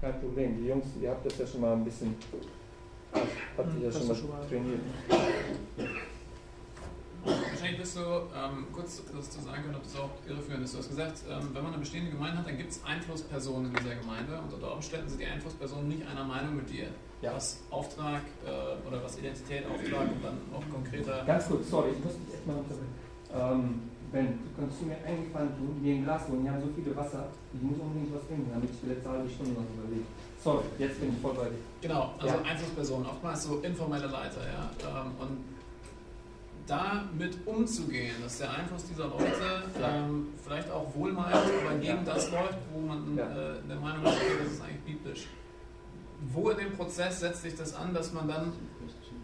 Kein 0.00 0.20
Problem. 0.20 0.56
Die 0.56 0.68
Jungs, 0.68 0.86
ihr 1.00 1.10
habt 1.10 1.26
das 1.26 1.38
ja 1.38 1.46
schon 1.46 1.60
mal 1.60 1.72
ein 1.72 1.84
bisschen, 1.84 2.14
habt 3.12 3.74
ihr 3.78 3.86
ja 3.86 3.92
schon 3.92 4.08
mal 4.08 4.16
trainiert. 4.48 4.80
Wahrscheinlich 7.24 7.80
bist 7.80 7.96
du, 7.96 8.00
ähm, 8.00 8.66
kurz 8.72 9.02
das 9.12 9.30
zu 9.30 9.40
sagen 9.40 9.62
können, 9.64 9.74
ob 9.74 9.82
das 9.82 9.96
auch 9.96 10.10
irreführend 10.28 10.64
ist. 10.64 10.74
Du 10.74 10.78
hast 10.78 10.88
gesagt, 10.88 11.24
ähm, 11.28 11.48
wenn 11.52 11.62
man 11.62 11.72
eine 11.72 11.80
bestehende 11.80 12.12
Gemeinde 12.12 12.38
hat, 12.38 12.46
dann 12.46 12.56
gibt 12.56 12.70
es 12.70 12.84
Einflusspersonen 12.84 13.70
in 13.70 13.76
dieser 13.76 13.96
Gemeinde 13.96 14.40
und 14.40 14.52
unter 14.54 14.72
Umständen 14.72 15.08
sind 15.08 15.20
die 15.20 15.26
Einflusspersonen 15.26 15.88
nicht 15.88 16.06
einer 16.06 16.24
Meinung 16.24 16.56
mit 16.56 16.70
dir. 16.70 16.86
Ja. 17.20 17.34
Was 17.34 17.60
Auftrag 17.70 18.22
äh, 18.46 18.86
oder 18.86 19.02
was 19.02 19.18
Identität, 19.18 19.64
Auftrag 19.66 20.12
und 20.12 20.24
dann 20.24 20.38
noch 20.52 20.62
konkreter. 20.72 21.24
Ganz 21.26 21.48
kurz, 21.48 21.68
sorry, 21.68 21.90
ich 21.90 22.04
muss 22.04 22.14
dich 22.14 22.34
echt 22.34 22.46
mal 22.46 22.56
unterbrechen. 22.56 22.94
Ähm, 23.34 23.87
Ben, 24.10 24.26
du 24.26 24.60
kannst 24.60 24.80
du 24.80 24.86
mir 24.86 24.96
eingefallen 25.04 25.50
tun, 25.58 25.82
mir 25.82 25.94
ein 25.96 26.04
Glas 26.04 26.26
holen, 26.28 26.42
die 26.42 26.48
haben 26.50 26.60
so 26.62 26.68
viele 26.74 26.96
Wasser, 26.96 27.28
ich 27.52 27.60
muss 27.62 27.78
unbedingt 27.78 28.14
was 28.14 28.26
trinken, 28.26 28.48
damit 28.52 28.70
ich 28.70 28.80
die 28.80 28.86
letzte 28.88 29.08
halbe 29.10 29.28
Stunde 29.28 29.52
noch 29.52 29.68
überlege. 29.76 30.06
Sorry, 30.42 30.64
jetzt 30.78 30.98
bin 31.00 31.10
ich 31.12 31.18
voll 31.20 31.34
bei 31.34 31.44
dir. 31.50 31.58
Genau, 31.82 32.14
also 32.18 32.34
Ja. 32.36 32.42
Einflusspersonen, 32.42 33.06
oftmals 33.06 33.42
so 33.44 33.58
informelle 33.58 34.06
Leiter, 34.06 34.40
ja. 34.46 34.70
Ähm, 35.02 35.10
und 35.20 35.38
damit 36.66 37.34
umzugehen, 37.46 38.14
dass 38.22 38.38
der 38.38 38.50
Einfluss 38.52 38.84
dieser 38.84 39.08
Leute 39.08 39.64
ähm, 39.82 40.28
vielleicht 40.44 40.70
auch 40.70 40.86
wohlmeinend, 40.94 41.34
aber 41.66 41.76
gegen 41.78 42.04
das 42.04 42.30
läuft, 42.30 42.58
wo 42.72 42.80
man 42.80 43.16
Ja. 43.16 43.24
äh, 43.24 43.54
der 43.68 43.76
Meinung 43.76 44.04
ist, 44.04 44.12
okay, 44.12 44.32
das 44.42 44.52
ist 44.52 44.62
eigentlich 44.62 44.80
biblisch. 44.98 45.26
Wo 46.32 46.50
in 46.50 46.58
dem 46.58 46.72
Prozess 46.72 47.20
setzt 47.20 47.42
sich 47.42 47.54
das 47.56 47.74
an, 47.74 47.94
dass 47.94 48.12
man 48.12 48.26
dann 48.28 48.52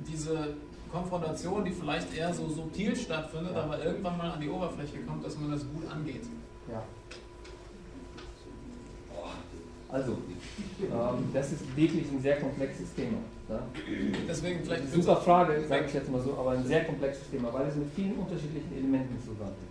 diese 0.06 0.54
Konfrontation, 0.94 1.64
die 1.64 1.72
vielleicht 1.72 2.14
eher 2.16 2.32
so 2.32 2.48
subtil 2.48 2.94
stattfindet, 2.94 3.54
Ja. 3.54 3.64
aber 3.64 3.84
irgendwann 3.84 4.16
mal 4.16 4.30
an 4.30 4.40
die 4.40 4.48
Oberfläche 4.48 4.98
kommt, 5.06 5.24
dass 5.26 5.36
man 5.38 5.50
das 5.50 5.62
gut 5.68 5.90
angeht? 5.90 6.22
Ja. 6.70 6.82
Also, 9.88 10.12
ähm, 10.12 11.30
das 11.32 11.52
ist 11.52 11.76
wirklich 11.76 12.10
ein 12.10 12.20
sehr 12.20 12.40
komplexes 12.40 12.92
Thema. 12.94 13.18
Ja? 13.48 13.60
Deswegen 14.28 14.64
vielleicht 14.64 14.90
Super 14.92 15.16
Frage, 15.16 15.64
sage 15.68 15.84
ich 15.86 15.94
jetzt 15.94 16.10
mal 16.10 16.20
so, 16.20 16.36
aber 16.36 16.52
ein 16.52 16.64
sehr 16.64 16.84
komplexes 16.84 17.30
Thema, 17.30 17.52
weil 17.52 17.68
es 17.68 17.76
mit 17.76 17.88
vielen 17.94 18.14
unterschiedlichen 18.14 18.72
Elementen 18.76 19.16
zusammenhängt. 19.20 19.70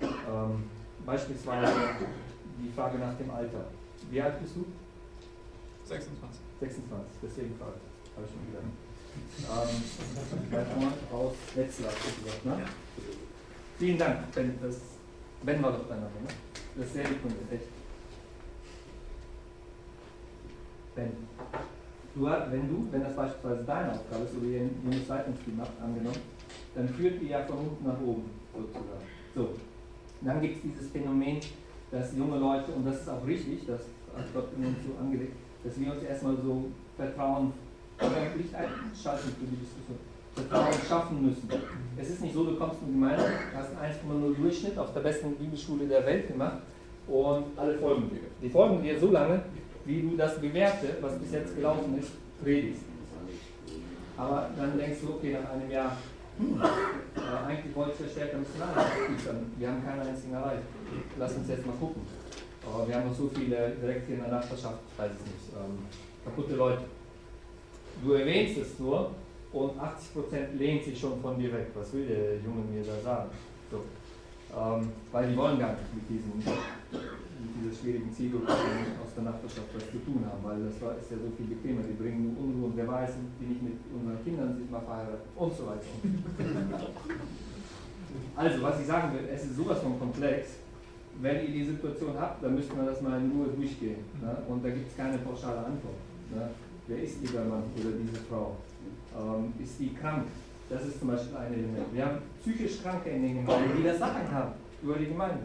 Ähm, 0.00 0.64
beispielsweise 1.06 1.72
die 2.58 2.72
Frage 2.74 2.98
nach 2.98 3.14
dem 3.16 3.30
Alter. 3.30 3.66
Wie 4.10 4.20
alt 4.20 4.40
bist 4.40 4.56
du? 4.56 4.64
26. 5.84 6.40
26, 6.60 7.12
deswegen 7.22 7.54
frage 7.58 7.72
ich. 7.76 8.16
Habe 8.16 8.26
ich 8.26 8.32
schon 8.32 8.42
wieder. 8.48 8.60
Ähm, 9.46 9.82
aus 11.12 11.34
Wetzlar, 11.54 11.90
gesagt, 11.90 12.44
ne? 12.44 12.64
Vielen 13.78 13.98
Dank, 13.98 14.32
Ben. 14.34 14.58
Das, 14.60 14.76
ben 15.42 15.62
war 15.62 15.72
doch 15.72 15.88
dein 15.88 16.00
Name, 16.00 16.10
ne? 16.22 16.28
Das 16.76 16.86
ist 16.86 16.94
sehr 16.94 17.08
lieb 17.08 17.24
echt. 17.52 17.68
Ben, 20.94 21.12
du, 22.14 22.24
wenn 22.24 22.68
du, 22.68 22.88
wenn 22.90 23.02
das 23.02 23.14
beispielsweise 23.14 23.64
deine 23.64 23.92
Aufgabe 23.92 24.24
ist, 24.24 24.36
oder 24.36 24.46
ihr 24.46 24.60
ein 24.62 25.58
habt, 25.60 25.80
angenommen, 25.80 26.18
dann 26.74 26.88
führt 26.88 27.22
ihr 27.22 27.28
ja 27.28 27.44
von 27.44 27.58
unten 27.58 27.86
nach 27.86 28.00
oben, 28.00 28.30
sozusagen. 28.52 29.06
So. 29.34 29.50
Dann 30.20 30.40
gibt 30.40 30.56
es 30.56 30.62
dieses 30.62 30.90
Phänomen, 30.90 31.38
dass 31.90 32.16
junge 32.16 32.38
Leute, 32.38 32.72
und 32.72 32.84
das 32.84 33.02
ist 33.02 33.08
auch 33.08 33.24
richtig, 33.24 33.66
das 33.66 33.82
hat 34.16 34.34
Gott 34.34 34.48
in 34.56 34.66
uns 34.66 34.78
so 34.84 34.98
angelegt, 35.00 35.34
dass 35.62 35.78
wir 35.78 35.92
uns 35.92 36.02
erstmal 36.02 36.36
so 36.36 36.66
Vertrauen, 36.96 37.52
oder 38.00 38.36
nicht 38.36 38.54
einschalten 38.54 39.28
für 39.38 39.46
die 39.46 39.56
Diskussion, 39.56 39.98
Vertrauen 40.34 40.74
schaffen 40.88 41.26
müssen. 41.26 41.48
Es 41.96 42.10
ist 42.10 42.22
nicht 42.22 42.34
so, 42.34 42.44
du 42.44 42.56
kommst 42.56 42.80
in 42.82 42.88
die 42.88 42.92
Gemeinde, 42.94 43.24
hast 43.54 43.70
einen 43.76 44.24
1,0 44.34 44.36
Durchschnitt 44.36 44.78
auf 44.78 44.92
der 44.92 45.00
besten 45.00 45.34
Bibelschule 45.34 45.86
der 45.86 46.06
Welt 46.06 46.28
gemacht 46.28 46.58
und 47.08 47.58
alle 47.58 47.76
folgen 47.78 48.10
dir. 48.10 48.20
Die 48.40 48.48
folgen 48.48 48.82
dir 48.82 48.98
so 48.98 49.10
lange, 49.10 49.42
wie 49.84 50.02
du 50.02 50.16
das 50.16 50.40
Bewährte, 50.40 50.96
was 51.00 51.18
bis 51.18 51.32
jetzt 51.32 51.56
gelaufen 51.56 51.98
ist, 51.98 52.12
predigst. 52.42 52.82
Aber 54.16 54.50
dann 54.56 54.78
denkst 54.78 54.98
du, 55.02 55.14
okay, 55.14 55.36
nach 55.40 55.50
einem 55.50 55.70
Jahr, 55.70 55.96
hm, 56.38 56.60
äh, 56.60 57.46
eigentlich 57.46 57.74
wollte 57.74 57.92
ich 57.94 58.00
ja 58.00 58.08
stärker 58.08 58.38
Missionar 58.38 58.74
sein. 58.74 59.52
Wir 59.56 59.68
haben 59.68 59.84
keinen 59.84 60.00
einzigen 60.00 60.34
erreicht. 60.34 60.62
Lass 61.18 61.34
uns 61.36 61.48
jetzt 61.48 61.66
mal 61.66 61.74
gucken. 61.80 62.02
Aber 62.66 62.86
wir 62.86 62.94
haben 62.94 63.08
noch 63.08 63.14
so 63.14 63.30
viele 63.34 63.70
direkt 63.80 64.06
hier 64.06 64.16
in 64.16 64.22
der 64.22 64.32
Nachbarschaft, 64.32 64.78
ich 64.92 64.98
weiß 64.98 65.10
es 65.12 65.24
nicht, 65.24 65.56
ähm, 65.56 65.78
kaputte 66.24 66.54
Leute. 66.54 66.82
Du 68.04 68.12
erwähnst 68.12 68.58
es 68.58 68.78
nur 68.78 69.10
und 69.52 69.72
80% 69.80 70.56
lehnt 70.56 70.84
sich 70.84 70.98
schon 70.98 71.20
von 71.20 71.38
dir 71.38 71.52
weg. 71.52 71.68
Was 71.74 71.92
will 71.92 72.06
der 72.06 72.36
Junge 72.36 72.62
mir 72.70 72.82
da 72.84 73.00
sagen? 73.02 73.30
So. 73.70 73.82
Ähm, 74.56 74.88
weil 75.12 75.28
die 75.28 75.36
wollen 75.36 75.58
gar 75.58 75.72
nicht 75.72 75.94
mit, 75.94 76.08
diesem, 76.08 76.38
mit 76.38 77.50
dieser 77.60 77.76
schwierigen 77.76 78.10
Zielgruppe 78.12 78.52
aus 78.52 79.12
der 79.14 79.24
Nachbarschaft 79.24 79.68
was 79.74 79.84
zu 79.90 79.98
tun 79.98 80.24
haben, 80.24 80.42
weil 80.42 80.64
das 80.64 80.80
war, 80.80 80.96
ist 80.96 81.10
ja 81.10 81.18
so 81.18 81.28
viel 81.36 81.46
bequemer. 81.54 81.82
Die 81.82 82.00
bringen 82.00 82.32
nur 82.32 82.44
Unruhe 82.44 82.66
und 82.70 82.76
wer 82.76 82.88
weiß, 82.88 83.10
wie 83.40 83.46
nicht 83.46 83.62
mit 83.62 83.74
unseren 83.92 84.24
Kindern 84.24 84.56
sich 84.56 84.70
mal 84.70 84.80
verheiratet 84.80 85.28
und 85.36 85.52
so 85.56 85.66
weiter. 85.66 85.84
Also, 88.34 88.62
was 88.62 88.80
ich 88.80 88.86
sagen 88.86 89.12
will, 89.12 89.28
es 89.30 89.44
ist 89.44 89.56
sowas 89.56 89.80
von 89.80 89.98
komplex. 89.98 90.58
Wenn 91.20 91.44
ihr 91.44 91.52
die 91.52 91.64
Situation 91.64 92.14
habt, 92.18 92.42
dann 92.42 92.54
müsst 92.54 92.74
man 92.74 92.86
das 92.86 93.02
mal 93.02 93.20
in 93.20 93.32
Ruhe 93.32 93.48
durchgehen. 93.48 93.98
Ne? 94.22 94.36
Und 94.48 94.64
da 94.64 94.70
gibt 94.70 94.88
es 94.88 94.96
keine 94.96 95.18
pauschale 95.18 95.58
Antwort. 95.58 95.98
Ne? 96.30 96.48
Wer 96.88 97.02
ist 97.02 97.20
dieser 97.22 97.44
Mann 97.44 97.64
oder 97.76 97.90
diese 98.00 98.18
Frau? 98.28 98.56
Ähm, 99.14 99.52
ist 99.62 99.78
die 99.78 99.94
krank? 99.94 100.26
Das 100.70 100.86
ist 100.86 100.98
zum 100.98 101.08
Beispiel 101.08 101.36
ein 101.36 101.52
Element. 101.52 101.92
Wir 101.92 102.06
haben 102.06 102.18
psychisch 102.40 102.82
Kranke 102.82 103.10
in 103.10 103.22
den 103.22 103.34
Gemeinden, 103.36 103.76
die 103.76 103.84
das 103.84 103.98
Sagen 103.98 104.30
haben 104.32 104.52
über 104.82 104.94
die 104.94 105.06
Gemeinde. 105.06 105.42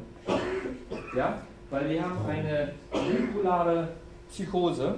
Ja? 1.16 1.42
Weil 1.70 1.90
die 1.90 2.02
haben 2.02 2.18
eine 2.26 2.74
bipolare 2.92 3.90
Psychose. 4.30 4.96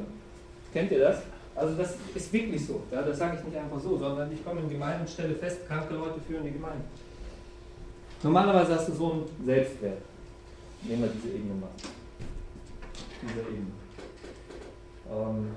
Kennt 0.72 0.92
ihr 0.92 1.00
das? 1.00 1.24
Also 1.56 1.76
das 1.76 1.96
ist 2.14 2.32
wirklich 2.32 2.64
so. 2.64 2.84
Ja? 2.92 3.02
Das 3.02 3.18
sage 3.18 3.38
ich 3.40 3.46
nicht 3.46 3.58
einfach 3.58 3.80
so, 3.80 3.98
sondern 3.98 4.32
ich 4.32 4.46
komme 4.46 4.62
in 4.62 4.70
Gemeinden 4.70 5.02
und 5.02 5.10
stelle 5.10 5.34
fest, 5.36 5.68
kranke 5.68 5.96
Leute 5.96 6.20
führen 6.28 6.44
die 6.44 6.52
Gemeinde. 6.52 6.84
Normalerweise 8.22 8.76
hast 8.76 8.90
du 8.90 8.94
so 8.94 9.12
einen 9.12 9.26
Selbstwert. 9.44 9.98
Nehmen 10.84 11.02
wir 11.02 11.10
diese 11.10 11.30
Ebene 11.30 11.56
mal. 11.56 11.70
Diese 13.24 13.40
Ebene. 13.40 13.72
Ähm, 15.12 15.48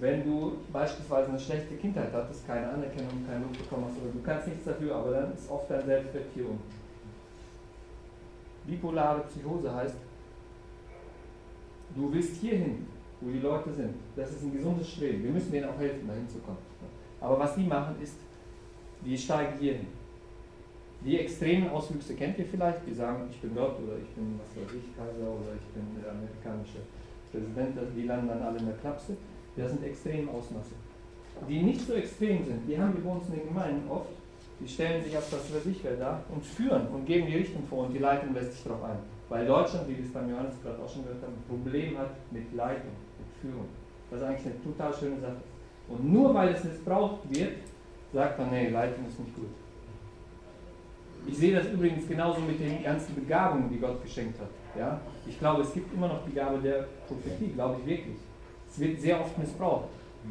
wenn 0.00 0.24
du 0.24 0.58
beispielsweise 0.72 1.28
eine 1.28 1.38
schlechte 1.38 1.74
Kindheit 1.76 2.12
hattest, 2.12 2.46
keine 2.46 2.68
Anerkennung, 2.68 3.26
kein 3.26 3.42
Lob 3.42 3.56
bekommen 3.56 3.86
hast, 3.88 4.00
oder 4.02 4.12
du 4.12 4.22
kannst 4.22 4.48
nichts 4.48 4.64
dafür, 4.64 4.94
aber 4.94 5.10
dann 5.12 5.34
ist 5.34 5.50
oft 5.50 5.70
dein 5.70 5.84
Selbstwert 5.84 6.26
hier 6.34 6.44
unten. 6.44 6.62
Bipolare 8.66 9.20
Psychose 9.22 9.74
heißt, 9.74 9.96
du 11.96 12.12
willst 12.12 12.36
hierhin, 12.36 12.86
wo 13.20 13.30
die 13.30 13.40
Leute 13.40 13.72
sind. 13.72 13.94
Das 14.14 14.30
ist 14.30 14.42
ein 14.42 14.52
gesundes 14.52 14.90
Streben. 14.90 15.24
Wir 15.24 15.30
müssen 15.30 15.50
denen 15.50 15.68
auch 15.68 15.78
helfen, 15.78 16.06
dahin 16.06 16.28
zu 16.28 16.38
kommen. 16.38 16.58
Aber 17.20 17.38
was 17.38 17.54
die 17.54 17.64
machen 17.64 17.96
ist, 18.00 18.16
die 19.04 19.16
steigen 19.16 19.58
hierhin. 19.58 19.86
Die 21.04 21.18
extremen 21.18 21.70
Auswüchse 21.70 22.14
kennt 22.14 22.38
ihr 22.38 22.44
vielleicht, 22.44 22.86
die 22.86 22.92
sagen, 22.92 23.28
ich 23.30 23.40
bin 23.40 23.54
Gott 23.54 23.78
oder 23.80 23.96
ich 23.96 24.08
bin, 24.14 24.38
was 24.38 24.62
weiß 24.62 24.74
ich, 24.74 24.96
Kaiser 24.96 25.30
oder 25.30 25.54
ich 25.54 25.66
bin 25.72 26.02
der 26.02 26.10
amerikanische 26.10 26.78
Präsident, 27.30 27.78
die 27.96 28.02
landen 28.02 28.28
dann 28.28 28.42
alle 28.42 28.58
in 28.58 28.66
der 28.66 28.74
Klapse. 28.76 29.16
Das 29.58 29.72
sind 29.72 29.84
extreme 29.84 30.30
Ausmaße. 30.30 30.74
Die 31.48 31.62
nicht 31.62 31.80
so 31.80 31.94
extrem 31.94 32.44
sind, 32.44 32.66
die 32.68 32.78
haben 32.78 32.94
wir 32.94 33.02
bei 33.02 33.10
uns 33.10 33.28
in 33.28 33.34
den 33.34 33.48
Gemeinden 33.48 33.90
oft, 33.90 34.10
die 34.60 34.68
stellen 34.68 35.02
sich 35.02 35.16
auf 35.16 35.28
das 35.30 35.46
Versicher 35.46 35.96
da 35.98 36.22
und 36.32 36.44
führen 36.44 36.86
und 36.88 37.06
geben 37.06 37.26
die 37.26 37.36
Richtung 37.36 37.62
vor 37.68 37.86
und 37.86 37.92
die 37.92 37.98
Leitung 37.98 38.34
lässt 38.34 38.52
sich 38.52 38.64
darauf 38.64 38.84
ein. 38.84 38.98
Weil 39.28 39.46
Deutschland, 39.46 39.88
wie 39.88 39.96
wir 39.96 40.04
es 40.04 40.12
beim 40.12 40.30
Johannes 40.30 40.54
gerade 40.62 40.82
auch 40.82 40.88
schon 40.88 41.02
gehört 41.02 41.22
haben, 41.22 41.34
ein 41.34 41.48
Problem 41.48 41.98
hat 41.98 42.10
mit 42.30 42.52
Leitung, 42.54 42.90
mit 43.18 43.28
Führung. 43.40 43.66
Das 44.10 44.20
ist 44.20 44.26
eigentlich 44.26 44.46
eine 44.46 44.62
total 44.62 44.94
schöne 44.94 45.20
Sache. 45.20 45.36
Und 45.88 46.12
nur 46.12 46.34
weil 46.34 46.48
es 46.54 46.64
missbraucht 46.64 47.18
wird, 47.28 47.58
sagt 48.12 48.38
man, 48.38 48.50
nee, 48.50 48.68
Leitung 48.70 49.06
ist 49.06 49.18
nicht 49.18 49.34
gut. 49.34 49.50
Ich 51.26 51.36
sehe 51.36 51.54
das 51.54 51.66
übrigens 51.68 52.08
genauso 52.08 52.40
mit 52.40 52.58
den 52.60 52.82
ganzen 52.82 53.14
Begabungen, 53.14 53.68
die 53.70 53.78
Gott 53.78 54.02
geschenkt 54.02 54.40
hat. 54.40 54.48
Ja? 54.78 55.00
Ich 55.26 55.38
glaube, 55.38 55.62
es 55.62 55.72
gibt 55.74 55.92
immer 55.92 56.08
noch 56.08 56.24
die 56.26 56.32
Gabe 56.32 56.58
der 56.58 56.86
Prophetie, 57.06 57.52
glaube 57.52 57.76
ich 57.80 57.86
wirklich. 57.86 58.16
Es 58.78 58.84
wird 58.84 59.00
sehr 59.00 59.20
oft 59.20 59.36
missbraucht. 59.36 59.86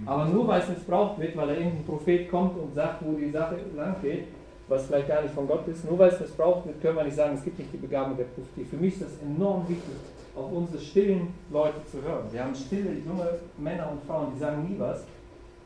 Aber 0.06 0.26
nur 0.26 0.48
weil 0.48 0.62
es 0.62 0.70
missbraucht 0.70 1.20
wird, 1.20 1.36
weil 1.36 1.48
da 1.48 1.54
irgendein 1.54 1.84
Prophet 1.84 2.32
kommt 2.32 2.58
und 2.58 2.74
sagt, 2.74 3.04
wo 3.04 3.12
die 3.18 3.30
Sache 3.30 3.58
lang 3.76 3.96
geht, 4.02 4.28
was 4.70 4.86
vielleicht 4.86 5.10
gar 5.10 5.22
nicht 5.22 5.34
von 5.34 5.48
Gott 5.48 5.68
ist, 5.68 5.84
nur 5.84 6.00
weil 6.00 6.10
es 6.10 6.20
missbraucht 6.20 6.66
wird, 6.66 6.82
können 6.82 6.96
wir 6.96 7.04
nicht 7.04 7.16
sagen, 7.18 7.36
es 7.36 7.44
gibt 7.44 7.60
nicht 7.60 7.74
die 7.74 7.78
Begabung 7.78 8.16
der 8.16 8.24
Prophetie. 8.26 8.64
Für 8.64 8.78
mich 8.78 8.94
ist 8.94 9.04
das 9.04 9.22
enorm 9.22 9.68
wichtig, 9.68 9.96
auf 10.34 10.50
unsere 10.50 10.80
stillen 10.80 11.34
Leute 11.52 11.84
zu 11.92 12.02
hören. 12.02 12.26
Wir 12.32 12.42
haben 12.42 12.56
stille, 12.56 12.92
junge 13.06 13.28
Männer 13.58 13.92
und 13.92 14.02
Frauen, 14.06 14.28
die 14.34 14.40
sagen 14.40 14.64
nie 14.64 14.80
was. 14.80 15.04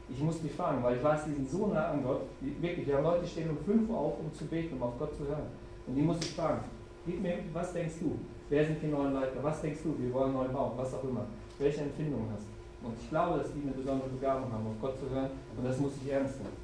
Ich 0.10 0.20
muss 0.20 0.42
die 0.42 0.50
fragen, 0.50 0.82
weil 0.82 0.98
ich 0.98 1.04
weiß, 1.04 1.26
die 1.26 1.34
sind 1.34 1.50
so 1.50 1.68
nah 1.68 1.90
an 1.90 2.04
Gott. 2.04 2.22
Wirklich, 2.40 2.88
wir 2.88 2.98
haben 2.98 3.04
Leute, 3.04 3.24
die 3.24 3.30
stehen 3.30 3.50
um 3.52 3.58
5 3.58 3.90
Uhr 3.90 3.98
auf, 3.98 4.14
um 4.20 4.34
zu 4.34 4.46
beten, 4.46 4.76
um 4.76 4.84
auf 4.84 4.98
Gott 4.98 5.16
zu 5.16 5.28
hören. 5.28 5.46
Und 5.86 5.96
die 5.96 6.02
muss 6.02 6.18
ich 6.20 6.32
fragen. 6.32 6.62
Gib 7.06 7.22
mir, 7.22 7.36
was 7.54 7.74
denkst 7.74 7.96
du? 8.00 8.18
Wer 8.50 8.66
sind 8.66 8.82
die 8.82 8.88
neuen 8.88 9.14
Leiter? 9.14 9.38
Was 9.42 9.62
denkst 9.62 9.82
du? 9.84 9.96
Wir 10.00 10.12
wollen 10.14 10.34
neu 10.34 10.48
bauen, 10.48 10.72
was 10.78 10.94
auch 10.96 11.04
immer. 11.04 11.26
Welche 11.60 11.82
Empfindungen 11.82 12.28
hast 12.34 12.46
du? 12.46 12.61
Und 12.84 12.94
ich 13.00 13.10
glaube, 13.10 13.40
dass 13.40 13.54
die 13.54 13.62
eine 13.62 13.72
besondere 13.72 14.10
Begabung 14.10 14.52
haben, 14.52 14.66
auf 14.66 14.80
Gott 14.82 14.98
zu 14.98 15.10
hören. 15.10 15.30
Und 15.56 15.64
das 15.64 15.78
muss 15.80 15.94
ich 16.04 16.12
ernst 16.12 16.38
nehmen. 16.40 16.58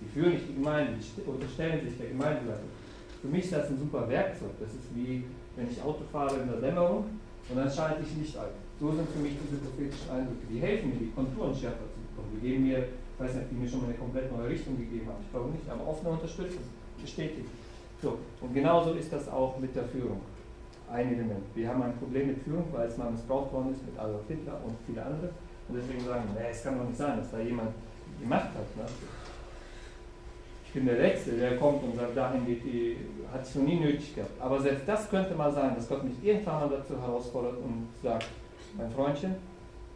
Die 0.00 0.08
führen 0.08 0.32
nicht 0.32 0.48
die 0.48 0.54
Gemeinde, 0.54 0.92
die 1.00 1.22
unterstellen 1.22 1.80
sich 1.80 1.96
der 1.96 2.08
Gemeindeleitung. 2.08 2.68
Für 3.22 3.28
mich 3.28 3.44
ist 3.44 3.54
das 3.54 3.70
ein 3.70 3.78
super 3.78 4.08
Werkzeug. 4.08 4.52
Das 4.60 4.68
ist 4.68 4.94
wie, 4.94 5.24
wenn 5.56 5.70
ich 5.70 5.80
Auto 5.82 6.04
fahre 6.12 6.36
in 6.36 6.48
der 6.48 6.60
Dämmerung 6.60 7.04
und 7.48 7.56
dann 7.56 7.70
schalte 7.70 8.02
ich 8.02 8.16
Licht 8.18 8.36
ein. 8.36 8.52
So 8.78 8.92
sind 8.92 9.08
für 9.08 9.20
mich 9.20 9.32
diese 9.40 9.56
prophetischen 9.64 10.10
Eindrücke. 10.10 10.44
Die 10.50 10.60
helfen 10.60 10.90
mir, 10.90 11.00
die 11.00 11.12
Konturen 11.16 11.54
schärfer 11.56 11.88
zu 11.88 11.96
bekommen. 12.04 12.36
Die 12.36 12.46
geben 12.46 12.68
mir, 12.68 12.78
ich 12.78 13.18
weiß 13.18 13.34
nicht, 13.34 13.50
die 13.50 13.56
mir 13.56 13.68
schon 13.68 13.80
mal 13.80 13.88
eine 13.88 13.96
komplett 13.96 14.30
neue 14.30 14.50
Richtung 14.50 14.76
gegeben 14.76 15.08
haben. 15.08 15.24
Ich 15.24 15.30
glaube 15.32 15.48
nicht, 15.48 15.64
aber 15.64 15.88
offene 15.88 16.10
Unterstützung, 16.12 16.60
bestätigt. 17.00 17.48
So, 18.02 18.18
und 18.42 18.52
genauso 18.52 18.92
ist 18.92 19.10
das 19.10 19.28
auch 19.28 19.58
mit 19.58 19.74
der 19.74 19.84
Führung. 19.84 20.20
Ein 20.92 21.14
Element. 21.14 21.42
Wir 21.54 21.68
haben 21.68 21.82
ein 21.82 21.96
Problem 21.96 22.28
mit 22.28 22.38
Führung, 22.44 22.66
weil 22.72 22.86
es 22.86 22.96
mal 22.98 23.10
missbraucht 23.10 23.52
worden 23.52 23.72
ist 23.72 23.84
mit 23.84 23.98
Adolf 23.98 24.28
Hitler 24.28 24.60
und 24.62 24.76
viele 24.86 25.02
andere. 25.02 25.30
Und 25.68 25.76
deswegen 25.76 26.04
sagen, 26.04 26.24
nee, 26.34 26.50
es 26.50 26.62
kann 26.62 26.78
doch 26.78 26.86
nicht 26.86 26.96
sein, 26.96 27.18
dass 27.18 27.30
da 27.30 27.38
jemand 27.40 27.70
die 28.20 28.26
Macht 28.26 28.54
hat. 28.54 28.76
Ne? 28.76 28.84
Ich 30.66 30.72
bin 30.72 30.86
der 30.86 30.98
Letzte, 30.98 31.32
der 31.32 31.56
kommt 31.56 31.82
und 31.82 31.96
sagt, 31.96 32.16
dahin 32.16 32.46
geht 32.46 32.64
die, 32.64 32.96
hat 33.32 33.42
es 33.42 33.54
noch 33.54 33.64
nie 33.64 33.80
nötig 33.80 34.14
gehabt. 34.14 34.40
Aber 34.40 34.60
selbst 34.60 34.86
das 34.86 35.08
könnte 35.08 35.34
mal 35.34 35.50
sein, 35.52 35.74
dass 35.74 35.88
Gott 35.88 36.04
mich 36.04 36.22
irgendwann 36.22 36.60
mal 36.60 36.76
dazu 36.76 37.00
herausfordert 37.00 37.56
und 37.56 37.88
sagt, 38.02 38.26
mein 38.76 38.90
Freundchen, 38.90 39.34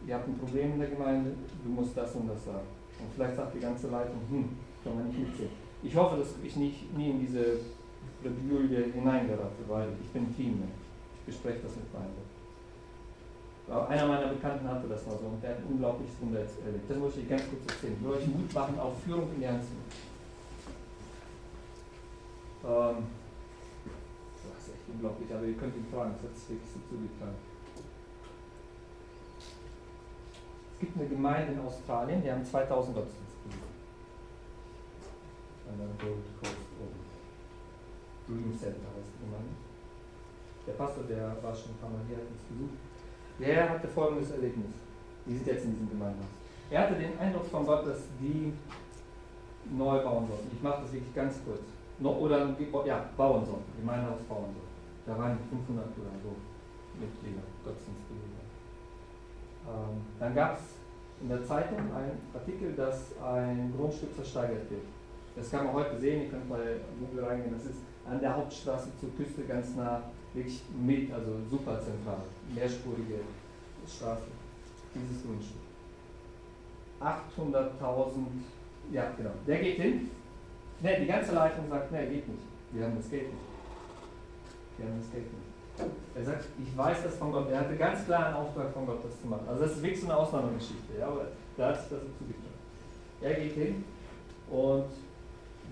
ihr 0.07 0.15
habt 0.15 0.27
ein 0.27 0.37
Problem 0.37 0.73
in 0.73 0.79
der 0.79 0.89
Gemeinde, 0.89 1.31
du 1.63 1.69
musst 1.69 1.95
das 1.95 2.15
und 2.15 2.27
das 2.27 2.43
sagen. 2.45 2.65
Und 2.99 3.13
vielleicht 3.15 3.35
sagt 3.35 3.55
die 3.55 3.59
ganze 3.59 3.87
Leitung, 3.89 4.21
hm, 4.29 4.49
kann 4.83 4.95
man 4.95 5.07
nicht 5.07 5.19
mitzählen. 5.19 5.51
Ich 5.83 5.95
hoffe, 5.95 6.17
dass 6.17 6.35
ich 6.43 6.55
nicht, 6.55 6.97
nie 6.97 7.09
in 7.11 7.19
diese 7.19 7.59
Bredouille 8.21 8.91
hineingerate, 8.93 9.61
weil 9.67 9.89
ich 10.01 10.09
bin 10.09 10.35
Teammensch. 10.35 10.81
Ich 11.19 11.33
bespreche 11.33 11.59
das 11.63 11.75
mit 11.75 11.93
meinen 11.93 12.13
einer 13.71 14.05
meiner 14.05 14.27
Bekannten 14.27 14.67
hatte 14.67 14.87
das 14.87 15.05
mal 15.05 15.17
so 15.17 15.27
und 15.27 15.41
der 15.41 15.51
hat 15.51 15.59
ein 15.59 15.71
unglaubliches 15.71 16.19
Wunder 16.19 16.39
erlebt. 16.39 16.89
Das 16.89 16.97
muss 16.97 17.15
ich 17.15 17.29
ganz 17.29 17.43
kurz 17.49 17.63
erzählen. 17.71 17.95
Ich 17.95 18.03
will 18.03 18.11
euch 18.11 18.27
Mut 18.27 18.53
machen, 18.53 18.77
auf 18.77 19.01
Führung 19.03 19.31
in 19.35 19.43
Ernst 19.43 19.69
zu 19.69 19.73
nehmen. 19.73 20.11
Ähm, 22.67 23.07
das 24.43 24.67
ist 24.67 24.73
echt 24.75 24.85
unglaublich, 24.91 25.33
aber 25.33 25.45
ihr 25.45 25.55
könnt 25.55 25.75
ihn 25.75 25.87
fragen, 25.87 26.11
das 26.19 26.29
hat 26.29 26.35
sich 26.35 26.49
wirklich 26.49 26.69
so 26.69 26.79
zugetragen. 26.83 27.39
Es 30.73 30.79
gibt 30.79 30.97
eine 30.97 31.07
Gemeinde 31.07 31.53
in 31.53 31.59
Australien, 31.59 32.21
die 32.21 32.31
haben 32.31 32.43
2000 32.43 32.95
Gottesdienstbesucher. 32.95 33.71
An 35.71 35.77
der 35.79 35.87
Gold 35.95 36.25
Coast 36.43 36.71
Dream 38.27 38.51
Center 38.51 38.91
heißt 38.99 39.15
die 39.15 39.23
Gemeinde. 39.23 39.55
Der 40.67 40.73
Pastor, 40.73 41.03
der 41.05 41.37
war 41.41 41.55
schon 41.55 41.71
ein 41.71 41.79
paar 41.79 41.89
Mal 41.89 42.03
hier, 42.07 42.17
hat 42.17 42.27
uns 42.27 42.43
besucht 42.51 42.90
der 43.41 43.69
hatte 43.69 43.87
folgendes 43.87 44.31
Erlebnis. 44.31 44.71
Die 45.25 45.35
sind 45.35 45.47
jetzt 45.47 45.65
in 45.65 45.71
diesem 45.71 45.89
Gemeindehaus. 45.89 46.29
Er 46.69 46.81
hatte 46.81 46.95
den 46.95 47.17
Eindruck 47.19 47.45
von 47.47 47.65
Gott, 47.65 47.85
dass 47.85 47.99
die 48.19 48.53
neu 49.75 50.03
bauen 50.03 50.27
sollten. 50.27 50.49
Ich 50.53 50.61
mache 50.61 50.81
das 50.83 50.93
wirklich 50.93 51.13
ganz 51.13 51.35
kurz. 51.45 51.59
oder 52.01 52.55
ja, 52.85 53.05
bauen 53.17 53.45
sollten, 53.45 53.71
Gemeindehaus 53.79 54.21
bauen 54.29 54.53
sollten. 54.53 54.71
Da 55.05 55.17
waren 55.17 55.37
500 55.49 55.85
oder 55.85 56.15
so 56.23 56.35
Mitglieder, 56.99 57.41
Gottesdienstbesucher. 57.63 58.45
Ähm, 59.67 60.01
dann 60.19 60.35
gab 60.35 60.57
es 60.57 60.81
in 61.21 61.29
der 61.29 61.43
Zeitung 61.43 61.79
einen 61.79 62.19
Artikel, 62.33 62.73
dass 62.73 63.11
ein 63.23 63.73
Grundstück 63.77 64.13
versteigert 64.13 64.69
wird. 64.69 64.85
Das 65.35 65.49
kann 65.49 65.65
man 65.65 65.73
heute 65.73 65.97
sehen, 65.99 66.23
ihr 66.23 66.29
könnt 66.29 66.49
mal 66.49 66.81
Google 66.99 67.25
reingehen, 67.25 67.53
das 67.53 67.65
ist 67.65 67.79
an 68.09 68.19
der 68.19 68.35
Hauptstraße 68.35 68.89
zur 68.99 69.15
Küste 69.15 69.43
ganz 69.43 69.75
nah 69.75 70.03
wirklich 70.33 70.61
mit, 70.73 71.11
also 71.11 71.37
super 71.49 71.79
zentral, 71.79 72.21
mehrspurige 72.53 73.19
Straße, 73.87 74.23
dieses 74.95 75.23
Grundstück. 75.23 75.57
800.000, 77.01 78.11
ja 78.91 79.11
genau, 79.17 79.31
der 79.47 79.59
geht 79.59 79.77
hin. 79.77 80.11
Ne, 80.81 80.99
die 80.99 81.07
ganze 81.07 81.33
Leitung 81.33 81.67
sagt, 81.69 81.91
ne, 81.91 82.07
geht 82.07 82.27
nicht. 82.27 82.43
Wir 82.71 82.85
haben 82.85 82.95
das 82.95 83.09
Geld 83.09 83.23
nicht. 83.23 83.43
Wir 84.77 84.87
haben 84.87 84.99
das 84.99 85.11
Geld 85.11 85.25
nicht. 85.25 85.51
Er 86.15 86.23
sagt, 86.23 86.45
ich 86.61 86.77
weiß 86.77 87.03
das 87.03 87.15
von 87.15 87.31
Gott. 87.31 87.49
Er 87.49 87.61
hatte 87.61 87.75
ganz 87.75 88.05
klar 88.05 88.27
einen 88.27 88.35
Auftrag 88.35 88.71
von 88.73 88.85
Gott, 88.85 89.03
das 89.03 89.19
zu 89.19 89.27
machen. 89.27 89.47
Also 89.47 89.63
das 89.63 89.71
ist 89.73 89.81
wirklich 89.83 90.01
so 90.01 90.07
eine 90.07 90.17
Ausnahmegeschichte, 90.17 90.99
ja, 90.99 91.07
aber 91.07 91.27
da 91.57 91.67
hat 91.69 91.81
sich 91.81 91.89
das 91.89 92.01
so 92.01 92.07
zugetragen. 92.17 92.51
Er 93.21 93.33
geht 93.33 93.53
hin 93.53 93.83
und 94.49 94.85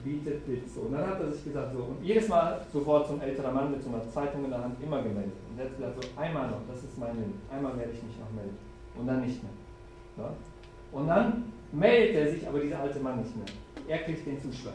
bietet 0.04 0.47
Witz. 0.47 0.78
Und 0.78 0.93
dann 0.93 1.08
hat 1.08 1.20
er 1.20 1.32
sich 1.32 1.43
gesagt, 1.43 1.74
so, 1.74 1.80
und 1.80 2.04
jedes 2.04 2.28
Mal 2.28 2.66
sofort 2.72 3.08
so 3.08 3.14
ein 3.14 3.22
älterer 3.22 3.52
Mann 3.52 3.72
mit 3.72 3.84
so 3.84 3.89
einer 3.89 4.10
Zeitung 4.10 4.45
in 4.45 4.52
der 4.52 4.64
Hand 4.64 4.82
immer 4.82 5.02
gemeldet. 5.02 5.34
Und 5.50 5.60
er 5.60 5.66
hat 5.66 5.78
gesagt, 5.78 6.04
so, 6.04 6.22
einmal 6.22 6.50
noch, 6.50 6.62
das 6.68 6.84
ist 6.84 6.97
mein 6.97 7.16
Limit, 7.16 7.36
einmal 7.52 7.78
werde 7.78 7.91
ich 7.91 8.04
mich 8.04 8.18
noch 8.20 8.32
melden. 8.32 8.58
Und 8.95 9.08
dann 9.08 9.22
nicht 9.22 9.41
mehr. 9.43 9.52
Ja? 10.18 10.34
Und 10.91 11.08
dann 11.08 11.52
meldet 11.72 12.16
er 12.16 12.32
sich, 12.32 12.47
aber 12.47 12.60
dieser 12.60 12.80
alte 12.80 13.00
Mann 13.00 13.20
nicht 13.22 13.36
mehr. 13.36 13.45
Er 13.88 14.00
kriegt 14.04 14.26
den 14.26 14.41
Zuschlag, 14.41 14.74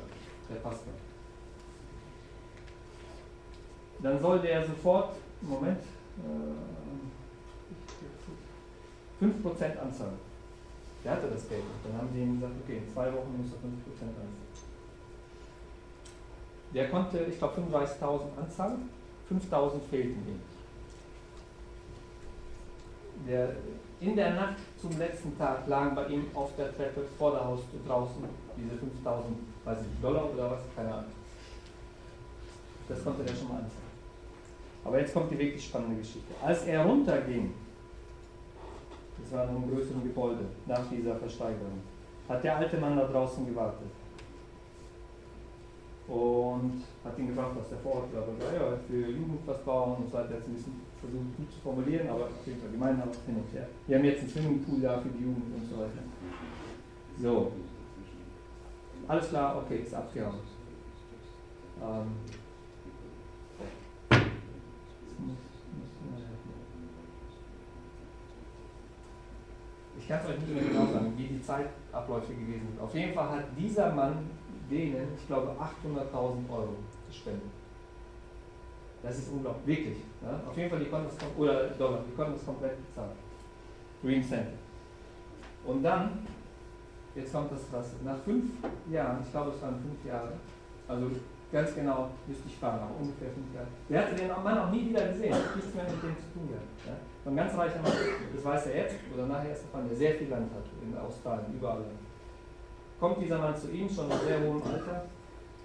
der 0.51 0.57
Pastor. 0.57 0.93
Dann 4.03 4.21
soll 4.21 4.41
der 4.41 4.67
sofort, 4.67 5.15
Moment, 5.41 5.81
äh, 5.81 6.85
5% 9.25 9.79
anzahlen. 9.79 10.19
Der 11.05 11.13
hatte 11.13 11.29
das 11.29 11.49
Geld. 11.49 11.63
Dann 11.85 11.97
haben 11.99 12.09
sie 12.13 12.21
ihm 12.23 12.35
gesagt, 12.35 12.55
okay, 12.63 12.79
in 12.79 12.93
zwei 12.93 13.07
Wochen 13.13 13.37
muss 13.39 13.53
er 13.53 13.59
5% 13.59 14.09
anzahlen. 14.09 14.44
Der 16.75 16.89
konnte, 16.89 17.19
ich 17.31 17.39
glaube, 17.39 17.61
35.000 17.61 18.21
anzahlen, 18.37 18.91
5.000 19.31 19.81
fehlten 19.89 20.27
ihm. 20.27 20.41
Der, 23.29 23.55
in 24.01 24.17
der 24.17 24.35
Nacht 24.35 24.57
zum 24.81 24.99
letzten 24.99 25.39
Tag 25.39 25.67
lagen 25.69 25.95
bei 25.95 26.07
ihm 26.09 26.27
auf 26.35 26.51
der 26.57 26.77
Treppe 26.77 27.03
vor 27.17 27.31
der 27.31 27.45
Haustür 27.45 27.79
draußen 27.87 28.25
diese 28.57 28.75
5.000, 28.75 29.23
weiß 29.65 29.79
ich, 29.81 30.03
Dollar 30.03 30.29
oder 30.35 30.51
was, 30.51 30.61
keine 30.75 30.93
Ahnung. 30.93 31.13
Das 32.89 33.05
konnte 33.05 33.23
er 33.23 33.35
schon 33.35 33.49
mal 33.49 33.55
anzahlen. 33.55 33.95
Aber 34.85 34.99
jetzt 34.99 35.15
kommt 35.15 35.31
die 35.31 35.39
wirklich 35.39 35.65
spannende 35.65 35.97
Geschichte. 35.97 36.35
Als 36.43 36.65
er 36.65 36.85
runterging, 36.85 37.55
das 39.23 39.33
war 39.33 39.45
in 39.45 39.51
einem 39.51 39.71
größeren 39.71 40.03
Gebäude, 40.03 40.45
nach 40.67 40.83
dieser 40.91 41.15
Versteigerung, 41.17 41.81
hat 42.29 42.43
der 42.43 42.57
alte 42.57 42.77
Mann 42.79 42.97
da 42.97 43.07
draußen 43.07 43.47
gewartet 43.47 43.91
und 46.09 46.83
hat 47.03 47.19
ihn 47.19 47.29
gefragt, 47.29 47.57
was 47.57 47.69
der 47.69 47.79
vorhat. 47.79 48.09
Aber 48.15 48.55
ja, 48.55 48.77
für 48.87 49.11
Jugend 49.11 49.41
was 49.47 49.63
bauen 49.65 49.97
und 50.03 50.11
so 50.11 50.19
hat 50.19 50.31
er 50.31 50.37
jetzt 50.37 50.49
ein 50.49 50.55
bisschen 50.55 50.81
versucht 51.01 51.37
gut 51.37 51.53
zu 51.53 51.61
formulieren, 51.61 52.09
aber 52.09 52.25
auf 52.25 52.47
jeden 52.47 52.61
Fall 52.61 52.71
gemein 52.71 53.03
hin 53.27 53.37
und 53.37 53.53
her. 53.53 53.69
Wir 53.87 53.99
haben 53.99 54.05
jetzt 54.05 54.21
einen 54.21 54.31
Swimmingpool 54.31 54.81
da 54.81 54.99
für 54.99 55.09
die 55.09 55.23
Jugend 55.23 55.55
und 55.55 55.67
so 55.69 55.79
weiter. 55.79 56.03
So. 57.21 57.53
Alles 59.07 59.29
klar, 59.29 59.63
okay, 59.63 59.79
ist 59.79 59.95
abgehauen. 59.95 60.39
Ähm. 61.83 62.07
Ich 69.99 70.09
kann 70.09 70.21
es 70.23 70.31
euch 70.31 70.39
nicht 70.39 70.55
mehr 70.55 70.65
genau 70.65 70.93
sagen, 70.93 71.15
wie 71.17 71.27
die 71.27 71.41
Zeitabläufe 71.41 72.35
gewesen 72.35 72.69
sind. 72.69 72.81
Auf 72.81 72.95
jeden 72.95 73.15
Fall 73.15 73.31
hat 73.31 73.45
dieser 73.57 73.95
Mann 73.95 74.29
denen, 74.71 75.09
ich 75.17 75.27
glaube, 75.27 75.55
800.000 75.59 76.51
Euro 76.51 76.77
zu 77.07 77.13
spenden. 77.13 77.51
Das 79.03 79.19
ist 79.19 79.31
unglaublich, 79.31 79.79
wirklich. 79.79 79.99
Ja? 80.23 80.41
Auf 80.49 80.57
jeden 80.57 80.71
Fall, 80.71 80.79
die 80.79 80.87
konnten 80.87 81.09
das, 81.09 81.29
oder 81.37 81.69
Dollar, 81.69 82.01
die 82.09 82.17
konnten 82.17 82.35
das 82.35 82.47
komplett 82.47 82.73
bezahlen. 82.87 83.13
Green 84.03 84.25
Center. 84.25 84.53
Und 85.67 85.83
dann, 85.83 86.27
jetzt 87.15 87.33
kommt 87.33 87.53
das 87.53 87.69
Krasse, 87.71 87.97
nach 88.05 88.19
fünf 88.25 88.53
Jahren, 88.91 89.23
ich 89.23 89.31
glaube 89.31 89.53
es 89.55 89.63
waren 89.63 89.81
fünf 89.81 90.05
Jahre, 90.07 90.33
also 90.89 91.11
ganz 91.53 91.75
genau 91.75 92.11
müsste 92.27 92.49
ich 92.49 92.57
fahren, 92.57 92.81
aber 92.81 92.97
ungefähr 93.01 93.29
fünf 93.31 93.55
Jahre. 93.55 93.69
Der 93.89 94.01
hatte 94.03 94.15
den 94.15 94.29
Mann 94.29 94.59
auch 94.59 94.71
nie 94.71 94.89
wieder 94.89 95.09
gesehen, 95.09 95.37
nichts 95.55 95.75
mehr 95.75 95.85
mit 95.85 96.03
dem 96.03 96.17
zu 96.17 96.29
tun 96.33 96.49
gehabt. 96.49 96.69
Ja? 96.87 97.31
Ein 97.31 97.37
ganz 97.37 97.57
reicher 97.57 97.81
Mann, 97.81 97.93
das 98.35 98.45
weiß 98.45 98.67
er 98.67 98.77
jetzt 98.77 98.97
oder 99.13 99.27
nachher 99.27 99.51
erst 99.51 99.65
erfahren, 99.65 99.89
der 99.89 99.97
sehr 99.97 100.15
viel 100.15 100.29
Land 100.29 100.51
hat 100.53 100.65
in 100.83 100.97
Australien, 100.97 101.55
überall. 101.55 101.85
Kommt 103.05 103.21
dieser 103.21 103.37
Mann 103.37 103.55
zu 103.55 103.71
ihm, 103.71 103.87
schon 103.87 104.11
in 104.11 104.19
sehr 104.27 104.41
hohem 104.41 104.63
Alter, 104.63 105.05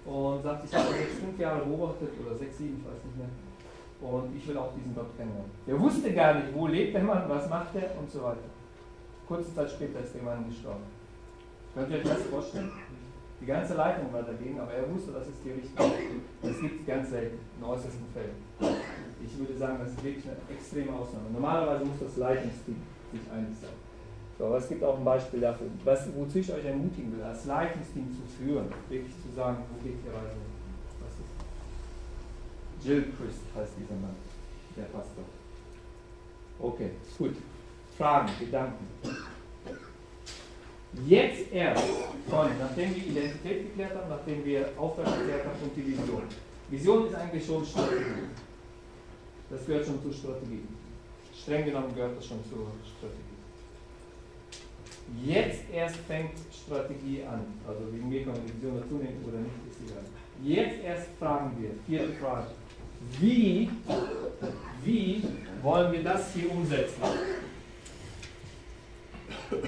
und 0.04 0.42
sagt, 0.42 0.62
ich 0.62 0.74
habe 0.74 0.92
jetzt 0.92 1.20
fünf 1.24 1.38
Jahre 1.38 1.64
beobachtet 1.64 2.10
oder 2.20 2.36
sechs, 2.36 2.58
sieben, 2.58 2.76
ich 2.76 2.84
weiß 2.84 3.00
nicht 3.02 3.16
mehr. 3.16 3.32
Und 4.12 4.36
ich 4.36 4.46
will 4.46 4.58
auch 4.58 4.74
diesen 4.76 4.94
Gott 4.94 5.16
kennenlernen. 5.16 5.50
Der 5.66 5.80
wusste 5.80 6.12
gar 6.12 6.34
nicht, 6.34 6.54
wo 6.54 6.66
lebt 6.66 6.92
der 6.92 7.02
Mann, 7.02 7.24
was 7.30 7.48
macht 7.48 7.74
er 7.76 7.96
und 7.98 8.10
so 8.10 8.22
weiter. 8.24 8.44
Kurze 9.26 9.54
Zeit 9.54 9.70
später 9.70 10.00
ist 10.00 10.14
der 10.14 10.22
Mann 10.22 10.44
gestorben. 10.50 10.84
Könnt 11.74 11.90
ihr 11.90 11.96
euch 11.96 12.04
das 12.04 12.22
vorstellen? 12.24 12.72
Die 13.40 13.46
ganze 13.46 13.72
Leitung 13.72 14.12
war 14.12 14.22
dagegen, 14.22 14.60
aber 14.60 14.72
er 14.72 14.92
wusste, 14.92 15.12
das 15.12 15.26
ist 15.28 15.40
die 15.42 15.52
Richtung. 15.52 15.92
Das 16.42 16.60
gibt 16.60 16.80
es 16.82 16.86
ganz 16.86 17.08
selten, 17.08 17.38
in 17.56 17.64
äußersten 17.64 18.04
Fällen. 18.12 18.36
Ich 19.24 19.38
würde 19.38 19.56
sagen, 19.56 19.78
das 19.80 19.92
ist 19.92 20.04
wirklich 20.04 20.26
eine 20.26 20.36
extreme 20.54 20.92
Ausnahme. 20.92 21.30
Normalerweise 21.32 21.86
muss 21.86 22.00
das 22.00 22.18
Leitungsteam 22.18 22.76
sich 23.12 23.32
einig 23.32 23.56
sein. 23.58 23.89
So, 24.40 24.46
aber 24.46 24.56
es 24.56 24.70
gibt 24.70 24.82
auch 24.82 24.96
ein 24.96 25.04
Beispiel 25.04 25.40
dafür, 25.40 25.66
was, 25.84 26.08
wozu 26.16 26.38
ich 26.38 26.50
euch 26.50 26.64
ermutigen 26.64 27.14
will, 27.14 27.22
als 27.22 27.44
Leitungsteam 27.44 28.08
zu 28.10 28.22
führen, 28.38 28.72
wirklich 28.88 29.12
zu 29.20 29.36
sagen, 29.36 29.58
wo 29.68 29.84
geht 29.86 29.98
die 30.02 30.08
Reise? 30.08 30.34
Was 30.98 31.12
ist? 31.12 32.86
Jill 32.86 33.02
Christ 33.02 33.42
heißt 33.54 33.72
dieser 33.78 34.00
Mann, 34.00 34.16
der 34.74 34.84
Pastor. 34.84 35.24
Okay, 36.58 36.92
gut. 37.18 37.36
Fragen, 37.98 38.30
Gedanken. 38.38 38.86
Jetzt 41.06 41.52
erst, 41.52 41.84
von, 42.30 42.48
nachdem 42.58 42.96
wir 42.96 43.06
Identität 43.08 43.62
geklärt 43.64 43.94
haben, 43.94 44.08
nachdem 44.08 44.42
wir 44.42 44.70
Auftrag 44.78 45.18
geklärt 45.18 45.44
haben 45.44 45.62
und 45.64 45.76
die 45.76 45.86
Vision. 45.86 46.22
Vision 46.70 47.06
ist 47.08 47.14
eigentlich 47.14 47.44
schon 47.44 47.62
Strategie. 47.62 48.30
Das 49.50 49.66
gehört 49.66 49.84
schon 49.84 50.02
zur 50.02 50.14
Strategie. 50.14 50.62
Streng 51.38 51.66
genommen 51.66 51.94
gehört 51.94 52.16
das 52.16 52.24
schon 52.24 52.42
zur 52.48 52.68
Strategie. 52.96 53.29
Jetzt 55.24 55.64
erst 55.72 55.96
fängt 56.06 56.32
Strategie 56.52 57.24
an. 57.24 57.44
Also 57.66 57.92
wegen 57.92 58.08
mir 58.08 58.24
kann 58.24 58.32
man 58.32 58.42
die 58.46 58.54
Vision 58.54 58.80
dazu 58.80 58.94
nehmen 58.94 59.24
oder 59.26 59.38
nicht, 59.38 59.54
ist 59.70 59.90
egal. 59.90 60.04
Jetzt 60.42 60.84
erst 60.84 61.08
fragen 61.18 61.56
wir, 61.58 61.70
vierte 61.86 62.14
Frage. 62.14 62.46
Wie, 63.18 63.68
wie 64.84 65.22
wollen 65.62 65.92
wir 65.92 66.02
das 66.04 66.32
hier 66.34 66.50
umsetzen? 66.50 67.02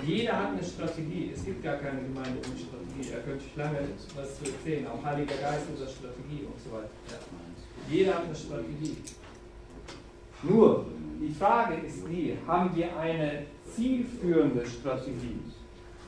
Jeder 0.07 0.38
hat 0.38 0.53
eine 0.53 0.62
Strategie. 0.62 1.32
Es 1.34 1.45
gibt 1.45 1.62
gar 1.62 1.76
keine 1.76 2.03
Gemeinde 2.03 2.38
ohne 2.38 2.59
Strategie. 2.59 3.11
Da 3.12 3.18
könnte 3.20 3.45
ich 3.47 3.57
lange 3.57 3.78
was 4.14 4.38
zu 4.38 4.45
erzählen. 4.45 4.86
Auch 4.86 5.05
Heiliger 5.05 5.34
Geist 5.36 5.66
unserer 5.70 5.88
Strategie 5.88 6.45
und 6.47 6.61
so 6.62 6.76
weiter. 6.76 6.90
Jeder 7.90 8.14
hat 8.14 8.24
eine 8.24 8.34
Strategie. 8.34 8.97
Nur, 10.43 10.86
die 11.20 11.32
Frage 11.32 11.74
ist 11.86 12.07
die, 12.09 12.36
haben 12.47 12.74
wir 12.74 12.97
eine 12.99 13.47
zielführende 13.64 14.66
Strategie? 14.66 15.38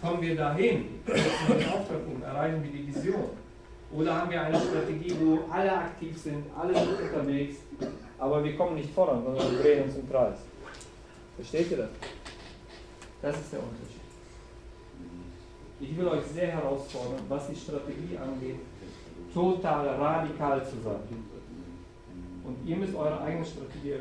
Kommen 0.03 0.21
wir 0.21 0.37
dahin, 0.37 0.87
Auftrag 1.07 2.01
erreichen 2.23 2.63
wir 2.63 2.71
die 2.73 2.89
Vision? 2.89 3.31
Oder 3.93 4.21
haben 4.21 4.31
wir 4.31 4.43
eine 4.43 4.59
Strategie, 4.59 5.15
wo 5.21 5.51
alle 5.53 5.73
aktiv 5.73 6.19
sind, 6.19 6.45
alle 6.59 6.75
sind 6.75 7.01
unterwegs, 7.01 7.59
aber 8.19 8.43
wir 8.43 8.57
kommen 8.57 8.75
nicht 8.75 8.91
voran, 8.91 9.23
sondern 9.25 9.53
wir 9.53 9.59
drehen 9.61 9.85
uns 9.85 9.97
im 9.97 10.11
Kreis? 10.11 10.39
Versteht 11.37 11.71
ihr 11.71 11.77
das? 11.77 11.91
Das 13.23 13.37
ist 13.37 13.53
der 13.53 13.61
Unterschied. 13.61 14.01
Ich 15.81 15.97
will 15.97 16.09
euch 16.09 16.25
sehr 16.35 16.49
herausfordern, 16.49 17.21
was 17.29 17.49
die 17.49 17.57
Strategie 17.57 18.19
angeht, 18.21 18.57
total 19.33 19.87
radikal 19.89 20.65
zu 20.65 20.77
sein. 20.83 21.25
Und 22.45 22.57
ihr 22.67 22.77
müsst 22.77 22.95
eure 22.95 23.21
eigene 23.23 23.45
Strategie 23.45 23.95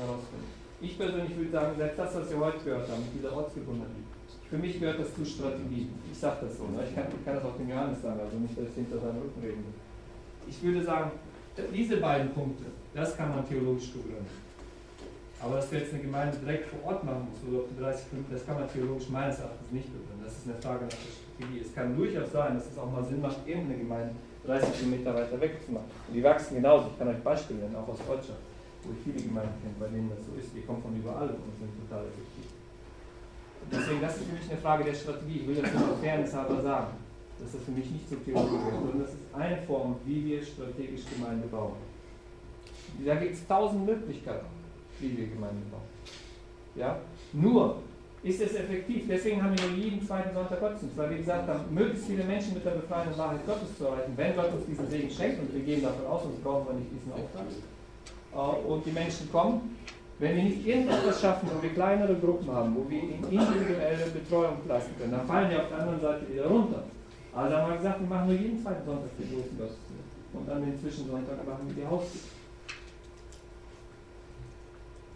herausfinden. 0.00 0.48
Ich 0.80 0.96
persönlich 0.96 1.36
würde 1.36 1.50
sagen, 1.50 1.76
selbst 1.76 1.98
das, 1.98 2.14
was 2.16 2.30
wir 2.30 2.40
heute 2.40 2.58
gehört 2.64 2.88
haben, 2.88 3.04
mit 3.04 3.12
dieser 3.20 3.36
Ortsgebundenheit, 3.36 3.90
für 4.48 4.58
mich 4.58 4.80
gehört 4.80 4.98
das 4.98 5.14
zu 5.14 5.24
Strategie. 5.24 5.88
Ich 6.10 6.18
sage 6.18 6.46
das 6.46 6.56
so, 6.56 6.64
ne? 6.64 6.82
ich, 6.88 6.94
kann, 6.94 7.04
kann 7.24 7.36
das 7.36 7.44
auch 7.44 7.56
dem 7.56 7.68
Johannes 7.68 8.02
sagen, 8.02 8.18
also 8.18 8.36
nicht, 8.36 8.56
dass 8.56 8.66
ich 8.66 8.74
hinter 8.74 8.98
seinem 8.98 9.22
Rücken 9.22 9.40
reden 9.40 9.62
will. 9.62 9.78
Ich 10.48 10.62
würde 10.62 10.82
sagen, 10.82 11.12
diese 11.72 11.98
beiden 11.98 12.32
Punkte, 12.32 12.64
das 12.94 13.16
kann 13.16 13.30
man 13.30 13.46
theologisch 13.46 13.92
begründen. 13.92 14.26
Aber 15.40 15.56
dass 15.56 15.70
du 15.70 15.76
jetzt 15.76 15.92
eine 15.92 16.02
Gemeinde 16.02 16.36
direkt 16.38 16.68
vor 16.68 16.92
Ort 16.92 17.04
machen 17.04 17.28
musst, 17.30 17.44
oder 17.48 17.62
auf 17.62 17.68
die 17.70 17.80
30 17.80 18.12
Minuten, 18.12 18.32
das 18.32 18.44
kann 18.44 18.56
man 18.56 18.68
theologisch 18.68 19.08
meines 19.08 19.38
Erachtens 19.38 19.70
nicht 19.70 19.86
begründen. 19.86 20.24
Das 20.24 20.32
ist 20.36 20.48
eine 20.48 20.56
Frage 20.60 20.84
nach 20.84 20.98
der 20.98 21.12
Strategie. 21.14 21.60
Es 21.60 21.74
kann 21.74 21.96
durchaus 21.96 22.32
sein, 22.32 22.54
dass 22.56 22.66
es 22.66 22.76
auch 22.76 22.90
mal 22.90 23.04
Sinn 23.04 23.20
macht, 23.20 23.38
irgendeine 23.46 23.78
Gemeinde 23.78 24.14
30 24.46 24.80
Kilometer 24.80 25.14
weiter 25.14 25.40
weg. 25.40 25.60
Und 25.68 25.78
die 26.12 26.22
wachsen 26.22 26.56
genauso. 26.56 26.88
Ich 26.88 26.98
kann 26.98 27.08
euch 27.08 27.22
Beispiele 27.22 27.60
nennen, 27.60 27.76
auch 27.76 27.88
aus 27.88 27.98
Deutschland 27.98 28.40
wo 28.84 28.92
ich 28.92 29.00
viele 29.04 29.20
Gemeinden 29.20 29.54
kenne, 29.60 29.74
bei 29.78 29.88
denen 29.88 30.10
das 30.10 30.24
so 30.24 30.32
ist. 30.38 30.54
Die 30.54 30.62
kommen 30.62 30.82
von 30.82 30.96
überall 30.96 31.28
und 31.28 31.52
sind 31.58 31.72
total 31.84 32.06
effektiv. 32.06 32.48
Deswegen, 33.70 34.00
das 34.00 34.16
ist 34.16 34.24
für 34.24 34.32
mich 34.32 34.50
eine 34.50 34.60
Frage 34.60 34.84
der 34.84 34.94
Strategie. 34.94 35.40
Ich 35.40 35.48
will 35.48 35.56
das 35.56 35.72
nur 35.74 35.96
Fairness 36.00 36.34
halber 36.34 36.62
sagen, 36.62 36.96
dass 37.38 37.52
das 37.52 37.62
für 37.62 37.70
mich 37.70 37.90
nicht 37.90 38.08
so 38.08 38.16
theologisch 38.16 38.66
ist, 38.66 38.80
sondern 38.80 39.00
das 39.00 39.10
ist 39.10 39.20
eine 39.34 39.62
Form, 39.62 39.96
wie 40.04 40.24
wir 40.24 40.42
strategisch 40.42 41.02
Gemeinde 41.12 41.46
bauen. 41.48 41.76
Da 43.04 43.14
gibt 43.14 43.34
es 43.34 43.46
tausend 43.46 43.86
Möglichkeiten, 43.86 44.46
wie 44.98 45.16
wir 45.16 45.26
Gemeinde 45.28 45.62
bauen. 45.70 45.88
Ja? 46.74 46.98
Nur, 47.32 47.82
ist 48.22 48.40
es 48.40 48.54
effektiv? 48.54 49.04
Deswegen 49.08 49.42
haben 49.42 49.56
wir 49.56 49.68
jeden 49.76 50.06
zweiten 50.06 50.34
Sonntag 50.34 50.60
Gottesdienst, 50.60 50.96
weil 50.96 51.10
wir 51.10 51.18
gesagt 51.18 51.48
haben, 51.48 51.72
möglichst 51.72 52.06
viele 52.06 52.24
Menschen 52.24 52.54
mit 52.54 52.64
der 52.64 52.72
befreienden 52.72 53.16
Wahrheit 53.16 53.46
Gottes 53.46 53.76
zu 53.78 53.86
erreichen. 53.86 54.12
Wenn 54.16 54.36
Gott 54.36 54.52
uns 54.52 54.66
diesen 54.66 54.90
Segen 54.90 55.10
schenkt, 55.10 55.40
und 55.40 55.54
wir 55.54 55.62
gehen 55.62 55.82
davon 55.82 56.06
aus, 56.06 56.22
sonst 56.24 56.42
brauchen 56.42 56.66
wir 56.66 56.74
nicht 56.74 56.90
diesen 56.92 57.12
Auftrag, 57.12 57.46
und 58.32 58.86
die 58.86 58.92
Menschen 58.92 59.30
kommen. 59.30 59.76
Wenn 60.18 60.36
wir 60.36 60.42
nicht 60.44 60.66
irgendetwas 60.66 61.20
schaffen, 61.20 61.48
wo 61.52 61.62
wir 61.62 61.70
kleinere 61.70 62.14
Gruppen 62.14 62.52
haben, 62.52 62.76
wo 62.76 62.88
wir 62.90 63.02
individuelle 63.02 64.06
Betreuung 64.12 64.58
leisten 64.68 64.92
können, 64.98 65.12
dann 65.12 65.26
fallen 65.26 65.48
die 65.48 65.56
auf 65.56 65.68
der 65.68 65.78
anderen 65.78 66.00
Seite 66.00 66.28
wieder 66.30 66.46
runter. 66.46 66.84
Also 67.34 67.56
haben 67.56 67.70
wir 67.70 67.76
gesagt, 67.78 68.00
wir 68.00 68.06
machen 68.06 68.26
nur 68.28 68.36
jeden 68.36 68.62
zweiten 68.62 68.84
Sonntag 68.84 69.10
den 69.18 69.30
großen 69.30 69.56
Gottesdienst. 69.56 70.10
Und 70.32 70.48
dann 70.48 70.60
den 70.60 70.78
Zwischensonntag 70.78 71.46
machen 71.46 71.68
wir 71.68 71.82
die 71.82 71.88
Haustür. 71.88 72.20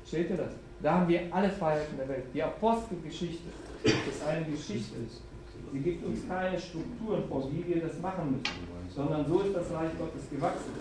Steht 0.07 0.31
ihr 0.31 0.37
das? 0.37 0.53
Da 0.83 0.95
haben 0.95 1.09
wir 1.09 1.21
alle 1.31 1.51
Freiheiten 1.51 1.97
der 1.99 2.09
Welt. 2.09 2.25
Die 2.33 2.43
Apostelgeschichte 2.43 3.49
ist 3.85 4.27
eine 4.27 4.45
Geschichte. 4.47 4.97
Sie 5.73 5.79
gibt 5.81 6.05
uns 6.05 6.27
keine 6.29 6.59
Strukturen 6.59 7.25
vor, 7.29 7.51
wie 7.53 7.67
wir 7.67 7.83
das 7.83 7.99
machen 8.01 8.31
müssen, 8.33 8.95
sondern 8.95 9.27
so 9.27 9.41
ist 9.41 9.55
das 9.55 9.71
Reich 9.73 9.91
Gottes 9.99 10.31
gewachsen. 10.31 10.73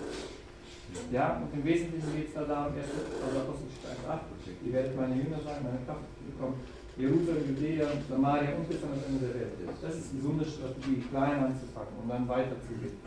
Ja, 1.11 1.41
und 1.41 1.53
im 1.57 1.63
Wesentlichen 1.65 2.15
geht 2.15 2.27
es 2.29 2.33
da 2.33 2.43
darum, 2.43 2.73
1. 2.73 2.85
Also 2.85 3.39
Apostelgeschichte 3.39 3.87
1,8, 4.05 4.65
ihr 4.65 4.73
werdet 4.73 4.95
meine 4.97 5.15
Jünger 5.15 5.39
sein, 5.43 5.63
meine 5.63 5.81
Kraft 5.85 6.05
bekommen. 6.25 6.61
Jerusalem, 6.95 7.43
Judäa, 7.49 7.87
Samaria 8.07 8.53
und 8.55 8.69
bis 8.69 8.83
an 8.83 8.93
das 8.93 9.07
Ende 9.09 9.25
der 9.25 9.33
Welt. 9.33 9.53
Das 9.81 9.95
ist 9.95 10.13
gesunde 10.13 10.45
Strategie, 10.45 11.01
klein 11.09 11.43
anzupacken 11.43 11.97
und 12.03 12.09
dann 12.09 12.27
weiterzugehen. 12.27 12.97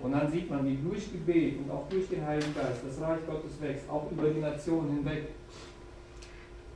Und 0.00 0.12
dann 0.12 0.30
sieht 0.30 0.48
man, 0.48 0.64
wie 0.64 0.76
durch 0.76 1.12
Gebet 1.12 1.58
und 1.58 1.70
auch 1.70 1.88
durch 1.88 2.08
den 2.08 2.24
Heiligen 2.24 2.54
Geist 2.54 2.80
das 2.86 3.00
Reich 3.00 3.20
Gottes 3.26 3.60
wächst, 3.60 3.88
auch 3.90 4.10
über 4.10 4.30
die 4.30 4.40
Nationen 4.40 4.96
hinweg. 4.96 5.28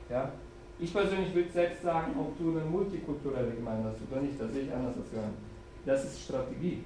Ja? 0.09 0.31
Ich 0.79 0.93
persönlich 0.93 1.33
würde 1.33 1.51
selbst 1.51 1.81
sagen, 1.81 2.13
ob 2.19 2.37
du 2.37 2.51
eine 2.51 2.65
multikulturelle 2.65 3.51
Gemeinde 3.51 3.89
hast 3.89 3.99
oder 4.11 4.21
nicht, 4.21 4.39
das 4.39 4.51
sehe 4.51 4.63
ich 4.63 4.73
anders 4.73 4.97
als 4.97 5.11
Johann. 5.13 5.33
Das 5.85 6.05
ist 6.05 6.21
Strategie. 6.21 6.83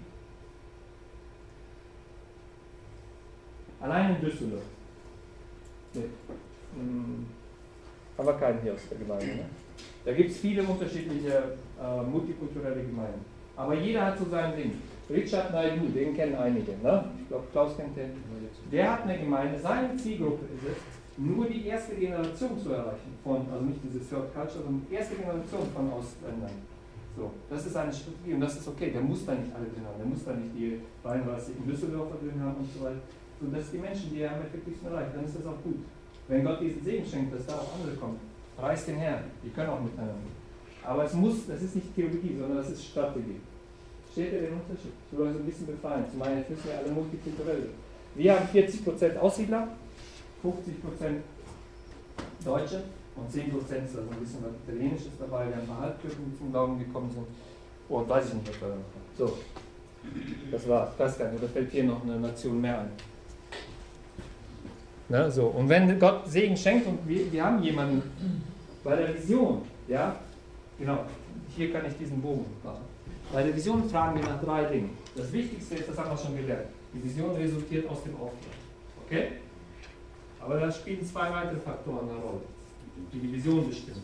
Allein 3.86 4.16
in 4.16 4.22
Düsseldorf. 4.22 4.64
Nee. 5.94 6.10
Hm. 6.76 7.26
Haben 8.18 8.40
keinen 8.40 8.62
hier 8.62 8.74
aus 8.74 8.90
der 8.90 8.98
Gemeinde. 8.98 9.26
Ne? 9.26 9.46
Da 10.06 10.14
gibt 10.14 10.32
es 10.32 10.38
viele 10.38 10.64
unterschiedliche 10.64 11.58
äh, 11.80 12.02
multikulturelle 12.02 12.82
Gemeinden. 12.82 13.24
Aber 13.56 13.76
jeder 13.76 14.06
hat 14.08 14.18
so 14.18 14.26
sein 14.26 14.56
Ding. 14.56 14.72
Richard 15.10 15.52
Naidu, 15.52 15.88
den 15.94 16.16
kennen 16.16 16.36
einige. 16.36 16.72
Ne? 16.82 17.06
Ich 17.22 17.28
glaube, 17.28 17.46
Klaus 17.52 17.78
kennt 17.78 17.96
den. 17.96 18.12
Der 18.72 18.92
hat 18.92 19.04
eine 19.04 19.20
Gemeinde, 19.20 19.60
seine 19.60 19.96
Zielgruppe 19.98 20.46
ist 20.56 20.64
es, 20.72 20.78
nur 21.18 21.46
die 21.46 21.68
erste 21.68 21.96
Generation 21.96 22.58
zu 22.58 22.72
erreichen. 22.72 23.14
Von, 23.24 23.46
also 23.52 23.66
nicht 23.66 23.80
diese 23.84 24.00
Third 24.00 24.34
Culture, 24.34 24.64
sondern 24.64 24.86
die 24.90 24.96
erste 24.96 25.16
Generation 25.16 25.68
von 25.74 25.92
Ausländern. 25.92 26.58
So, 27.16 27.32
das 27.50 27.66
ist 27.68 27.76
eine 27.78 27.94
Strategie 27.94 28.34
und 28.34 28.42
das 28.42 28.58
ist 28.58 28.68
okay. 28.68 28.90
Der 28.92 29.02
muss 29.02 29.26
da 29.26 29.34
nicht 29.34 29.54
alle 29.56 29.66
drin 29.66 29.86
haben. 29.86 29.98
Der 30.00 30.08
muss 30.08 30.26
da 30.26 30.34
nicht 30.34 30.54
die 30.56 30.82
33 31.04 31.56
Düsseldorfer 31.68 32.16
drin 32.18 32.42
haben 32.42 32.56
und 32.56 32.74
so 32.74 32.84
weiter 32.84 33.02
so 33.46 33.56
dass 33.56 33.72
die 33.72 33.78
Menschen, 33.78 34.10
die 34.12 34.22
er 34.22 34.34
am 34.34 34.42
effektivsten 34.42 34.92
erreicht, 34.92 35.16
dann 35.16 35.26
ist 35.26 35.38
das 35.38 35.46
auch 35.46 35.62
gut. 35.64 35.86
Wenn 36.28 36.44
Gott 36.44 36.62
diesen 36.62 36.84
Segen 36.84 37.06
schenkt, 37.06 37.36
dass 37.36 37.46
da 37.46 37.54
auch 37.54 37.76
andere 37.78 37.96
kommen, 37.96 38.20
preis 38.58 38.86
den 38.86 38.98
Herrn, 38.98 39.26
die 39.44 39.50
können 39.50 39.70
auch 39.70 39.82
miteinander. 39.82 40.16
Aber 40.84 41.04
es 41.04 41.14
muss, 41.14 41.48
das 41.48 41.62
ist 41.62 41.76
nicht 41.76 41.96
Theologie, 41.96 42.36
sondern 42.40 42.58
das 42.58 42.72
ist 42.72 42.86
Strategie. 42.86 43.40
Steht 44.12 44.34
ihr 44.34 44.42
den 44.42 44.54
Unterschied? 44.54 44.94
Ich 45.12 45.18
will 45.18 45.28
euch 45.28 45.36
ein 45.36 45.46
bisschen 45.46 45.68
befreien. 45.68 46.06
Zum 46.12 46.22
einen, 46.22 46.38
müssen 46.48 46.64
wir 46.66 46.78
alle 46.78 46.92
multikulturell 46.92 47.70
Wir 48.16 48.36
haben 48.36 48.48
40% 48.54 49.18
Aussiedler, 49.18 49.68
50% 50.44 50.50
Deutsche 52.46 52.84
und 53.16 53.30
10% 53.30 53.36
ist 53.36 53.72
also 53.72 54.00
ein 54.00 54.20
bisschen 54.20 54.44
was 54.44 54.52
Italienisches 54.68 55.12
dabei. 55.20 55.48
Wir 55.48 55.56
haben 55.56 55.62
ein 55.64 55.68
paar 55.68 55.82
Halbtürken, 55.82 56.34
zum 56.38 56.52
Glauben 56.52 56.80
gekommen 56.80 57.12
sind. 57.12 57.26
Und 57.90 58.10
weiß 58.10 58.28
ich 58.30 58.34
nicht, 58.36 58.50
was 58.50 58.60
da 58.60 58.66
haben. 58.68 58.86
So, 59.18 59.38
das 60.52 60.68
war's. 60.68 61.18
Gar 61.18 61.32
nicht, 61.32 61.44
oder 61.44 61.50
fällt 61.50 61.72
hier 61.72 61.84
noch 61.84 62.04
eine 62.04 62.20
Nation 62.20 62.62
mehr 62.62 62.80
ein? 62.80 62.92
Na, 65.10 65.30
so. 65.30 65.48
Und 65.48 65.70
wenn 65.70 66.00
Gott 66.00 66.28
Segen 66.28 66.58
schenkt 66.58 66.88
und 66.88 67.08
wir, 67.08 67.32
wir 67.32 67.44
haben 67.44 67.62
jemanden 67.62 68.02
bei 68.84 68.96
der 68.96 69.16
Vision, 69.16 69.62
ja, 69.88 70.16
genau, 70.80 71.06
hier 71.56 71.72
kann 71.72 71.86
ich 71.86 71.98
diesen 71.98 72.22
Bogen 72.22 72.46
machen. 72.64 72.82
Bei 73.32 73.44
der 73.44 73.56
Vision 73.56 73.88
fragen 73.90 74.20
wir 74.20 74.28
nach 74.28 74.42
drei 74.42 74.66
Dingen. 74.66 74.98
Das 75.16 75.32
Wichtigste 75.32 75.76
ist, 75.76 75.90
das 75.90 75.98
haben 75.98 76.10
wir 76.12 76.18
schon 76.18 76.36
gelernt, 76.36 76.68
die 76.94 77.04
Vision 77.04 77.36
resultiert 77.36 77.88
aus 77.90 78.04
dem 78.04 78.16
Auftrag. 78.16 78.54
Okay? 79.06 79.28
Aber 80.40 80.60
da 80.60 80.72
spielen 80.72 81.06
zwei 81.06 81.32
weitere 81.32 81.60
Faktoren 81.60 82.10
eine 82.10 82.20
Rolle, 82.20 82.42
die 83.12 83.20
die 83.20 83.34
Vision 83.34 83.68
bestimmen. 83.68 84.04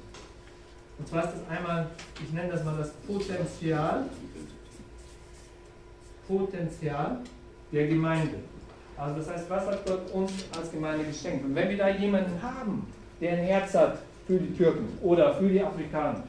Und 0.98 1.08
zwar 1.08 1.24
ist 1.26 1.34
das 1.34 1.58
einmal, 1.58 1.90
ich 2.24 2.32
nenne 2.32 2.50
das 2.50 2.64
mal 2.64 2.78
das 2.78 2.92
Potenzial, 3.08 4.06
Potenzial 6.28 7.20
der 7.72 7.88
Gemeinde. 7.88 8.38
Also 9.02 9.16
das 9.16 9.32
heißt, 9.32 9.50
was 9.50 9.66
hat 9.66 9.84
Gott 9.84 10.12
uns 10.14 10.32
als 10.56 10.72
Gemeinde 10.72 11.06
geschenkt? 11.06 11.44
Und 11.44 11.56
wenn 11.56 11.70
wir 11.70 11.78
da 11.78 11.90
jemanden 11.90 12.40
haben, 12.40 12.86
der 13.20 13.32
ein 13.32 13.40
Herz 13.40 13.74
hat 13.74 13.98
für 14.28 14.38
die 14.38 14.56
Türken 14.56 14.90
oder 15.02 15.34
für 15.34 15.50
die 15.50 15.60
Afrikaner, 15.60 16.24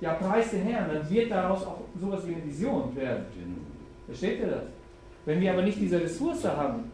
ja, 0.00 0.14
preis 0.14 0.50
den 0.50 0.62
Herrn, 0.62 0.88
dann 0.90 1.10
wird 1.10 1.30
daraus 1.30 1.62
auch 1.62 1.82
sowas 2.00 2.26
wie 2.26 2.36
eine 2.36 2.46
Vision 2.46 2.96
werden. 2.96 3.26
Versteht 4.06 4.40
ihr 4.40 4.46
das? 4.46 4.62
Wenn 5.26 5.42
wir 5.42 5.52
aber 5.52 5.60
nicht 5.60 5.78
diese 5.78 6.00
Ressource 6.00 6.42
haben, 6.46 6.90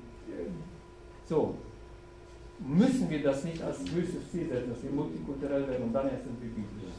so, 1.25 1.55
müssen 2.59 3.09
wir 3.09 3.23
das 3.23 3.45
nicht 3.45 3.63
als 3.63 3.79
höchstes 3.79 4.29
Ziel 4.33 4.49
setzen, 4.49 4.71
dass 4.71 4.83
wir 4.83 4.91
multikulturell 4.91 5.69
werden 5.69 5.85
und 5.85 5.93
dann 5.93 6.07
erst 6.07 6.25
sind 6.25 6.43
wir 6.43 6.49
biblisch. 6.49 6.91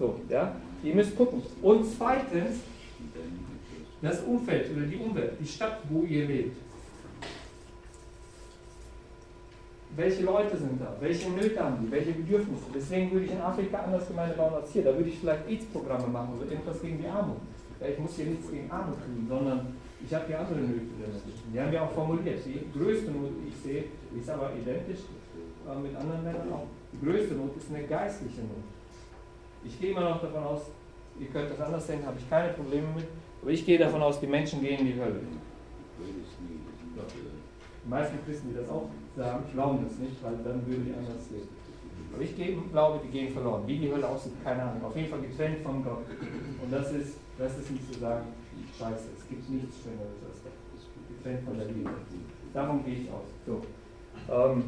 So, 0.00 0.20
ja? 0.28 0.56
Ihr 0.82 0.94
müsst 0.96 1.16
gucken. 1.16 1.42
Und 1.62 1.86
zweitens, 1.96 2.56
das 4.02 4.20
Umfeld 4.22 4.76
oder 4.76 4.86
die 4.86 4.96
Umwelt, 4.96 5.34
die 5.40 5.46
Stadt, 5.46 5.78
wo 5.88 6.02
ihr 6.02 6.26
lebt. 6.26 6.63
Welche 9.96 10.24
Leute 10.24 10.56
sind 10.56 10.80
da? 10.80 10.96
Welche 10.98 11.30
Nöte 11.30 11.60
haben 11.62 11.76
die? 11.80 11.90
Welche 11.90 12.12
Bedürfnisse? 12.12 12.64
Deswegen 12.74 13.12
würde 13.12 13.26
ich 13.26 13.32
in 13.32 13.40
Afrika 13.40 13.78
anders 13.78 14.08
Gemeinde 14.08 14.34
bauen 14.34 14.54
als 14.54 14.72
hier. 14.72 14.82
Da 14.82 14.96
würde 14.96 15.08
ich 15.08 15.18
vielleicht 15.18 15.48
AIDS-Programme 15.48 16.08
machen 16.08 16.34
oder 16.36 16.50
irgendwas 16.50 16.82
gegen 16.82 17.00
die 17.00 17.06
Armut. 17.06 17.36
Ich 17.80 17.98
muss 17.98 18.16
hier 18.16 18.26
nichts 18.26 18.50
gegen 18.50 18.70
Armut 18.70 18.96
tun, 19.04 19.26
sondern 19.28 19.76
ich 20.04 20.12
habe 20.12 20.26
hier 20.26 20.40
andere 20.40 20.58
Nöte. 20.58 20.82
Die 21.52 21.60
haben 21.60 21.70
wir 21.70 21.82
auch 21.82 21.92
formuliert. 21.92 22.40
Die 22.44 22.66
größte 22.76 23.10
Not, 23.10 23.30
die 23.40 23.48
ich 23.48 23.56
sehe, 23.56 23.84
ist 24.18 24.30
aber 24.30 24.50
identisch 24.54 25.00
äh, 25.00 25.78
mit 25.80 25.94
anderen 25.94 26.24
Ländern 26.24 26.52
auch. 26.52 26.66
Die 26.92 27.04
größte 27.04 27.34
Not 27.34 27.56
ist 27.56 27.70
eine 27.70 27.84
geistliche 27.86 28.40
Not. 28.42 28.64
Ich 29.64 29.80
gehe 29.80 29.92
immer 29.92 30.10
noch 30.10 30.20
davon 30.20 30.42
aus, 30.44 30.62
ihr 31.18 31.28
könnt 31.28 31.50
das 31.50 31.60
anders 31.60 31.86
sehen, 31.86 32.04
habe 32.04 32.18
ich 32.18 32.28
keine 32.28 32.52
Probleme 32.52 32.86
mit, 32.94 33.06
aber 33.40 33.50
ich 33.50 33.64
gehe 33.64 33.78
davon 33.78 34.02
aus, 34.02 34.20
die 34.20 34.26
Menschen 34.26 34.60
gehen 34.60 34.80
in 34.80 34.86
die 34.86 35.00
Hölle. 35.00 35.20
Die 37.84 37.90
meisten 37.90 38.16
Christen, 38.24 38.48
die 38.48 38.56
das 38.56 38.68
auch 38.68 38.88
sagen, 39.16 39.44
glauben 39.52 39.84
das 39.84 39.98
nicht, 39.98 40.22
weil 40.22 40.36
dann 40.42 40.66
würde 40.66 40.88
ich 40.88 40.96
anders 40.96 41.28
sehen. 41.28 41.48
Aber 42.14 42.22
ich 42.22 42.34
glaube, 42.70 43.00
die 43.04 43.10
gehen 43.10 43.32
verloren. 43.32 43.62
Wie 43.66 43.78
die 43.78 43.92
Hölle 43.92 44.08
aussieht, 44.08 44.32
keine 44.42 44.62
Ahnung. 44.62 44.84
Auf 44.84 44.96
jeden 44.96 45.08
Fall 45.08 45.20
getrennt 45.20 45.58
von 45.62 45.82
Gott. 45.82 46.06
Und 46.62 46.72
das 46.72 46.92
ist, 46.92 47.18
das 47.36 47.58
ist 47.58 47.70
nicht 47.70 47.92
zu 47.92 47.98
sagen, 47.98 48.26
scheiße, 48.78 49.08
es 49.18 49.28
gibt 49.28 49.50
nichts 49.50 49.82
Schöneres 49.82 50.22
als 50.24 50.42
das. 50.44 50.52
Getrennt 51.08 51.44
von 51.44 51.58
der 51.58 51.66
Liebe. 51.66 51.90
Davon 52.52 52.84
gehe 52.84 52.94
ich 52.94 53.10
aus. 53.10 53.26
So. 53.46 53.60
Ähm, 54.32 54.64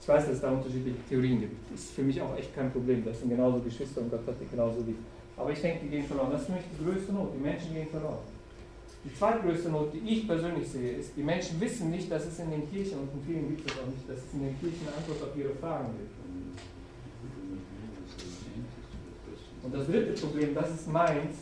ich 0.00 0.08
weiß, 0.08 0.24
dass 0.24 0.34
es 0.34 0.40
da 0.40 0.50
unterschiedliche 0.50 0.98
Theorien 1.08 1.40
gibt. 1.40 1.72
Das 1.72 1.80
ist 1.80 1.92
für 1.92 2.02
mich 2.02 2.20
auch 2.20 2.36
echt 2.36 2.54
kein 2.54 2.70
Problem. 2.70 3.04
Das 3.04 3.20
sind 3.20 3.30
genauso 3.30 3.60
Geschwister 3.60 4.00
und 4.02 4.10
Gott 4.10 4.26
hat 4.26 4.34
die 4.40 4.46
genauso 4.46 4.80
lieb. 4.82 4.98
Aber 5.36 5.50
ich 5.50 5.60
denke, 5.60 5.84
die 5.84 5.88
gehen 5.88 6.04
verloren. 6.04 6.30
Das 6.32 6.42
ist 6.42 6.46
für 6.46 6.52
mich 6.52 6.64
die 6.72 6.84
größte 6.84 7.12
Not. 7.12 7.32
Die 7.34 7.42
Menschen 7.42 7.74
gehen 7.74 7.88
verloren. 7.88 8.18
Die 9.02 9.14
zweitgrößte 9.14 9.70
Not, 9.70 9.94
die 9.94 10.06
ich 10.10 10.26
persönlich 10.26 10.68
sehe, 10.68 10.92
ist, 10.92 11.16
die 11.16 11.22
Menschen 11.22 11.58
wissen 11.58 11.90
nicht, 11.90 12.10
dass 12.10 12.26
es 12.26 12.38
in 12.38 12.50
den 12.50 12.70
Kirchen, 12.70 12.98
und 12.98 13.08
in 13.14 13.22
vielen 13.26 13.48
gibt 13.56 13.70
es 13.70 13.78
auch 13.78 13.86
nicht, 13.86 14.06
dass 14.06 14.18
es 14.18 14.34
in 14.34 14.40
den 14.40 14.60
Kirchen 14.60 14.86
eine 14.86 14.96
Antwort 14.96 15.22
auf 15.22 15.36
ihre 15.36 15.54
Fragen 15.54 15.86
gibt. 15.96 16.20
Und 19.62 19.74
das 19.74 19.86
dritte 19.86 20.20
Problem, 20.20 20.54
das 20.54 20.70
ist 20.70 20.88
meins, 20.88 21.36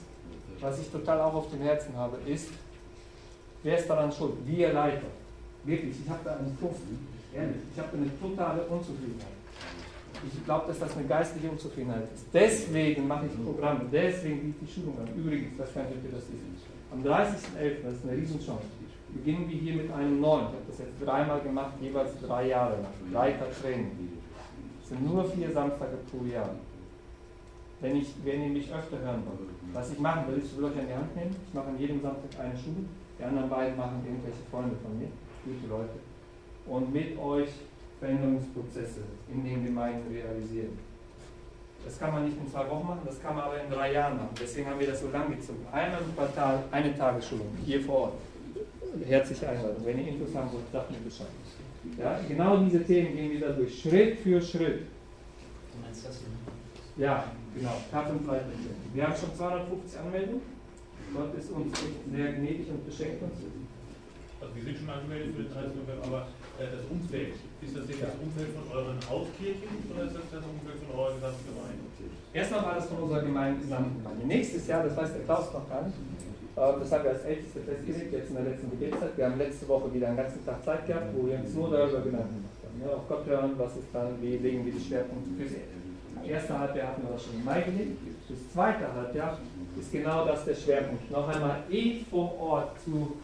was 0.61 0.81
ich 0.81 0.89
total 0.91 1.21
auch 1.21 1.35
auf 1.35 1.51
dem 1.51 1.61
Herzen 1.61 1.97
habe, 1.97 2.19
ist, 2.27 2.49
wer 3.63 3.79
ist 3.79 3.89
daran 3.89 4.11
schuld? 4.13 4.35
Wir 4.45 4.73
Leiter. 4.73 5.07
Wirklich, 5.65 5.97
ich 6.05 6.09
habe 6.09 6.21
da 6.25 6.37
einen 6.37 6.57
Punkt, 6.57 6.81
ehrlich, 7.35 7.57
ich 7.73 7.79
habe 7.81 7.97
eine 7.97 8.21
totale 8.21 8.63
Unzufriedenheit. 8.63 9.39
Ich 10.27 10.45
glaube, 10.45 10.67
dass 10.67 10.81
das 10.81 10.97
eine 10.97 11.07
geistliche 11.07 11.49
Unzufriedenheit 11.51 12.09
ist. 12.13 12.25
Deswegen 12.33 13.07
mache 13.07 13.27
ich 13.27 13.45
Programme, 13.45 13.85
deswegen 13.91 14.53
biete 14.53 14.65
ich 14.65 14.75
Schulungen 14.75 15.01
an. 15.01 15.09
Übrigens, 15.17 15.57
das 15.57 15.73
kann 15.73 15.85
ich 15.91 15.97
euch 15.97 16.13
das 16.13 16.23
wissen. 16.29 16.58
Am 16.91 17.03
30.11., 17.03 17.83
das 17.85 17.95
ist 17.95 18.05
eine 18.09 18.17
Riesenchance, 18.17 18.65
beginnen 19.13 19.49
wir 19.49 19.57
hier 19.59 19.75
mit 19.75 19.93
einem 19.93 20.21
neuen. 20.21 20.47
Ich 20.47 20.55
habe 20.55 20.65
das 20.69 20.79
jetzt 20.79 21.05
dreimal 21.05 21.41
gemacht, 21.41 21.73
jeweils 21.81 22.19
drei 22.21 22.49
Jahre 22.49 22.81
lang. 22.83 23.13
Leiter 23.13 23.47
Training. 23.51 23.91
Es 24.83 24.89
sind 24.89 25.05
nur 25.05 25.25
vier 25.25 25.53
Samstage 25.53 25.99
pro 26.11 26.25
Jahr. 26.25 26.51
Wenn, 27.81 27.97
ich, 27.97 28.15
wenn 28.25 28.43
ihr 28.43 28.49
mich 28.49 28.73
öfter 28.73 28.99
hören 28.99 29.23
wollt. 29.27 29.51
Was 29.73 29.93
ich 29.93 29.99
machen 29.99 30.27
will, 30.29 30.43
ich 30.43 30.57
will 30.57 30.65
euch 30.65 30.79
an 30.79 30.87
die 30.89 30.95
Hand 30.95 31.15
nehmen. 31.15 31.37
Ich 31.47 31.55
mache 31.55 31.69
an 31.69 31.79
jedem 31.79 32.01
Samstag 32.01 32.41
eine 32.41 32.57
Schule. 32.57 32.87
Die 33.19 33.25
anderen 33.25 33.51
beiden 33.51 33.77
machen 33.77 34.03
irgendwelche 34.05 34.43
Freunde 34.51 34.77
von 34.83 34.99
mir, 34.99 35.09
gute 35.45 35.69
Leute. 35.69 35.99
Und 36.67 36.93
mit 36.93 37.19
euch 37.19 37.51
Veränderungsprozesse 37.99 39.03
in 39.33 39.45
den 39.45 39.65
Gemeinden 39.65 40.13
realisieren. 40.13 40.79
Das 41.89 41.99
kann 41.99 42.13
man 42.13 42.27
nicht 42.27 42.37
in 42.37 42.47
zwei 42.47 42.69
Wochen 42.69 42.87
machen, 42.87 43.01
das 43.07 43.19
kann 43.23 43.35
man 43.35 43.45
aber 43.45 43.63
in 43.63 43.71
drei 43.71 43.95
Jahren 43.95 44.19
machen. 44.19 44.35
Deswegen 44.39 44.69
haben 44.69 44.79
wir 44.79 44.89
das 44.89 45.01
so 45.01 45.09
lang 45.11 45.31
gezogen. 45.35 45.67
Einmal 45.73 46.03
im 46.03 46.15
Quartal 46.15 46.65
eine 46.71 46.95
Tagesschulung 46.95 47.49
hier 47.65 47.81
vor 47.81 47.97
Ort. 47.99 48.13
Herzliche 49.07 49.49
Einladung. 49.49 49.87
Wenn 49.87 49.99
ihr 49.99 50.09
Infos 50.09 50.35
haben 50.35 50.53
wollt, 50.53 50.71
sagt 50.71 50.91
mir 50.91 50.99
Bescheid. 50.99 51.29
Ja, 51.99 52.21
genau 52.29 52.59
diese 52.59 52.85
Themen 52.85 53.17
gehen 53.17 53.33
wir 53.33 53.41
da 53.41 53.55
durch, 53.55 53.81
Schritt 53.81 54.19
für 54.19 54.43
Schritt. 54.43 54.81
Du 55.73 55.81
meinst 55.83 56.05
das? 56.05 56.21
Ja, 56.99 57.25
genau. 57.55 57.81
K5 57.91 58.39
Wir 58.93 59.05
haben 59.05 59.17
schon 59.17 59.35
250 59.35 59.99
Anmeldungen. 59.99 60.43
Gott 61.15 61.35
ist 61.39 61.51
uns 61.51 61.73
echt 61.73 62.15
sehr 62.15 62.33
gnädig 62.35 62.69
und 62.69 62.85
beschenkt 62.85 63.23
uns. 63.23 63.33
Also 64.43 64.55
wir 64.55 64.63
sind 64.63 64.77
schon 64.77 64.91
angemeldet 64.91 65.35
für 65.35 65.43
den 65.43 65.53
30. 65.55 65.71
November, 65.75 66.07
aber 66.07 66.27
das 66.67 66.85
Umfeld, 66.91 67.39
ist 67.63 67.77
das 67.77 67.85
jetzt 67.87 68.03
das 68.03 68.19
Umfeld 68.19 68.51
von 68.51 68.67
euren 68.75 68.99
Hauskirchen 68.99 69.71
oder 69.95 70.11
ist 70.11 70.17
das 70.19 70.27
das 70.27 70.43
Umfeld 70.43 70.79
von 70.83 70.91
eurer 70.99 71.15
gesamten 71.15 71.45
Gemeinde? 71.47 71.87
Erstmal 72.35 72.63
war 72.67 72.75
das 72.75 72.87
von 72.87 72.99
unserer 72.99 73.23
Gemeinde 73.23 73.61
Gesamtgemeinde. 73.63 74.27
Nächstes 74.27 74.67
Jahr, 74.67 74.83
das 74.83 74.97
weiß 74.97 75.13
der 75.15 75.23
Klaus 75.23 75.53
noch 75.55 75.69
gar 75.71 75.87
nicht, 75.87 75.97
ähm, 76.59 76.75
das 76.81 76.91
haben 76.91 77.05
wir 77.05 77.11
als 77.15 77.25
Älteste 77.25 77.61
festgelegt, 77.61 78.13
jetzt 78.13 78.29
in 78.31 78.35
der 78.35 78.45
letzten 78.45 78.71
Gebetszeit. 78.71 79.17
Wir 79.17 79.25
haben 79.27 79.39
letzte 79.39 79.69
Woche 79.69 79.95
wieder 79.95 80.09
einen 80.09 80.17
ganzen 80.17 80.45
Tag 80.45 80.65
Zeit 80.65 80.87
gehabt, 80.87 81.15
wo 81.15 81.27
wir 81.27 81.39
uns 81.39 81.55
nur 81.55 81.71
darüber 81.71 82.03
Gedanken 82.03 82.43
gemacht 82.43 82.61
haben. 82.67 82.77
Ja, 82.83 82.97
auf 82.97 83.09
Gott 83.09 83.27
hören, 83.27 83.53
was 83.57 83.77
ist 83.77 83.89
dann, 83.93 84.21
wie 84.21 84.37
legen 84.37 84.67
wir 84.67 84.73
die 84.73 84.83
Schwerpunkte 84.83 85.31
für 85.39 85.49
sie. 85.49 85.63
Erste 86.27 86.59
Halbjahr 86.59 86.89
hatten 86.89 87.03
wir 87.03 87.13
das 87.13 87.25
schon 87.25 87.35
im 87.35 87.45
Mai 87.45 87.63
gelegt. 87.63 87.99
Das 88.29 88.53
zweite 88.53 88.93
Halbjahr 88.93 89.39
ist 89.79 89.93
genau 89.93 90.27
das 90.27 90.45
der 90.45 90.55
Schwerpunkt. 90.55 91.11
Noch 91.11 91.29
einmal 91.29 91.63
eh 91.71 92.01
vor 92.11 92.39
Ort 92.41 92.81
zu 92.85 93.17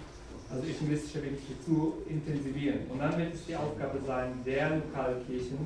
also 0.54 0.66
evangelistische 0.66 1.22
Wirklichkeit 1.22 1.58
zu 1.66 1.94
intensivieren. 2.08 2.80
Und 2.88 3.00
dann 3.00 3.18
wird 3.18 3.34
es 3.34 3.46
die 3.46 3.56
Aufgabe 3.56 3.98
sein, 4.06 4.38
der 4.46 4.78
Lokalkirchen 4.78 5.58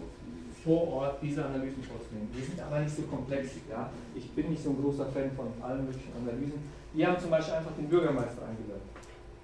vor 0.64 0.88
Ort 0.88 1.22
diese 1.22 1.44
Analysen 1.44 1.82
vorzunehmen. 1.84 2.28
Die 2.34 2.42
sind 2.42 2.60
aber 2.60 2.80
nicht 2.80 2.94
so 2.94 3.02
komplex. 3.02 3.50
Ja? 3.70 3.90
Ich 4.14 4.30
bin 4.32 4.50
nicht 4.50 4.62
so 4.62 4.70
ein 4.70 4.80
großer 4.80 5.06
Fan 5.06 5.30
von 5.36 5.52
allen 5.62 5.84
möglichen 5.84 6.12
Analysen. 6.20 6.60
Die 6.94 7.06
haben 7.06 7.20
zum 7.20 7.30
Beispiel 7.30 7.54
einfach 7.54 7.72
den 7.76 7.88
Bürgermeister 7.88 8.42
eingeladen 8.48 8.88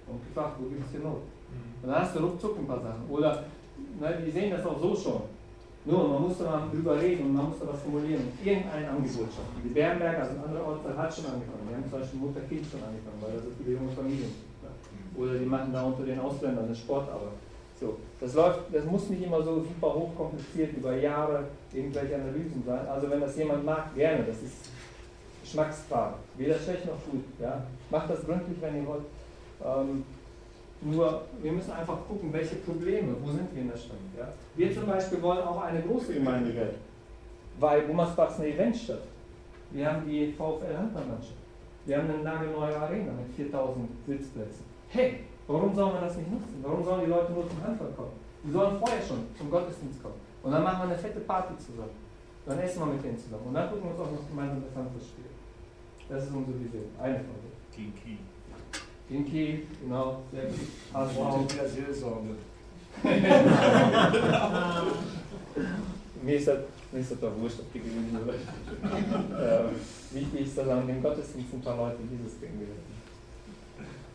und 0.07 0.25
gefragt, 0.27 0.57
wo 0.59 0.69
gibt 0.69 0.85
es 0.85 0.91
hier 0.91 1.01
Not? 1.01 1.21
Und 1.81 1.89
dann 1.89 2.01
hast 2.01 2.15
du 2.15 2.19
ruckzuck 2.19 2.57
ein 2.57 2.67
paar 2.67 2.81
Sachen. 2.81 3.05
Oder 3.09 3.45
ne, 3.99 4.21
die 4.25 4.31
sehen 4.31 4.51
das 4.51 4.65
auch 4.65 4.79
so 4.79 4.95
schon. 4.95 5.21
Nur, 5.85 6.07
man 6.09 6.23
muss 6.23 6.39
da 6.39 6.45
mal 6.49 6.69
drüber 6.73 6.99
reden 6.99 7.29
und 7.29 7.33
man 7.35 7.49
muss 7.49 7.59
da 7.59 7.67
was 7.69 7.81
formulieren. 7.81 8.25
Irgendein 8.43 8.89
Angebot 8.89 9.29
schon. 9.29 9.45
Die 9.63 9.69
Bernberger, 9.69 10.25
also 10.25 10.41
andere 10.41 10.65
Orte, 10.65 10.97
hat 10.97 11.13
schon 11.13 11.25
angefangen. 11.25 11.69
Die 11.69 11.75
haben 11.75 11.85
zum 11.85 11.99
Beispiel 12.01 12.19
Mutter-Kind 12.19 12.65
schon 12.65 12.81
angefangen, 12.81 13.21
weil 13.21 13.37
da 13.37 13.39
so 13.45 13.53
viele 13.61 13.77
junge 13.77 13.93
Familien 13.93 14.33
sind. 14.33 14.54
Oder 15.17 15.35
die 15.35 15.45
machen 15.45 15.71
da 15.71 15.83
unter 15.83 16.03
den 16.03 16.19
Ausländern 16.19 16.65
eine 16.65 16.75
Sportarbeit. 16.75 17.33
So, 17.79 17.97
das 18.21 18.33
läuft, 18.33 18.73
das 18.73 18.85
muss 18.85 19.09
nicht 19.09 19.23
immer 19.23 19.41
so 19.41 19.61
super 19.61 19.93
hochkompliziert 19.93 20.77
über 20.77 20.95
Jahre 20.95 21.43
irgendwelche 21.73 22.15
Analysen 22.15 22.63
sein. 22.65 22.87
Also 22.87 23.09
wenn 23.09 23.19
das 23.19 23.35
jemand 23.35 23.65
mag, 23.65 23.93
gerne, 23.95 24.23
das 24.23 24.41
ist 24.41 24.69
Geschmacksfrage. 25.41 26.15
Weder 26.37 26.57
schlecht 26.57 26.85
noch 26.85 26.99
gut. 27.11 27.23
Ja? 27.39 27.63
Macht 27.89 28.09
das 28.09 28.25
gründlich, 28.25 28.57
wenn 28.61 28.77
ihr 28.77 28.87
wollt. 28.87 29.03
Ähm, 29.63 30.03
nur, 30.81 31.21
wir 31.41 31.51
müssen 31.51 31.71
einfach 31.71 31.97
gucken, 32.07 32.31
welche 32.31 32.55
Probleme, 32.55 33.15
wo 33.21 33.31
sind 33.31 33.53
wir 33.53 33.61
in 33.61 33.69
der 33.69 33.77
Stadt. 33.77 33.97
Ja? 34.17 34.27
Wir 34.55 34.73
zum 34.73 34.85
Beispiel 34.85 35.21
wollen 35.21 35.39
auch 35.39 35.61
eine 35.61 35.81
große 35.81 36.13
Gemeinde 36.13 36.55
werden, 36.55 36.75
weil 37.59 37.87
Gummersbach 37.87 38.31
ist 38.31 38.39
eine 38.39 38.49
Eventstadt. 38.49 39.01
Wir 39.71 39.91
haben 39.91 40.05
die 40.05 40.31
VfL 40.31 40.77
Handballmannschaft. 40.77 41.33
Wir 41.85 41.97
haben 41.97 42.09
eine 42.09 42.23
nagelneue 42.23 42.75
Arena 42.75 43.11
mit 43.13 43.35
4000 43.35 43.89
Sitzplätzen. 44.07 44.74
Hey, 44.95 45.25
Warum 45.47 45.75
soll 45.75 45.93
man 45.93 46.01
das 46.01 46.17
nicht 46.17 46.31
nutzen? 46.31 46.57
Warum 46.63 46.83
sollen 46.83 47.01
die 47.05 47.11
Leute 47.11 47.31
nur 47.33 47.47
zum 47.47 47.61
Handball 47.63 47.91
kommen? 47.95 48.13
Die 48.43 48.51
sollen 48.51 48.79
vorher 48.79 49.01
schon 49.01 49.27
zum 49.37 49.51
Gottesdienst 49.51 50.01
kommen. 50.01 50.15
Und 50.41 50.51
dann 50.51 50.63
machen 50.63 50.79
wir 50.79 50.89
eine 50.89 50.97
fette 50.97 51.19
Party 51.19 51.53
zusammen. 51.57 51.93
Dann 52.45 52.59
essen 52.59 52.79
wir 52.79 52.87
mit 52.87 53.03
denen 53.03 53.17
zusammen. 53.17 53.47
Und 53.47 53.53
dann 53.53 53.69
gucken 53.69 53.83
wir 53.83 53.91
uns 53.91 53.99
auch 53.99 54.11
noch 54.11 54.27
gemeinsam 54.27 54.63
das 54.65 54.75
Handballspiel. 54.75 55.25
Das 56.09 56.23
ist 56.23 56.33
unsere 56.33 56.59
Vision. 56.59 56.85
Eine 56.99 57.17
von 57.17 57.35
denen. 57.43 57.53
Kinky. 57.73 58.17
Kinky, 59.07 59.67
genau, 59.81 60.21
sehr 60.31 60.45
gut. 60.45 60.67
HSV. 60.93 61.17
Wow, 61.17 61.45
der 61.45 61.69
Seelsorge. 61.69 62.35
Mir 66.23 66.37
ist 66.37 66.47
das, 66.47 66.57
mir 66.91 67.01
ist 67.01 67.11
das 67.11 67.19
doch 67.19 67.37
wurscht, 67.39 67.59
ob 67.59 67.71
die 67.71 67.79
gewinnen 67.79 68.17
oder 68.23 68.33
nicht. 68.33 68.47
ähm, 68.81 69.75
wichtig 70.11 70.47
ist, 70.47 70.57
dass 70.57 70.69
an 70.69 70.87
dem 70.87 71.03
Gottesdienst 71.03 71.53
ein 71.53 71.61
paar 71.61 71.77
Leute 71.77 71.97
dieses 72.09 72.39
Ding 72.39 72.53
gewinnen. 72.53 72.94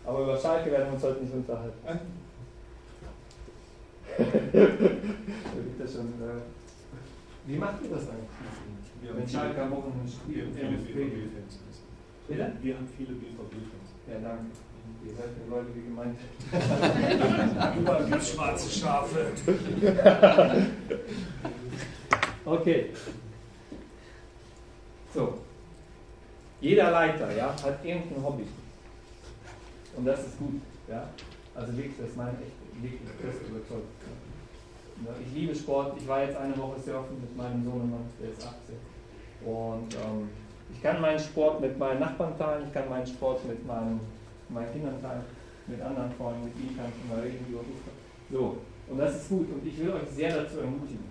Aber 0.04 0.22
über 0.22 0.36
Schalke 0.36 0.70
werden 0.70 0.86
wir 0.86 0.94
uns 0.94 1.02
heute 1.02 1.20
nicht 1.20 1.34
unterhalten. 1.34 2.20
schon, 6.00 6.08
äh, 6.22 6.40
wie 7.46 7.56
macht 7.56 7.82
ihr 7.82 7.90
das 7.90 8.08
eigentlich? 8.08 8.28
Wir 9.00 9.10
Wenn 9.10 9.22
haben 9.22 9.28
Schalke 9.28 9.62
am 9.62 9.68
viele, 9.68 9.76
Wochenende 9.76 10.04
wir 10.04 10.12
spielt, 10.12 10.64
haben 10.64 10.86
viele. 10.86 11.04
BVB-Fans. 11.04 11.58
Bitte? 12.28 12.52
Wir 12.62 12.74
haben 12.76 12.88
viele 12.96 13.12
BVB-Fans. 13.14 13.88
Ja, 14.08 14.14
danke. 14.22 14.46
Ihr 15.04 15.14
seid 15.14 15.30
die 15.36 15.50
Leute 15.50 15.68
wie 15.74 15.82
gemeint. 15.82 16.18
Überall 17.80 18.04
gibt 18.06 18.24
schwarze 18.24 18.70
Schafe. 18.70 19.26
Okay. 22.44 22.86
So. 25.14 25.38
Jeder 26.60 26.90
Leiter 26.90 27.34
ja, 27.34 27.54
hat 27.62 27.84
irgendein 27.84 28.22
Hobby. 28.22 28.44
Und 29.96 30.06
das 30.06 30.26
ist 30.26 30.38
gut. 30.38 30.60
Ja? 30.88 31.08
Also 31.54 31.76
wirklich, 31.76 31.96
das 31.98 32.10
ist 32.10 32.16
meine 32.16 32.30
echt 32.38 32.82
wirklich 32.82 33.10
feste 33.20 33.44
Überzeugung. 33.46 33.90
Ja, 35.04 35.12
Ich 35.24 35.34
liebe 35.34 35.54
Sport. 35.54 35.96
Ich 35.98 36.06
war 36.06 36.22
jetzt 36.22 36.36
eine 36.36 36.56
Woche 36.58 36.78
surfen 36.78 37.20
mit 37.20 37.36
meinem 37.36 37.64
Sohnemann, 37.64 38.04
der 38.20 38.30
ist 38.30 38.46
18. 38.46 38.76
Und 39.44 39.94
ähm, 39.94 40.28
ich 40.72 40.82
kann 40.82 41.00
meinen 41.00 41.18
Sport 41.18 41.60
mit 41.60 41.78
meinen 41.78 42.00
Nachbarn 42.00 42.36
teilen, 42.38 42.66
ich 42.66 42.72
kann 42.72 42.88
meinen 42.88 43.06
Sport 43.06 43.44
mit 43.46 43.66
meinen, 43.66 44.00
meinen 44.48 44.72
Kindern 44.72 45.00
teilen, 45.00 45.24
mit 45.66 45.80
anderen 45.80 46.12
Freunden, 46.12 46.44
mit 46.44 46.54
ihnen 46.56 46.76
kann 46.76 46.86
ich 46.88 47.10
mal 47.10 47.20
reden 47.20 47.46
über 47.48 47.60
Fußball. 47.60 47.94
So, 48.30 48.58
und 48.88 48.98
das 48.98 49.16
ist 49.16 49.28
gut. 49.28 49.48
Und 49.50 49.66
ich 49.66 49.78
will 49.78 49.90
euch 49.92 50.08
sehr 50.10 50.36
dazu 50.36 50.58
ermutigen, 50.58 51.04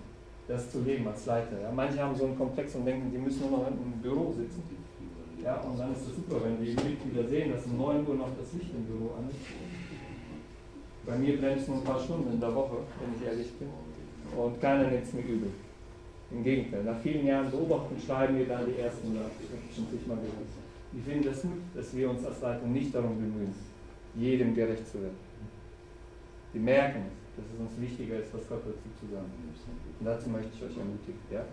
das 0.46 0.70
zu 0.70 0.80
leben 0.80 1.06
als 1.08 1.26
Leiter. 1.26 1.60
Ja. 1.60 1.70
Manche 1.72 2.00
haben 2.00 2.14
so 2.14 2.26
einen 2.26 2.38
Komplex 2.38 2.74
und 2.76 2.84
denken, 2.84 3.10
die 3.10 3.18
müssen 3.18 3.50
nur 3.50 3.58
noch 3.58 3.66
im 3.68 4.00
Büro 4.00 4.32
sitzen. 4.32 4.62
Ja, 5.42 5.56
und 5.60 5.78
dann 5.78 5.92
ist 5.92 6.02
es 6.02 6.16
super, 6.16 6.44
wenn 6.44 6.62
die 6.62 6.72
Mitglieder 6.72 7.26
sehen, 7.28 7.52
dass 7.52 7.64
um 7.64 7.78
9 7.78 8.06
Uhr 8.06 8.14
noch 8.14 8.28
das 8.38 8.52
Licht 8.52 8.74
im 8.74 8.84
Büro 8.84 9.14
an 9.16 9.28
ist. 9.30 9.38
Bei 11.06 11.16
mir 11.16 11.40
brennt 11.40 11.62
es 11.62 11.68
nur 11.68 11.78
ein 11.78 11.84
paar 11.84 11.98
Stunden 11.98 12.32
in 12.32 12.40
der 12.40 12.54
Woche, 12.54 12.78
wenn 13.00 13.16
ich 13.16 13.26
ehrlich 13.26 13.52
bin. 13.54 13.68
Und 14.36 14.60
keiner 14.60 14.90
nimmt 14.90 15.04
es 15.04 15.12
mir 15.12 15.22
übel. 15.22 15.50
Im 16.30 16.44
Gegenteil, 16.44 16.84
nach 16.84 17.00
vielen 17.00 17.26
Jahren 17.26 17.50
Beobachtung 17.50 17.98
schreiben 17.98 18.38
wir 18.38 18.46
da 18.46 18.60
die 18.62 18.78
ersten 18.80 19.16
schon 19.74 19.86
mal 20.06 20.16
gehört. 20.16 20.50
Ich 20.92 21.02
finde 21.02 21.30
das 21.30 21.42
gut, 21.42 21.62
dass 21.74 21.96
wir 21.96 22.10
uns 22.10 22.24
als 22.24 22.40
Leitung 22.40 22.72
nicht 22.72 22.94
darum 22.94 23.16
bemühen, 23.16 23.54
jedem 24.14 24.54
gerecht 24.54 24.86
zu 24.86 25.00
werden. 25.00 25.16
Die 26.52 26.58
merken, 26.58 27.04
dass 27.36 27.46
es 27.46 27.60
uns 27.60 27.80
wichtiger 27.80 28.18
ist, 28.18 28.34
was 28.34 28.48
Gott 28.48 28.62
dazu 28.66 28.88
zu 28.98 29.14
sagen. 29.14 29.30
Und 30.00 30.06
dazu 30.06 30.28
möchte 30.28 30.50
ich 30.54 30.62
euch 30.64 30.76
ermutigen. 30.76 31.20
Ja? 31.30 31.44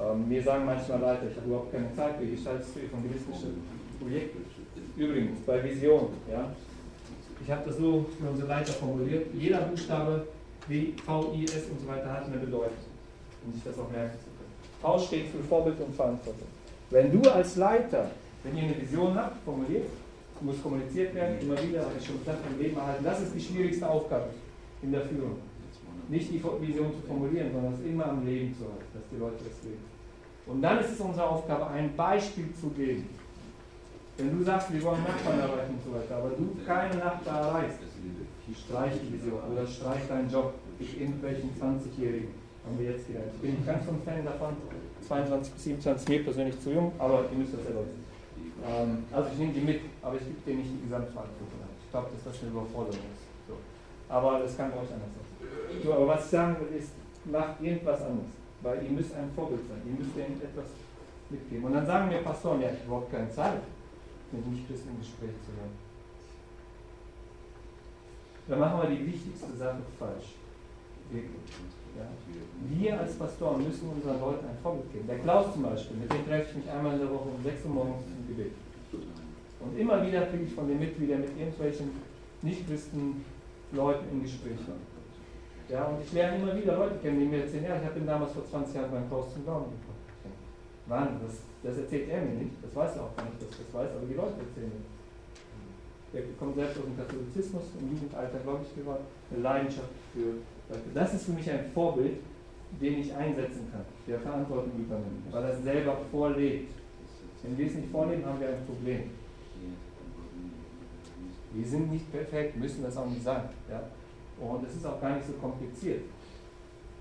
Ähm, 0.00 0.28
mir 0.28 0.42
sagen 0.42 0.64
manchmal 0.64 1.00
Leiter, 1.00 1.30
ich 1.30 1.36
habe 1.36 1.46
überhaupt 1.46 1.72
keine 1.72 1.92
Zeit, 1.94 2.20
wie 2.20 2.30
gestaltest 2.30 2.76
du 2.76 2.80
evangelistische 2.80 3.48
Projekte? 4.00 4.38
Übrigens, 4.96 5.40
bei 5.46 5.62
Vision, 5.64 6.08
ja, 6.30 6.52
ich 7.42 7.50
habe 7.50 7.62
das 7.66 7.76
so 7.76 8.06
für 8.18 8.30
unsere 8.30 8.48
Leiter 8.48 8.72
formuliert, 8.72 9.26
jeder 9.34 9.62
Buchstabe 9.62 10.26
W, 10.68 10.92
V, 11.04 11.34
I, 11.34 11.44
S 11.44 11.64
und 11.70 11.80
so 11.80 11.88
weiter 11.88 12.12
hat 12.12 12.26
eine 12.26 12.36
Bedeutung, 12.36 12.84
um 13.44 13.52
sich 13.52 13.64
das 13.64 13.78
auch 13.78 13.90
merken 13.90 14.16
zu 14.18 14.30
können. 14.30 14.54
V 14.80 14.98
steht 14.98 15.26
für 15.28 15.42
Vorbild 15.42 15.80
und 15.80 15.94
Verantwortung. 15.94 16.46
Wenn 16.90 17.10
du 17.10 17.30
als 17.30 17.56
Leiter, 17.56 18.10
wenn 18.42 18.56
ihr 18.56 18.64
eine 18.64 18.80
Vision 18.80 19.14
habt, 19.14 19.42
formuliert, 19.44 19.88
muss 20.42 20.62
kommuniziert 20.62 21.14
werden, 21.14 21.38
immer 21.40 21.60
wieder, 21.62 21.80
habe 21.82 21.92
ich 21.98 22.06
schon 22.06 22.18
gesagt, 22.18 22.38
im 22.50 22.58
Leben 22.62 22.76
erhalten. 22.76 23.04
Das 23.04 23.20
ist 23.20 23.34
die 23.34 23.40
schwierigste 23.40 23.88
Aufgabe 23.88 24.30
in 24.82 24.92
der 24.92 25.02
Führung. 25.02 25.36
Nicht 26.08 26.30
die 26.30 26.42
Vision 26.42 26.92
zu 26.92 27.06
formulieren, 27.06 27.52
sondern 27.52 27.74
es 27.74 27.80
immer 27.86 28.06
am 28.06 28.26
Leben 28.26 28.54
zu 28.54 28.64
halten, 28.64 28.90
dass 28.92 29.02
die 29.12 29.16
Leute 29.16 29.44
das 29.44 29.62
leben. 29.62 29.84
Und 30.46 30.62
dann 30.62 30.80
ist 30.80 30.92
es 30.92 31.00
unsere 31.00 31.28
Aufgabe, 31.28 31.68
ein 31.68 31.94
Beispiel 31.94 32.52
zu 32.58 32.70
geben. 32.70 33.08
Wenn 34.16 34.38
du 34.38 34.44
sagst, 34.44 34.72
wir 34.72 34.82
wollen 34.82 35.02
Nachbarn 35.02 35.38
erreichen 35.38 35.74
und 35.74 35.84
so 35.84 35.96
weiter, 35.96 36.16
aber 36.16 36.30
du 36.30 36.56
keine 36.66 36.96
Nachbarn 36.96 37.46
erreichst, 37.46 37.78
streich 38.54 38.92
die 39.02 39.12
Vision 39.14 39.38
oder 39.50 39.66
streich 39.66 40.06
deinen 40.08 40.30
Job 40.30 40.54
mit 40.78 41.00
irgendwelchen 41.00 41.50
20-Jährigen. 41.60 42.34
Haben 42.64 42.78
wir 42.78 42.90
jetzt 42.90 43.06
gelernt. 43.06 43.30
Ich 43.36 43.40
bin 43.40 43.64
ganz 43.64 43.86
so 43.86 43.92
ein 43.92 44.02
Fan 44.04 44.24
davon, 44.24 44.56
22 45.06 45.52
bis 45.54 45.64
27 45.64 46.08
mir 46.08 46.24
persönlich 46.24 46.60
zu 46.60 46.70
jung, 46.72 46.92
aber 46.98 47.24
ihr 47.32 47.38
müsst 47.38 47.54
das 47.54 47.60
wissen. 47.60 47.99
Ähm, 48.66 49.04
also 49.12 49.30
ich 49.32 49.38
nehme 49.38 49.52
die 49.52 49.60
mit, 49.60 49.80
aber 50.02 50.16
ich 50.16 50.24
gebe 50.24 50.40
denen 50.46 50.58
nicht 50.60 50.72
die 50.76 50.84
Gesamtverantwortung. 50.84 51.60
Ich 51.84 51.90
glaube, 51.90 52.08
dass 52.12 52.24
das 52.24 52.42
eine 52.42 52.50
Überforderung 52.52 53.04
ist. 53.10 53.24
So. 53.48 53.56
Aber 54.08 54.40
das 54.40 54.56
kann 54.56 54.70
euch 54.72 54.92
anders 54.92 55.12
sein. 55.16 55.82
So, 55.82 55.94
aber 55.94 56.08
was 56.08 56.24
ich 56.24 56.30
sagen 56.30 56.56
will, 56.60 56.78
ist, 56.78 56.92
macht 57.24 57.60
irgendwas 57.60 58.02
anderes. 58.02 58.30
Weil 58.62 58.84
ihr 58.84 58.90
müsst 58.90 59.14
ein 59.14 59.30
Vorbild 59.34 59.66
sein. 59.68 59.80
Ihr 59.86 59.98
müsst 59.98 60.16
denen 60.16 60.40
etwas 60.40 60.66
mitgeben. 61.30 61.64
Und 61.64 61.72
dann 61.72 61.86
sagen 61.86 62.08
mir 62.08 62.22
Pastoren, 62.22 62.60
ja, 62.60 62.68
ich 62.68 62.78
habe 62.80 62.86
überhaupt 62.86 63.12
keine 63.12 63.30
Zeit, 63.30 63.62
mit 64.32 64.46
Nichtchristen 64.46 64.90
im 64.90 65.00
Gespräch 65.00 65.34
zu 65.44 65.52
sein. 65.56 65.72
Dann 68.48 68.58
machen 68.58 68.82
wir 68.82 68.96
die 68.96 69.06
wichtigste 69.06 69.56
Sache 69.56 69.78
falsch. 69.98 70.34
Wirklich. 71.10 71.54
Ja. 71.96 72.06
Wir 72.68 73.00
als 73.00 73.14
Pastoren 73.14 73.64
müssen 73.64 73.88
unseren 73.88 74.20
Leuten 74.20 74.46
ein 74.46 74.58
Vorbild 74.62 74.92
geben. 74.92 75.06
Der 75.08 75.18
Klaus 75.18 75.52
zum 75.52 75.62
Beispiel, 75.62 75.96
mit 75.96 76.12
dem 76.12 76.24
treffe 76.26 76.50
ich 76.50 76.56
mich 76.64 76.70
einmal 76.70 76.94
in 76.94 77.00
der 77.00 77.10
Woche 77.10 77.28
um 77.28 77.42
6 77.42 77.64
Uhr 77.64 77.70
morgens 77.70 78.04
im 78.06 78.28
Gebet. 78.28 78.52
Und 79.60 79.78
immer 79.78 80.06
wieder 80.06 80.22
kriege 80.26 80.44
ich 80.44 80.54
von 80.54 80.68
den 80.68 80.78
Mitgliedern 80.78 81.20
mit 81.20 81.36
irgendwelchen 81.36 81.90
Nichtchristen 82.42 83.24
Leuten 83.72 84.04
im 84.10 84.22
Gespräch. 84.22 84.58
Ja, 85.68 85.84
und 85.84 86.02
ich 86.02 86.12
lerne 86.12 86.42
immer 86.42 86.56
wieder 86.56 86.76
Leute 86.76 86.96
kennen, 86.98 87.20
die 87.20 87.26
mir 87.26 87.42
erzählen, 87.42 87.64
ja, 87.64 87.76
ich 87.76 87.84
habe 87.84 87.98
ihn 87.98 88.06
damals 88.06 88.32
vor 88.32 88.44
20 88.44 88.74
Jahren 88.74 88.90
beim 88.90 89.08
Klaus 89.08 89.32
zum 89.32 89.44
Glauben 89.44 89.70
gebracht. 89.70 90.00
Mann, 90.86 91.20
das, 91.22 91.46
das 91.62 91.78
erzählt 91.78 92.08
er 92.08 92.22
mir 92.22 92.42
nicht, 92.42 92.56
das 92.60 92.74
weiß 92.74 92.96
er 92.96 93.02
auch 93.04 93.14
gar 93.14 93.24
nicht, 93.26 93.38
dass 93.38 93.50
ich 93.50 93.62
das 93.62 93.70
weiß, 93.70 93.90
aber 93.94 94.06
die 94.06 94.18
Leute 94.18 94.42
erzählen 94.42 94.72
mir. 94.74 94.90
Der 96.12 96.22
kommt 96.34 96.56
selbst 96.56 96.78
aus 96.78 96.84
dem 96.84 96.98
Katholizismus, 96.98 97.62
im 97.78 97.94
Jugendalter 97.94 98.38
gläubig 98.42 98.74
geworden, 98.74 99.06
eine 99.30 99.42
Leidenschaft 99.42 99.94
für 100.12 100.42
das 100.94 101.14
ist 101.14 101.24
für 101.24 101.32
mich 101.32 101.50
ein 101.50 101.70
Vorbild, 101.72 102.18
den 102.80 103.00
ich 103.00 103.14
einsetzen 103.14 103.68
kann, 103.70 103.84
der 104.06 104.20
Verantwortung 104.20 104.72
übernimmt, 104.78 105.32
weil 105.32 105.42
er 105.42 105.52
es 105.52 105.62
selber 105.62 105.96
vorlebt. 106.10 106.72
Wenn 107.42 107.58
wir 107.58 107.66
es 107.66 107.74
nicht 107.74 107.90
vorleben, 107.90 108.24
haben 108.24 108.40
wir 108.40 108.48
ein 108.48 108.66
Problem. 108.66 109.10
Wir 111.52 111.66
sind 111.66 111.90
nicht 111.90 112.10
perfekt, 112.12 112.56
müssen 112.56 112.82
das 112.82 112.96
auch 112.96 113.06
nicht 113.06 113.24
sein. 113.24 113.48
Ja? 113.68 113.82
Und 114.40 114.64
es 114.66 114.76
ist 114.76 114.86
auch 114.86 115.00
gar 115.00 115.16
nicht 115.16 115.26
so 115.26 115.32
kompliziert. 115.34 116.02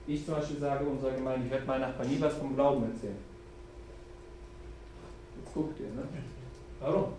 Ich 0.08 0.26
zum 0.26 0.36
Beispiel 0.36 0.60
sage 0.60 0.86
unserer 0.86 1.12
Gemeinde, 1.12 1.46
ich 1.46 1.52
werde 1.52 1.68
meinen 1.68 1.82
Nachbarn 1.82 2.10
nie 2.10 2.20
was 2.20 2.34
vom 2.34 2.56
Glauben 2.56 2.84
erzählen. 2.84 3.18
Jetzt 5.38 5.54
guckt 5.54 5.80
ihr, 5.80 5.88
ne? 5.88 6.08
Warum? 6.80 7.14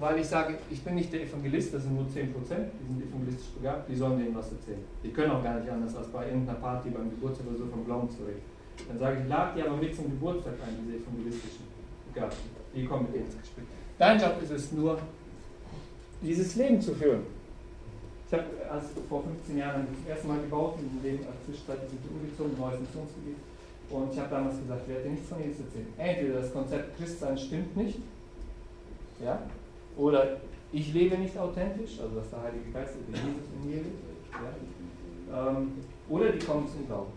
Weil 0.00 0.18
ich 0.20 0.26
sage, 0.26 0.54
ich 0.70 0.82
bin 0.82 0.94
nicht 0.94 1.12
der 1.12 1.22
Evangelist, 1.22 1.74
das 1.74 1.82
sind 1.82 1.94
nur 1.94 2.04
10%, 2.04 2.08
die 2.14 2.86
sind 2.86 3.02
evangelistisch 3.02 3.50
begabt, 3.56 3.88
die 3.88 3.94
sollen 3.94 4.18
denen 4.18 4.34
was 4.34 4.50
erzählen. 4.52 4.80
Die 5.02 5.10
können 5.10 5.32
auch 5.32 5.42
gar 5.42 5.60
nicht 5.60 5.70
anders, 5.70 5.94
als 5.96 6.08
bei 6.08 6.26
irgendeiner 6.26 6.58
Party, 6.58 6.90
beim 6.90 7.10
Geburtstag 7.10 7.46
oder 7.48 7.58
so 7.58 7.66
vom 7.66 7.84
Glauben 7.84 8.08
zu 8.08 8.24
reden. 8.24 8.40
Dann 8.88 8.98
sage 8.98 9.20
ich, 9.22 9.28
lad 9.28 9.56
die 9.56 9.62
aber 9.62 9.76
mit 9.76 9.94
zum 9.94 10.04
Geburtstag 10.04 10.54
ein, 10.64 10.76
diese 10.84 11.02
evangelistischen 11.02 11.64
Begabten. 12.12 12.50
Die 12.74 12.84
kommen 12.84 13.02
mit 13.04 13.14
denen 13.14 13.26
ins 13.26 13.38
Gespräch. 13.38 13.64
Dein 13.98 14.20
Job 14.20 14.40
ist 14.42 14.50
es 14.50 14.72
nur, 14.72 14.98
dieses 16.22 16.56
Leben 16.56 16.80
zu 16.80 16.94
führen. 16.94 17.22
Ich 18.26 18.32
habe 18.32 18.44
also 18.68 18.88
vor 19.08 19.22
15 19.22 19.56
Jahren 19.56 19.86
das 19.86 20.16
erste 20.16 20.26
Mal 20.26 20.40
gebaut, 20.40 20.78
in 20.80 21.02
dem 21.02 21.20
als 21.26 21.38
Zwischenzeit 21.46 21.88
sind 21.88 22.00
wir 22.02 22.10
umgezogen, 22.10 22.58
neues 22.58 22.80
Missionsgebiet. 22.80 23.36
Und 23.88 24.12
ich 24.12 24.18
habe 24.18 24.30
damals 24.30 24.58
gesagt, 24.58 24.82
ich 24.82 24.88
werde 24.88 25.04
dir 25.04 25.10
nichts 25.10 25.28
von 25.28 25.38
Jesus 25.38 25.60
erzählen. 25.60 25.86
Entweder 25.96 26.40
das 26.40 26.52
Konzept 26.52 26.98
Christsein 26.98 27.38
stimmt 27.38 27.76
nicht, 27.76 27.98
ja, 29.24 29.40
oder 29.96 30.38
ich 30.72 30.92
lebe 30.92 31.16
nicht 31.16 31.36
authentisch, 31.38 31.98
also 32.00 32.16
dass 32.16 32.30
der 32.30 32.42
Heilige 32.42 32.70
Geist 32.72 32.94
oder 32.96 33.18
Jesus 33.18 33.48
in 33.54 33.70
mir 33.70 33.76
lebt, 33.76 34.02
ja, 34.32 35.48
ähm, 35.48 35.72
oder 36.08 36.30
die 36.30 36.44
kommen 36.44 36.68
zum 36.68 36.86
Glauben. 36.86 37.12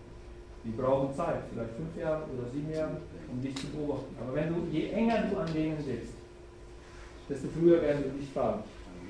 Die 0.63 0.71
brauchen 0.71 1.13
Zeit, 1.15 1.43
vielleicht 1.51 1.73
fünf 1.75 1.95
Jahre 1.97 2.23
oder 2.23 2.49
sieben 2.51 2.71
Jahre, 2.71 2.97
um 3.31 3.41
dich 3.41 3.55
zu 3.55 3.67
beobachten. 3.67 4.15
Aber 4.19 4.35
wenn 4.35 4.49
du, 4.49 4.67
je 4.71 4.89
enger 4.89 5.23
du 5.23 5.37
an 5.37 5.53
denen 5.53 5.77
lebst, 5.85 6.13
desto 7.29 7.47
früher 7.47 7.81
werden 7.81 8.03
sie 8.03 8.19
dich 8.19 8.29
fahren. 8.29 8.63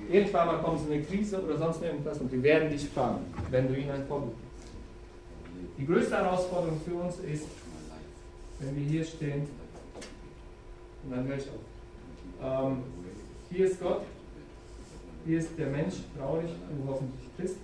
Irgendwann 0.10 0.48
mal 0.48 0.62
kommt 0.62 0.80
so 0.80 0.92
eine 0.92 1.02
Krise 1.02 1.42
oder 1.44 1.58
sonst 1.58 1.82
irgendwas 1.82 2.20
und 2.20 2.32
die 2.32 2.42
werden 2.44 2.70
dich 2.70 2.88
fahren, 2.90 3.26
wenn 3.50 3.68
du 3.68 3.80
ihnen 3.80 3.92
ein 3.92 4.06
Vorbild 4.06 4.34
gibst. 4.34 4.74
Die 5.78 5.86
größte 5.86 6.18
Herausforderung 6.18 6.80
für 6.86 6.96
uns 6.96 7.20
ist, 7.20 7.48
wenn 8.60 8.76
wir 8.76 8.84
hier 8.84 9.04
stehen, 9.04 9.48
und 11.04 11.12
dann 11.12 11.28
höre 11.28 11.38
ich 11.38 11.48
auf. 11.48 11.69
Ähm, 12.42 12.84
hier 13.50 13.66
ist 13.66 13.82
Gott 13.82 14.02
Hier 15.26 15.40
ist 15.40 15.58
der 15.58 15.68
Mensch 15.68 15.96
traurig, 16.18 16.50
du 16.70 16.88
hoffentlich 16.90 17.30
Christ. 17.38 17.58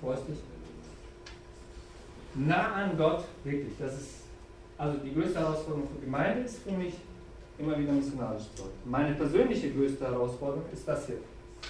Freust 0.00 0.28
dich. 0.28 0.38
Nah 2.34 2.72
an 2.74 2.96
Gott, 2.96 3.24
wirklich, 3.44 3.72
das 3.78 3.94
ist, 3.94 4.14
also 4.78 4.98
die 4.98 5.12
größte 5.14 5.38
Herausforderung 5.38 5.88
für 5.88 6.04
Gemeinde 6.04 6.42
ist 6.42 6.62
für 6.62 6.72
mich, 6.72 6.94
immer 7.58 7.78
wieder 7.78 7.92
missionarisch 7.92 8.44
zu 8.54 8.62
sein. 8.62 8.70
Meine 8.84 9.14
persönliche 9.14 9.72
größte 9.72 10.04
Herausforderung 10.04 10.64
ist 10.72 10.86
das 10.86 11.06
hier, 11.06 11.18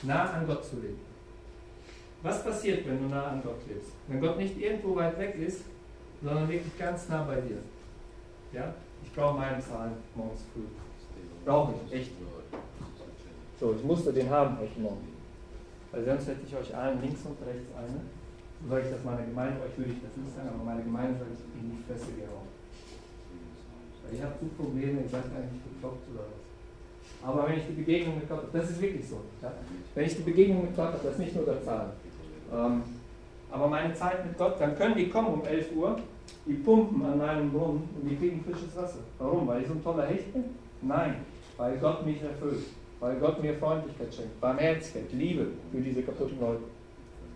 nah 0.03 0.31
an 0.31 0.47
Gott 0.47 0.65
zu 0.65 0.77
leben. 0.77 1.01
Was 2.23 2.45
passiert, 2.45 2.87
wenn 2.87 3.03
du 3.03 3.09
nah 3.09 3.29
an 3.29 3.43
Gott 3.43 3.67
lebst? 3.67 3.93
Wenn 4.07 4.21
Gott 4.21 4.37
nicht 4.37 4.59
irgendwo 4.59 4.95
weit 4.97 5.19
weg 5.19 5.37
ist, 5.37 5.63
sondern 6.23 6.49
wirklich 6.49 6.79
ganz 6.79 7.09
nah 7.09 7.23
bei 7.25 7.41
dir. 7.41 7.59
Ja? 8.53 8.75
Ich 9.03 9.13
brauche 9.13 9.39
meinen 9.39 9.61
Zahlen 9.61 9.95
morgens 10.15 10.43
früh. 10.53 10.63
Brauche 11.45 11.75
ich, 11.87 11.93
echt. 11.93 12.13
So, 13.59 13.75
ich 13.77 13.85
musste 13.85 14.13
den 14.13 14.31
haben 14.31 14.59
heute 14.59 14.81
Morgen. 14.81 15.09
Weil 15.93 16.05
sonst 16.05 16.29
hätte 16.29 16.41
ich 16.47 16.57
euch 16.57 16.75
allen 16.77 17.01
links 17.03 17.21
und 17.25 17.37
rechts 17.47 17.69
eine. 17.77 18.01
Sage 18.69 18.83
ich 18.85 18.93
das 18.93 19.05
meiner 19.05 19.25
Gemeinde, 19.25 19.61
euch 19.65 19.77
würde 19.77 19.93
ich 19.93 20.03
das 20.03 20.17
nicht 20.17 20.37
sagen, 20.37 20.51
aber 20.53 20.65
meine 20.65 20.83
Gemeinde 20.83 21.19
sage 21.19 21.31
ich 21.33 21.63
in 21.63 21.71
die 21.77 21.83
Fresse 21.85 22.13
gehauen. 22.13 22.49
Weil 24.05 24.15
ich 24.15 24.23
habe 24.23 24.35
so 24.41 24.47
Probleme, 24.63 25.01
ich 25.01 25.13
weiß 25.13 25.33
gar 25.33 25.41
nicht, 25.41 25.65
bekloppt 25.65 26.05
oder 26.13 26.25
was. 26.29 26.41
Aber 27.23 27.49
wenn 27.49 27.59
ich 27.59 27.67
die 27.67 27.73
Begegnung 27.73 28.17
mit 28.17 28.29
Gott, 28.29 28.45
das 28.53 28.71
ist 28.71 28.81
wirklich 28.81 29.09
so. 29.09 29.21
Ja? 29.43 29.53
Wenn 29.95 30.07
ich 30.07 30.17
die 30.17 30.23
Begegnung 30.23 30.63
mit 30.63 30.77
Gott 30.77 30.93
habe, 30.93 31.01
das 31.03 31.13
ist 31.13 31.19
nicht 31.19 31.35
nur 31.35 31.45
der 31.45 31.63
Zahlen. 31.65 31.93
Ähm, 32.53 32.83
aber 33.51 33.67
meine 33.69 33.95
Zeit 33.95 34.25
mit 34.25 34.39
Gott, 34.39 34.61
dann 34.61 34.77
können 34.77 34.95
die 34.95 35.09
kommen 35.09 35.35
um 35.35 35.45
11 35.45 35.75
Uhr, 35.75 35.99
die 36.47 36.55
pumpen 36.55 37.05
an 37.05 37.19
meinem 37.19 37.51
Brunnen 37.51 37.89
und 37.97 38.09
die 38.09 38.17
kriegen 38.17 38.45
frisches 38.45 38.77
Wasser. 38.77 39.01
Warum? 39.19 39.47
Weil 39.47 39.63
ich 39.63 39.69
so 39.69 39.75
ein 39.75 39.83
toller 39.83 40.07
Hecht 40.07 40.33
bin? 40.33 40.45
Nein, 40.83 41.17
weil 41.61 41.77
Gott 41.77 42.07
mich 42.07 42.23
erfüllt. 42.23 42.65
Weil 43.01 43.17
Gott 43.17 43.43
mir 43.43 43.55
Freundlichkeit 43.55 44.15
schenkt, 44.15 44.41
Barmherzigkeit, 44.41 45.13
Liebe 45.13 45.47
für 45.73 45.81
diese 45.81 46.03
kaputten 46.03 46.39
Leute. 46.41 46.63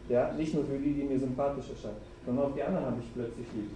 Ja, 0.08 0.32
nicht 0.32 0.52
nur 0.54 0.64
für 0.64 0.78
die, 0.78 0.92
die 0.92 1.04
mir 1.04 1.18
sympathisch 1.18 1.70
erscheinen, 1.70 1.96
sondern 2.24 2.46
auch 2.46 2.54
die 2.54 2.62
anderen 2.62 2.86
habe 2.86 2.96
ich 3.00 3.14
plötzlich 3.14 3.46
lieb 3.54 3.70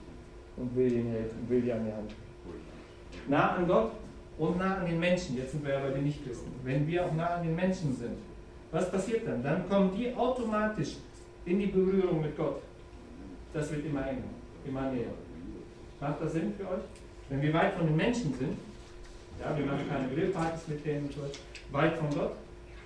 und 0.57 0.77
will 0.77 0.93
ihnen 0.93 1.13
helfen, 1.13 1.49
will 1.49 1.63
die 1.63 1.73
an 1.73 1.85
die 1.87 1.93
Hand. 1.93 2.15
Nah 3.27 3.57
an 3.57 3.67
Gott 3.67 3.93
und 4.39 4.59
nah 4.59 4.79
an 4.79 4.87
den 4.87 5.01
Menschen. 5.01 5.37
Jetzt 5.37 5.53
sind 5.53 5.65
wir 5.65 5.75
ja 5.75 5.81
bei 5.81 5.91
den 5.91 6.05
Nichtchristen. 6.05 6.53
Wenn 6.63 6.87
wir 6.87 7.07
auch 7.07 7.15
nah 7.15 7.37
an 7.37 7.43
den 7.43 7.57
Menschen 7.57 7.97
sind, 7.97 8.19
was 8.71 8.91
passiert 8.91 9.27
dann? 9.27 9.43
Dann 9.43 9.67
kommen 9.69 9.93
die 9.97 10.15
automatisch 10.15 10.97
in 11.47 11.59
die 11.59 11.69
Berührung 11.69 12.21
mit 12.21 12.37
Gott. 12.37 12.61
Das 13.55 13.71
wird 13.71 13.87
immer 13.87 14.07
enger, 14.07 14.29
immer 14.67 14.93
näher. 14.93 15.15
Macht 16.01 16.21
das 16.21 16.33
Sinn 16.33 16.53
für 16.55 16.65
euch? 16.65 16.85
Wenn 17.31 17.41
wir 17.41 17.55
weit 17.55 17.73
von 17.73 17.87
den 17.87 17.97
Menschen 17.97 18.35
sind, 18.35 18.59
ja, 19.41 19.57
wir 19.57 19.67
machen 19.67 19.89
keine 19.89 20.09
Grillpartys 20.09 20.69
mit 20.69 20.85
denen, 20.85 21.09
weit 21.71 21.97
von 21.97 22.11
Gott, 22.11 22.33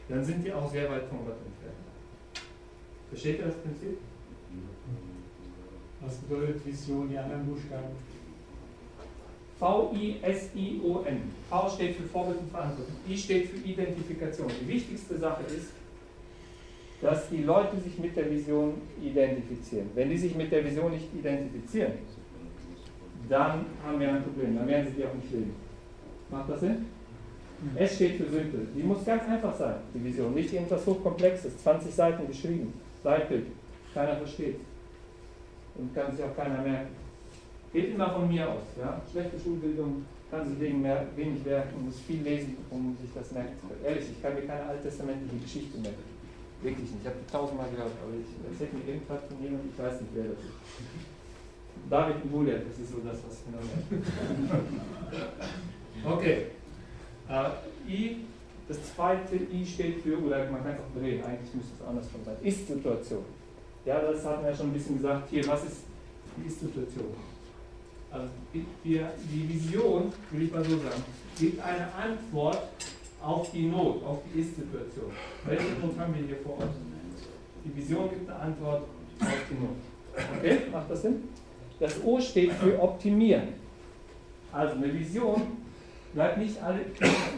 dann 0.08 0.24
sind 0.24 0.44
wir 0.44 0.56
auch 0.56 0.70
sehr 0.70 0.90
weit 0.90 1.04
von 1.04 1.18
Gott 1.24 1.36
entfernt. 1.46 2.46
Versteht 3.08 3.38
ihr 3.38 3.46
das 3.46 3.56
Prinzip? 3.56 3.98
Was 6.00 6.16
bedeutet 6.16 6.66
Vision, 6.66 7.08
die 7.08 7.18
anderen 7.18 7.46
Buchstaben? 7.46 7.94
V-I-S-I-O-N. 9.58 11.20
V 11.48 11.68
steht 11.68 11.96
für 11.96 12.02
Vorbild 12.02 12.38
und 12.40 12.50
Verantwortung. 12.50 12.96
I 13.08 13.16
steht 13.16 13.48
für 13.48 13.58
Identifikation. 13.58 14.50
Die 14.60 14.68
wichtigste 14.68 15.18
Sache 15.18 15.44
ist, 15.44 15.70
dass 17.00 17.28
die 17.28 17.42
Leute 17.44 17.78
sich 17.78 17.96
mit 17.98 18.16
der 18.16 18.28
Vision 18.28 18.74
identifizieren. 19.00 19.90
Wenn 19.94 20.10
die 20.10 20.18
sich 20.18 20.34
mit 20.34 20.50
der 20.50 20.64
Vision 20.64 20.90
nicht 20.90 21.06
identifizieren, 21.14 21.92
dann 23.28 23.66
haben 23.84 24.00
wir 24.00 24.12
ein 24.12 24.22
Problem. 24.24 24.56
Dann 24.56 24.66
werden 24.66 24.88
sie 24.88 25.00
die 25.00 25.06
auch 25.06 25.14
nicht 25.14 25.30
leben. 25.30 25.54
Macht 26.32 26.48
das 26.48 26.60
Sinn? 26.60 26.86
S 27.76 27.94
steht 27.94 28.16
für 28.16 28.24
simpel. 28.24 28.66
Die 28.74 28.82
muss 28.82 29.04
ganz 29.04 29.22
einfach 29.28 29.54
sein, 29.56 29.76
die 29.94 30.02
Vision. 30.02 30.34
Nicht 30.34 30.52
irgendwas 30.52 30.84
hochkomplexes, 30.86 31.62
20 31.62 31.94
Seiten 31.94 32.26
geschrieben, 32.26 32.72
Leitbild. 33.04 33.46
Keiner 33.94 34.16
versteht. 34.16 34.56
Und 35.76 35.94
kann 35.94 36.10
sich 36.10 36.24
auch 36.24 36.34
keiner 36.34 36.60
merken. 36.62 36.88
Geht 37.72 37.94
immer 37.94 38.10
von 38.10 38.28
mir 38.28 38.48
aus. 38.48 38.62
Ja? 38.78 39.00
Schlechte 39.10 39.38
Schulbildung 39.38 40.04
kann 40.30 40.48
sich 40.48 40.58
wegen 40.58 40.82
mehr, 40.82 41.06
wenig 41.14 41.44
merken, 41.44 41.84
muss 41.84 42.00
viel 42.00 42.22
lesen, 42.22 42.56
um 42.70 42.96
sich 43.00 43.10
das 43.14 43.30
merken 43.32 43.52
zu 43.60 43.66
können. 43.68 43.84
Ehrlich, 43.84 44.06
ich 44.10 44.22
kann 44.22 44.34
mir 44.34 44.42
keine 44.42 44.64
alttestamentliche 44.64 45.36
Geschichte 45.36 45.78
merken. 45.78 46.02
Wirklich 46.62 46.90
nicht. 46.90 47.02
Ich 47.02 47.06
habe 47.06 47.16
die 47.20 47.30
tausendmal 47.30 47.68
gehört, 47.70 47.92
aber 48.02 48.16
ich 48.16 48.32
erzähle 48.48 48.80
mir 48.80 48.92
irgendwas 48.92 49.20
von 49.28 49.36
jemandem, 49.42 49.70
ich 49.70 49.78
weiß 49.78 50.00
nicht, 50.00 50.12
wer 50.14 50.24
das 50.24 50.40
ist. 50.40 50.56
David 51.88 52.16
Goliath, 52.30 52.64
das 52.68 52.78
ist 52.78 52.90
so 52.90 52.98
das, 53.04 53.18
was 53.22 53.38
ich 53.38 53.44
genau 53.44 53.60
merke. 53.60 54.04
Okay. 56.04 56.46
Äh, 57.28 57.90
I, 57.90 58.16
das 58.68 58.78
zweite 58.94 59.36
I 59.36 59.66
steht 59.66 60.02
für, 60.02 60.18
oder 60.18 60.50
man 60.50 60.62
kann 60.62 60.72
es 60.72 60.78
auch 60.78 61.00
drehen, 61.00 61.24
eigentlich 61.24 61.54
müsste 61.54 61.72
es 61.80 61.86
andersrum 61.86 62.20
sein. 62.24 62.36
Ist-Situation. 62.42 63.24
Ja, 63.84 64.00
das 64.00 64.24
hatten 64.24 64.44
wir 64.44 64.54
schon 64.54 64.66
ein 64.66 64.72
bisschen 64.72 64.96
gesagt. 64.96 65.28
Hier, 65.30 65.46
was 65.48 65.64
ist 65.64 65.78
die 66.36 66.46
Ist-Situation? 66.46 67.14
Also 68.10 68.28
die, 68.52 68.64
die 68.84 69.48
Vision, 69.48 70.12
will 70.30 70.42
ich 70.42 70.52
mal 70.52 70.62
so 70.64 70.76
sagen, 70.76 71.02
gibt 71.38 71.62
eine 71.62 71.92
Antwort 71.94 72.62
auf 73.22 73.50
die 73.50 73.66
Not, 73.66 74.04
auf 74.04 74.18
die 74.32 74.40
Ist-Situation. 74.40 75.10
Welche 75.46 75.64
Not 75.80 75.98
haben 75.98 76.14
wir 76.14 76.26
hier 76.26 76.36
vor 76.44 76.58
uns? 76.58 76.72
Die 77.64 77.76
Vision 77.76 78.10
gibt 78.10 78.28
eine 78.28 78.38
Antwort 78.38 78.82
auf 79.20 79.28
die 79.48 79.54
Not. 79.54 79.76
Okay, 80.38 80.58
macht 80.70 80.90
das 80.90 81.02
Sinn? 81.02 81.28
Das 81.80 82.04
O 82.04 82.20
steht 82.20 82.52
für 82.52 82.80
optimieren. 82.80 83.48
Also 84.52 84.74
eine 84.74 84.92
Vision 84.92 85.42
bleibt 86.14 86.38
nicht 86.38 86.62
alle 86.62 86.80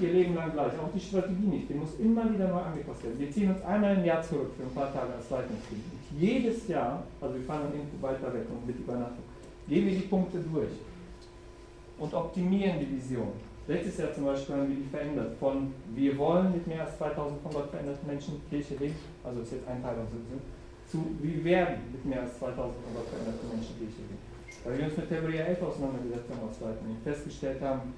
ihr 0.00 0.12
Leben 0.12 0.34
lang 0.34 0.52
gleich, 0.52 0.72
auch 0.78 0.92
die 0.94 1.00
Strategie 1.00 1.46
nicht. 1.46 1.68
Die 1.68 1.74
muss 1.74 1.98
immer 1.98 2.30
wieder 2.32 2.48
neu 2.48 2.60
angepasst 2.60 3.04
werden. 3.04 3.18
Wir 3.18 3.30
ziehen 3.30 3.50
uns 3.50 3.62
einmal 3.64 3.96
im 3.96 4.04
Jahr 4.04 4.22
zurück 4.22 4.50
für 4.56 4.64
ein 4.64 4.74
paar 4.74 4.92
Tage 4.92 5.14
als 5.14 5.30
Leitungsteam. 5.30 5.80
Jedes 6.18 6.68
Jahr, 6.68 7.02
also 7.20 7.34
wir 7.34 7.42
fahren 7.42 7.62
dann 7.64 7.74
irgendwo 7.74 8.02
weiter 8.02 8.32
weg 8.34 8.46
und 8.50 8.66
mit 8.66 8.78
Übernachtung, 8.78 9.24
gehen 9.68 9.86
wir 9.86 9.94
die 9.94 10.06
Punkte 10.06 10.38
durch 10.38 10.72
und 11.98 12.14
optimieren 12.14 12.80
die 12.80 12.90
Vision. 12.96 13.32
Letztes 13.66 13.96
Jahr 13.96 14.12
zum 14.12 14.24
Beispiel 14.24 14.54
haben 14.54 14.68
wir 14.68 14.76
die 14.76 14.90
verändert 14.90 15.36
von 15.40 15.72
wir 15.94 16.18
wollen 16.18 16.52
mit 16.52 16.66
mehr 16.66 16.82
als 16.84 16.98
2000 16.98 17.40
von 17.40 17.52
Gott 17.52 17.70
veränderten 17.70 18.06
Menschen 18.06 18.42
Kirche 18.50 18.74
leben, 18.74 18.96
also 19.24 19.40
ist 19.40 19.52
jetzt 19.52 19.66
ein 19.66 19.80
Teil 19.82 19.96
unserer 19.96 20.20
Vision, 20.20 20.40
zu 20.86 20.98
wir 21.22 21.44
werden 21.44 21.76
mit 21.90 22.04
mehr 22.04 22.20
als 22.22 22.38
2000 22.38 22.58
von 22.60 22.94
Gott 22.94 23.08
veränderten 23.08 23.48
Menschen 23.48 23.78
Kirche 23.78 24.02
leben. 24.04 24.34
Weil 24.64 24.78
wir 24.78 24.84
uns 24.84 24.96
mit 24.96 25.10
Hebräer 25.10 25.48
11 25.48 25.62
auseinandergesetzt 25.62 26.28
haben 26.28 26.48
aus 26.48 26.60
Leiten 26.60 26.88
und 26.88 27.02
festgestellt 27.04 27.60
haben, 27.62 27.94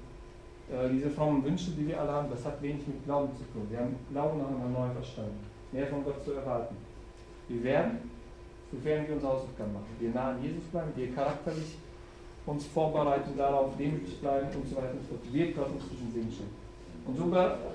diese 0.91 1.09
frommen 1.09 1.43
Wünsche, 1.45 1.71
die 1.71 1.87
wir 1.87 2.01
alle 2.01 2.11
haben, 2.11 2.29
das 2.29 2.43
hat 2.43 2.61
wenig 2.61 2.85
mit 2.87 3.03
Glauben 3.05 3.33
zu 3.35 3.43
tun. 3.53 3.67
Wir 3.69 3.79
haben 3.79 3.95
Glauben 4.11 4.39
nach 4.39 4.49
einem 4.49 4.73
neuen 4.73 4.91
Verstand, 4.93 5.31
mehr 5.71 5.87
von 5.87 6.03
Gott 6.03 6.23
zu 6.25 6.33
erwarten. 6.33 6.75
Wir 7.47 7.63
werden, 7.63 8.11
sofern 8.71 9.07
wir 9.07 9.15
unsere 9.15 9.31
Hausaufgaben 9.31 9.73
machen, 9.73 9.95
wir 9.99 10.09
nah 10.09 10.31
an 10.31 10.43
Jesus 10.43 10.63
bleiben, 10.65 10.91
wir 10.95 11.15
charakterlich 11.15 11.77
uns 12.45 12.65
vorbereiten 12.67 13.31
darauf, 13.37 13.77
demütig 13.77 14.19
bleiben 14.19 14.47
und 14.55 14.67
so 14.67 14.75
weiter 14.75 14.91
und 14.91 15.01
so 15.03 15.15
fort. 15.15 15.33
Wird 15.33 15.55
Gott 15.55 15.69
uns 15.71 15.87
zwischen 15.87 16.11
Segen 16.11 16.31
schenken. 16.31 16.55
Und 17.05 17.15
so 17.15 17.23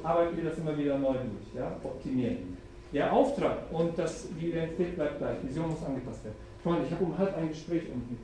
arbeiten 0.02 0.36
wir 0.36 0.44
das 0.44 0.58
immer 0.58 0.76
wieder 0.76 0.98
neu 0.98 1.14
durch, 1.14 1.54
ja? 1.54 1.72
optimieren. 1.82 2.58
Der 2.92 3.10
Auftrag 3.10 3.58
und 3.72 3.98
das, 3.98 4.28
die 4.38 4.48
Identität 4.48 4.96
bleibt 4.96 5.18
gleich, 5.18 5.36
Vision 5.42 5.70
muss 5.70 5.82
angepasst 5.82 6.24
werden. 6.24 6.36
Freunde, 6.62 6.84
ich 6.86 6.92
habe 6.92 7.04
um 7.04 7.16
halb 7.16 7.36
ein 7.38 7.48
Gespräch 7.48 7.84
unten. 7.92 8.18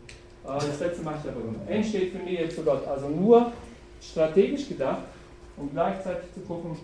Äh, 0.44 0.54
das 0.54 0.80
letzte 0.80 1.02
mache 1.02 1.16
ich 1.24 1.30
aber 1.30 1.40
immer. 1.40 1.58
N 1.66 1.82
steht 1.82 2.12
für 2.12 2.18
Nähe 2.18 2.48
zu 2.50 2.62
Gott, 2.62 2.86
also 2.86 3.08
nur 3.08 3.50
strategisch 4.00 4.68
gedacht 4.68 5.02
und 5.56 5.72
gleichzeitig 5.72 6.32
zu 6.34 6.40
gucken, 6.40 6.76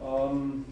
ähm, 0.00 0.64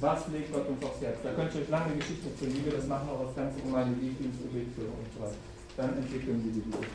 was 0.00 0.28
legt 0.28 0.52
Gott 0.52 0.68
uns 0.68 0.84
aufs 0.84 1.00
Herz. 1.00 1.18
Da 1.22 1.30
könnt 1.32 1.54
ihr 1.54 1.62
euch 1.62 1.68
lange 1.68 1.94
Geschichten 1.94 2.28
zu 2.38 2.44
Liebe, 2.44 2.70
das 2.70 2.86
machen 2.86 3.08
auch 3.08 3.26
das 3.26 3.36
ganze 3.36 3.60
Gemeinde 3.60 3.94
Lieblingsgebetführung 4.00 4.92
und 4.92 5.14
so 5.14 5.20
weiter. 5.22 5.36
Dann 5.76 5.96
entwickeln 5.96 6.42
sie 6.44 6.50
die 6.50 6.64
Liebe. 6.64 6.86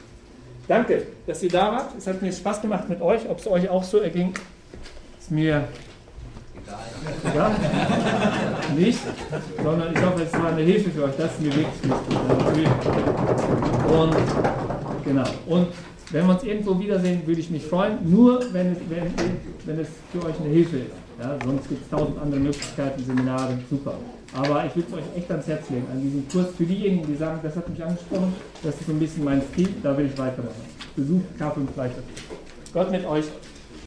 Danke, 0.68 1.08
dass 1.26 1.42
ihr 1.44 1.50
da 1.50 1.72
wart. 1.72 1.98
Es 1.98 2.08
hat 2.08 2.22
mir 2.22 2.32
Spaß 2.32 2.62
gemacht 2.62 2.88
mit 2.88 3.02
euch. 3.02 3.28
Ob 3.30 3.40
es 3.40 3.48
euch 3.48 3.68
auch 3.70 3.84
so 3.84 4.00
erging, 4.00 4.34
ist 5.20 5.32
mir 5.32 5.68
egal. 7.32 7.52
Nicht, 8.78 9.00
sondern 9.64 9.94
ich 9.94 10.02
hoffe, 10.02 10.24
es 10.24 10.34
war 10.34 10.48
eine 10.48 10.62
Hilfe 10.62 10.90
für 10.92 11.04
euch. 11.06 11.16
Das 11.18 11.32
ist 11.32 11.42
mir 11.42 11.54
wirklich 11.56 11.84
wichtig. 11.84 12.92
Und 13.90 14.16
genau. 15.04 15.30
Und 15.48 15.68
wenn 16.12 16.28
wir 16.28 16.34
uns 16.34 16.44
irgendwo 16.44 16.80
wiedersehen, 16.80 17.26
würde 17.26 17.40
ich 17.40 17.50
mich 17.50 17.64
freuen, 17.64 17.98
nur 18.04 18.42
wenn 18.54 18.74
es, 18.74 18.78
wenn, 18.90 19.14
wenn 19.66 19.80
es 19.80 19.88
für 20.12 20.26
euch 20.26 20.40
eine 20.40 20.50
Hilfe 20.50 20.78
ist. 20.78 20.92
Ja, 21.20 21.38
sonst 21.46 21.70
gibt 21.70 21.84
es 21.84 21.90
tausend 21.90 22.18
andere 22.20 22.40
Möglichkeiten, 22.40 23.04
Seminare, 23.04 23.58
super. 23.70 23.94
Aber 24.34 24.66
ich 24.66 24.76
würde 24.76 24.88
es 24.90 24.98
euch 24.98 25.18
echt 25.18 25.32
ans 25.32 25.48
Herz 25.48 25.70
legen, 25.70 25.86
an 25.92 26.02
diesem 26.02 26.28
Kurs 26.28 26.48
für 26.58 26.64
diejenigen, 26.64 27.06
die 27.06 27.16
sagen, 27.16 27.40
das 27.44 27.56
hat 27.56 27.70
mich 27.70 27.84
angesprochen, 27.84 28.34
das 28.64 28.76
ist 28.76 28.88
so 28.88 28.94
ein 28.94 29.00
bisschen 29.00 29.24
mein 29.24 29.42
Stil, 29.54 29.70
da 29.84 29.98
will 29.98 30.06
ich 30.06 30.18
weitermachen. 30.18 30.56
Besucht 30.96 31.26
K5 31.40 31.78
weiter. 31.78 32.02
Gott 32.74 32.92
mit 32.92 33.06
euch. 33.06 33.26